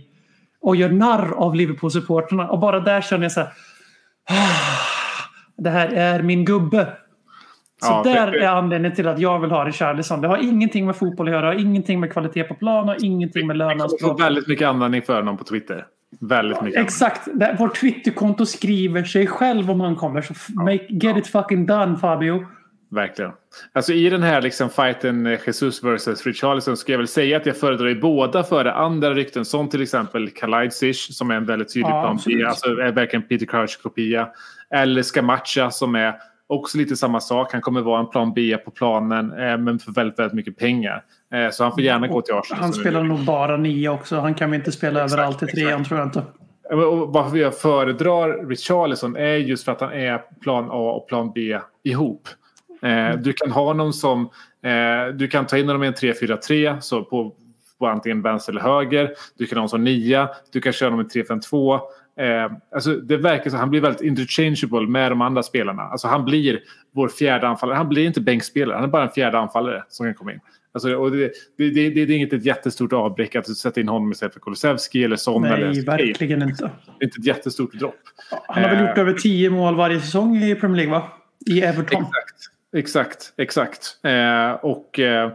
Och 0.61 0.75
gör 0.75 0.89
narr 0.89 1.33
av 1.33 1.55
Liverpool-supporterna. 1.55 2.47
Och 2.49 2.59
bara 2.59 2.79
där 2.79 3.01
känner 3.01 3.23
jag 3.23 3.31
så 3.31 3.39
här. 3.39 3.49
"Ah, 4.29 4.77
Det 5.57 5.69
här 5.69 5.87
är 5.87 6.21
min 6.23 6.45
gubbe. 6.45 6.93
Så 7.84 7.91
Ja, 7.91 8.01
där 8.13 8.32
det- 8.32 8.43
är 8.45 8.49
anledningen 8.49 8.95
till 8.95 9.07
att 9.07 9.19
jag 9.19 9.39
vill 9.39 9.51
ha 9.51 9.65
Richarlison. 9.65 10.21
Det 10.21 10.27
har 10.27 10.38
ingenting 10.38 10.86
med 10.86 10.95
fotboll 10.95 11.27
att 11.27 11.34
göra, 11.34 11.45
har 11.45 11.53
ingenting 11.53 11.99
med 11.99 12.11
kvalitet 12.11 12.43
på 12.43 12.53
plan 12.55 12.89
och 12.89 12.95
ingenting 12.99 13.47
med 13.47 13.55
Jag 13.55 13.61
kommer 13.61 13.73
få 13.75 13.77
löneanspråk. 13.77 14.21
väldigt 14.21 14.47
mycket 14.47 14.67
användning 14.67 15.01
för 15.01 15.15
honom 15.15 15.38
på 15.38 15.43
Twitter. 15.43 15.86
Väldigt 16.19 16.61
mycket. 16.61 16.82
Exakt. 16.82 17.27
Vårt 17.59 17.75
Twitterkonto 17.79 18.45
skriver 18.45 19.03
sig 19.03 19.27
själv 19.27 19.71
om 19.71 19.82
han 19.82 19.95
kommer. 19.95 20.21
Så 20.21 20.34
make, 20.53 20.86
get 20.89 21.17
it 21.17 21.27
fucking 21.27 21.65
done 21.65 21.97
Fabio. 21.97 22.45
Verkligen. 22.91 23.32
Alltså 23.73 23.93
i 23.93 24.09
den 24.09 24.23
här 24.23 24.41
liksom 24.41 24.69
fighten 24.69 25.25
eh, 25.25 25.39
Jesus 25.45 25.84
versus 25.84 26.25
Richarlison 26.25 26.77
ska 26.77 26.91
jag 26.91 26.97
väl 26.97 27.07
säga 27.07 27.38
att 27.38 27.45
jag 27.45 27.57
föredrar 27.57 27.95
båda 28.01 28.43
före 28.43 28.73
andra 28.73 29.13
rykten 29.13 29.45
som 29.45 29.69
till 29.69 29.82
exempel 29.82 30.29
Kalajdzic 30.29 31.17
som 31.17 31.32
är 31.32 31.36
en 31.36 31.45
väldigt 31.45 31.73
tydlig 31.73 31.89
Ja, 31.91 32.01
plan 32.01 32.19
B. 32.25 32.43
Alltså 32.47 32.65
är 32.69 32.91
verkligen 32.91 33.23
Peter 33.23 33.45
Crouch-kopia. 33.45 34.27
Eller 34.73 35.03
Scamacca 35.03 35.71
som 35.71 35.95
är 35.95 36.15
också 36.52 36.78
lite 36.78 36.95
samma 36.95 37.20
sak. 37.20 37.54
Han 37.54 37.62
kommer 37.62 37.82
vara 37.82 37.99
en 37.99 38.10
plan 38.10 38.34
B 38.34 38.58
på 38.66 38.72
planen 38.72 39.32
eh, 39.32 39.58
men 39.58 39.80
för 39.80 39.91
väldigt, 39.91 40.20
väldigt 40.20 40.36
mycket 40.36 40.58
pengar. 40.58 41.04
Eh, 41.34 41.49
så 41.52 41.64
han 41.64 41.72
får 41.72 41.82
gärna 41.82 42.08
gå 42.08 42.22
till 42.22 42.34
Arsenal. 42.34 42.64
Han 42.64 42.74
spelar 42.74 43.04
nog 43.04 43.20
bara 43.26 43.58
nio 43.58 43.89
också. 43.89 44.20
Han 44.20 44.34
kan 44.34 44.52
väl 44.52 44.60
inte 44.60 44.72
spela 44.72 45.04
Exakt, 45.04 45.14
överallt 45.20 45.43
i 45.43 45.47
trean 45.47 45.84
tror 45.84 45.99
jag 45.99 46.08
inte. 46.08 46.24
Och 46.72 47.14
varför 47.14 47.38
jag 47.38 47.58
föredrar 47.58 48.47
Richarlison 48.47 49.16
är 49.16 49.36
just 49.36 49.66
för 49.66 49.72
att 49.72 49.82
han 49.82 49.93
är 49.93 50.22
plan 50.41 50.68
A 50.72 50.91
och 50.91 51.08
plan 51.08 51.32
B 51.36 51.60
ihop. 51.84 52.28
Eh, 52.82 53.18
du 53.18 53.34
kan 53.34 53.52
ha 53.52 53.64
honom 53.64 53.93
som... 53.93 54.30
Eh, 54.64 55.14
du 55.14 55.28
kan 55.28 55.47
ta 55.47 55.58
in 55.58 55.68
honom 55.68 55.84
i 55.84 55.88
en 55.88 55.93
3-4-3 55.93 56.80
så 56.80 57.04
på, 57.04 57.34
på 57.80 57.88
antingen 57.88 58.22
vänster 58.22 58.52
eller 58.52 58.62
höger. 58.62 59.12
Du 59.38 59.45
kan 59.45 59.58
ha 59.58 59.60
honom 59.60 59.70
som 59.70 59.84
nia. 59.84 60.30
Du 60.52 60.62
kan 60.62 60.74
köra 60.74 60.89
honom 60.89 61.06
i 61.06 61.10
3-5-2. 61.20 61.80
Eh, 62.20 62.51
alltså 62.76 62.95
det 62.95 63.18
verkar 63.18 63.49
som 63.49 63.59
han 63.59 63.70
blir 63.70 63.82
väldigt 63.82 64.01
interchangeable 64.01 64.88
med 64.88 65.12
de 65.12 65.22
andra 65.22 65.43
spelarna. 65.43 65.82
Alltså 65.82 66.07
han 66.07 66.26
blir 66.26 66.59
vår 66.91 67.07
fjärde 67.07 67.47
anfallare. 67.47 67.76
Han 67.78 67.89
blir 67.89 68.05
inte 68.05 68.22
bänkspelare. 68.22 68.76
Han 68.76 68.84
är 68.84 68.88
bara 68.88 69.03
en 69.03 69.09
fjärde 69.09 69.38
anfallare 69.39 69.84
som 69.89 70.05
kan 70.05 70.14
komma 70.14 70.34
in. 70.34 70.39
Alltså, 70.74 70.95
och 70.95 71.12
det, 71.12 71.32
det, 71.57 71.70
det, 71.70 71.89
det 71.89 72.01
är 72.01 72.12
inget 72.12 72.34
ett 72.34 72.45
jättestort 72.45 72.93
avbräck 72.93 73.36
att 73.36 73.47
sätta 73.57 73.82
in 73.82 73.88
honom 73.88 74.12
istället 74.12 74.34
för 74.34 74.39
Kulusevski 74.39 75.03
eller 75.03 75.16
Son. 75.16 75.43
eller 75.45 75.68
Nej, 75.68 75.86
verkligen 75.86 76.41
inte. 76.41 76.64
Det 76.64 77.03
är 77.03 77.05
inte 77.05 77.20
ett 77.20 77.26
jättestort 77.26 77.74
dropp. 77.74 77.95
Han 78.47 78.64
har 78.64 78.70
väl 78.72 78.80
Eh. 78.84 78.89
gjort 78.89 78.97
över 78.97 79.14
10 79.14 79.49
mål 79.49 79.76
varje 79.76 79.99
säsong 79.99 80.38
i 80.38 80.55
Premier 80.55 80.78
League, 80.78 80.91
va? 80.99 81.07
I 81.45 81.62
Everton. 81.62 82.01
Exakt, 82.01 82.36
exakt, 82.78 83.34
exakt. 83.38 83.99
Eh, 84.03 84.51
och 84.51 84.99
eh, 84.99 85.32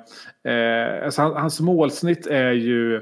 eh, 0.55 1.05
alltså 1.05 1.23
han, 1.23 1.33
hans 1.37 1.61
målsnitt 1.61 2.27
är 2.27 2.53
ju... 2.53 2.95
Eh, 2.97 3.01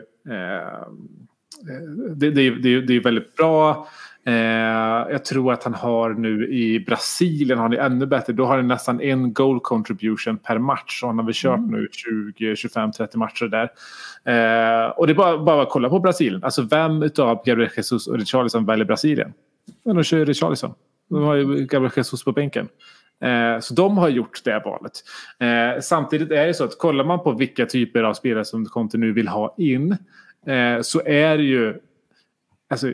det, 2.16 2.30
det, 2.30 2.50
det, 2.50 2.80
det 2.80 2.96
är 2.96 3.00
väldigt 3.00 3.36
bra. 3.36 3.88
Eh, 4.26 4.34
jag 5.11 5.24
tror 5.24 5.52
att 5.52 5.64
han 5.64 5.74
har 5.74 6.11
nu 6.11 6.48
i 6.48 6.80
Brasilien 6.80 7.59
har 7.59 7.68
han 7.68 7.92
ännu 7.92 8.07
bättre. 8.07 8.32
Då 8.32 8.46
har 8.46 8.57
han 8.57 8.68
nästan 8.68 9.00
en 9.00 9.32
goal 9.32 9.61
contribution 9.61 10.38
per 10.38 10.59
match. 10.59 11.00
Så 11.00 11.07
han 11.07 11.18
har 11.18 11.24
väl 11.24 11.34
kört 11.34 11.61
nu 11.61 11.88
20, 11.92 12.57
25, 12.57 12.92
30 12.92 13.18
matcher 13.18 13.44
där. 13.44 13.70
Eh, 14.24 14.90
och 14.90 15.07
det 15.07 15.12
är 15.12 15.14
bara, 15.14 15.38
bara 15.38 15.62
att 15.62 15.70
kolla 15.70 15.88
på 15.88 16.00
Brasilien. 16.00 16.44
Alltså 16.44 16.62
vem 16.62 17.02
utav 17.02 17.42
Gabriel 17.44 17.70
Jesus 17.76 18.07
och 18.07 18.18
Richarlison 18.18 18.66
väljer 18.66 18.84
Brasilien? 18.86 19.32
Men 19.84 19.96
de 19.96 20.02
kör 20.05 20.26
Richarlison. 20.26 20.74
De 21.11 21.22
har 21.22 21.34
ju 21.34 21.66
Gabriel 21.66 21.92
Jesus 21.96 22.24
på 22.24 22.32
bänken. 22.32 22.68
Eh, 23.20 23.61
så 23.61 23.74
de 23.74 23.98
har 23.98 24.09
gjort 24.09 24.44
det 24.44 24.62
valet. 24.64 24.92
Eh, 25.38 25.80
samtidigt 25.80 26.30
är 26.30 26.46
det 26.46 26.55
så 26.55 26.64
att 26.64 26.78
kollar 26.78 27.05
man 27.05 27.22
på 27.22 27.32
vilka 27.32 27.66
typer 27.66 28.02
av 28.02 28.14
spelare 28.14 28.44
som 28.44 28.66
Conte 28.66 28.98
nu 28.98 29.12
vill 29.12 29.28
ha 29.28 29.55
in 29.59 29.96
eh, 30.47 30.80
så 30.82 31.03
är 31.07 31.36
det 31.36 31.45
ju 31.45 31.80
alltså, 32.68 32.92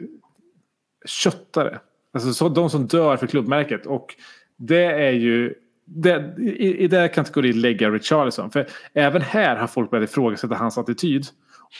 köttare. 1.04 1.78
Alltså 2.12 2.32
så, 2.32 2.48
de 2.48 2.70
som 2.70 2.86
dör 2.86 3.16
för 3.16 3.26
klubbmärket. 3.26 3.86
Och 3.86 4.14
det 4.56 4.84
är 4.84 5.12
ju 5.12 5.54
det, 5.84 6.34
i, 6.38 6.84
I 6.84 6.88
den 6.88 7.08
kategorin 7.08 7.60
lägga 7.60 7.90
Richarlison. 7.90 8.50
För 8.50 8.66
även 8.94 9.22
här 9.22 9.56
har 9.56 9.66
folk 9.66 9.90
börjat 9.90 10.10
ifrågasätta 10.10 10.54
hans 10.54 10.78
attityd. 10.78 11.26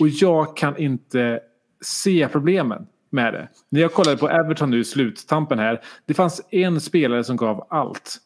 Och 0.00 0.08
jag 0.08 0.56
kan 0.56 0.76
inte 0.76 1.40
se 1.80 2.28
problemen 2.32 2.86
med 3.10 3.32
det. 3.32 3.48
När 3.68 3.80
jag 3.80 3.92
kollade 3.92 4.16
på 4.16 4.28
Everton 4.28 4.70
nu 4.70 4.78
i 4.78 4.84
sluttampen 4.84 5.58
här. 5.58 5.80
Det 6.06 6.14
fanns 6.14 6.42
en 6.50 6.80
spelare 6.80 7.24
som 7.24 7.36
gav 7.36 7.66
allt. 7.70 8.16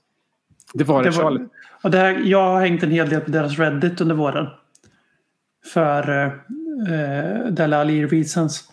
Det 0.74 0.84
var 0.84 1.04
Richarlison. 1.04 1.48
och 1.82 1.90
det 1.90 1.98
här, 1.98 2.20
jag 2.24 2.50
har 2.50 2.60
hängt 2.60 2.82
en 2.82 2.90
hel 2.90 3.08
del 3.08 3.20
på 3.20 3.30
deras 3.30 3.58
Reddit 3.58 4.00
under 4.00 4.14
våren. 4.14 4.46
För 5.72 6.32
eh, 6.88 7.52
Dele 7.52 7.76
Alli 7.76 8.06
Reasons. 8.06 8.70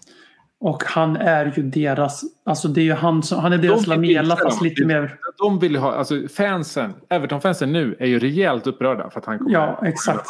Och 0.60 0.84
han 0.84 1.18
är 1.18 1.54
ju 1.56 1.64
deras... 1.64 2.24
Alltså 2.43 2.68
det 2.68 2.82
är 2.82 2.86
ju 2.86 2.93
han 2.93 3.24
som... 3.24 3.39
Han 3.39 3.54
är 3.54 3.58
deras 3.58 3.86
De 3.86 3.89
Lamela 3.89 4.36
fast 4.36 4.62
lite 4.62 4.86
mer... 4.86 5.18
De 5.38 5.60
vill 5.60 5.76
ha, 5.76 5.95
alltså 5.95 6.28
fansen, 6.38 6.93
Everton-fansen 7.10 7.72
nu 7.72 7.95
är 7.99 8.08
ju 8.08 8.20
rejält 8.20 8.68
upprörda 8.68 9.10
för 9.10 9.20
att 9.20 9.26
han 9.26 9.38
kommer. 9.38 9.52
Ja, 9.52 9.82
exakt. 9.86 10.30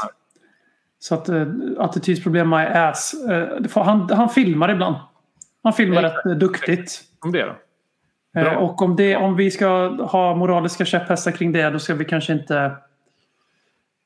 Så 1.00 1.16
att 1.16 1.30
eh, 1.30 1.48
attitydsproblem 1.78 2.50
my 2.50 2.56
ass. 2.56 3.14
Eh, 3.30 3.84
han, 3.84 4.10
han 4.12 4.30
filmar 4.30 4.72
ibland. 4.72 4.96
Han 5.64 5.74
filmar 5.74 6.04
Exakt. 6.04 6.26
rätt 6.26 6.40
duktigt. 6.40 7.02
Om 7.20 7.32
det 7.32 7.46
då? 7.46 7.56
Eh, 8.40 8.44
Bra. 8.44 8.58
och 8.58 8.82
om, 8.82 8.96
det, 8.96 9.16
om 9.16 9.36
vi 9.36 9.52
ska 9.52 9.68
ha 10.06 10.36
moraliska 10.36 10.86
käpphästar 10.86 11.32
kring 11.32 11.52
det 11.52 11.70
då 11.70 11.80
ska 11.80 11.94
vi 11.94 12.06
kanske 12.06 12.34
inte 12.34 12.72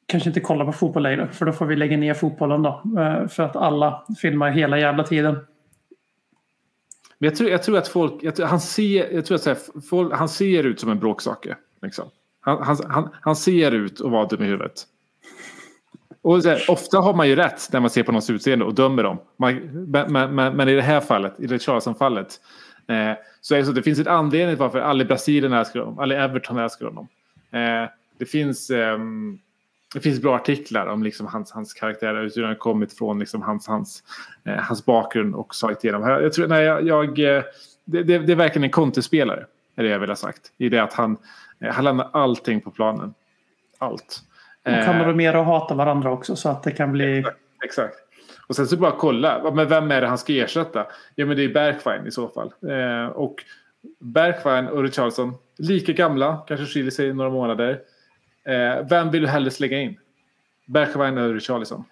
kanske 0.05 0.29
inte 0.29 0.39
kolla 0.39 0.65
på 0.65 0.71
fotboll 0.71 1.03
längre. 1.03 1.27
För 1.27 1.45
då 1.45 1.51
får 1.51 1.65
vi 1.65 1.75
lägga 1.75 1.97
ner 1.97 2.13
fotbollen 2.13 2.61
då. 2.63 2.83
Eh, 2.99 3.27
för 3.27 3.43
att 3.43 3.55
alla 3.55 4.05
filmar 4.21 4.51
hela 4.51 4.79
jävla 4.79 5.03
tiden. 5.03 5.33
Men 7.17 7.29
jag 7.29 7.35
tror, 7.35 7.49
jag 7.49 7.63
tror 7.63 7.77
att 7.77 7.87
folk, 7.87 8.13
jag 8.21 8.35
tror, 8.35 8.45
han, 8.45 8.59
ser, 8.59 9.13
jag 9.13 9.25
tror 9.25 9.35
att 9.35 9.45
här, 9.45 9.57
folk, 9.89 10.13
han 10.13 10.29
ser 10.29 10.63
ut 10.63 10.79
som 10.79 10.91
en 10.91 10.99
bråksake. 10.99 11.55
Liksom. 11.81 12.09
Han, 12.39 12.63
han, 12.63 12.77
han, 12.87 13.09
han 13.21 13.35
ser 13.35 13.71
ut 13.71 14.01
att 14.01 14.11
vara 14.11 14.25
dum 14.25 14.43
i 14.43 14.45
huvudet. 14.45 14.83
Och 16.21 16.43
så 16.43 16.49
här, 16.49 16.65
ofta 16.69 16.97
har 16.97 17.13
man 17.13 17.27
ju 17.27 17.35
rätt 17.35 17.69
när 17.71 17.79
man 17.79 17.89
ser 17.89 18.03
på 18.03 18.11
någons 18.11 18.29
utseende 18.29 18.65
och 18.65 18.73
dömer 18.73 19.03
dem. 19.03 19.17
Man, 19.37 19.55
men, 19.55 20.11
men, 20.13 20.35
men, 20.35 20.55
men 20.55 20.69
i 20.69 20.75
det 20.75 20.81
här 20.81 21.01
fallet, 21.01 21.39
i 21.39 21.47
Richarlison-fallet, 21.47 22.41
eh, 22.87 23.11
så 23.41 23.55
är 23.55 23.59
det 23.59 23.65
så 23.65 23.71
att 23.71 23.75
det 23.75 23.83
finns 23.83 23.99
en 23.99 24.07
anledning 24.07 24.57
varför 24.57 24.79
alla 24.79 25.03
i 25.03 25.05
Brasilien 25.05 25.53
älskar 25.53 25.79
honom, 25.79 25.99
alla 25.99 26.15
i 26.15 26.17
Everton 26.17 26.57
älskar 26.57 26.85
honom. 26.85 27.07
Eh, 27.51 27.89
det 28.17 28.25
finns... 28.25 28.69
ehm, 28.69 29.39
det 29.95 30.01
finns 30.01 30.21
bra 30.21 30.35
artiklar 30.35 30.87
om 30.87 31.03
liksom 31.03 31.27
hans, 31.27 31.51
hans 31.51 31.73
karaktär, 31.73 32.31
hur 32.35 32.43
han 32.43 32.55
kommit 32.55 32.97
från 32.97 33.19
liksom 33.19 33.41
hans, 33.41 33.67
hans, 33.67 34.03
eh, 34.43 34.55
hans 34.55 34.85
bakgrund 34.85 35.35
och 35.35 35.55
slagit 35.55 35.83
igenom. 35.83 36.09
Jag, 36.09 36.33
tror, 36.33 36.47
nej, 36.47 36.63
jag, 36.63 36.87
jag, 36.87 37.19
eh, 37.19 37.43
det, 37.85 38.03
det, 38.03 38.17
det 38.17 38.31
är 38.31 38.35
verkligen 38.35 38.63
en 38.63 38.71
kontespelare, 38.71 39.45
är 39.75 39.83
det 39.83 39.89
jag 39.89 39.99
vill 39.99 40.09
ha 40.09 40.15
sagt. 40.15 40.41
I 40.57 40.69
det 40.69 40.79
att 40.79 40.93
han, 40.93 41.17
eh, 41.59 41.73
han 41.73 41.83
lämnar 41.83 42.09
allting 42.13 42.61
på 42.61 42.71
planen. 42.71 43.13
Allt. 43.77 44.19
De 44.63 44.71
kan 44.71 44.95
Eh, 44.95 45.01
vara 45.01 45.15
mer 45.15 45.35
och 45.35 45.45
hata 45.45 45.73
varandra 45.73 46.11
också 46.11 46.35
så 46.35 46.49
att 46.49 46.63
det 46.63 46.71
kan 46.71 46.91
bli... 46.91 47.17
Exakt, 47.17 47.37
Exakt. 47.63 47.95
Och 48.47 48.55
sen 48.55 48.67
så 48.67 48.77
bara 48.77 48.91
kolla, 48.91 49.51
men 49.51 49.67
vem 49.67 49.91
är 49.91 50.01
det 50.01 50.07
han 50.07 50.17
ska 50.17 50.33
ersätta? 50.33 50.87
Ja 51.15 51.25
men 51.25 51.37
det 51.37 51.43
är 51.43 51.53
Bergwijn 51.53 52.07
i 52.07 52.11
så 52.11 52.27
fall. 52.27 52.53
Eh, 52.69 53.07
och 53.07 53.35
Bergwijn 53.99 54.67
och 54.67 54.83
Richarlison, 54.83 55.33
lika 55.57 55.91
gamla, 55.91 56.43
kanske 56.47 56.65
skiljer 56.65 56.91
sig 56.91 57.13
några 57.13 57.29
månader. 57.29 57.79
Eh, 58.49 58.87
vem 58.89 59.11
vill 59.11 59.21
du 59.21 59.27
hellre 59.27 59.51
slänga 59.51 59.79
in? 59.81 59.97
Bergwijn 60.67 61.17
eller 61.17 61.33
Richarlison? 61.33 61.83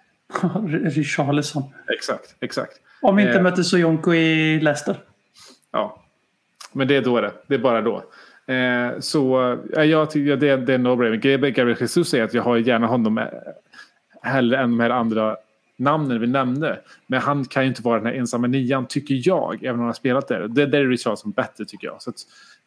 Richarlison. 0.84 1.62
Exakt, 1.94 2.36
exakt. 2.40 2.80
Om 3.02 3.18
inte 3.18 3.32
Eh. 3.32 3.42
mötte 3.42 3.64
Soyonko 3.64 4.14
i 4.14 4.60
Leicester. 4.60 4.96
Ja. 5.72 6.02
Men 6.72 6.88
det 6.88 6.96
är 6.96 7.02
då 7.02 7.20
det. 7.20 7.32
Det 7.46 7.54
är 7.54 7.58
bara 7.58 7.80
då. 7.80 8.04
Eh, 8.52 8.98
så 9.00 9.52
eh, 9.76 9.82
jag 9.84 10.10
tycker 10.10 10.30
ja, 10.30 10.36
det, 10.36 10.56
det 10.56 10.72
är 10.72 10.74
en 10.78 10.86
no-brainer. 10.86 11.16
Gabriel 11.50 11.76
Jesus 11.80 12.08
säger 12.08 12.24
att 12.24 12.34
jag 12.34 12.42
har 12.42 12.56
gärna 12.56 12.86
honom 12.86 13.18
eh, 13.18 13.24
hellre 14.22 14.56
än 14.58 14.70
de 14.70 14.80
här 14.80 14.90
andra 14.90 15.36
namnen 15.76 16.20
vi 16.20 16.26
nämnde. 16.26 16.80
Men 17.06 17.20
han 17.20 17.44
kan 17.44 17.62
ju 17.62 17.68
inte 17.68 17.82
vara 17.82 17.98
den 17.98 18.06
här 18.06 18.14
ensamma 18.14 18.46
nian 18.46 18.86
tycker 18.86 19.20
jag. 19.28 19.64
Även 19.64 19.74
om 19.74 19.78
han 19.78 19.86
har 19.86 19.92
spelat 19.92 20.28
där. 20.28 20.48
Det, 20.48 20.66
där 20.66 20.80
är 20.80 20.86
Richarlison 20.88 21.30
bättre 21.32 21.64
tycker 21.64 21.86
jag. 21.86 22.02
Så 22.02 22.10
att, 22.10 22.16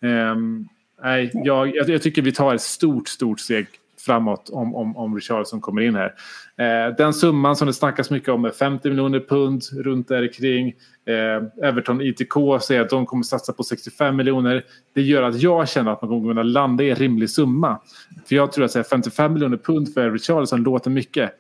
ehm, 0.02 0.68
nej, 1.04 1.32
jag, 1.34 1.76
jag, 1.76 1.90
jag 1.90 2.02
tycker 2.02 2.22
vi 2.22 2.32
tar 2.32 2.56
ett 2.56 2.62
stort, 2.62 3.08
stort 3.08 3.40
steg 3.40 3.68
framåt 4.08 4.50
om, 4.50 4.76
om, 4.76 4.98
om 4.98 5.16
Richardson 5.16 5.62
kommer 5.62 5.82
in 5.82 5.96
här. 5.96 6.14
Eh, 6.58 6.96
den 6.96 7.14
summan 7.14 7.56
som 7.56 7.68
det 7.68 7.74
snackas 7.74 8.10
mycket 8.10 8.30
om 8.30 8.46
är 8.46 8.50
50 8.50 8.90
miljoner 8.90 9.20
pund 9.20 9.64
runt 9.74 10.08
där 10.08 10.34
kring. 10.34 10.68
Eh, 11.06 11.68
Everton 11.68 12.02
ITK 12.02 12.34
säger 12.62 12.82
att 12.82 12.90
de 12.90 13.06
kommer 13.06 13.24
satsa 13.24 13.54
på 13.54 13.64
65 13.64 14.16
miljoner. 14.16 14.66
Det 14.94 15.02
gör 15.02 15.24
att 15.24 15.42
jag 15.42 15.70
känner 15.70 15.92
att 15.92 16.02
man 16.02 16.10
kommer 16.10 16.30
kunna 16.30 16.44
landa 16.44 16.84
i 16.84 16.90
en 16.90 16.96
rimlig 16.96 17.30
summa. 17.30 17.80
För 18.26 18.36
jag 18.36 18.52
tror 18.52 18.66
att 18.66 18.76
här, 18.76 18.84
55 18.84 19.34
miljoner 19.34 19.58
pund 19.58 19.94
för 19.94 20.12
Richardson 20.12 20.64
låter 20.64 20.90
mycket. 20.90 21.32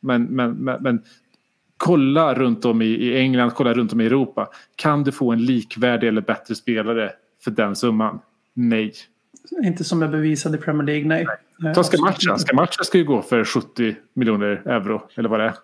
Men, 0.00 0.24
men, 0.24 0.50
men, 0.50 0.82
men 0.82 1.02
kolla 1.76 2.34
runt 2.34 2.64
om 2.64 2.82
i, 2.82 2.86
i 2.86 3.18
England, 3.18 3.50
kolla 3.50 3.74
runt 3.74 3.92
om 3.92 4.00
i 4.00 4.06
Europa. 4.06 4.48
Kan 4.76 5.04
du 5.04 5.12
få 5.12 5.32
en 5.32 5.44
likvärdig 5.44 6.08
eller 6.08 6.20
bättre 6.20 6.54
spelare 6.54 7.12
för 7.44 7.50
den 7.50 7.76
summan? 7.76 8.20
Nej. 8.58 8.92
Inte 9.64 9.84
som 9.84 10.02
är 10.02 10.08
bevisad 10.08 10.54
i 10.54 10.58
Premier 10.58 10.86
League, 10.86 11.06
nej. 11.06 11.26
Eh, 11.66 11.72
Ta 11.72 11.80
inte. 11.80 12.38
Scamacca 12.38 12.84
ska 12.84 12.98
ju 12.98 13.04
gå 13.04 13.22
för 13.22 13.44
70 13.44 13.96
miljoner 14.14 14.62
euro. 14.64 15.02
Eller 15.14 15.28
vad 15.28 15.40
det 15.40 15.46
är. 15.46 15.54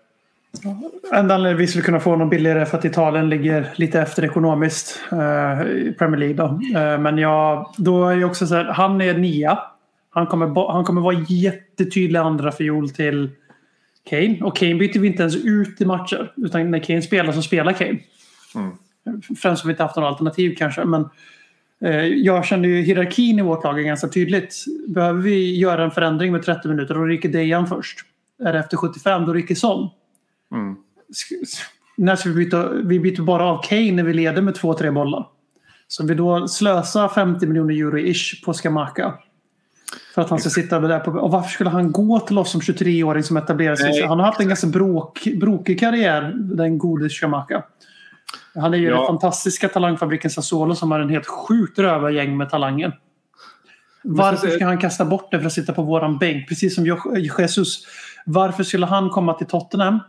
Enda 1.13 1.35
anledningen 1.35 1.59
vi 1.59 1.67
skulle 1.67 1.85
kunna 1.85 2.01
få 2.01 2.11
honom 2.11 2.29
billigare 2.29 2.61
är 2.61 2.65
för 2.65 2.79
att 2.79 2.85
Italien 2.85 3.29
ligger 3.29 3.73
lite 3.75 4.01
efter 4.01 4.25
ekonomiskt 4.25 5.01
eh, 5.13 5.67
i 5.67 5.95
Premier 5.99 6.19
League. 6.19 6.37
Då. 6.37 6.79
Eh, 6.79 6.99
men 6.99 7.19
ja, 7.19 7.73
då 7.77 8.09
är 8.09 8.17
ju 8.17 8.25
också 8.25 8.47
så 8.47 8.55
här, 8.55 8.65
han 8.65 9.01
är 9.01 9.15
nia. 9.15 9.59
Han 10.11 10.27
kommer, 10.27 10.73
han 10.73 10.85
kommer 10.85 11.01
vara 11.01 11.25
jättetydlig 11.29 12.19
andra 12.19 12.53
fiol 12.53 12.91
till 12.91 13.31
Kane. 14.11 14.39
Och 14.43 14.57
Kane 14.57 14.75
byter 14.75 14.99
vi 14.99 15.07
inte 15.07 15.23
ens 15.23 15.37
ut 15.37 15.81
i 15.81 15.85
matcher. 15.85 16.33
Utan 16.37 16.71
när 16.71 16.79
Kane 16.79 17.03
spelar 17.03 17.33
så 17.33 17.43
spelar 17.43 17.73
Kane. 17.73 17.99
Främst 19.43 19.63
som 19.63 19.69
vi 19.69 19.73
inte 19.73 19.83
haft 19.83 19.97
några 19.97 20.09
alternativ 20.09 20.55
kanske. 20.59 20.85
Men 20.85 21.09
jag 22.15 22.45
känner 22.45 22.69
ju 22.69 22.83
hierarkin 22.83 23.39
i 23.39 23.43
vårt 23.43 23.65
lag 23.65 23.79
är 23.79 23.83
ganska 23.83 24.09
tydligt. 24.09 24.65
Behöver 24.89 25.23
vi 25.23 25.57
göra 25.59 25.85
en 25.85 25.91
förändring 25.91 26.33
med 26.33 26.43
30 26.43 26.69
minuter 26.69 26.95
då 26.95 27.05
ryker 27.05 27.29
Dejan 27.29 27.67
först. 27.67 27.99
Är 28.45 28.53
det 28.53 28.59
efter 28.59 28.77
75 28.77 29.27
då 29.27 29.33
ryker 29.33 29.55
Son. 29.55 29.89
Sk- 31.09 31.61
när 31.97 32.17
ska 32.17 32.29
vi 32.29 32.35
byta? 32.35 32.69
Vi 32.73 33.01
byter 33.01 33.23
bara 33.23 33.45
av 33.45 33.63
Kane 33.63 33.93
när 33.93 34.03
vi 34.03 34.15
leder 34.15 34.43
med 34.43 34.55
två, 34.55 34.75
tre 34.75 34.91
bollar. 34.91 35.27
Så 35.89 36.07
vi 36.07 36.15
då 36.15 36.49
slösar 36.49 37.09
50 37.09 37.47
miljoner 37.47 37.75
euro 37.75 37.99
ish 37.99 38.45
på 38.45 38.53
Skamaka. 38.55 39.15
För 40.15 40.23
att 40.23 40.31
han 40.31 40.39
ska 40.39 40.51
sitta 40.51 40.81
där 40.81 41.01
på... 41.01 41.11
Och 41.11 41.31
varför 41.31 41.51
skulle 41.51 41.71
han 41.71 41.93
gå 41.93 42.21
till 42.21 42.39
oss 42.39 42.51
som 42.51 42.61
23-åring 42.61 43.23
som 43.23 43.37
etablerar 43.37 43.77
sig? 43.77 44.03
Han 44.09 44.19
har 44.19 44.27
haft 44.27 44.41
en 44.41 44.49
ganska 44.49 44.67
bråk, 44.67 45.29
brokig 45.41 45.81
karriär, 45.81 46.33
den 46.37 46.79
gode 46.79 47.11
Skamaka. 47.11 47.63
Han 48.55 48.75
är 48.75 48.79
ju 48.79 48.89
Ja. 48.89 48.97
den 48.97 49.07
fantastiska 49.07 49.69
talangfabriken 49.69 50.31
Sassuolo 50.31 50.75
som 50.75 50.91
har 50.91 51.01
en 51.01 51.09
helt 51.09 51.27
sjukt 51.27 51.79
rövargäng 51.79 52.37
med 52.37 52.51
talangen. 52.51 52.93
Varför 54.05 54.49
ska 54.49 54.65
han 54.65 54.79
kasta 54.79 55.05
bort 55.05 55.31
det 55.31 55.39
för 55.39 55.47
att 55.47 55.53
sitta 55.53 55.73
på 55.73 55.83
våran 55.83 56.19
bänk? 56.19 56.49
Precis 56.49 56.75
som 56.75 56.87
Jesus. 57.39 57.87
Varför 58.27 58.63
skulle 58.65 58.87
han 58.87 59.11
komma 59.11 59.35
till 59.35 59.47
Tottenham 59.47 60.01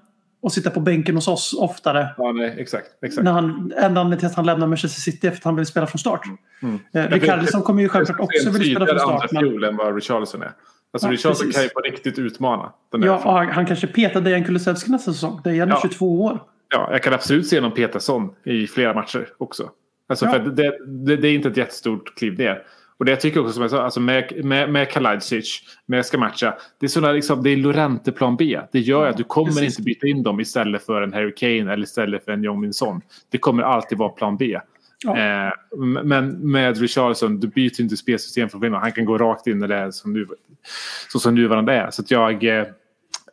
och 0.41 0.51
sitta 0.53 0.69
på 0.69 0.79
bänken 0.79 1.15
hos 1.15 1.27
oss 1.27 1.53
oftare. 1.59 2.09
Ja, 2.17 2.31
nej, 2.31 2.55
exakt. 2.57 2.87
exakt. 3.01 3.23
När 3.23 3.31
han, 3.31 3.73
enda 3.77 4.01
anledningen 4.01 4.17
till 4.19 4.27
att 4.27 4.35
han 4.35 4.45
lämnar 4.45 4.67
Manchester 4.67 5.01
City 5.01 5.27
är 5.27 5.31
för 5.31 5.37
att 5.37 5.43
han 5.43 5.55
vill 5.55 5.65
spela 5.65 5.87
från 5.87 5.99
start. 5.99 6.21
Mm. 6.61 6.79
Eh, 6.93 7.07
Rikardisson 7.07 7.61
kommer 7.61 7.81
ju 7.81 7.89
självklart 7.89 8.19
också 8.19 8.49
vilja 8.49 8.75
spela 8.75 8.85
från 8.85 8.99
start. 8.99 9.31
Men... 9.31 9.43
Men, 9.43 9.51
fjol 9.51 9.63
än 9.63 9.77
vad 9.77 9.95
Richarlison 9.95 10.41
är. 10.41 10.51
Alltså 10.93 11.07
Ja, 11.07 11.11
Richarlison 11.13 11.51
kan 11.51 11.63
ju 11.63 11.69
på 11.69 11.79
riktigt 11.79 12.19
utmana. 12.19 12.71
Ja, 12.91 13.21
han, 13.23 13.47
han 13.49 13.65
kanske 13.65 13.87
petar 13.87 14.21
Dejan 14.21 14.43
Kulusevski 14.43 14.91
nästa 14.91 15.13
säsong. 15.13 15.41
Dejan 15.43 15.69
är 15.69 15.73
Ja. 15.73 15.79
22 15.81 16.23
år. 16.23 16.43
Ja, 16.75 16.89
jag 16.91 17.03
kan 17.03 17.13
absolut 17.13 17.47
se 17.47 17.61
någon 17.61 17.71
Peterson 17.71 18.35
i 18.43 18.67
flera 18.67 18.93
matcher 18.93 19.27
också. 19.37 19.69
Alltså 20.09 20.25
Ja. 20.25 20.31
för 20.31 20.39
det, 20.39 20.77
det, 20.87 21.17
det 21.17 21.27
är 21.27 21.33
inte 21.33 21.49
ett 21.49 21.57
jättestort 21.57 22.15
kliv 22.17 22.37
ner. 22.37 22.63
Och 22.97 23.05
det 23.05 23.11
jag 23.11 23.21
tycker 23.21 23.39
också 23.39 23.53
som 23.53 23.61
jag 23.61 23.71
sa, 23.71 23.81
alltså 23.81 23.99
med, 23.99 24.45
med, 24.45 24.71
med 24.71 24.89
Kalajdzic, 24.91 25.61
med 25.85 26.05
Skamacha, 26.05 26.57
det 26.79 26.85
är 26.85 26.87
sådana 26.87 27.13
liksom, 27.13 27.43
det 27.43 27.49
är 27.49 27.57
Lorente 27.57 28.11
plan 28.11 28.37
B. 28.37 28.59
Det 28.71 28.79
gör 28.79 29.07
att 29.07 29.17
du 29.17 29.23
kommer 29.23 29.47
precis. 29.47 29.63
inte 29.63 29.81
byta 29.81 30.07
in 30.07 30.23
dem 30.23 30.39
istället 30.39 30.85
för 30.85 31.01
en 31.01 31.13
Harry 31.13 31.35
Kane 31.35 31.73
eller 31.73 31.83
istället 31.83 32.25
för 32.25 32.31
en 32.31 32.43
Jong 32.43 32.61
Min 32.61 32.73
Son. 32.73 33.01
Det 33.31 33.37
kommer 33.37 33.63
alltid 33.63 33.97
vara 33.97 34.09
plan 34.09 34.37
B. 34.37 34.59
Ja. 35.03 35.17
Eh, 35.17 35.51
men 36.03 36.51
med 36.51 36.77
Richarlison, 36.77 37.39
du 37.39 37.47
byter 37.47 37.81
inte 37.81 37.97
spelsystem 37.97 38.49
från 38.49 38.61
början. 38.61 38.81
Han 38.81 38.91
kan 38.91 39.05
gå 39.05 39.17
rakt 39.17 39.47
in 39.47 39.59
när 39.59 39.67
det 39.67 39.93
som, 39.93 40.13
nu, 40.13 40.27
så 41.11 41.19
som 41.19 41.35
nuvarande 41.35 41.73
är. 41.73 41.91
Så 41.91 42.01
att 42.01 42.11
jag... 42.11 42.43
Eh, 42.43 42.65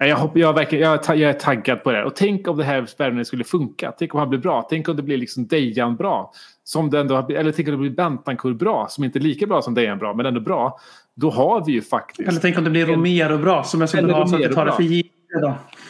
jag, 0.09 0.17
hopp, 0.17 0.37
jag, 0.37 0.53
verkar, 0.53 0.77
jag, 0.77 1.01
jag 1.07 1.21
är 1.21 1.33
taggad 1.33 1.83
på 1.83 1.91
det 1.91 1.97
här. 1.97 2.05
Och 2.05 2.17
tänk 2.17 2.49
om 2.49 2.57
det 2.57 2.65
här 2.65 2.87
värvningen 2.99 3.25
skulle 3.25 3.45
funka. 3.45 3.93
Tänk 3.99 4.15
om 4.15 4.21
han 4.21 4.29
blir 4.29 4.39
bra. 4.39 4.67
Tänk 4.71 4.89
om 4.89 4.97
det 4.97 5.03
blir 5.03 5.17
liksom 5.17 5.47
Dejan 5.47 5.97
bra. 5.97 6.33
Som 6.65 6.91
det 6.91 7.01
ändå, 7.01 7.15
har 7.15 7.23
blivit- 7.23 7.41
eller 7.41 7.53
tänk 7.53 7.69
om 7.69 7.73
det 7.73 7.79
blir 7.79 7.91
Bentancourt 7.91 8.57
bra. 8.59 8.87
Som 8.91 9.05
inte 9.05 9.19
är 9.19 9.21
lika 9.21 9.47
bra 9.47 9.63
som 9.63 9.75
Dejan 9.75 9.99
bra, 9.99 10.15
men 10.15 10.27
ändå 10.27 10.41
bra. 10.41 10.79
Då 11.15 11.31
har 11.31 11.65
vi 11.65 11.73
ju 11.73 11.83
faktiskt... 11.83 12.29
Eller 12.29 12.41
tänk 12.41 12.59
om 12.59 12.65
det 12.65 12.71
blir 12.71 12.87
Romero 12.87 13.39
bra, 13.39 13.65
som 13.65 13.81
jag 13.81 13.89
skulle 13.89 14.13
ha 14.13 14.27
så 14.27 14.35
att 14.37 14.43
jag 14.43 14.55
tar 14.55 14.67
det 14.67 14.73
för 14.73 14.83
givet. 14.83 15.13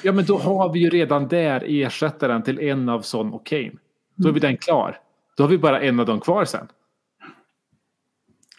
Ja, 0.03 0.13
men 0.13 0.25
då 0.25 0.39
har 0.39 0.73
vi 0.73 0.81
ju 0.81 0.91
redan 0.91 1.29
där 1.29 1.65
ersättaren 1.67 2.43
till 2.43 2.61
en 2.61 2.89
av 2.89 3.01
Son 3.01 3.33
och 3.33 3.47
Kane. 3.47 3.73
Då 4.17 4.29
är 4.29 4.33
vi 4.33 4.41
den 4.41 4.57
klar. 4.57 4.97
Då 5.37 5.43
har 5.43 5.49
vi 5.49 5.59
bara 5.59 5.81
en 5.81 6.01
av 6.01 6.07
dem 6.07 6.21
kvar 6.21 6.45
sen. 6.45 6.67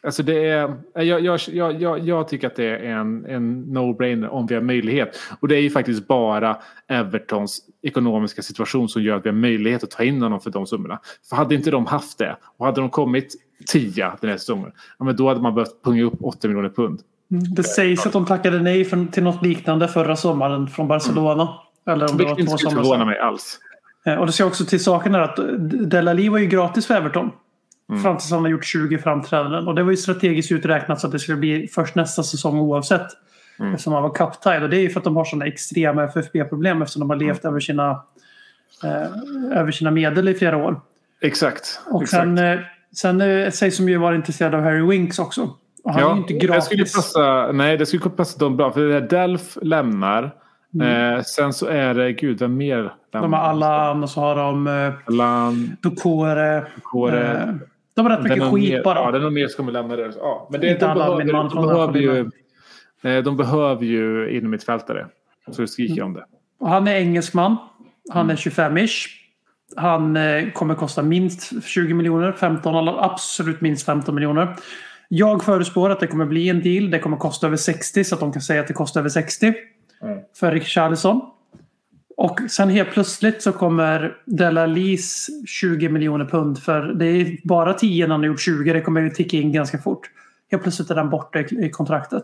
Alltså 0.03 0.23
det 0.23 0.45
är, 0.45 0.75
jag, 0.93 1.21
jag, 1.21 1.39
jag, 1.47 1.81
jag, 1.81 1.99
jag 1.99 2.27
tycker 2.27 2.47
att 2.47 2.55
det 2.55 2.65
är 2.65 2.83
en, 2.83 3.25
en 3.25 3.65
no-brainer 3.65 4.27
om 4.27 4.47
vi 4.47 4.55
har 4.55 4.61
möjlighet. 4.61 5.19
Och 5.39 5.47
det 5.47 5.55
är 5.55 5.61
ju 5.61 5.69
faktiskt 5.69 6.07
bara 6.07 6.57
Evertons 6.87 7.61
ekonomiska 7.81 8.41
situation 8.41 8.89
som 8.89 9.03
gör 9.03 9.17
att 9.17 9.25
vi 9.25 9.29
har 9.29 9.35
möjlighet 9.35 9.83
att 9.83 9.91
ta 9.91 10.03
in 10.03 10.21
honom 10.21 10.39
för 10.39 10.49
de 10.49 10.67
summorna. 10.67 10.99
För 11.29 11.35
hade 11.35 11.55
inte 11.55 11.71
de 11.71 11.85
haft 11.85 12.17
det 12.17 12.37
och 12.57 12.65
hade 12.65 12.81
de 12.81 12.89
kommit 12.89 13.35
tia 13.67 14.17
den 14.21 14.29
här 14.29 14.37
säsongen, 14.37 14.71
ja, 14.99 15.05
men 15.05 15.15
då 15.15 15.27
hade 15.27 15.41
man 15.41 15.55
behövt 15.55 15.83
punga 15.83 16.03
upp 16.03 16.13
8 16.21 16.47
miljoner 16.47 16.69
pund. 16.69 17.01
Det 17.27 17.63
sägs 17.63 18.05
att 18.05 18.13
de 18.13 18.25
tackade 18.25 18.59
nej 18.59 18.85
för, 18.85 19.11
till 19.11 19.23
något 19.23 19.43
liknande 19.43 19.87
förra 19.87 20.15
sommaren 20.15 20.67
från 20.67 20.87
Barcelona. 20.87 21.49
Eller 21.87 22.11
om 22.11 22.17
det 22.17 22.23
var 22.23 22.35
Vilket 22.35 22.47
två 22.47 22.51
inte 22.53 22.57
skulle 22.57 22.83
förvåna 22.83 23.05
mig 23.05 23.19
alls. 23.19 23.59
Eh, 24.05 24.15
Och 24.15 24.25
det 24.25 24.31
ska 24.31 24.45
också 24.45 24.65
till 24.65 24.83
saken 24.83 25.15
är 25.15 25.19
att 25.19 25.39
eh, 25.39 25.45
Delali 25.45 26.29
var 26.29 26.37
ju 26.37 26.45
gratis 26.45 26.85
för 26.85 26.93
Everton. 26.93 27.31
Mm. 27.89 28.01
Fram 28.03 28.17
tills 28.17 28.31
han 28.31 28.41
har 28.41 28.49
gjort 28.49 28.65
20 28.65 28.97
framträdanden. 28.97 29.67
Och 29.67 29.75
det 29.75 29.84
var 29.84 29.91
ju 29.91 29.97
strategiskt 29.97 30.51
uträknat 30.51 30.99
så 30.99 31.07
att 31.07 31.13
det 31.13 31.19
skulle 31.19 31.38
bli 31.38 31.67
först 31.67 31.95
nästa 31.95 32.23
säsong 32.23 32.59
oavsett. 32.59 33.07
Mm. 33.59 33.71
Eftersom 33.73 33.93
han 33.93 34.03
var 34.03 34.09
cup-tied. 34.09 34.63
Och 34.63 34.69
det 34.69 34.77
är 34.77 34.81
ju 34.81 34.89
för 34.89 34.99
att 34.99 35.03
de 35.03 35.15
har 35.15 35.25
sådana 35.25 35.45
extrema 35.45 36.03
FFB-problem 36.03 36.81
eftersom 36.81 36.99
de 36.99 37.09
har 37.09 37.15
Mm. 37.15 37.27
levt 37.27 37.45
över, 37.45 37.59
sina, 37.59 38.03
eh, 38.84 39.57
över 39.59 39.71
sina 39.71 39.91
medel 39.91 40.27
i 40.27 40.34
flera 40.34 40.57
år. 40.57 40.81
Exakt. 41.21 41.81
Och 41.91 42.03
exakt. 42.03 42.21
sen, 42.23 42.38
eh, 42.38 42.59
sen 42.95 43.21
eh, 43.21 43.49
sägs 43.51 43.75
som 43.77 43.89
ju 43.89 43.97
vara 43.97 44.15
intresserad 44.15 44.55
av 44.55 44.61
Harry 44.61 44.81
Winks 44.88 45.19
också. 45.19 45.49
Och 45.84 45.93
han 45.93 46.03
är 46.03 46.13
ju 46.15 46.17
inte 46.21 46.34
det 46.34 46.39
gratis. 46.39 46.65
skulle 46.65 46.84
passa, 46.84 47.51
nej, 47.51 47.77
det 47.77 47.86
skulle 47.86 48.09
passa 48.09 48.39
dem 48.39 48.57
bra. 48.57 48.71
För 48.71 48.81
det 48.81 48.95
är 48.95 49.01
Delf 49.01 49.57
lämnar. 49.61 50.23
Eh, 50.81 51.21
sen 51.21 51.53
så 51.53 51.65
är 51.65 51.93
det, 51.93 52.13
gud, 52.13 52.39
vem 52.39 52.57
mer? 52.57 52.79
Mm. 52.79 52.91
De 53.11 53.34
har 53.34 53.39
Allan 53.39 54.03
och 54.03 54.09
så 54.09 54.19
har 54.21 54.36
de 54.36 54.67
eh, 54.67 54.93
Allan, 55.05 55.77
Ducore. 55.81 56.63
Kåre. 56.84 57.31
Eh, 57.43 57.49
de 57.95 58.05
har 58.05 58.17
rätt 58.17 58.23
mycket 58.23 58.51
skit 58.51 58.69
mer, 58.73 58.83
bara. 58.83 58.99
Ja, 58.99 59.11
det 59.11 59.17
är 59.17 59.21
någon 59.21 59.33
mer 59.33 59.47
som 59.47 59.57
kommer 59.57 59.71
lämna 59.71 59.95
det. 59.95 60.13
Ja, 60.19 60.47
men 60.51 60.61
det, 60.61 60.67
Inte 60.67 60.85
de, 60.85 60.91
alla, 60.91 61.05
behöver, 61.05 61.31
man 61.33 61.45
de, 61.45 61.51
från 61.51 61.67
behöver 61.67 61.99
ju, 61.99 62.29
eh, 63.03 63.23
de 63.23 63.37
behöver 63.37 63.85
ju 63.85 64.37
inom 64.37 64.51
mittfältare. 64.51 65.07
Så 65.51 65.61
det 65.61 65.67
skriker 65.67 65.97
jag 65.97 66.05
om 66.05 66.13
det. 66.13 66.25
Han 66.65 66.87
är 66.87 66.95
engelsman. 66.95 67.57
Han 68.09 68.21
Mm. 68.25 68.33
är 68.33 68.35
25-ish. 68.37 69.07
Han 69.75 70.17
eh, 70.17 70.49
kommer 70.51 70.75
kosta 70.75 71.01
minst 71.03 71.63
20 71.65 71.93
miljoner. 71.93 72.31
15, 72.31 72.75
eller 72.75 73.03
absolut 73.05 73.61
minst 73.61 73.85
15 73.85 74.15
miljoner. 74.15 74.55
Jag 75.09 75.43
förutspår 75.43 75.89
att 75.89 75.99
det 75.99 76.07
kommer 76.07 76.25
bli 76.25 76.49
en 76.49 76.61
deal. 76.61 76.91
Det 76.91 76.99
kommer 76.99 77.17
kosta 77.17 77.47
över 77.47 77.57
60 77.57 78.03
så 78.03 78.15
att 78.15 78.21
de 78.21 78.31
kan 78.33 78.41
säga 78.41 78.61
att 78.61 78.67
det 78.67 78.73
kostar 78.73 79.01
över 79.01 79.09
60. 79.09 79.53
Mm. 80.03 80.19
För 80.39 80.51
Richarlison. 80.51 81.21
Och 82.18 82.39
sen 82.49 82.70
helt 82.70 82.91
plötsligt 82.91 83.41
så 83.41 83.51
kommer 83.51 84.16
Delalis 84.26 85.28
20 85.47 85.89
miljoner 85.89 86.26
pund. 86.26 86.59
För 86.64 86.82
det 86.82 87.05
är 87.05 87.38
bara 87.43 87.74
10 87.74 88.07
när 88.07 88.14
han 88.14 88.22
har 88.22 88.28
gjort 88.28 88.41
20. 88.41 88.74
Det 88.74 88.82
kommer 88.82 89.01
ju 89.01 89.09
ticka 89.09 89.38
in 89.38 89.51
ganska 89.51 89.78
fort. 89.78 90.09
Helt 90.51 90.64
plötsligt 90.64 90.89
är 90.89 90.95
den 90.95 91.09
borta 91.09 91.39
i, 91.39 91.70
kontraktet. 91.70 92.24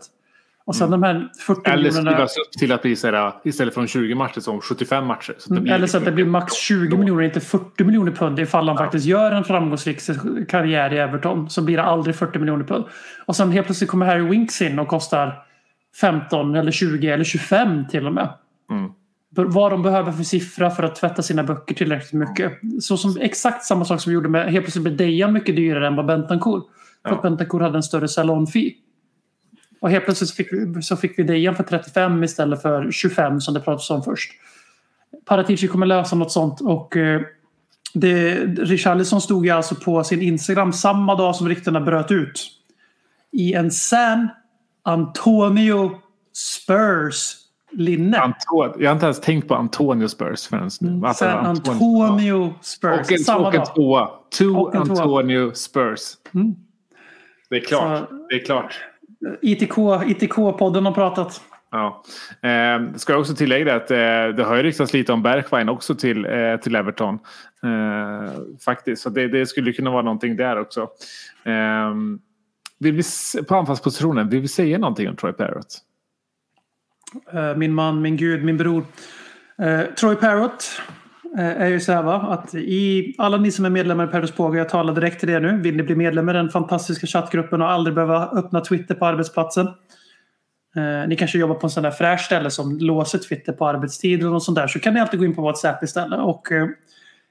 Och 0.64 0.76
sen 0.76 0.90
de 0.90 1.02
här 1.02 1.28
40 1.46 1.60
Mm. 1.70 1.72
Eller 1.78 1.88
miljonerna. 1.90 2.10
skrivas 2.12 2.36
upp 2.36 2.52
till 2.52 2.72
att 2.72 2.82
bli 2.82 2.90
istället 3.44 3.74
från 3.74 3.86
20 3.86 4.14
matcher 4.14 4.40
som 4.40 4.60
75 4.60 5.06
matcher. 5.06 5.34
Så 5.38 5.54
Mm, 5.54 5.72
Eller 5.72 5.86
så 5.86 5.96
att 5.98 6.04
det 6.04 6.12
blir 6.12 6.24
max 6.24 6.54
20 6.54 6.96
miljoner, 6.96 7.22
inte 7.22 7.40
40 7.40 7.84
miljoner 7.84 8.12
pund. 8.12 8.38
Ifall 8.40 8.68
han 8.68 8.76
faktiskt 8.78 9.06
gör 9.06 9.32
en 9.32 9.44
framgångsrik 9.44 10.00
karriär 10.48 10.92
i 10.92 10.98
Everton 10.98 11.50
så 11.50 11.62
blir 11.62 11.76
det 11.76 11.82
aldrig 11.82 12.16
40 12.16 12.38
miljoner 12.38 12.64
pund. 12.64 12.84
Och 13.26 13.36
sen 13.36 13.50
helt 13.52 13.66
plötsligt 13.66 13.90
kommer 13.90 14.06
Harry 14.06 14.22
Winks 14.22 14.62
in 14.62 14.78
och 14.78 14.88
kostar 14.88 15.42
15 16.00 16.54
eller 16.54 16.72
20 16.72 17.08
eller 17.10 17.24
25 17.24 17.88
till 17.88 18.06
och 18.06 18.12
med. 18.12 18.28
Mm. 18.70 18.90
Vad 19.34 19.72
de 19.72 19.82
behöver 19.82 20.12
för 20.12 20.22
siffra 20.22 20.70
för 20.70 20.82
att 20.82 20.96
tvätta 20.96 21.22
sina 21.22 21.44
böcker 21.44 21.74
tillräckligt 21.74 22.12
mycket. 22.12 22.52
Så 22.80 22.96
som 22.96 23.16
exakt 23.20 23.64
samma 23.64 23.84
sak 23.84 24.00
som 24.00 24.10
vi 24.10 24.14
gjorde 24.14 24.28
med 24.28 24.52
helt 24.52 24.64
plötsligt 24.64 24.82
blev 24.82 24.96
Dejan 24.96 25.32
mycket 25.32 25.56
dyrare 25.56 25.86
än 25.86 25.96
vad 25.96 26.06
Bentancourt. 26.06 26.64
För 27.08 27.14
att 27.14 27.22
Bentancourt 27.22 27.62
hade 27.62 27.78
en 27.78 27.82
större 27.82 28.08
salonfee. 28.08 28.74
Och 29.80 29.90
helt 29.90 30.04
plötsligt 30.04 30.30
så 30.30 30.36
fick 30.36 30.52
vi, 30.52 30.82
så 30.82 30.96
fick 30.96 31.18
vi 31.18 31.22
Dejan 31.22 31.54
för 31.54 31.62
35 31.62 32.24
istället 32.24 32.62
för 32.62 32.90
25 32.90 33.40
som 33.40 33.54
det 33.54 33.60
pratades 33.60 33.90
om 33.90 34.02
först. 34.02 34.30
Paratici 35.24 35.68
kommer 35.68 35.86
lösa 35.86 36.16
något 36.16 36.32
sånt 36.32 36.60
och 36.60 36.96
eh, 36.96 37.20
det, 37.94 38.34
Richarlison 38.44 39.20
stod 39.20 39.46
ju 39.46 39.52
alltså 39.52 39.74
på 39.74 40.04
sin 40.04 40.22
Instagram 40.22 40.72
samma 40.72 41.14
dag 41.14 41.36
som 41.36 41.48
ryktena 41.48 41.80
bröt 41.80 42.10
ut. 42.10 42.50
I 43.32 43.52
en 43.52 43.70
San 43.70 44.28
Antonio 44.82 45.90
Spurs 46.32 47.39
linne. 47.72 48.18
Anto- 48.18 48.74
jag 48.78 48.90
har 48.90 48.94
inte 48.94 49.06
ens 49.06 49.20
tänkt 49.20 49.48
på 49.48 49.54
Antonio 49.54 50.08
Spurs 50.08 50.46
förrän 50.46 50.70
nu. 50.80 51.06
Att 51.06 51.12
det 51.12 51.14
San 51.14 51.44
var 51.44 51.50
Antonio 51.50 52.54
Spurs. 52.60 53.00
Och 53.00 53.12
en, 53.12 53.18
samma 53.18 53.48
och 53.48 53.54
en 53.54 53.64
tvåa. 53.64 54.10
Tvåa. 54.38 54.78
Antonio 54.80 55.52
Spurs. 55.54 56.00
Mm. 56.34 56.54
Det 57.50 57.56
är 57.56 57.60
klart. 57.60 57.98
Så- 58.08 58.14
Det 58.30 58.34
är 58.34 58.44
klart. 58.44 58.74
ITK, 59.42 59.76
ITK-podden 60.06 60.84
har 60.84 60.92
pratat. 60.92 61.40
Ja. 61.72 62.02
Eh, 62.48 62.94
ska 62.96 63.12
jag 63.12 63.20
också 63.20 63.34
tillägga 63.34 63.64
det 63.64 63.74
att 63.74 63.90
eh, 63.90 64.36
det 64.36 64.44
har 64.44 64.56
ju 64.56 64.62
ryktats 64.62 64.92
lite 64.92 65.12
om 65.12 65.22
Bergwijn 65.22 65.68
också 65.68 65.94
till, 65.94 66.24
eh, 66.24 66.56
till 66.62 66.74
Everton. 66.74 67.14
Eh, 67.62 68.32
faktiskt, 68.64 69.02
så 69.02 69.10
det, 69.10 69.28
det 69.28 69.46
skulle 69.46 69.72
kunna 69.72 69.90
vara 69.90 70.02
någonting 70.02 70.36
där 70.36 70.60
också. 70.60 70.80
Eh, 71.44 71.94
vill 72.78 72.94
vi, 72.94 73.02
på 73.48 73.54
anfallspositionen, 73.56 74.28
vill 74.28 74.40
vi 74.40 74.48
säga 74.48 74.78
någonting 74.78 75.08
om 75.08 75.16
Troy 75.16 75.32
Parrott? 75.32 75.78
Eh, 77.32 77.56
min 77.56 77.74
man, 77.74 78.02
min 78.02 78.16
gud, 78.16 78.44
min 78.44 78.56
bror. 78.56 78.84
Eh, 79.62 79.82
Troy 79.82 80.16
Parrott 80.16 80.64
eh, 81.38 81.62
är 81.62 81.66
ju 81.66 81.80
så 81.80 81.92
här 81.92 82.02
va, 82.02 82.14
att 82.14 82.54
i 82.54 83.14
alla 83.18 83.36
ni 83.36 83.50
som 83.50 83.64
är 83.64 83.70
medlemmar 83.70 84.04
i 84.04 84.08
Parrots 84.08 84.32
Påga, 84.32 84.58
jag 84.58 84.68
talar 84.68 84.94
direkt 84.94 85.20
till 85.20 85.30
er 85.30 85.40
nu. 85.40 85.60
Vill 85.60 85.76
ni 85.76 85.82
bli 85.82 85.94
medlemmar 85.94 86.34
i 86.34 86.36
den 86.36 86.48
fantastiska 86.48 87.06
chattgruppen 87.06 87.62
och 87.62 87.70
aldrig 87.70 87.94
behöva 87.94 88.26
öppna 88.26 88.60
Twitter 88.60 88.94
på 88.94 89.06
arbetsplatsen? 89.06 89.66
Eh, 90.76 91.08
ni 91.08 91.16
kanske 91.16 91.38
jobbar 91.38 91.54
på 91.54 91.66
en 91.66 91.70
sån 91.70 91.82
där 91.82 91.90
fräsch 91.90 92.20
ställe 92.20 92.50
som 92.50 92.78
låser 92.78 93.18
Twitter 93.18 93.52
på 93.52 93.66
arbetstid 93.66 94.26
och 94.26 94.42
sånt 94.42 94.56
där. 94.56 94.66
Så 94.66 94.80
kan 94.80 94.94
ni 94.94 95.00
alltid 95.00 95.20
gå 95.20 95.26
in 95.26 95.34
på 95.34 95.42
WhatsApp 95.42 95.82
istället. 95.82 96.20
Och 96.20 96.52
eh, 96.52 96.68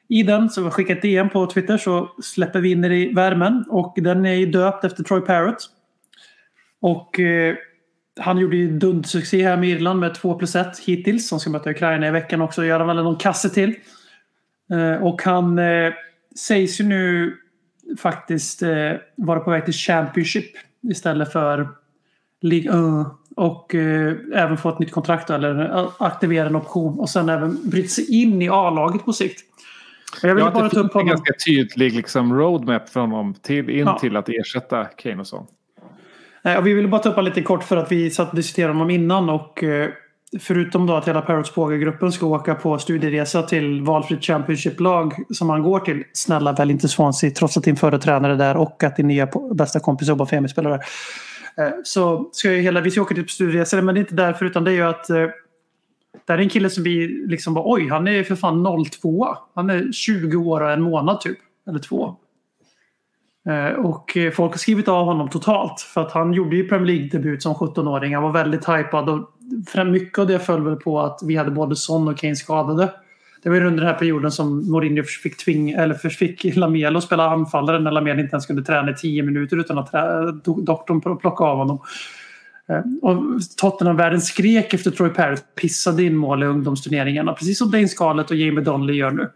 i 0.10 0.24
den, 0.24 0.50
så 0.50 0.72
skicka 0.72 0.94
ett 0.94 1.02
DM 1.02 1.30
på 1.30 1.46
Twitter 1.46 1.78
så 1.78 2.10
släpper 2.24 2.60
vi 2.60 2.72
in 2.72 2.84
er 2.86 2.92
i 2.92 3.14
värmen. 3.14 3.66
Och 3.70 3.94
den 3.98 4.26
är 4.26 4.34
ju 4.34 4.46
döpt 4.46 4.84
efter 4.84 5.04
Troy 5.04 5.22
Parrott. 5.22 5.70
Och 6.82 7.20
eh, 7.20 7.56
han 8.20 8.38
gjorde 8.38 8.58
ju 8.58 8.78
dundsuccé 8.78 9.44
här 9.44 9.58
med 9.58 9.70
Irland 9.70 10.00
med 10.00 10.16
2 10.16 10.34
plus 10.34 10.56
1 10.56 10.80
hittills. 10.80 11.28
Som 11.30 11.40
ska 11.40 11.50
möta 11.50 11.70
Ukraina 11.72 12.08
i 12.08 12.12
veckan 12.12 12.42
också. 12.42 12.66
Gör 12.66 12.80
han 12.80 12.88
väl 12.88 13.04
någon 13.04 13.16
kasse 13.16 13.50
till. 13.50 13.76
Eh, 14.72 15.04
och 15.04 15.22
han 15.22 15.60
eh, 15.60 15.94
sägs 16.36 16.80
ju 16.82 16.84
nu 16.86 17.36
faktiskt 17.98 18.62
eh, 18.62 18.92
vara 19.16 19.40
på 19.40 19.52
väg 19.52 19.66
till 19.66 19.74
Championship 19.74 20.52
istället 20.90 21.32
för 21.32 21.70
League 22.42 23.02
1. 23.02 23.08
Och 23.36 23.76
även 24.36 24.58
få 24.58 24.70
ett 24.70 24.80
nytt 24.80 24.92
kontrakt 24.92 25.30
eller 25.30 25.86
aktivera 26.00 26.48
en 26.48 26.56
option. 26.56 27.00
Och 27.00 27.10
sen 27.10 27.30
även 27.30 27.70
bryta 27.70 27.88
sig 27.90 28.22
in 28.22 28.42
i 28.42 28.50
A-laget 28.50 29.06
på 29.06 29.14
sikt. 29.14 29.42
Och 30.24 30.30
Jag 30.30 30.36
vill 30.36 30.44
Ja, 30.44 30.52
bara 30.52 30.64
det 30.64 30.70
finns 30.70 30.96
en 30.96 31.08
ganska 31.08 31.34
tydlig 31.46 31.94
liksom, 31.94 32.34
roadmap 32.40 32.90
från 32.90 33.12
honom 33.12 33.34
till, 33.34 33.70
in 33.70 33.78
Ja. 33.80 34.00
till 34.00 34.16
att 34.16 34.30
ersätta 34.30 34.86
Kane 34.86 35.20
och 35.20 35.28
så. 35.28 35.48
Eh, 36.44 36.58
och 36.58 36.68
vi 36.68 36.74
ville 36.74 36.88
bara 36.88 37.02
ta 37.02 37.10
upp 37.10 37.24
lite 37.24 37.42
kort 37.42 37.64
för 37.64 37.78
att 37.78 37.92
vi 37.92 38.10
satt 38.10 38.30
och 38.30 38.36
diskuterade 38.36 38.74
honom 38.74 38.90
innan 38.90 39.30
och 39.30 39.64
eh, 39.64 39.90
förutom 40.40 40.88
då 40.88 40.94
att 40.96 41.08
hela 41.08 41.22
Parrots 41.22 41.52
Påga-gruppen 41.52 42.12
ska 42.12 42.26
åka 42.26 42.56
på 42.56 42.78
studieresa 42.78 43.44
till 43.44 43.82
valfritt 43.82 44.24
Championship-lag 44.24 45.14
som 45.30 45.50
han 45.50 45.64
går 45.64 45.80
till. 45.80 46.04
Snälla 46.14 46.54
väl 46.54 46.72
inte 46.72 46.88
Swansea 46.88 47.32
trots 47.32 47.58
att 47.58 47.64
din 47.64 47.76
förre 47.76 48.00
tränare 48.00 48.34
är 48.34 48.38
där 48.38 48.58
och 48.58 48.84
att 48.84 48.96
din 48.96 49.08
nya 49.08 49.30
bästa 49.54 49.80
kompis 49.80 50.08
jobbar 50.08 50.26
för 50.26 50.48
spelar 50.48 50.70
där. 50.70 50.84
Eh, 51.66 51.74
så 51.84 52.30
ska 52.32 52.52
ju 52.52 52.62
hela, 52.62 52.82
vi 52.82 52.92
ska 52.92 53.02
åka 53.02 53.16
till 53.16 53.30
studieresa 53.30 53.82
men 53.82 53.96
det 53.96 54.00
är 54.00 54.02
inte 54.02 54.16
därför 54.16 54.46
utan 54.46 54.64
det 54.64 54.72
är 54.72 54.76
ju 54.76 54.84
att 54.84 55.08
det 56.26 56.34
här 56.34 56.40
är 56.40 56.44
en 56.44 56.50
kille 56.50 56.70
som 56.70 56.84
vi 56.84 57.08
liksom 57.08 57.54
bara 57.54 57.64
oj 57.74 57.90
han 57.90 58.08
är 58.08 58.24
för 58.24 58.36
fan 58.36 58.86
02. 59.02 59.28
Han 59.56 59.70
är 59.70 59.92
20 59.92 60.38
år 60.38 60.62
och 60.62 60.72
en 60.72 60.82
månad 60.82 61.22
typ. 61.22 61.38
Eller 61.68 61.80
två. 61.80 62.16
Eh, 63.50 63.72
och 63.72 64.18
eh, 64.18 64.32
folk 64.32 64.52
har 64.52 64.58
skrivit 64.58 64.88
av 64.88 65.06
honom 65.06 65.30
totalt. 65.30 65.82
För 65.82 66.02
att 66.02 66.12
han 66.12 66.34
gjorde 66.34 66.56
ju 66.56 66.68
Premier 66.68 66.86
League-debut 66.86 67.44
som 67.44 67.54
17-åring. 67.54 68.14
Han 68.14 68.24
var 68.24 68.32
väldigt 68.32 68.70
hypad. 68.70 69.10
Och 69.10 69.30
mycket 69.86 70.20
av 70.20 70.28
det 70.28 70.40
föll 70.40 70.64
väl 70.64 70.76
på 70.76 71.02
att 71.02 71.20
vi 71.26 71.36
hade 71.36 71.52
både 71.52 71.76
Son 71.76 72.08
och 72.08 72.18
Kane 72.18 72.36
skadade. 72.36 72.92
Det 73.44 73.50
var 73.50 73.56
ju 73.56 73.66
under 73.66 73.84
den 73.84 73.94
här 73.94 74.00
perioden 74.00 74.32
som 74.32 74.72
Mourinho 74.72 75.04
fick, 75.04 75.38
tving, 75.38 75.72
eller 75.72 75.94
fick 75.94 76.44
Lamelo 76.56 77.02
spela 77.02 77.30
anfallare 77.30 77.80
när 77.80 77.92
Lamelo 77.92 78.20
inte 78.20 78.34
ens 78.34 78.46
kunde 78.46 78.64
träna 78.64 78.92
i 78.92 78.96
10 78.96 79.24
minuter 79.24 79.58
utan 79.58 79.78
att 79.78 79.92
trä, 79.92 80.32
doktorn 80.44 81.18
plockade 81.18 81.50
av 81.50 81.58
honom. 81.58 81.80
Eh, 82.70 82.82
och 83.02 83.24
Tottenham-världen 83.58 84.22
skrek 84.22 84.74
efter 84.74 84.92
Troy 84.92 85.10
Parrott 85.10 85.56
pissade 85.62 86.04
in 86.04 86.16
mål 86.16 86.44
i 86.44 86.46
ungdomsturneringarna. 86.46 87.34
Precis 87.34 87.58
som 87.58 87.72
Dane 87.72 87.88
Scarlett 87.88 88.32
och 88.32 88.38
Jamie 88.38 88.64
Donnelly 88.64 88.94
gör 88.94 89.12
nu. 89.12 89.30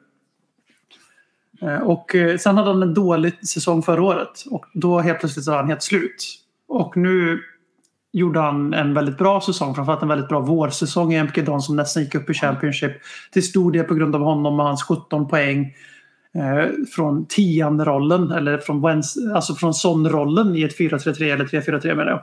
Eh, 1.64 1.82
och 1.82 2.16
eh, 2.16 2.38
sen 2.38 2.57
hade 2.57 2.70
han 2.70 2.84
en 2.84 2.93
dålig 2.93 3.47
säsong 3.47 3.82
förra 3.82 4.03
året. 4.03 4.43
Och 4.49 4.66
då 4.74 4.99
helt 4.99 5.20
plötsligt 5.20 5.45
så 5.45 5.51
var 5.51 5.57
han 5.57 5.68
helt 5.68 5.84
slut. 5.84 6.39
Och 6.68 6.97
nu 6.97 7.39
gjorde 8.14 8.39
han 8.39 8.74
en 8.74 8.93
väldigt 8.93 9.18
bra 9.18 9.41
säsong. 9.41 9.76
Framförallt 9.76 10.01
en 10.01 10.07
väldigt 10.07 10.30
bra 10.30 10.39
vårsäsong 10.39 11.14
i 11.14 11.24
MK 11.24 11.45
Don 11.45 11.61
som 11.61 11.76
nästan 11.76 12.03
gick 12.03 12.16
upp 12.16 12.30
i 12.30 12.34
Championship. 12.34 12.91
Till 13.32 13.43
stor 13.43 13.72
del 13.72 13.86
på 13.86 13.93
grund 13.93 14.16
av 14.16 14.22
honom 14.22 14.59
och 14.59 14.66
hans 14.66 14.84
17 14.84 15.28
poäng. 15.28 15.74
Eh, 16.36 16.86
från 16.95 17.26
tionde-rollen, 17.26 18.32
eller 18.32 18.57
från, 18.57 18.86
alltså 19.36 19.55
från 19.55 19.74
son-rollen 19.74 20.55
i 20.55 20.64
ett 20.64 20.78
4-3-3 20.78 21.34
eller 21.34 21.45
3-4-3 21.45 21.95
menar 21.95 22.11
jag. 22.11 22.22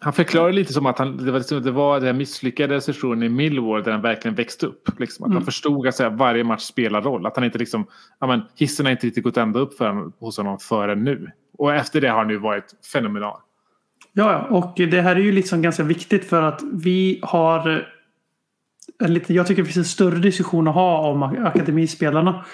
Han 0.00 0.12
förklarar 0.12 0.52
lite 0.52 0.72
som 0.72 0.86
att 0.86 0.98
han, 0.98 1.16
det, 1.16 1.32
var, 1.32 1.60
det 1.60 1.70
var 1.70 2.00
den 2.00 2.16
misslyckade 2.16 2.80
sessionen 2.80 3.22
i 3.22 3.28
Millwall 3.28 3.82
där 3.82 3.92
han 3.92 4.02
verkligen 4.02 4.34
växte 4.34 4.66
upp. 4.66 5.00
Liksom. 5.00 5.26
Att 5.26 5.32
han 5.32 5.44
förstod 5.44 5.86
att 5.86 5.94
säga, 5.94 6.10
varje 6.10 6.44
match 6.44 6.62
spelar 6.62 7.02
roll. 7.02 7.26
Att 7.26 7.36
han 7.36 7.44
inte 7.44 7.58
liksom, 7.58 7.86
ja, 8.20 8.26
men, 8.26 8.42
hissen 8.54 8.86
har 8.86 8.90
inte 8.90 9.06
riktigt 9.06 9.24
gått 9.24 9.36
ända 9.36 9.60
upp 9.60 9.74
för 9.74 10.10
hos 10.18 10.36
honom 10.36 10.58
förrän 10.58 11.04
nu. 11.04 11.30
Och 11.58 11.74
efter 11.74 12.00
det 12.00 12.08
har 12.08 12.18
han 12.18 12.30
ju 12.30 12.38
varit 12.38 12.64
fenomenal. 12.92 13.40
Ja, 14.12 14.32
ja, 14.32 14.56
och 14.56 14.72
det 14.76 15.00
här 15.00 15.16
är 15.16 15.20
ju 15.20 15.32
liksom 15.32 15.62
ganska 15.62 15.82
viktigt 15.82 16.24
för 16.24 16.42
att 16.42 16.60
vi 16.72 17.20
har 17.22 17.88
en 19.04 19.14
lite, 19.14 19.34
jag 19.34 19.46
tycker 19.46 19.62
det 19.62 19.66
finns 19.66 19.76
en 19.76 19.84
större 19.84 20.18
diskussion 20.18 20.68
att 20.68 20.74
ha 20.74 21.10
om 21.10 21.22
akademispelarna. 21.22 22.44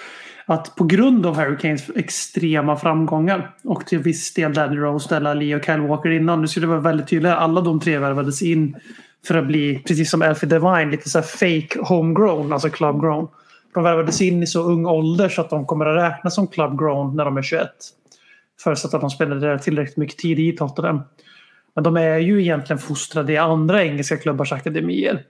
Att 0.47 0.75
på 0.75 0.83
grund 0.83 1.25
av 1.25 1.35
Harry 1.35 1.57
Kanes 1.57 1.89
extrema 1.95 2.75
framgångar 2.77 3.55
och 3.63 3.85
till 3.85 3.99
viss 3.99 4.33
del 4.33 4.53
Danny 4.53 4.75
Rose, 4.75 5.15
Della 5.15 5.33
Lee 5.33 5.55
och 5.55 5.65
Kyle 5.65 5.81
Walker 5.81 6.09
innan. 6.09 6.41
Nu 6.41 6.47
skulle 6.47 6.65
det 6.65 6.69
vara 6.69 6.79
väldigt 6.79 7.07
tydligt. 7.07 7.31
Alla 7.31 7.61
de 7.61 7.79
tre 7.79 7.97
värvades 7.97 8.41
in 8.41 8.75
för 9.27 9.35
att 9.35 9.47
bli, 9.47 9.83
precis 9.87 10.11
som 10.11 10.21
Alfie 10.21 10.49
Devine, 10.49 10.91
lite 10.91 11.09
så 11.09 11.19
här 11.19 11.25
fake 11.25 11.79
homegrown, 11.79 12.53
alltså 12.53 12.69
club 12.69 13.01
grown. 13.01 13.27
De 13.73 13.83
värvades 13.83 14.21
in 14.21 14.43
i 14.43 14.47
så 14.47 14.63
ung 14.63 14.85
ålder 14.85 15.29
så 15.29 15.41
att 15.41 15.49
de 15.49 15.65
kommer 15.65 15.85
att 15.85 16.11
räknas 16.11 16.35
som 16.35 16.47
club 16.47 16.79
grown 16.79 17.15
när 17.15 17.25
de 17.25 17.37
är 17.37 17.41
21. 17.41 17.69
Förutsatt 18.59 18.93
att 18.93 19.01
de 19.01 19.09
spelade 19.09 19.59
tillräckligt 19.59 19.97
mycket 19.97 20.17
tid 20.17 20.39
i 20.39 20.51
Tottenham. 20.51 21.01
Men 21.75 21.83
de 21.83 21.97
är 21.97 22.17
ju 22.17 22.41
egentligen 22.41 22.79
fostrade 22.79 23.33
i 23.33 23.37
andra 23.37 23.83
engelska 23.83 24.17
klubbars 24.17 24.51
akademier. 24.51 25.23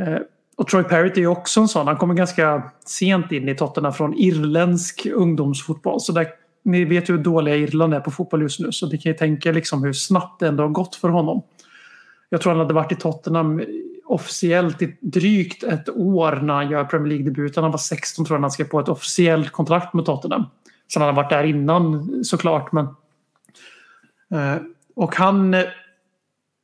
Eh, 0.00 0.18
och 0.56 0.68
Troy 0.68 0.82
Parrott 0.82 1.16
är 1.16 1.20
ju 1.20 1.26
också 1.26 1.60
en 1.60 1.68
sån. 1.68 1.86
Han 1.86 1.96
kommer 1.96 2.14
ganska 2.14 2.62
sent 2.84 3.32
in 3.32 3.48
i 3.48 3.54
Tottenham 3.54 3.92
från 3.92 4.14
irländsk 4.14 5.06
ungdomsfotboll. 5.06 6.00
Så 6.00 6.12
där, 6.12 6.26
ni 6.62 6.84
vet 6.84 7.08
ju 7.08 7.16
hur 7.16 7.22
dåliga 7.22 7.56
Irland 7.56 7.94
är 7.94 8.00
på 8.00 8.10
fotboll 8.10 8.42
just 8.42 8.60
nu. 8.60 8.72
Så 8.72 8.86
ni 8.86 8.98
kan 8.98 9.12
ju 9.12 9.18
tänka 9.18 9.52
liksom 9.52 9.84
hur 9.84 9.92
snabbt 9.92 10.40
det 10.40 10.48
ändå 10.48 10.62
har 10.62 10.70
gått 10.70 10.94
för 10.94 11.08
honom. 11.08 11.42
Jag 12.28 12.40
tror 12.40 12.52
han 12.52 12.60
hade 12.60 12.74
varit 12.74 12.92
i 12.92 12.96
Tottenham 12.96 13.62
officiellt 14.04 14.82
i 14.82 14.96
drygt 15.00 15.64
ett 15.64 15.88
år 15.88 16.32
när 16.32 16.54
han 16.54 16.70
gör 16.70 16.84
Premier 16.84 17.08
League-debuten. 17.08 17.62
Han 17.62 17.72
var 17.72 17.78
16 17.78 18.24
tror 18.24 18.34
jag 18.34 18.40
när 18.40 18.44
han 18.44 18.50
skrev 18.50 18.64
på 18.64 18.80
ett 18.80 18.88
officiellt 18.88 19.52
kontrakt 19.52 19.94
med 19.94 20.04
Tottenham. 20.04 20.44
Sen 20.92 21.02
hade 21.02 21.12
han 21.12 21.16
varit 21.16 21.30
där 21.30 21.44
innan 21.44 22.24
såklart. 22.24 22.72
Men, 22.72 22.84
eh, 24.30 24.56
och 24.96 25.16
han, 25.16 25.56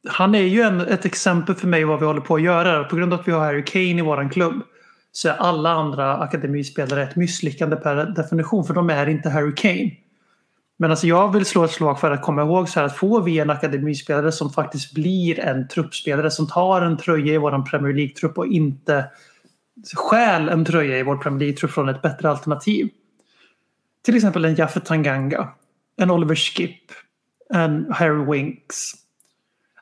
han 0.09 0.35
är 0.35 0.43
ju 0.43 0.63
en, 0.63 0.81
ett 0.81 1.05
exempel 1.05 1.55
för 1.55 1.67
mig 1.67 1.85
vad 1.85 2.01
vi 2.01 2.07
håller 2.07 2.21
på 2.21 2.35
att 2.35 2.43
göra. 2.43 2.85
På 2.85 2.97
grund 2.97 3.13
av 3.13 3.21
att 3.21 3.29
vi 3.29 3.33
har 3.33 3.41
Harry 3.41 3.65
Kane 3.65 3.99
i 3.99 4.03
våran 4.03 4.31
klubb 4.31 4.63
så 5.13 5.29
är 5.29 5.33
alla 5.33 5.71
andra 5.71 6.17
akademispelare 6.17 7.03
ett 7.03 7.17
misslyckande 7.17 7.77
per 7.77 8.07
definition 8.07 8.65
för 8.65 8.75
de 8.75 8.91
är 8.91 9.07
inte 9.07 9.31
Harry 9.31 9.55
Kane. 9.55 9.91
Men 10.79 10.91
alltså 10.91 11.07
jag 11.07 11.33
vill 11.33 11.45
slå 11.45 11.65
ett 11.65 11.71
slag 11.71 12.01
för 12.01 12.11
att 12.11 12.23
komma 12.23 12.43
ihåg 12.43 12.69
så 12.69 12.81
här 12.81 12.87
att 12.87 12.97
får 12.97 13.23
vi 13.23 13.39
en 13.39 13.51
akademispelare 13.51 14.33
som 14.33 14.51
faktiskt 14.51 14.95
blir 14.95 15.41
en 15.41 15.69
truppspelare 15.69 16.31
som 16.31 16.47
tar 16.47 16.83
en 16.83 16.97
tröja 16.97 17.35
i 17.35 17.39
våran 17.39 17.65
Premier 17.65 17.93
League-trupp 17.93 18.39
och 18.39 18.47
inte 18.47 19.05
stjäl 19.97 20.49
en 20.49 20.65
tröja 20.65 20.99
i 20.99 21.03
vår 21.03 21.17
Premier 21.17 21.41
League-trupp 21.41 21.71
från 21.71 21.89
ett 21.89 22.03
bättre 22.03 22.31
alternativ. 22.31 22.89
Till 24.05 24.17
exempel 24.17 24.45
en 24.45 24.55
Jaffet 24.55 24.85
Tanganga, 24.85 25.49
en 25.97 26.11
Oliver 26.11 26.35
Skip, 26.35 26.81
en 27.55 27.93
Harry 27.93 28.25
Winks. 28.33 28.93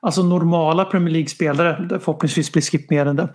Alltså 0.00 0.22
normala 0.22 0.84
Premier 0.84 1.12
League-spelare, 1.12 1.88
förhoppningsvis 1.88 2.52
blir 2.52 2.62
Skip 2.62 2.90
mer 2.90 3.06
än 3.06 3.16
det. 3.16 3.28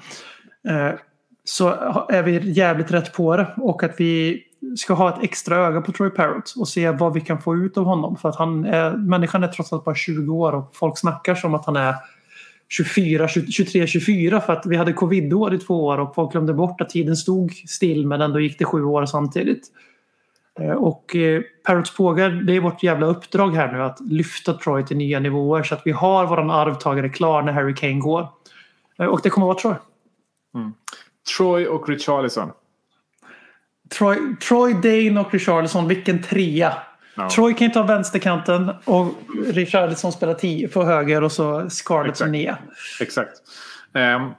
Eh, 0.70 1.00
så 1.44 1.68
är 2.10 2.24
vi 2.24 2.52
jävligt 2.52 2.92
rätt 2.92 3.14
på 3.14 3.38
det 3.38 3.54
och 3.58 3.84
att 3.84 3.96
vi 3.98 4.44
ska 4.78 4.94
ha 4.94 5.10
ett 5.10 5.24
extra 5.24 5.56
öga 5.56 5.82
på 5.82 5.92
Troy 5.92 6.10
Parrott 6.10 6.54
och 6.58 6.68
se 6.68 6.92
vad 6.92 7.14
vi 7.14 7.22
kan 7.22 7.42
få 7.42 7.56
ut 7.56 7.78
av 7.78 7.86
honom. 7.86 8.18
För 8.18 8.30
att 8.30 8.36
han 8.36 8.66
är, 8.66 8.92
människan 8.92 9.44
är 9.44 9.48
trots 9.48 9.74
allt 9.74 9.86
bara 9.86 9.96
20 9.96 10.34
år 10.34 10.54
och 10.54 10.76
folk 10.76 10.98
snackar 10.98 11.36
som 11.36 11.56
att 11.56 11.66
han 11.66 11.76
är 11.76 11.96
24, 12.70 13.28
23, 13.28 13.88
24 13.88 14.42
för 14.42 14.54
att 14.54 14.66
vi 14.66 14.76
hade 14.76 14.94
covid-år 14.94 15.54
i 15.54 15.58
två 15.58 15.86
år 15.86 15.98
och 15.98 16.16
folk 16.16 16.32
glömde 16.32 16.54
bort 16.54 16.82
att 16.82 16.90
tiden 16.90 17.16
stod 17.16 17.52
still 17.52 18.08
men 18.08 18.22
ändå 18.22 18.40
gick 18.40 18.60
det 18.60 18.66
sju 18.66 18.84
år 18.84 19.06
samtidigt. 19.06 19.68
Eh, 20.60 20.72
och 20.72 21.16
eh, 21.16 21.42
Parrots 21.64 21.96
pågar, 21.96 22.30
det 22.30 22.56
är 22.56 22.60
vårt 22.60 22.84
jävla 22.84 23.06
uppdrag 23.06 23.56
här 23.56 23.72
nu 23.72 23.84
att 23.84 24.00
lyfta 24.00 24.54
Troy 24.54 24.86
till 24.86 24.98
nya 24.98 25.20
nivåer 25.20 25.64
så 25.64 25.76
att 25.76 25.82
vi 25.86 25.92
har 25.92 26.26
våran 26.26 26.52
arvtagare 26.52 27.10
klar 27.10 27.42
när 27.42 27.54
Harry 27.54 27.76
Kane 27.76 28.00
går. 28.00 28.28
Eh, 29.00 29.06
Och 29.06 29.20
det 29.24 29.30
kommer 29.30 29.52
att 29.52 29.64
vara 29.64 29.76
Troy. 29.76 29.76
Troy 31.38 31.68
och 31.68 31.90
Richarlison. 31.90 32.52
Troy, 33.98 34.18
Troy 34.48 34.74
Dane 34.74 35.20
och 35.20 35.34
Richarlison, 35.34 35.88
vilken 35.88 36.24
trea. 36.24 36.74
Ja. 37.16 37.30
Troy 37.30 37.54
kan 37.54 37.68
ju 37.68 37.74
ta 37.74 37.84
vänsterkanten 37.84 38.72
och 38.86 39.08
Richarlison 39.46 40.12
spelar 40.12 40.34
tio 40.34 40.68
på 40.68 40.84
höger 40.84 41.24
och 41.24 41.32
så 41.32 41.70
Scarlett 41.70 42.18
som 42.18 42.32
nia. 42.32 42.58
Exakt. 43.02 43.32
Ehm, 43.94 44.30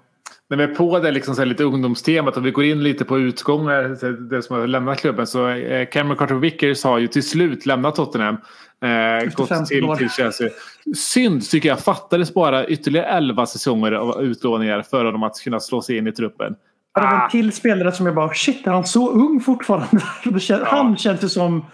när 0.56 0.66
vi 0.66 0.72
är 0.72 0.76
på 0.76 0.98
det 0.98 1.10
liksom 1.10 1.34
så 1.34 1.44
lite 1.44 1.64
ungdomstemat 1.64 2.36
och 2.36 2.46
vi 2.46 2.50
går 2.50 2.64
in 2.64 2.82
lite 2.82 3.04
på 3.04 3.18
utgångar, 3.18 3.94
så 3.94 4.08
det 4.10 4.42
som 4.42 4.56
har 4.56 4.66
lämnat 4.66 4.98
klubben. 5.00 5.26
Så 5.26 5.48
eh, 5.48 5.88
Cameron 5.88 6.16
Carter 6.16 6.34
Vickers 6.34 6.84
har 6.84 6.98
ju 6.98 7.06
till 7.08 7.28
slut 7.28 7.66
lämnat 7.66 7.94
Tottenham. 7.94 8.36
Eh, 8.82 9.24
gått 9.34 9.48
15 9.48 9.66
till, 9.66 9.84
år. 9.84 9.96
till 9.96 10.10
Chelsea. 10.10 10.48
Synd 10.96 11.50
tycker 11.50 11.68
jag 11.68 11.80
fattades 11.80 12.34
bara 12.34 12.66
ytterligare 12.66 13.06
11 13.06 13.46
säsonger 13.46 13.92
av 13.92 14.22
utlåningar 14.22 14.82
för 14.82 15.04
dem 15.04 15.22
att 15.22 15.40
kunna 15.44 15.60
slå 15.60 15.82
sig 15.82 15.96
in 15.96 16.06
i 16.06 16.12
truppen. 16.12 16.52
Det 16.94 17.00
var 17.00 17.06
Ah. 17.08 17.24
en 17.24 17.30
till 17.30 17.52
spelare 17.52 17.92
som 17.92 18.06
jag 18.06 18.14
bara 18.14 18.34
shit, 18.34 18.66
är 18.66 18.70
han 18.70 18.84
så 18.84 19.10
ung 19.12 19.40
fortfarande? 19.40 19.86
Han 20.64 20.96
känns 20.96 21.24
ju 21.24 21.28
som, 21.28 21.64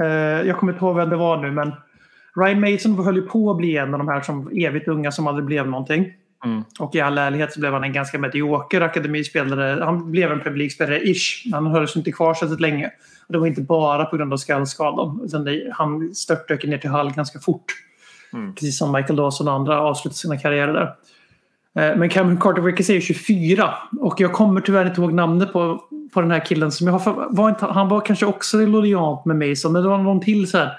eh, 0.00 0.06
jag 0.46 0.56
kommer 0.56 0.72
inte 0.72 0.84
ihåg 0.84 0.96
vem 0.96 1.10
det 1.10 1.16
var 1.16 1.36
nu 1.36 1.50
men 1.50 1.72
Ryan 2.36 2.60
Mason 2.60 3.04
höll 3.04 3.16
ju 3.16 3.22
på 3.22 3.50
att 3.50 3.56
bli 3.56 3.76
en 3.76 3.94
av 3.94 3.98
de 3.98 4.08
här 4.08 4.20
som 4.20 4.48
evigt 4.58 4.88
unga 4.88 5.12
som 5.12 5.26
aldrig 5.26 5.44
blev 5.46 5.66
någonting. 5.68 6.12
Mm. 6.44 6.64
Och 6.78 6.94
i 6.94 7.00
all 7.00 7.18
ärlighet 7.18 7.52
så 7.52 7.60
blev 7.60 7.72
han 7.72 7.84
en 7.84 7.92
ganska 7.92 8.18
medioker 8.18 8.80
akademispelare. 8.80 9.84
Han 9.84 10.10
blev 10.10 10.32
en 10.32 10.40
Premier 10.40 10.58
League-spelare 10.58 11.00
ish. 11.08 11.46
Han 11.52 11.66
höll 11.66 11.88
sig 11.88 12.00
inte 12.00 12.12
kvar 12.12 12.34
särskilt 12.34 12.60
länge. 12.60 12.90
Och 13.26 13.32
det 13.32 13.38
var 13.38 13.46
inte 13.46 13.62
bara 13.62 14.04
på 14.04 14.16
grund 14.16 14.32
av 14.32 14.36
skallskadan. 14.36 15.20
Utan 15.24 15.44
det, 15.44 15.72
han 15.72 16.14
störtdök 16.14 16.64
ner 16.64 16.78
till 16.78 16.90
Hull 16.90 17.12
ganska 17.12 17.38
fort. 17.38 17.64
Precis 18.54 18.78
som 18.78 18.92
Michael 18.92 19.16
Dawson 19.16 19.48
och 19.48 19.54
andra 19.54 19.80
avslutade 19.80 20.14
sina 20.14 20.38
karriärer 20.38 20.72
där. 20.72 20.94
Eh, 21.82 21.96
Men 21.96 22.08
Cameron 22.08 22.36
Carter 22.36 22.62
Wickers 22.62 22.90
är 22.90 22.94
ju 22.94 23.00
24 23.00 23.74
och 24.00 24.20
jag 24.20 24.32
kommer 24.32 24.60
tyvärr 24.60 24.86
inte 24.86 25.00
ihåg 25.00 25.12
namnet 25.12 25.52
på, 25.52 25.84
på 26.14 26.20
den 26.20 26.30
här 26.30 26.46
killen. 26.46 26.72
Som 26.72 26.86
jag 26.86 26.94
har 26.94 26.98
för, 26.98 27.26
var 27.30 27.48
inte, 27.48 27.66
han 27.66 27.88
var 27.88 28.00
kanske 28.00 28.26
också 28.26 28.56
lojalt 28.58 29.24
med 29.24 29.48
Mason 29.48 29.72
men 29.72 29.82
det 29.82 29.88
var 29.88 29.98
någon 29.98 30.20
till 30.20 30.50
så 30.50 30.58
här, 30.58 30.72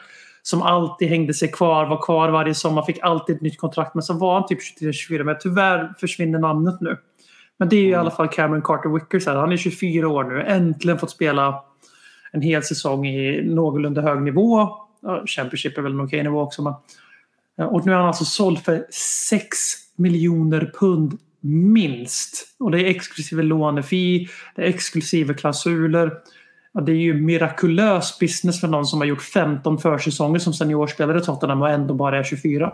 som 0.46 0.62
alltid 0.62 1.08
hängde 1.08 1.34
sig 1.34 1.52
kvar, 1.52 1.86
var 1.86 2.02
kvar 2.02 2.30
varje 2.30 2.54
sommar, 2.54 2.82
fick 2.82 3.00
alltid 3.04 3.36
ett 3.36 3.42
nytt 3.42 3.58
kontrakt. 3.58 3.96
Men 3.96 4.04
så 4.04 4.14
var 4.14 4.34
han 4.34 4.48
typ 4.48 4.60
23-24 4.82 5.24
men 5.24 5.36
tyvärr 5.40 5.94
försvinner 6.00 6.40
namnet 6.40 6.82
nu. 6.82 6.98
Men 7.58 7.70
det 7.70 7.76
är 7.76 7.82
ju 7.82 7.90
i 7.90 7.96
alla 7.96 8.12
fall 8.12 8.28
Cameron 8.28 8.62
Carter 8.62 8.90
Wickers. 8.90 9.26
Här. 9.26 9.36
Han 9.36 9.52
är 9.52 9.58
24 9.58 10.08
år 10.08 10.24
nu, 10.24 10.42
äntligen 10.42 11.00
fått 11.00 11.12
spela 11.12 11.64
en 12.32 12.42
hel 12.42 12.64
säsong 12.64 13.08
i 13.08 13.42
någorlunda 13.42 14.02
hög 14.02 14.22
nivå. 14.22 14.70
Championship 15.26 15.78
är 15.78 15.82
väl 15.82 15.92
en 15.92 16.02
okej 16.02 16.24
nivå 16.24 16.42
också. 16.42 16.62
Men, 16.62 16.74
och 17.68 17.86
nu 17.86 17.92
är 17.92 17.96
han 17.96 18.08
alltså 18.08 18.26
såld 18.26 18.60
för 18.60 18.86
6 19.30 19.58
miljoner 19.96 20.72
pund 20.80 21.20
minst. 21.42 22.56
Och 22.60 22.72
det 22.72 22.82
är 22.82 22.86
exklusive 22.86 23.44
lånefi, 23.44 24.28
det 24.56 24.62
är 24.62 24.66
exklusive 24.66 25.34
klausuler. 25.34 26.12
Ja, 26.78 26.82
det 26.82 26.92
är 26.92 26.96
ju 26.96 27.14
mirakulös 27.14 28.20
business 28.20 28.62
för 28.62 28.68
någon 28.68 28.86
som 28.86 29.00
har 29.00 29.06
gjort 29.06 29.22
15 29.22 29.78
försäsonger 29.78 30.40
som 30.40 30.54
seniorspelare 30.54 31.18
i 31.18 31.22
Tottenham 31.22 31.62
och 31.62 31.70
ändå 31.70 31.94
bara 31.94 32.20
är 32.20 32.24
24. 32.24 32.74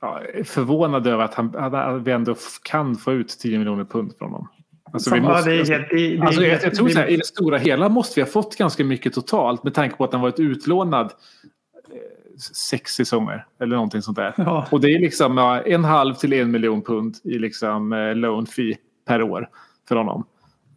Ja, 0.00 0.20
jag 0.22 0.36
är 0.40 0.44
förvånad 0.44 1.06
över 1.06 1.24
att, 1.24 1.34
han, 1.34 1.56
att 1.56 2.02
vi 2.02 2.12
ändå 2.12 2.34
kan 2.62 2.96
få 2.96 3.12
ut 3.12 3.28
10 3.28 3.58
miljoner 3.58 3.84
pund 3.84 4.12
från 4.18 4.30
honom. 4.30 4.48
Alltså, 4.92 5.10
vi 5.14 5.16
Ja, 5.20 5.22
måste, 5.22 5.50
det 5.50 5.56
är 5.56 5.64
helt- 5.64 5.90
det- 5.90 5.96
det 5.96 6.16
är 6.16 6.22
alltså, 6.24 6.42
jag, 6.42 6.50
helt- 6.50 6.62
jag 6.62 6.74
tror 6.74 6.86
det- 6.88 6.92
så 6.94 6.98
här, 7.00 7.08
i 7.08 7.16
det 7.16 7.26
stora 7.26 7.58
hela 7.58 7.88
måste 7.88 8.20
vi 8.20 8.24
ha 8.24 8.30
fått 8.30 8.56
ganska 8.56 8.84
mycket 8.84 9.12
totalt 9.12 9.64
med 9.64 9.74
tanke 9.74 9.96
på 9.96 10.04
att 10.04 10.12
han 10.12 10.22
varit 10.22 10.40
utlånad 10.40 11.06
eh, 11.06 11.98
sex 12.70 12.92
säsonger 12.92 13.46
eller 13.60 13.74
någonting 13.76 14.02
sånt 14.02 14.16
där. 14.16 14.34
Ja. 14.36 14.66
Och 14.70 14.80
det 14.80 14.88
är 14.94 14.98
liksom 15.00 15.38
ja, 15.38 15.60
en 15.62 15.84
halv 15.84 16.14
till 16.14 16.32
en 16.32 16.50
miljon 16.50 16.82
pund 16.82 17.14
i 17.24 17.38
liksom 17.38 17.92
eh, 17.92 18.14
loan 18.14 18.46
fee 18.46 18.76
per 19.06 19.22
år 19.22 19.48
för 19.88 19.96
honom. 19.96 20.24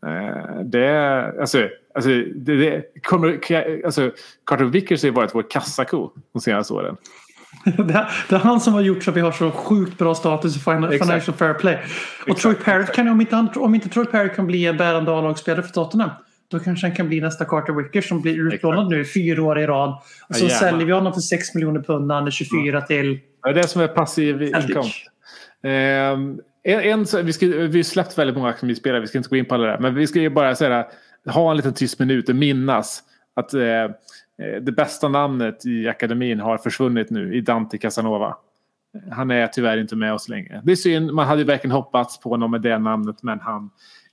Eh, 0.06 0.62
det 0.64 1.22
alltså, 1.42 1.70
alltså, 1.96 2.10
det, 2.36 2.56
det 2.56 2.84
kommer, 3.04 3.40
alltså, 3.86 4.12
Carter 4.46 4.66
Vickers 4.66 5.04
har 5.04 5.12
varit 5.12 5.36
vår 5.36 5.46
kassako 5.50 6.10
de 6.34 6.40
senaste 6.42 6.74
åren. 6.74 6.98
Det 7.78 8.08
det 8.30 8.36
är 8.36 8.40
han 8.40 8.60
som 8.60 8.74
har 8.74 8.82
gjort 8.82 9.04
så 9.04 9.10
att 9.12 9.18
vi 9.18 9.22
har 9.22 9.32
så 9.32 9.52
sjukt 9.52 9.98
bra 9.98 10.16
status 10.16 10.56
i 10.56 10.60
Exakt. 10.60 11.06
Financial 11.06 11.38
Fair 11.38 11.54
Play. 11.54 11.76
Och 12.22 12.30
Exakt, 12.30 12.42
Troy 12.42 12.56
Parrott 12.56 12.94
kan, 12.94 13.08
om 13.08 13.22
inte, 13.22 13.50
om 13.56 13.76
inte 13.76 13.90
Troy 13.90 14.06
Parrott 14.06 14.36
kan 14.36 14.48
bli 14.48 14.66
en 14.66 14.78
bärande 14.78 15.12
A-lagsspelare 15.12 15.64
för 15.64 15.72
Tottenham. 15.72 16.10
Då 16.52 16.60
kanske 16.60 16.88
han 16.88 16.96
kan 16.96 17.08
bli 17.08 17.22
nästa 17.22 17.46
Carter 17.46 17.74
Wickers 17.74 18.08
som 18.08 18.22
blir 18.22 18.54
utlånad 18.54 18.90
nu 18.90 19.06
fyra 19.06 19.44
år 19.44 19.60
i 19.60 19.68
rad. 19.68 20.02
Och 20.30 20.36
så 20.36 20.46
Ja, 20.46 20.50
säljer 20.50 20.86
vi 20.86 20.92
honom 20.92 21.14
för 21.14 21.22
6 21.22 21.56
miljoner 21.56 21.82
pund 21.82 22.08
när 22.08 22.16
han 22.16 22.28
är 22.28 22.32
24 22.32 22.82
till... 22.82 23.20
Det 23.44 23.50
är 23.50 23.54
det 23.54 23.68
som 23.68 23.82
är 23.82 23.88
passiv 23.88 24.42
inkomst. 24.42 24.96
Ehm, 25.64 26.40
en, 26.74 26.80
en, 27.00 27.06
så- 27.06 27.22
vi, 27.22 27.34
ska, 27.34 27.46
vi 27.46 27.78
har 27.78 27.84
släppt 27.84 28.18
väldigt 28.18 28.36
många 28.38 28.50
akademispelare, 28.50 29.00
vi 29.02 29.08
ska 29.08 29.18
inte 29.18 29.30
gå 29.30 29.36
in 29.36 29.46
på 29.46 29.56
alla 29.56 29.68
det. 29.68 29.78
Men 29.80 29.96
vi 29.96 30.08
ska 30.08 30.20
ju 30.20 30.30
bara 30.30 30.56
säga, 30.56 30.88
ha 31.26 31.52
en 31.52 31.58
liten 31.58 31.74
tyst 31.74 32.00
minut 32.00 32.30
och 32.30 32.36
minnas 32.36 33.04
att 33.34 33.54
eh, 33.54 33.62
eh, 33.64 33.90
det 34.62 34.72
bästa 34.72 35.08
namnet 35.10 35.66
i 35.66 35.88
akademin 35.88 36.40
har 36.40 36.58
försvunnit 36.58 37.10
nu 37.10 37.36
i 37.36 37.42
Dante 37.42 37.78
Casanova. 37.78 38.38
Han 39.12 39.32
är 39.32 39.48
tyvärr 39.48 39.78
inte 39.78 39.96
med 39.96 40.14
oss 40.14 40.30
längre. 40.30 40.62
Det 40.66 40.72
är 40.72 40.76
synd, 40.76 41.14
man 41.14 41.28
hade 41.28 41.42
ju 41.42 41.46
verkligen 41.48 41.72
hoppats 41.72 42.20
på 42.20 42.30
honom 42.30 42.52
med 42.52 42.62
det 42.62 42.78
namnet 42.80 43.24
men 43.24 43.40
han 43.40 43.70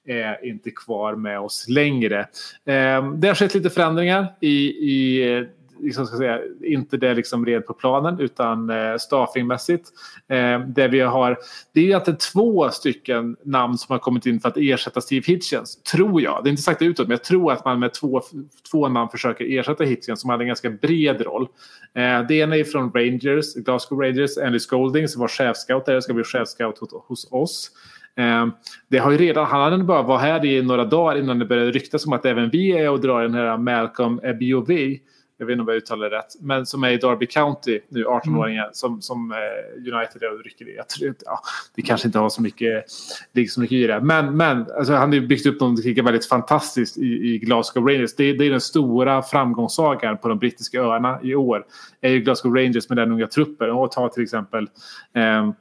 är 0.09 0.45
inte 0.47 0.71
kvar 0.71 1.15
med 1.15 1.41
oss 1.41 1.69
längre. 1.69 2.21
Eh, 2.65 3.13
det 3.15 3.29
har 3.29 3.35
skett 3.35 3.55
lite 3.55 3.71
förändringar 3.71 4.35
i, 4.41 4.69
i 4.69 5.33
eh, 5.39 5.45
liksom 5.81 6.07
ska 6.07 6.17
säga, 6.17 6.41
inte 6.65 6.97
det 6.97 7.15
liksom 7.15 7.47
red 7.47 7.67
på 7.67 7.75
planen 7.75 8.21
utan 8.21 8.71
eh, 8.71 8.97
staffingmässigt. 8.97 9.91
Eh, 10.29 10.61
det 10.61 10.89
vi 10.89 11.01
har, 11.01 11.39
det 11.73 11.81
är 11.81 11.85
egentligen 11.85 12.19
två 12.33 12.71
stycken 12.71 13.37
namn 13.43 13.79
som 13.79 13.93
har 13.93 13.99
kommit 13.99 14.27
in 14.27 14.41
för 14.41 14.49
att 14.49 14.57
ersätta 14.57 15.01
Steve 15.01 15.25
Hitchens, 15.27 15.83
tror 15.83 16.23
jag. 16.23 16.41
Det 16.45 16.49
är 16.49 16.51
inte 16.51 16.63
sagt 16.63 16.83
utåt, 16.83 17.07
men 17.07 17.15
jag 17.15 17.25
tror 17.25 17.53
att 17.53 17.65
man 17.65 17.79
med 17.79 17.95
två, 17.95 18.23
två 18.71 18.89
namn 18.89 19.11
försöker 19.11 19.59
ersätta 19.59 19.85
Hitchens 19.85 20.21
som 20.21 20.31
hade 20.31 20.45
en 20.45 20.49
ganska 20.49 20.71
bred 20.71 21.21
roll. 21.21 21.49
Eh, 21.95 22.27
det 22.29 22.35
ena 22.35 22.57
är 22.57 22.65
från 22.65 22.93
Rangers, 22.93 23.55
Glasgow 23.55 24.01
Rangers, 24.01 24.39
Andy 24.39 24.59
Scolding 24.59 25.09
som 25.09 25.21
var 25.21 25.29
chefscout 25.29 25.87
där, 25.87 26.01
ska 26.01 26.15
bli 26.15 26.25
chefscout 26.25 26.79
hos, 26.79 26.93
hos 27.09 27.33
oss. 27.33 27.71
Eh, 28.17 28.47
det 28.89 28.99
har 28.99 29.11
ju 29.11 29.19
redan, 29.19 29.47
han 29.47 29.73
hade 29.73 29.85
bara 29.85 30.03
varit 30.03 30.23
här 30.23 30.45
i 30.45 30.63
några 30.63 30.85
dagar 30.85 31.19
innan 31.19 31.39
det 31.39 31.45
började 31.45 31.71
ryktas 31.71 32.07
om 32.07 32.13
att 32.13 32.27
även 32.27 32.51
vi 32.51 32.73
är 32.73 32.91
och 32.91 33.01
drar 33.01 33.23
den 33.23 33.35
här 33.35 33.59
Malcolm 33.59 34.21
Ebiovi. 34.23 35.01
Jag 35.39 35.47
vet 35.47 35.53
inte 35.53 35.63
om 35.63 35.69
jag 35.69 35.77
uttalar 35.77 36.11
det 36.11 36.17
rätt. 36.17 36.35
Men 36.41 36.67
som 36.67 36.85
är 36.85 36.91
i 36.91 36.97
Derby 36.97 37.27
County 37.27 37.81
nu, 37.89 38.05
18-åringar 38.05 38.71
som, 38.73 39.03
som 39.03 39.33
eh, 39.33 39.95
United 39.95 40.23
är 40.23 40.35
och 40.35 40.45
rycker 40.45 40.69
i. 40.69 40.77
Jag 40.77 40.89
tror, 40.89 41.15
ja, 41.25 41.41
det 41.75 41.83
kanske 41.83 42.09
inte 42.09 42.19
har 42.19 42.29
så 42.29 42.43
mycket, 42.43 42.85
ligger 43.33 43.49
så 43.49 43.61
mycket 43.61 43.77
i 43.77 43.87
det. 43.87 44.01
Men, 44.01 44.37
men 44.37 44.67
alltså, 44.79 44.93
han 44.93 45.09
har 45.09 45.15
ju 45.15 45.27
byggt 45.27 45.47
upp 45.47 45.61
något 45.61 45.87
väldigt 45.87 46.27
fantastiskt 46.27 46.99
i, 46.99 47.35
i 47.35 47.39
Glasgow 47.39 47.89
Rangers. 47.89 48.15
Det, 48.15 48.33
det 48.33 48.45
är 48.45 48.51
den 48.51 48.61
stora 48.61 49.23
framgångssagan 49.23 50.19
på 50.19 50.29
de 50.29 50.39
brittiska 50.39 50.81
öarna 50.81 51.19
i 51.23 51.35
år. 51.35 51.67
är 52.01 52.11
ju 52.11 52.21
Glasgow 52.21 52.55
Rangers 52.55 52.89
med 52.89 52.99
den 52.99 53.13
unga 53.13 53.27
truppen. 53.27 53.71
Och 53.71 53.93
ta 53.93 54.09
till 54.09 54.23
exempel 54.23 54.69
ehm, 55.15 55.53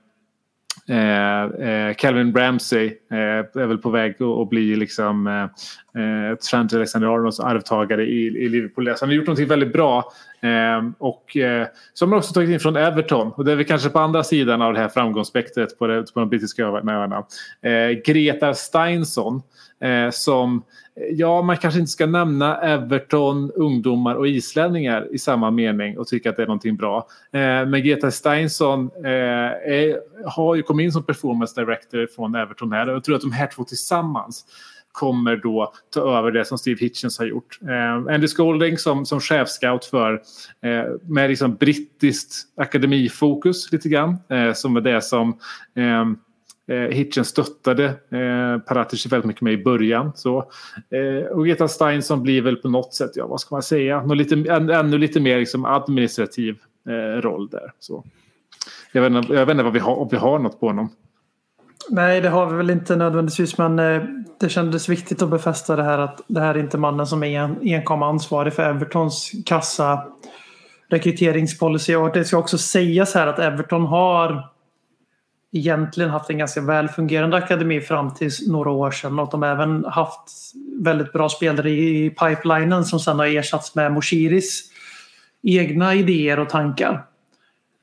Eh, 0.87 1.43
eh, 1.43 1.93
Calvin 1.93 2.35
Ramsey 2.35 2.85
eh, 3.11 3.61
är 3.61 3.67
väl 3.67 3.77
på 3.77 3.89
väg 3.89 4.11
att, 4.11 4.21
att 4.21 4.49
bli 4.49 4.75
liksom 4.75 5.49
eh, 5.95 6.37
Trent 6.37 6.73
Alexander-Arnolds 6.73 7.39
arvtagare 7.39 8.05
i, 8.05 8.27
i 8.27 8.49
Liverpool. 8.49 8.85
Så 8.85 9.05
han 9.05 9.09
har 9.09 9.15
gjort 9.15 9.27
någonting 9.27 9.47
väldigt 9.47 9.73
bra. 9.73 10.11
Eh, 10.41 10.89
och 10.97 11.37
eh, 11.37 11.67
som 11.93 12.11
har 12.11 12.17
också 12.17 12.33
tagit 12.33 12.49
in 12.49 12.59
från 12.59 12.75
Everton. 12.75 13.31
Och 13.31 13.45
det 13.45 13.51
är 13.51 13.55
vi 13.55 13.63
kanske 13.63 13.89
på 13.89 13.99
andra 13.99 14.23
sidan 14.23 14.61
av 14.61 14.73
det 14.73 14.79
här 14.79 14.89
framgångsspektret 14.89 15.79
på, 15.79 15.87
det, 15.87 16.13
på 16.13 16.19
de 16.19 16.29
brittiska 16.29 16.65
öarna. 16.65 17.25
Eh, 17.61 17.89
Greta 18.05 18.53
Steinsson 18.53 19.41
eh, 19.81 20.09
som 20.11 20.63
Ja, 21.11 21.41
man 21.41 21.57
kanske 21.57 21.79
inte 21.79 21.91
ska 21.91 22.05
nämna 22.05 22.57
Everton, 22.61 23.51
ungdomar 23.51 24.15
och 24.15 24.27
islänningar 24.27 25.07
i 25.11 25.17
samma 25.17 25.51
mening 25.51 25.97
och 25.97 26.07
tycka 26.07 26.29
att 26.29 26.37
det 26.37 26.43
är 26.43 26.47
någonting 26.47 26.75
bra. 26.75 27.07
Eh, 27.31 27.39
men 27.39 27.83
Greta 27.83 28.11
Steinsson 28.11 28.89
eh, 29.05 29.11
är, 29.11 29.99
har 30.25 30.55
ju 30.55 30.63
kommit 30.63 30.83
in 30.83 30.91
som 30.91 31.03
performance 31.03 31.61
director 31.61 32.07
från 32.15 32.35
Everton 32.35 32.71
här 32.71 32.89
och 32.89 32.95
jag 32.95 33.03
tror 33.03 33.15
att 33.15 33.21
de 33.21 33.31
här 33.31 33.47
två 33.47 33.63
tillsammans 33.63 34.45
kommer 34.95 35.35
då 35.35 35.73
ta 35.93 36.17
över 36.17 36.31
det 36.31 36.45
som 36.45 36.57
Steve 36.57 36.79
Hitchens 36.79 37.19
har 37.19 37.25
gjort. 37.25 37.59
Eh, 37.61 38.13
Andy 38.13 38.27
Scolding 38.27 38.77
som, 38.77 39.05
som 39.05 39.19
chefscout 39.19 39.85
för 39.85 40.13
eh, 40.61 40.83
med 41.01 41.29
liksom 41.29 41.55
brittiskt 41.55 42.35
akademifokus 42.57 43.71
lite 43.71 43.89
grann 43.89 44.17
eh, 44.29 44.53
som 44.53 44.75
är 44.75 44.81
det 44.81 45.01
som 45.01 45.39
ehm, 45.75 46.17
eh, 46.67 46.95
Hitchen 46.95 47.25
stöttade 47.25 47.85
eh, 47.85 48.59
Paratici 48.67 49.09
väldigt 49.09 49.27
mycket 49.27 49.41
med 49.41 49.53
i 49.53 49.63
början. 49.63 50.11
Så, 50.15 50.37
eh, 50.89 51.27
och 51.31 51.45
Greta 51.45 51.67
Steinsson 51.67 52.23
blir 52.23 52.41
väl 52.41 52.55
på 52.55 52.69
något 52.69 52.93
sätt, 52.93 53.11
ja 53.15 53.27
vad 53.27 53.41
ska 53.41 53.55
man 53.55 53.63
säga, 53.63 54.03
Nå 54.03 54.13
lite, 54.13 54.35
än, 54.35 54.69
ännu 54.69 54.97
lite 54.97 55.19
mer 55.19 55.39
liksom 55.39 55.65
administrativ 55.65 56.57
eh, 56.89 57.21
roll 57.21 57.49
där. 57.49 57.71
Så. 57.79 58.03
Jag, 58.91 59.01
vet 59.01 59.11
inte, 59.11 59.33
jag 59.33 59.45
vet 59.45 59.53
inte 59.53 59.63
vad 59.63 59.73
vi 59.73 59.79
har, 59.79 59.95
om 59.95 60.07
vi 60.11 60.17
har 60.17 60.39
något 60.39 60.59
på 60.59 60.67
honom. 60.67 60.89
Nej, 61.89 62.21
det 62.21 62.29
har 62.29 62.45
vi 62.45 62.57
väl 62.57 62.69
inte 62.69 62.95
nödvändigtvis. 62.95 63.57
Men 63.57 63.79
eh, 63.79 64.03
det 64.39 64.49
kändes 64.49 64.89
viktigt 64.89 65.21
att 65.21 65.29
befästa 65.29 65.75
det 65.75 65.83
här 65.83 65.99
att 65.99 66.21
det 66.27 66.39
här 66.39 66.55
är 66.55 66.59
inte 66.59 66.77
mannen 66.77 67.07
som 67.07 67.23
är 67.23 67.39
en, 67.39 67.57
enkom 67.61 68.03
ansvarig 68.03 68.53
för 68.53 68.63
Evertons 68.63 69.31
kassa 69.45 70.07
rekryteringspolicy. 70.89 71.95
Och 71.95 72.13
det 72.13 72.25
ska 72.25 72.37
också 72.37 72.57
sägas 72.57 73.13
här 73.13 73.27
att 73.27 73.39
Everton 73.39 73.85
har 73.85 74.49
egentligen 75.51 76.09
haft 76.09 76.29
en 76.29 76.37
ganska 76.37 76.61
väl 76.61 76.87
fungerande 76.87 77.37
akademi 77.37 77.81
fram 77.81 78.13
till 78.13 78.31
några 78.47 78.71
år 78.71 78.91
sedan. 78.91 79.19
Och 79.19 79.29
de 79.31 79.41
har 79.41 79.49
även 79.49 79.85
haft 79.85 80.53
väldigt 80.79 81.13
bra 81.13 81.29
spelare 81.29 81.69
i 81.69 82.09
pipelinen 82.09 82.85
som 82.85 82.99
sedan 82.99 83.19
har 83.19 83.25
ersatts 83.25 83.75
med 83.75 83.91
Moshiris 83.91 84.71
egna 85.43 85.95
idéer 85.95 86.39
och 86.39 86.49
tankar. 86.49 87.05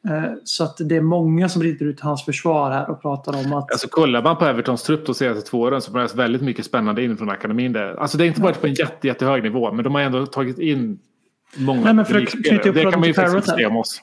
Eh, 0.08 0.32
Så 0.44 0.64
att 0.64 0.76
det 0.78 0.96
är 0.96 1.00
många 1.00 1.48
som 1.48 1.62
rider 1.62 1.86
ut 1.86 2.00
hans 2.00 2.24
försvar 2.24 2.70
här 2.70 2.90
och 2.90 3.02
pratar 3.02 3.32
om 3.46 3.52
att... 3.52 3.72
Alltså 3.72 3.88
kollar 3.88 4.22
man 4.22 4.36
på 4.36 4.44
Evertons 4.44 4.82
trupp 4.82 5.06
de 5.06 5.14
senaste 5.14 5.50
två 5.50 5.60
åren 5.60 5.80
så 5.80 5.92
börjar 5.92 6.16
väldigt 6.16 6.42
mycket 6.42 6.64
spännande 6.64 7.04
in 7.04 7.16
från 7.16 7.30
akademin 7.30 7.72
där. 7.72 7.94
Alltså 7.94 8.18
det 8.18 8.24
har 8.24 8.28
inte 8.28 8.42
varit 8.42 8.60
på 8.60 8.66
en 8.66 8.74
jätte, 8.74 9.06
jättehög 9.06 9.42
nivå 9.42 9.72
men 9.72 9.84
de 9.84 9.94
har 9.94 10.02
ändå 10.02 10.26
tagit 10.26 10.58
in 10.58 10.98
många 11.56 11.84
Nej, 11.84 11.94
men 11.94 12.04
för 12.04 12.22
att 12.22 12.28
knyta 12.28 12.68
upp 12.68 12.74
Det 12.74 12.82
kan 12.82 13.00
man 13.00 13.08
ju 13.08 13.14
faktiskt 13.14 13.48
säga 13.48 13.68
om 13.68 13.76
oss. 13.76 14.02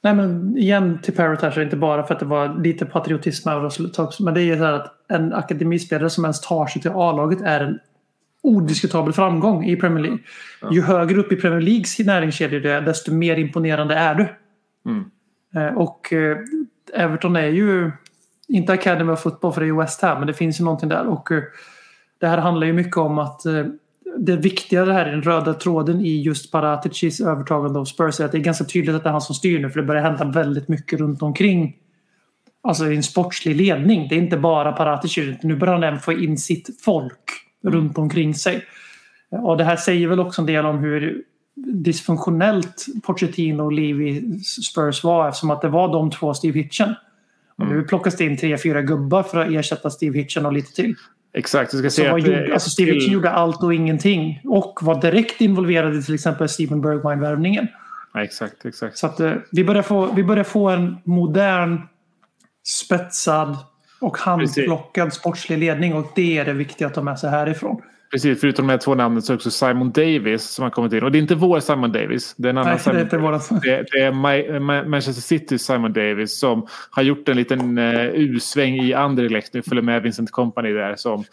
Nej 0.00 0.14
men 0.14 0.56
igen 0.56 0.98
till 1.02 1.14
Parrot 1.14 1.42
här 1.42 1.50
så 1.50 1.54
är 1.54 1.60
det 1.60 1.64
inte 1.64 1.76
bara 1.76 2.06
för 2.06 2.14
att 2.14 2.20
det 2.20 2.26
var 2.26 2.62
lite 2.62 2.86
patriotism 2.86 3.48
också, 3.96 4.22
men 4.22 4.34
det 4.34 4.40
är 4.40 4.44
ju 4.44 4.56
så 4.56 4.64
här 4.64 4.72
att 4.72 4.94
en 5.08 5.32
akademispelare 5.32 6.10
som 6.10 6.24
ens 6.24 6.40
tar 6.40 6.66
sig 6.66 6.82
till 6.82 6.90
A-laget 6.90 7.40
är 7.40 7.60
en 7.60 7.78
odiskutabel 8.42 9.12
framgång 9.12 9.64
i 9.64 9.76
Premier 9.76 10.02
League. 10.02 10.18
Ju 10.70 10.82
högre 10.82 11.20
upp 11.20 11.32
i 11.32 11.36
Premier 11.36 11.60
Leagues 11.60 11.98
näringskedja 11.98 12.60
du 12.60 12.72
är 12.72 12.80
desto 12.80 13.12
mer 13.12 13.36
imponerande 13.36 13.94
är 13.94 14.14
du. 14.14 14.28
Mm. 14.90 15.04
Eh, 15.56 15.78
och 15.78 16.12
eh, 16.12 16.38
Everton 16.94 17.36
är 17.36 17.46
ju 17.46 17.90
inte 18.48 18.72
Academy 18.72 19.12
of 19.12 19.20
Football 19.22 19.52
för 19.52 19.60
det 19.60 19.64
är 19.64 19.68
ju 19.68 19.76
West 19.76 20.02
Ham 20.02 20.18
men 20.18 20.26
det 20.26 20.34
finns 20.34 20.60
ju 20.60 20.64
någonting 20.64 20.88
där. 20.88 21.06
Och 21.06 21.32
eh, 21.32 21.42
det 22.18 22.26
här 22.26 22.38
handlar 22.38 22.66
ju 22.66 22.72
mycket 22.72 22.96
om 22.96 23.18
att 23.18 23.42
det 24.18 24.36
viktiga 24.36 24.84
det 24.84 24.92
här 24.92 25.06
är 25.06 25.10
den 25.10 25.22
röda 25.22 25.54
tråden 25.54 26.00
i 26.00 26.22
just 26.22 26.52
Paraticis 26.52 27.20
övertagande 27.20 27.78
av 27.78 27.84
Spurs 27.84 28.20
är 28.20 28.24
att 28.24 28.32
det 28.32 28.38
är 28.38 28.42
ganska 28.42 28.64
tydligt 28.64 28.96
att 28.96 29.02
det 29.02 29.08
är 29.08 29.12
han 29.12 29.20
som 29.20 29.34
styr 29.34 29.58
nu 29.58 29.70
för 29.70 29.80
det 29.80 29.86
börjar 29.86 30.02
hända 30.02 30.24
väldigt 30.24 30.68
mycket 30.68 31.00
runt 31.00 31.22
omkring. 31.22 31.76
Alltså 32.62 32.92
i 32.92 32.96
en 32.96 33.02
sportslig 33.02 33.56
ledning. 33.56 34.08
Det 34.08 34.14
är 34.14 34.18
inte 34.18 34.36
bara 34.36 34.72
Paratici 34.72 35.20
utan 35.20 35.48
nu 35.48 35.56
börjar 35.56 35.74
han 35.74 35.84
även 35.84 36.00
få 36.00 36.12
in 36.12 36.38
sitt 36.38 36.82
folk 36.82 37.30
runt 37.64 37.98
omkring 37.98 38.34
sig. 38.34 38.64
Och 39.30 39.56
det 39.56 39.64
här 39.64 39.76
säger 39.76 40.08
väl 40.08 40.20
också 40.20 40.42
en 40.42 40.46
del 40.46 40.66
om 40.66 40.78
hur 40.78 41.22
dysfunktionellt 41.56 42.86
Pochettino 43.02 43.62
och 43.62 43.72
Levy 43.72 44.38
Spurs 44.40 45.04
var 45.04 45.28
eftersom 45.28 45.50
att 45.50 45.62
det 45.62 45.68
var 45.68 45.92
de 45.92 46.10
två 46.10 46.34
Steve 46.34 46.60
Hitchen. 46.60 46.94
Och 47.58 47.66
nu 47.66 47.82
plockas 47.82 48.16
det 48.16 48.24
in 48.24 48.36
tre, 48.36 48.58
fyra 48.58 48.82
gubbar 48.82 49.22
för 49.22 49.40
att 49.40 49.50
ersätta 49.50 49.90
Steve 49.90 50.18
Hitchen 50.18 50.46
och 50.46 50.52
lite 50.52 50.72
till. 50.72 50.94
Exakt, 51.32 51.70
du 51.70 51.78
ska 51.78 51.90
Så 51.90 51.94
se 51.96 52.08
att 52.08 52.20
gjorde, 52.20 52.52
alltså 52.52 52.70
Steve 52.70 52.90
till- 52.90 53.00
Hitchen 53.00 53.12
gjorde 53.14 53.30
allt 53.30 53.62
och 53.62 53.74
ingenting. 53.74 54.40
Och 54.44 54.78
var 54.82 55.00
direkt 55.00 55.40
involverad 55.40 55.96
i 55.96 56.02
till 56.02 56.14
exempel 56.14 56.48
Steven 56.48 56.80
Bergwijn-värvningen. 56.80 57.68
Ja, 58.14 58.22
exakt, 58.22 58.64
exakt. 58.64 58.98
Så 58.98 59.06
att 59.06 59.20
eh, 59.20 59.32
vi, 59.52 59.64
börjar 59.64 59.82
få, 59.82 60.12
vi 60.12 60.24
börjar 60.24 60.44
få 60.44 60.68
en 60.68 60.96
modern 61.04 61.80
spetsad 62.64 63.56
och 64.00 64.18
handplockad 64.18 65.12
sportslig 65.12 65.58
ledning. 65.58 65.94
Och 65.94 66.06
det 66.14 66.38
är 66.38 66.44
det 66.44 66.52
viktiga 66.52 66.88
att 66.88 66.94
ta 66.94 67.02
med 67.02 67.18
sig 67.18 67.30
härifrån. 67.30 67.82
Precis, 68.10 68.40
förutom 68.40 68.66
de 68.66 68.70
här 68.72 68.78
två 68.78 68.94
namnen 68.94 69.22
så 69.22 69.32
är 69.32 69.36
också 69.36 69.50
Simon 69.50 69.92
Davis 69.92 70.42
som 70.42 70.62
har 70.62 70.70
kommit 70.70 70.92
in. 70.92 71.02
Och 71.04 71.12
det 71.12 71.18
är 71.18 71.20
inte 71.20 71.34
vår 71.34 71.60
Simon 71.60 71.92
Davis. 71.92 72.34
Det 72.38 72.48
är 72.48 72.50
en 72.50 72.58
annan 72.58 72.66
Nej, 72.68 72.74
det 72.84 72.90
är 72.90 72.92
Simon 72.92 73.02
inte 73.02 73.18
våran. 73.18 73.40
Det, 73.62 73.86
det 73.92 73.98
är 74.02 74.12
Ma- 74.12 74.58
Ma- 74.60 74.88
Manchester 74.88 75.22
Citys 75.22 75.62
Simon 75.66 75.92
Davis 75.92 76.38
som 76.38 76.66
har 76.90 77.02
gjort 77.02 77.28
en 77.28 77.36
liten 77.36 77.78
uh, 77.78 78.06
U-sväng 78.06 78.74
i 78.74 78.94
Anderlecht 78.94 79.54
nu. 79.54 79.62
Följer 79.62 79.82
med 79.82 80.02
Vincent 80.02 80.30
Company 80.30 80.72
där. 80.72 80.94
Som, 80.96 81.24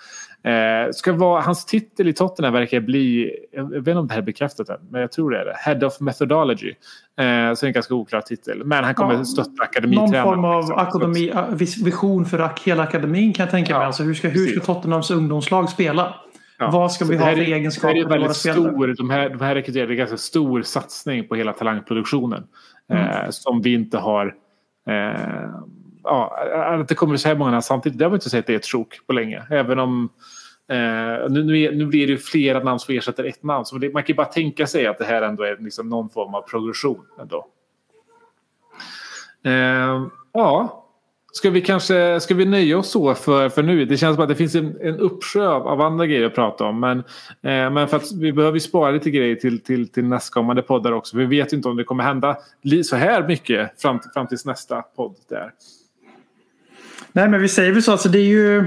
eh, 0.44 0.92
ska 0.94 1.14
vara, 1.14 1.42
hans 1.42 1.66
titel 1.66 2.08
i 2.08 2.14
Tottenham 2.14 2.54
verkar 2.54 2.80
bli, 2.80 3.32
jag 3.52 3.70
vet 3.70 3.78
inte 3.88 3.92
om 3.94 4.08
det 4.08 4.14
här 4.14 4.22
är 4.22 4.26
bekräftat 4.26 4.70
än, 4.70 4.78
men 4.90 5.02
jag 5.02 5.12
tror 5.12 5.32
det 5.32 5.40
är 5.40 5.46
det. 5.46 5.56
Head 5.66 5.88
of 5.88 6.00
Methodology. 6.00 6.74
Eh, 7.20 7.54
så 7.56 7.66
en 7.66 7.74
ganska 7.74 7.94
oklar 7.94 8.22
titel. 8.22 8.62
Men 8.66 8.84
han 8.84 8.94
kommer 8.96 9.14
Ja, 9.14 9.26
stötta 9.26 9.50
Någon 9.50 9.62
akademitränaren. 9.62 10.24
form 10.24 10.46
av 10.46 10.62
liksom. 10.62 10.78
akademi, 10.78 11.34
vis- 11.54 11.82
vision 11.86 12.26
för 12.26 12.50
hela 12.66 12.84
akademin 12.84 13.34
kan 13.34 13.44
jag 13.44 13.52
tänka 13.52 13.74
mig. 13.74 13.82
Ja, 13.82 13.86
Alltså, 13.88 14.04
hur, 14.04 14.14
ska, 14.14 14.28
hur 14.28 14.48
ska. 14.48 14.60
Tottenhams 14.74 15.12
ungdomslag 15.12 15.70
spela? 15.70 16.14
Ja. 16.64 16.70
Vad 16.72 16.92
ska 16.92 17.06
Så 17.06 17.12
vi 17.12 17.18
ha 17.18 17.26
för 17.26 17.32
är- 17.32 17.54
egenskaper 17.54 17.94
Det 17.94 18.00
är 18.02 18.06
väldigt 18.06 18.36
stor, 18.36 18.96
de 18.98 19.10
här, 19.10 19.30
de 19.30 19.42
här 19.42 19.56
rekryterar 19.56 19.90
en 19.90 19.98
ganska 19.98 20.18
stor 20.18 20.62
satsning 20.62 21.28
på 21.28 21.36
hela 21.36 21.54
talangproduktionen. 21.54 22.44
Mm. 22.90 23.08
Eh, 23.10 23.30
som 23.30 23.62
vi 23.62 23.74
inte 23.74 23.98
har. 23.98 24.36
Eh, 24.88 25.50
ja, 26.04 26.38
att 26.82 26.88
det 26.88 26.96
kommer 26.96 27.18
så 27.18 27.28
här 27.28 27.36
många 27.36 27.62
samtidigt, 27.62 28.00
det 28.00 28.06
har 28.06 28.10
vi 28.10 28.16
inte 28.16 28.30
sett 28.30 28.48
det 28.48 28.54
är 28.54 28.58
ett 28.58 28.66
sjok 28.66 29.00
på 29.08 29.14
länge. 29.14 29.44
Även 29.50 29.80
om 29.80 30.10
eh, 30.70 31.30
nu, 31.30 31.44
nu, 31.44 31.76
nu 31.76 31.86
blir 31.86 32.08
det 32.08 32.12
ju 32.14 32.18
flera 32.18 32.64
namn 32.64 32.80
som 32.80 32.96
ersätter 32.96 33.24
ett 33.24 33.44
namn. 33.44 33.66
Så 33.66 33.78
det, 33.78 33.94
man 33.94 34.04
kan 34.04 34.08
ju 34.08 34.18
bara 34.18 34.26
tänka 34.28 34.68
sig 34.68 34.88
att 34.88 34.98
det 34.98 35.06
här 35.06 35.22
ändå 35.22 35.44
är 35.44 35.58
liksom 35.60 35.90
någon 35.90 36.10
form 36.10 36.36
av 36.36 36.42
progression. 36.42 37.06
Ändå. 37.22 37.46
Eh, 39.46 40.06
ja, 40.34 40.83
Ska 41.36 41.50
vi 41.50 41.62
kanske 41.62 42.20
ska 42.20 42.36
vi 42.36 42.46
nöja 42.46 42.78
oss 42.78 42.92
så 42.92 43.16
för, 43.16 43.50
för 43.50 43.64
nu? 43.64 43.86
Det 43.86 43.98
känns 43.98 44.16
som 44.16 44.24
att 44.24 44.30
det 44.30 44.36
finns 44.36 44.56
en, 44.56 44.78
en 44.82 45.00
uppsjö 45.00 45.48
av 45.48 45.82
andra 45.82 46.06
grejer 46.08 46.26
att 46.26 46.36
prata 46.36 46.64
om. 46.64 46.80
Men, 46.80 46.98
eh, 47.42 47.70
men 47.72 47.88
för 47.88 47.98
att 47.98 48.12
vi 48.12 48.34
behöver 48.34 48.56
ju 48.56 48.60
spara 48.60 48.92
lite 48.92 49.12
grejer 49.12 49.36
till, 49.36 49.60
till, 49.64 49.88
till 49.88 50.06
nästkommande 50.06 50.62
poddar 50.62 50.92
också. 50.92 51.18
Vi 51.18 51.26
vet 51.26 51.54
ju 51.54 51.58
inte 51.58 51.70
om 51.70 51.78
det 51.78 51.84
kommer 51.84 52.04
hända 52.04 52.38
så 52.86 52.96
här 52.96 53.28
mycket 53.28 53.82
fram, 53.82 54.00
till- 54.00 54.12
fram 54.12 54.28
tills 54.28 54.46
nästa 54.46 54.82
podd. 54.82 55.16
Där. 55.30 55.52
Nej, 57.12 57.30
men 57.30 57.42
vi 57.42 57.50
säger 57.50 57.72
väl 57.72 57.84
så. 57.84 57.92
Alltså, 57.92 58.10
det 58.10 58.20
är 58.20 58.28
ju... 58.28 58.66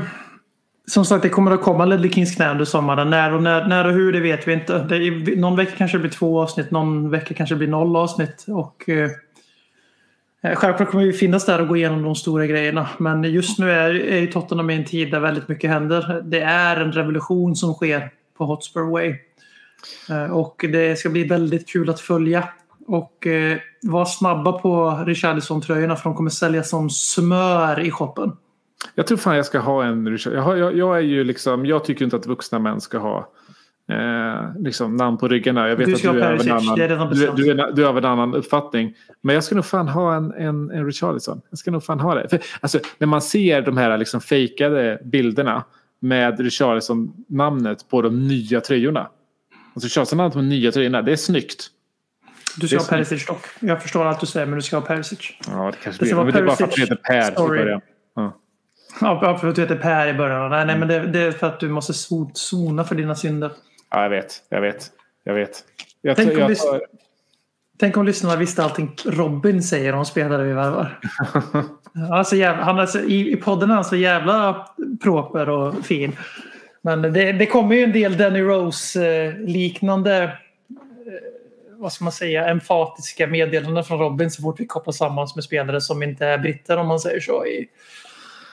Som 0.88 1.04
sagt, 1.04 1.22
det 1.22 1.28
kommer 1.28 1.50
att 1.50 1.62
komma 1.62 1.84
Ledley 1.84 2.10
Kings 2.10 2.34
knä 2.36 2.50
under 2.50 2.64
sommaren. 2.64 3.10
När 3.10 3.34
och, 3.34 3.42
när, 3.42 3.68
när 3.68 3.86
och 3.86 3.92
hur, 3.92 4.12
det 4.12 4.20
vet 4.20 4.48
vi 4.48 4.52
inte. 4.52 4.78
Det 4.78 4.96
är, 4.96 5.36
någon 5.36 5.56
vecka 5.56 5.72
kanske 5.76 5.96
det 5.96 6.00
blir 6.00 6.10
två 6.10 6.42
avsnitt, 6.42 6.70
någon 6.70 7.10
vecka 7.10 7.34
kanske 7.34 7.54
det 7.54 7.58
blir 7.58 7.68
noll 7.68 7.96
avsnitt. 7.96 8.44
Och, 8.48 8.88
eh, 8.88 9.10
Eh, 10.46 10.56
självklart 10.56 10.90
kommer 10.90 11.04
vi 11.04 11.12
finnas 11.12 11.46
där 11.46 11.60
och 11.60 11.68
gå 11.68 11.76
igenom 11.76 12.02
de 12.02 12.14
stora 12.14 12.46
grejerna. 12.46 12.88
Men 12.98 13.24
just 13.24 13.58
nu 13.58 13.70
är, 13.70 13.94
är 13.94 14.20
ju 14.20 14.26
Tottenham 14.26 14.70
i 14.70 14.74
en 14.74 14.84
tid 14.84 15.10
där 15.10 15.20
väldigt 15.20 15.48
mycket 15.48 15.70
händer. 15.70 16.22
Det 16.24 16.40
är 16.40 16.76
en 16.80 16.92
revolution 16.92 17.56
som 17.56 17.74
sker 17.74 18.10
på 18.38 18.44
Hotspur 18.44 18.90
Way. 18.90 19.14
Eh, 20.10 20.36
och 20.36 20.64
det 20.72 20.98
ska 20.98 21.08
bli 21.08 21.24
väldigt 21.24 21.68
kul 21.68 21.90
att 21.90 22.00
följa. 22.00 22.48
Och 22.86 23.26
eh, 23.26 23.58
var 23.82 24.04
snabba 24.04 24.52
på 24.52 25.02
Richarlison-tröjorna 25.06 25.96
för 25.96 26.10
de 26.10 26.16
kommer 26.16 26.30
säljas 26.30 26.70
som 26.70 26.90
smör 26.90 27.80
i 27.80 27.90
shoppen. 27.90 28.32
Jag 28.94 29.06
tror 29.06 29.18
fan 29.18 29.36
jag 29.36 29.46
ska 29.46 29.58
ha 29.58 29.84
en 29.84 30.08
Richard. 30.08 30.32
Jag, 30.32 30.42
har, 30.42 30.56
jag, 30.56 30.76
jag 30.76 30.96
är 30.96 31.00
ju 31.00 31.24
liksom, 31.24 31.66
jag 31.66 31.84
tycker 31.84 32.04
inte 32.04 32.16
att 32.16 32.26
vuxna 32.26 32.58
män 32.58 32.80
ska 32.80 32.98
ha 32.98 33.32
eh, 33.90 34.62
liksom 34.62 34.96
namn 34.96 35.18
på 35.18 35.28
ryggarna. 35.28 35.68
Jag 35.68 35.76
vet 35.76 35.86
Du 35.86 35.94
att 35.94 36.02
du 36.02 36.08
är, 36.08 36.32
av 36.34 36.40
en 36.40 36.52
annan, 36.52 37.10
du, 37.10 37.32
du, 37.36 37.50
är, 37.50 37.72
du 37.72 37.84
är 37.84 37.88
av 37.88 37.98
en 37.98 38.04
annan 38.04 38.34
uppfattning. 38.34 38.94
Men 39.22 39.34
jag 39.34 39.44
ska 39.44 39.54
nog 39.54 39.64
fan 39.64 39.88
ha 39.88 40.14
en, 40.14 40.32
en, 40.32 40.70
en 40.70 40.86
Richarlison. 40.86 41.40
Jag 41.50 41.58
ska 41.58 41.70
nog 41.70 41.84
fan 41.84 42.00
ha 42.00 42.14
det. 42.14 42.28
För, 42.28 42.40
alltså, 42.60 42.78
när 42.98 43.06
man 43.06 43.22
ser 43.22 43.62
de 43.62 43.76
här 43.76 43.98
liksom 43.98 44.20
fejkade 44.20 45.00
bilderna 45.04 45.64
med 46.00 46.40
Richarlison-namnet 46.40 47.88
på 47.88 48.02
de 48.02 48.28
nya 48.28 48.60
tröjorna. 48.60 49.08
Alltså 49.74 49.86
Richarlison-namnet 49.86 50.32
på 50.32 50.38
de 50.38 50.48
nya 50.48 50.72
tröjorna, 50.72 51.02
det 51.02 51.12
är 51.12 51.16
snyggt. 51.16 51.66
Du 52.56 52.68
ska 52.68 52.78
ha 52.78 52.84
Perisic 52.84 53.26
dock. 53.26 53.44
Jag 53.60 53.82
förstår 53.82 54.04
allt 54.04 54.20
du 54.20 54.26
säger 54.26 54.46
men 54.46 54.56
du 54.56 54.62
ska 54.62 54.76
ha 54.76 54.86
Perisic. 54.86 55.18
Ja, 55.46 55.70
det 55.70 55.76
kanske 55.84 56.04
Det 56.04 56.14
blir. 56.14 56.24
Men 56.24 56.32
det 56.32 56.38
är 56.38 56.44
bara 56.44 56.56
för 56.56 56.64
att 56.64 56.70
Perisic 56.70 56.90
heter 56.90 57.02
Per 57.02 57.30
i 57.30 57.34
story. 57.34 57.58
början. 57.58 57.80
Ja. 58.14 58.36
Ja, 59.00 59.38
för 59.38 59.48
att 59.48 59.54
du 59.54 59.60
heter 59.60 59.76
Per 59.76 60.06
i 60.08 60.14
början. 60.14 60.50
Nej, 60.50 60.66
nej 60.66 60.78
men 60.78 60.88
det, 60.88 61.06
det 61.06 61.20
är 61.20 61.32
för 61.32 61.46
att 61.46 61.60
du 61.60 61.68
måste 61.68 61.92
so- 61.92 62.30
sona 62.34 62.84
för 62.84 62.94
dina 62.94 63.14
synder. 63.14 63.50
Ja, 63.90 64.02
jag 64.02 64.10
vet. 64.10 64.42
Jag 64.48 64.60
vet. 64.60 64.90
Jag 65.24 65.34
vet. 65.34 65.64
Jag, 66.00 66.16
Tänk 66.16 66.30
om 66.30 66.54
tar- 66.54 66.80
Tänk 67.78 67.96
om 67.96 68.06
lyssnarna 68.06 68.36
visste 68.36 68.64
allting 68.64 68.96
Robin 69.04 69.62
säger 69.62 69.92
om 69.92 70.04
spelare 70.04 70.44
vi 70.44 70.52
värvar. 70.52 71.00
alltså, 72.12 72.36
jävla, 72.36 72.64
han 72.64 72.78
är 72.78 72.86
så, 72.86 72.98
i, 72.98 73.32
I 73.32 73.36
podden 73.36 73.70
är 73.70 73.74
han 73.74 73.84
så 73.84 73.96
jävla 73.96 74.68
proper 75.02 75.48
och 75.48 75.84
fin. 75.84 76.16
Men 76.82 77.02
det, 77.02 77.32
det 77.32 77.46
kommer 77.46 77.76
ju 77.76 77.84
en 77.84 77.92
del 77.92 78.16
Danny 78.16 78.40
Rose-liknande 78.40 80.22
eh, 80.22 80.30
vad 81.78 81.92
ska 81.92 82.04
man 82.04 82.12
säga, 82.12 82.48
emfatiska 82.48 83.26
meddelanden 83.26 83.84
från 83.84 83.98
Robin 83.98 84.30
så 84.30 84.42
fort 84.42 84.60
vi 84.60 84.66
kopplar 84.66 84.92
samman 84.92 85.28
med 85.34 85.44
spelare 85.44 85.80
som 85.80 86.02
inte 86.02 86.26
är 86.26 86.38
britter 86.38 86.76
om 86.76 86.86
man 86.86 87.00
säger 87.00 87.20
så 87.20 87.46
i, 87.46 87.68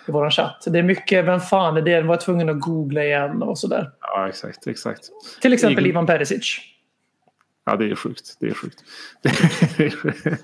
i 0.07 0.11
vår 0.11 0.30
chatt. 0.30 0.67
Det 0.67 0.80
är 0.80 0.84
mycket, 0.84 1.25
vem 1.25 1.39
fan 1.39 1.77
är 1.77 1.81
det? 1.81 1.91
Jag 1.91 2.03
var 2.03 2.17
tvungen 2.17 2.49
att 2.49 2.59
googla 2.59 3.03
igen 3.03 3.43
och 3.43 3.57
sådär. 3.57 3.91
ja, 4.01 4.30
exakt. 4.30 4.67
exakt. 4.67 5.01
Till 5.41 5.53
exempel 5.53 5.88
Ivan 5.88 6.05
Perisic. 6.05 6.73
Ja, 7.65 7.76
det 7.76 7.91
är 7.91 7.95
sjukt. 7.95 8.38
Det 8.40 8.48
är 8.48 8.53
sjukt. 8.53 8.84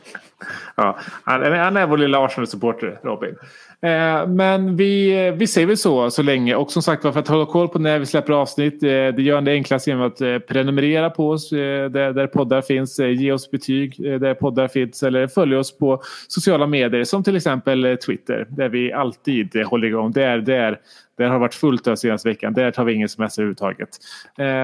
ja, 0.75 0.99
han, 1.23 1.53
han 1.53 1.77
är 1.77 1.87
vår 1.87 1.97
lilla 1.97 2.25
Arsenal-supporter, 2.25 2.99
Robin. 3.03 3.35
Eh, 3.81 4.27
men 4.27 4.75
vi, 4.75 5.31
vi 5.31 5.47
säger 5.47 5.67
väl 5.67 5.77
så 5.77 6.11
så 6.11 6.21
länge. 6.21 6.55
Och 6.55 6.71
som 6.71 6.81
sagt 6.81 7.03
var, 7.03 7.11
för 7.11 7.19
att 7.19 7.27
hålla 7.27 7.45
koll 7.45 7.67
på 7.67 7.79
när 7.79 7.99
vi 7.99 8.05
släpper 8.05 8.33
avsnitt. 8.33 8.83
Eh, 8.83 8.87
det 8.87 9.21
gör 9.21 9.41
det 9.41 9.51
enklast 9.51 9.87
genom 9.87 10.07
att 10.07 10.21
eh, 10.21 10.39
prenumerera 10.39 11.09
på 11.09 11.29
oss 11.29 11.51
eh, 11.51 11.89
där, 11.89 12.13
där 12.13 12.27
poddar 12.27 12.61
finns. 12.61 12.99
Eh, 12.99 13.09
ge 13.09 13.31
oss 13.31 13.51
betyg 13.51 14.05
eh, 14.05 14.19
där 14.19 14.33
poddar 14.33 14.67
finns. 14.67 15.03
Eller 15.03 15.27
följ 15.27 15.55
oss 15.55 15.77
på 15.77 16.01
sociala 16.27 16.67
medier 16.67 17.03
som 17.03 17.23
till 17.23 17.35
exempel 17.35 17.97
Twitter. 18.05 18.47
Där 18.49 18.69
vi 18.69 18.93
alltid 18.93 19.65
håller 19.65 19.87
igång. 19.87 20.11
Där, 20.11 20.37
där, 20.37 20.79
där 21.17 21.27
har 21.27 21.39
varit 21.39 21.55
fullt 21.55 21.83
den 21.83 21.97
senaste 21.97 22.29
veckan. 22.29 22.53
Där 22.53 22.71
tar 22.71 22.83
vi 22.83 22.93
ingen 22.93 23.09
semester 23.09 23.41
överhuvudtaget. 23.41 23.89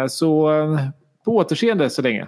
Så 0.09 0.51
på 1.25 1.35
återseende 1.35 1.89
så 1.89 2.01
länge. 2.01 2.27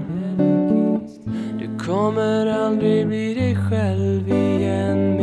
kommer 1.85 2.45
aldrig 2.47 3.07
bli 3.07 3.33
dig 3.33 3.55
själv 3.55 4.27
igen 4.27 5.17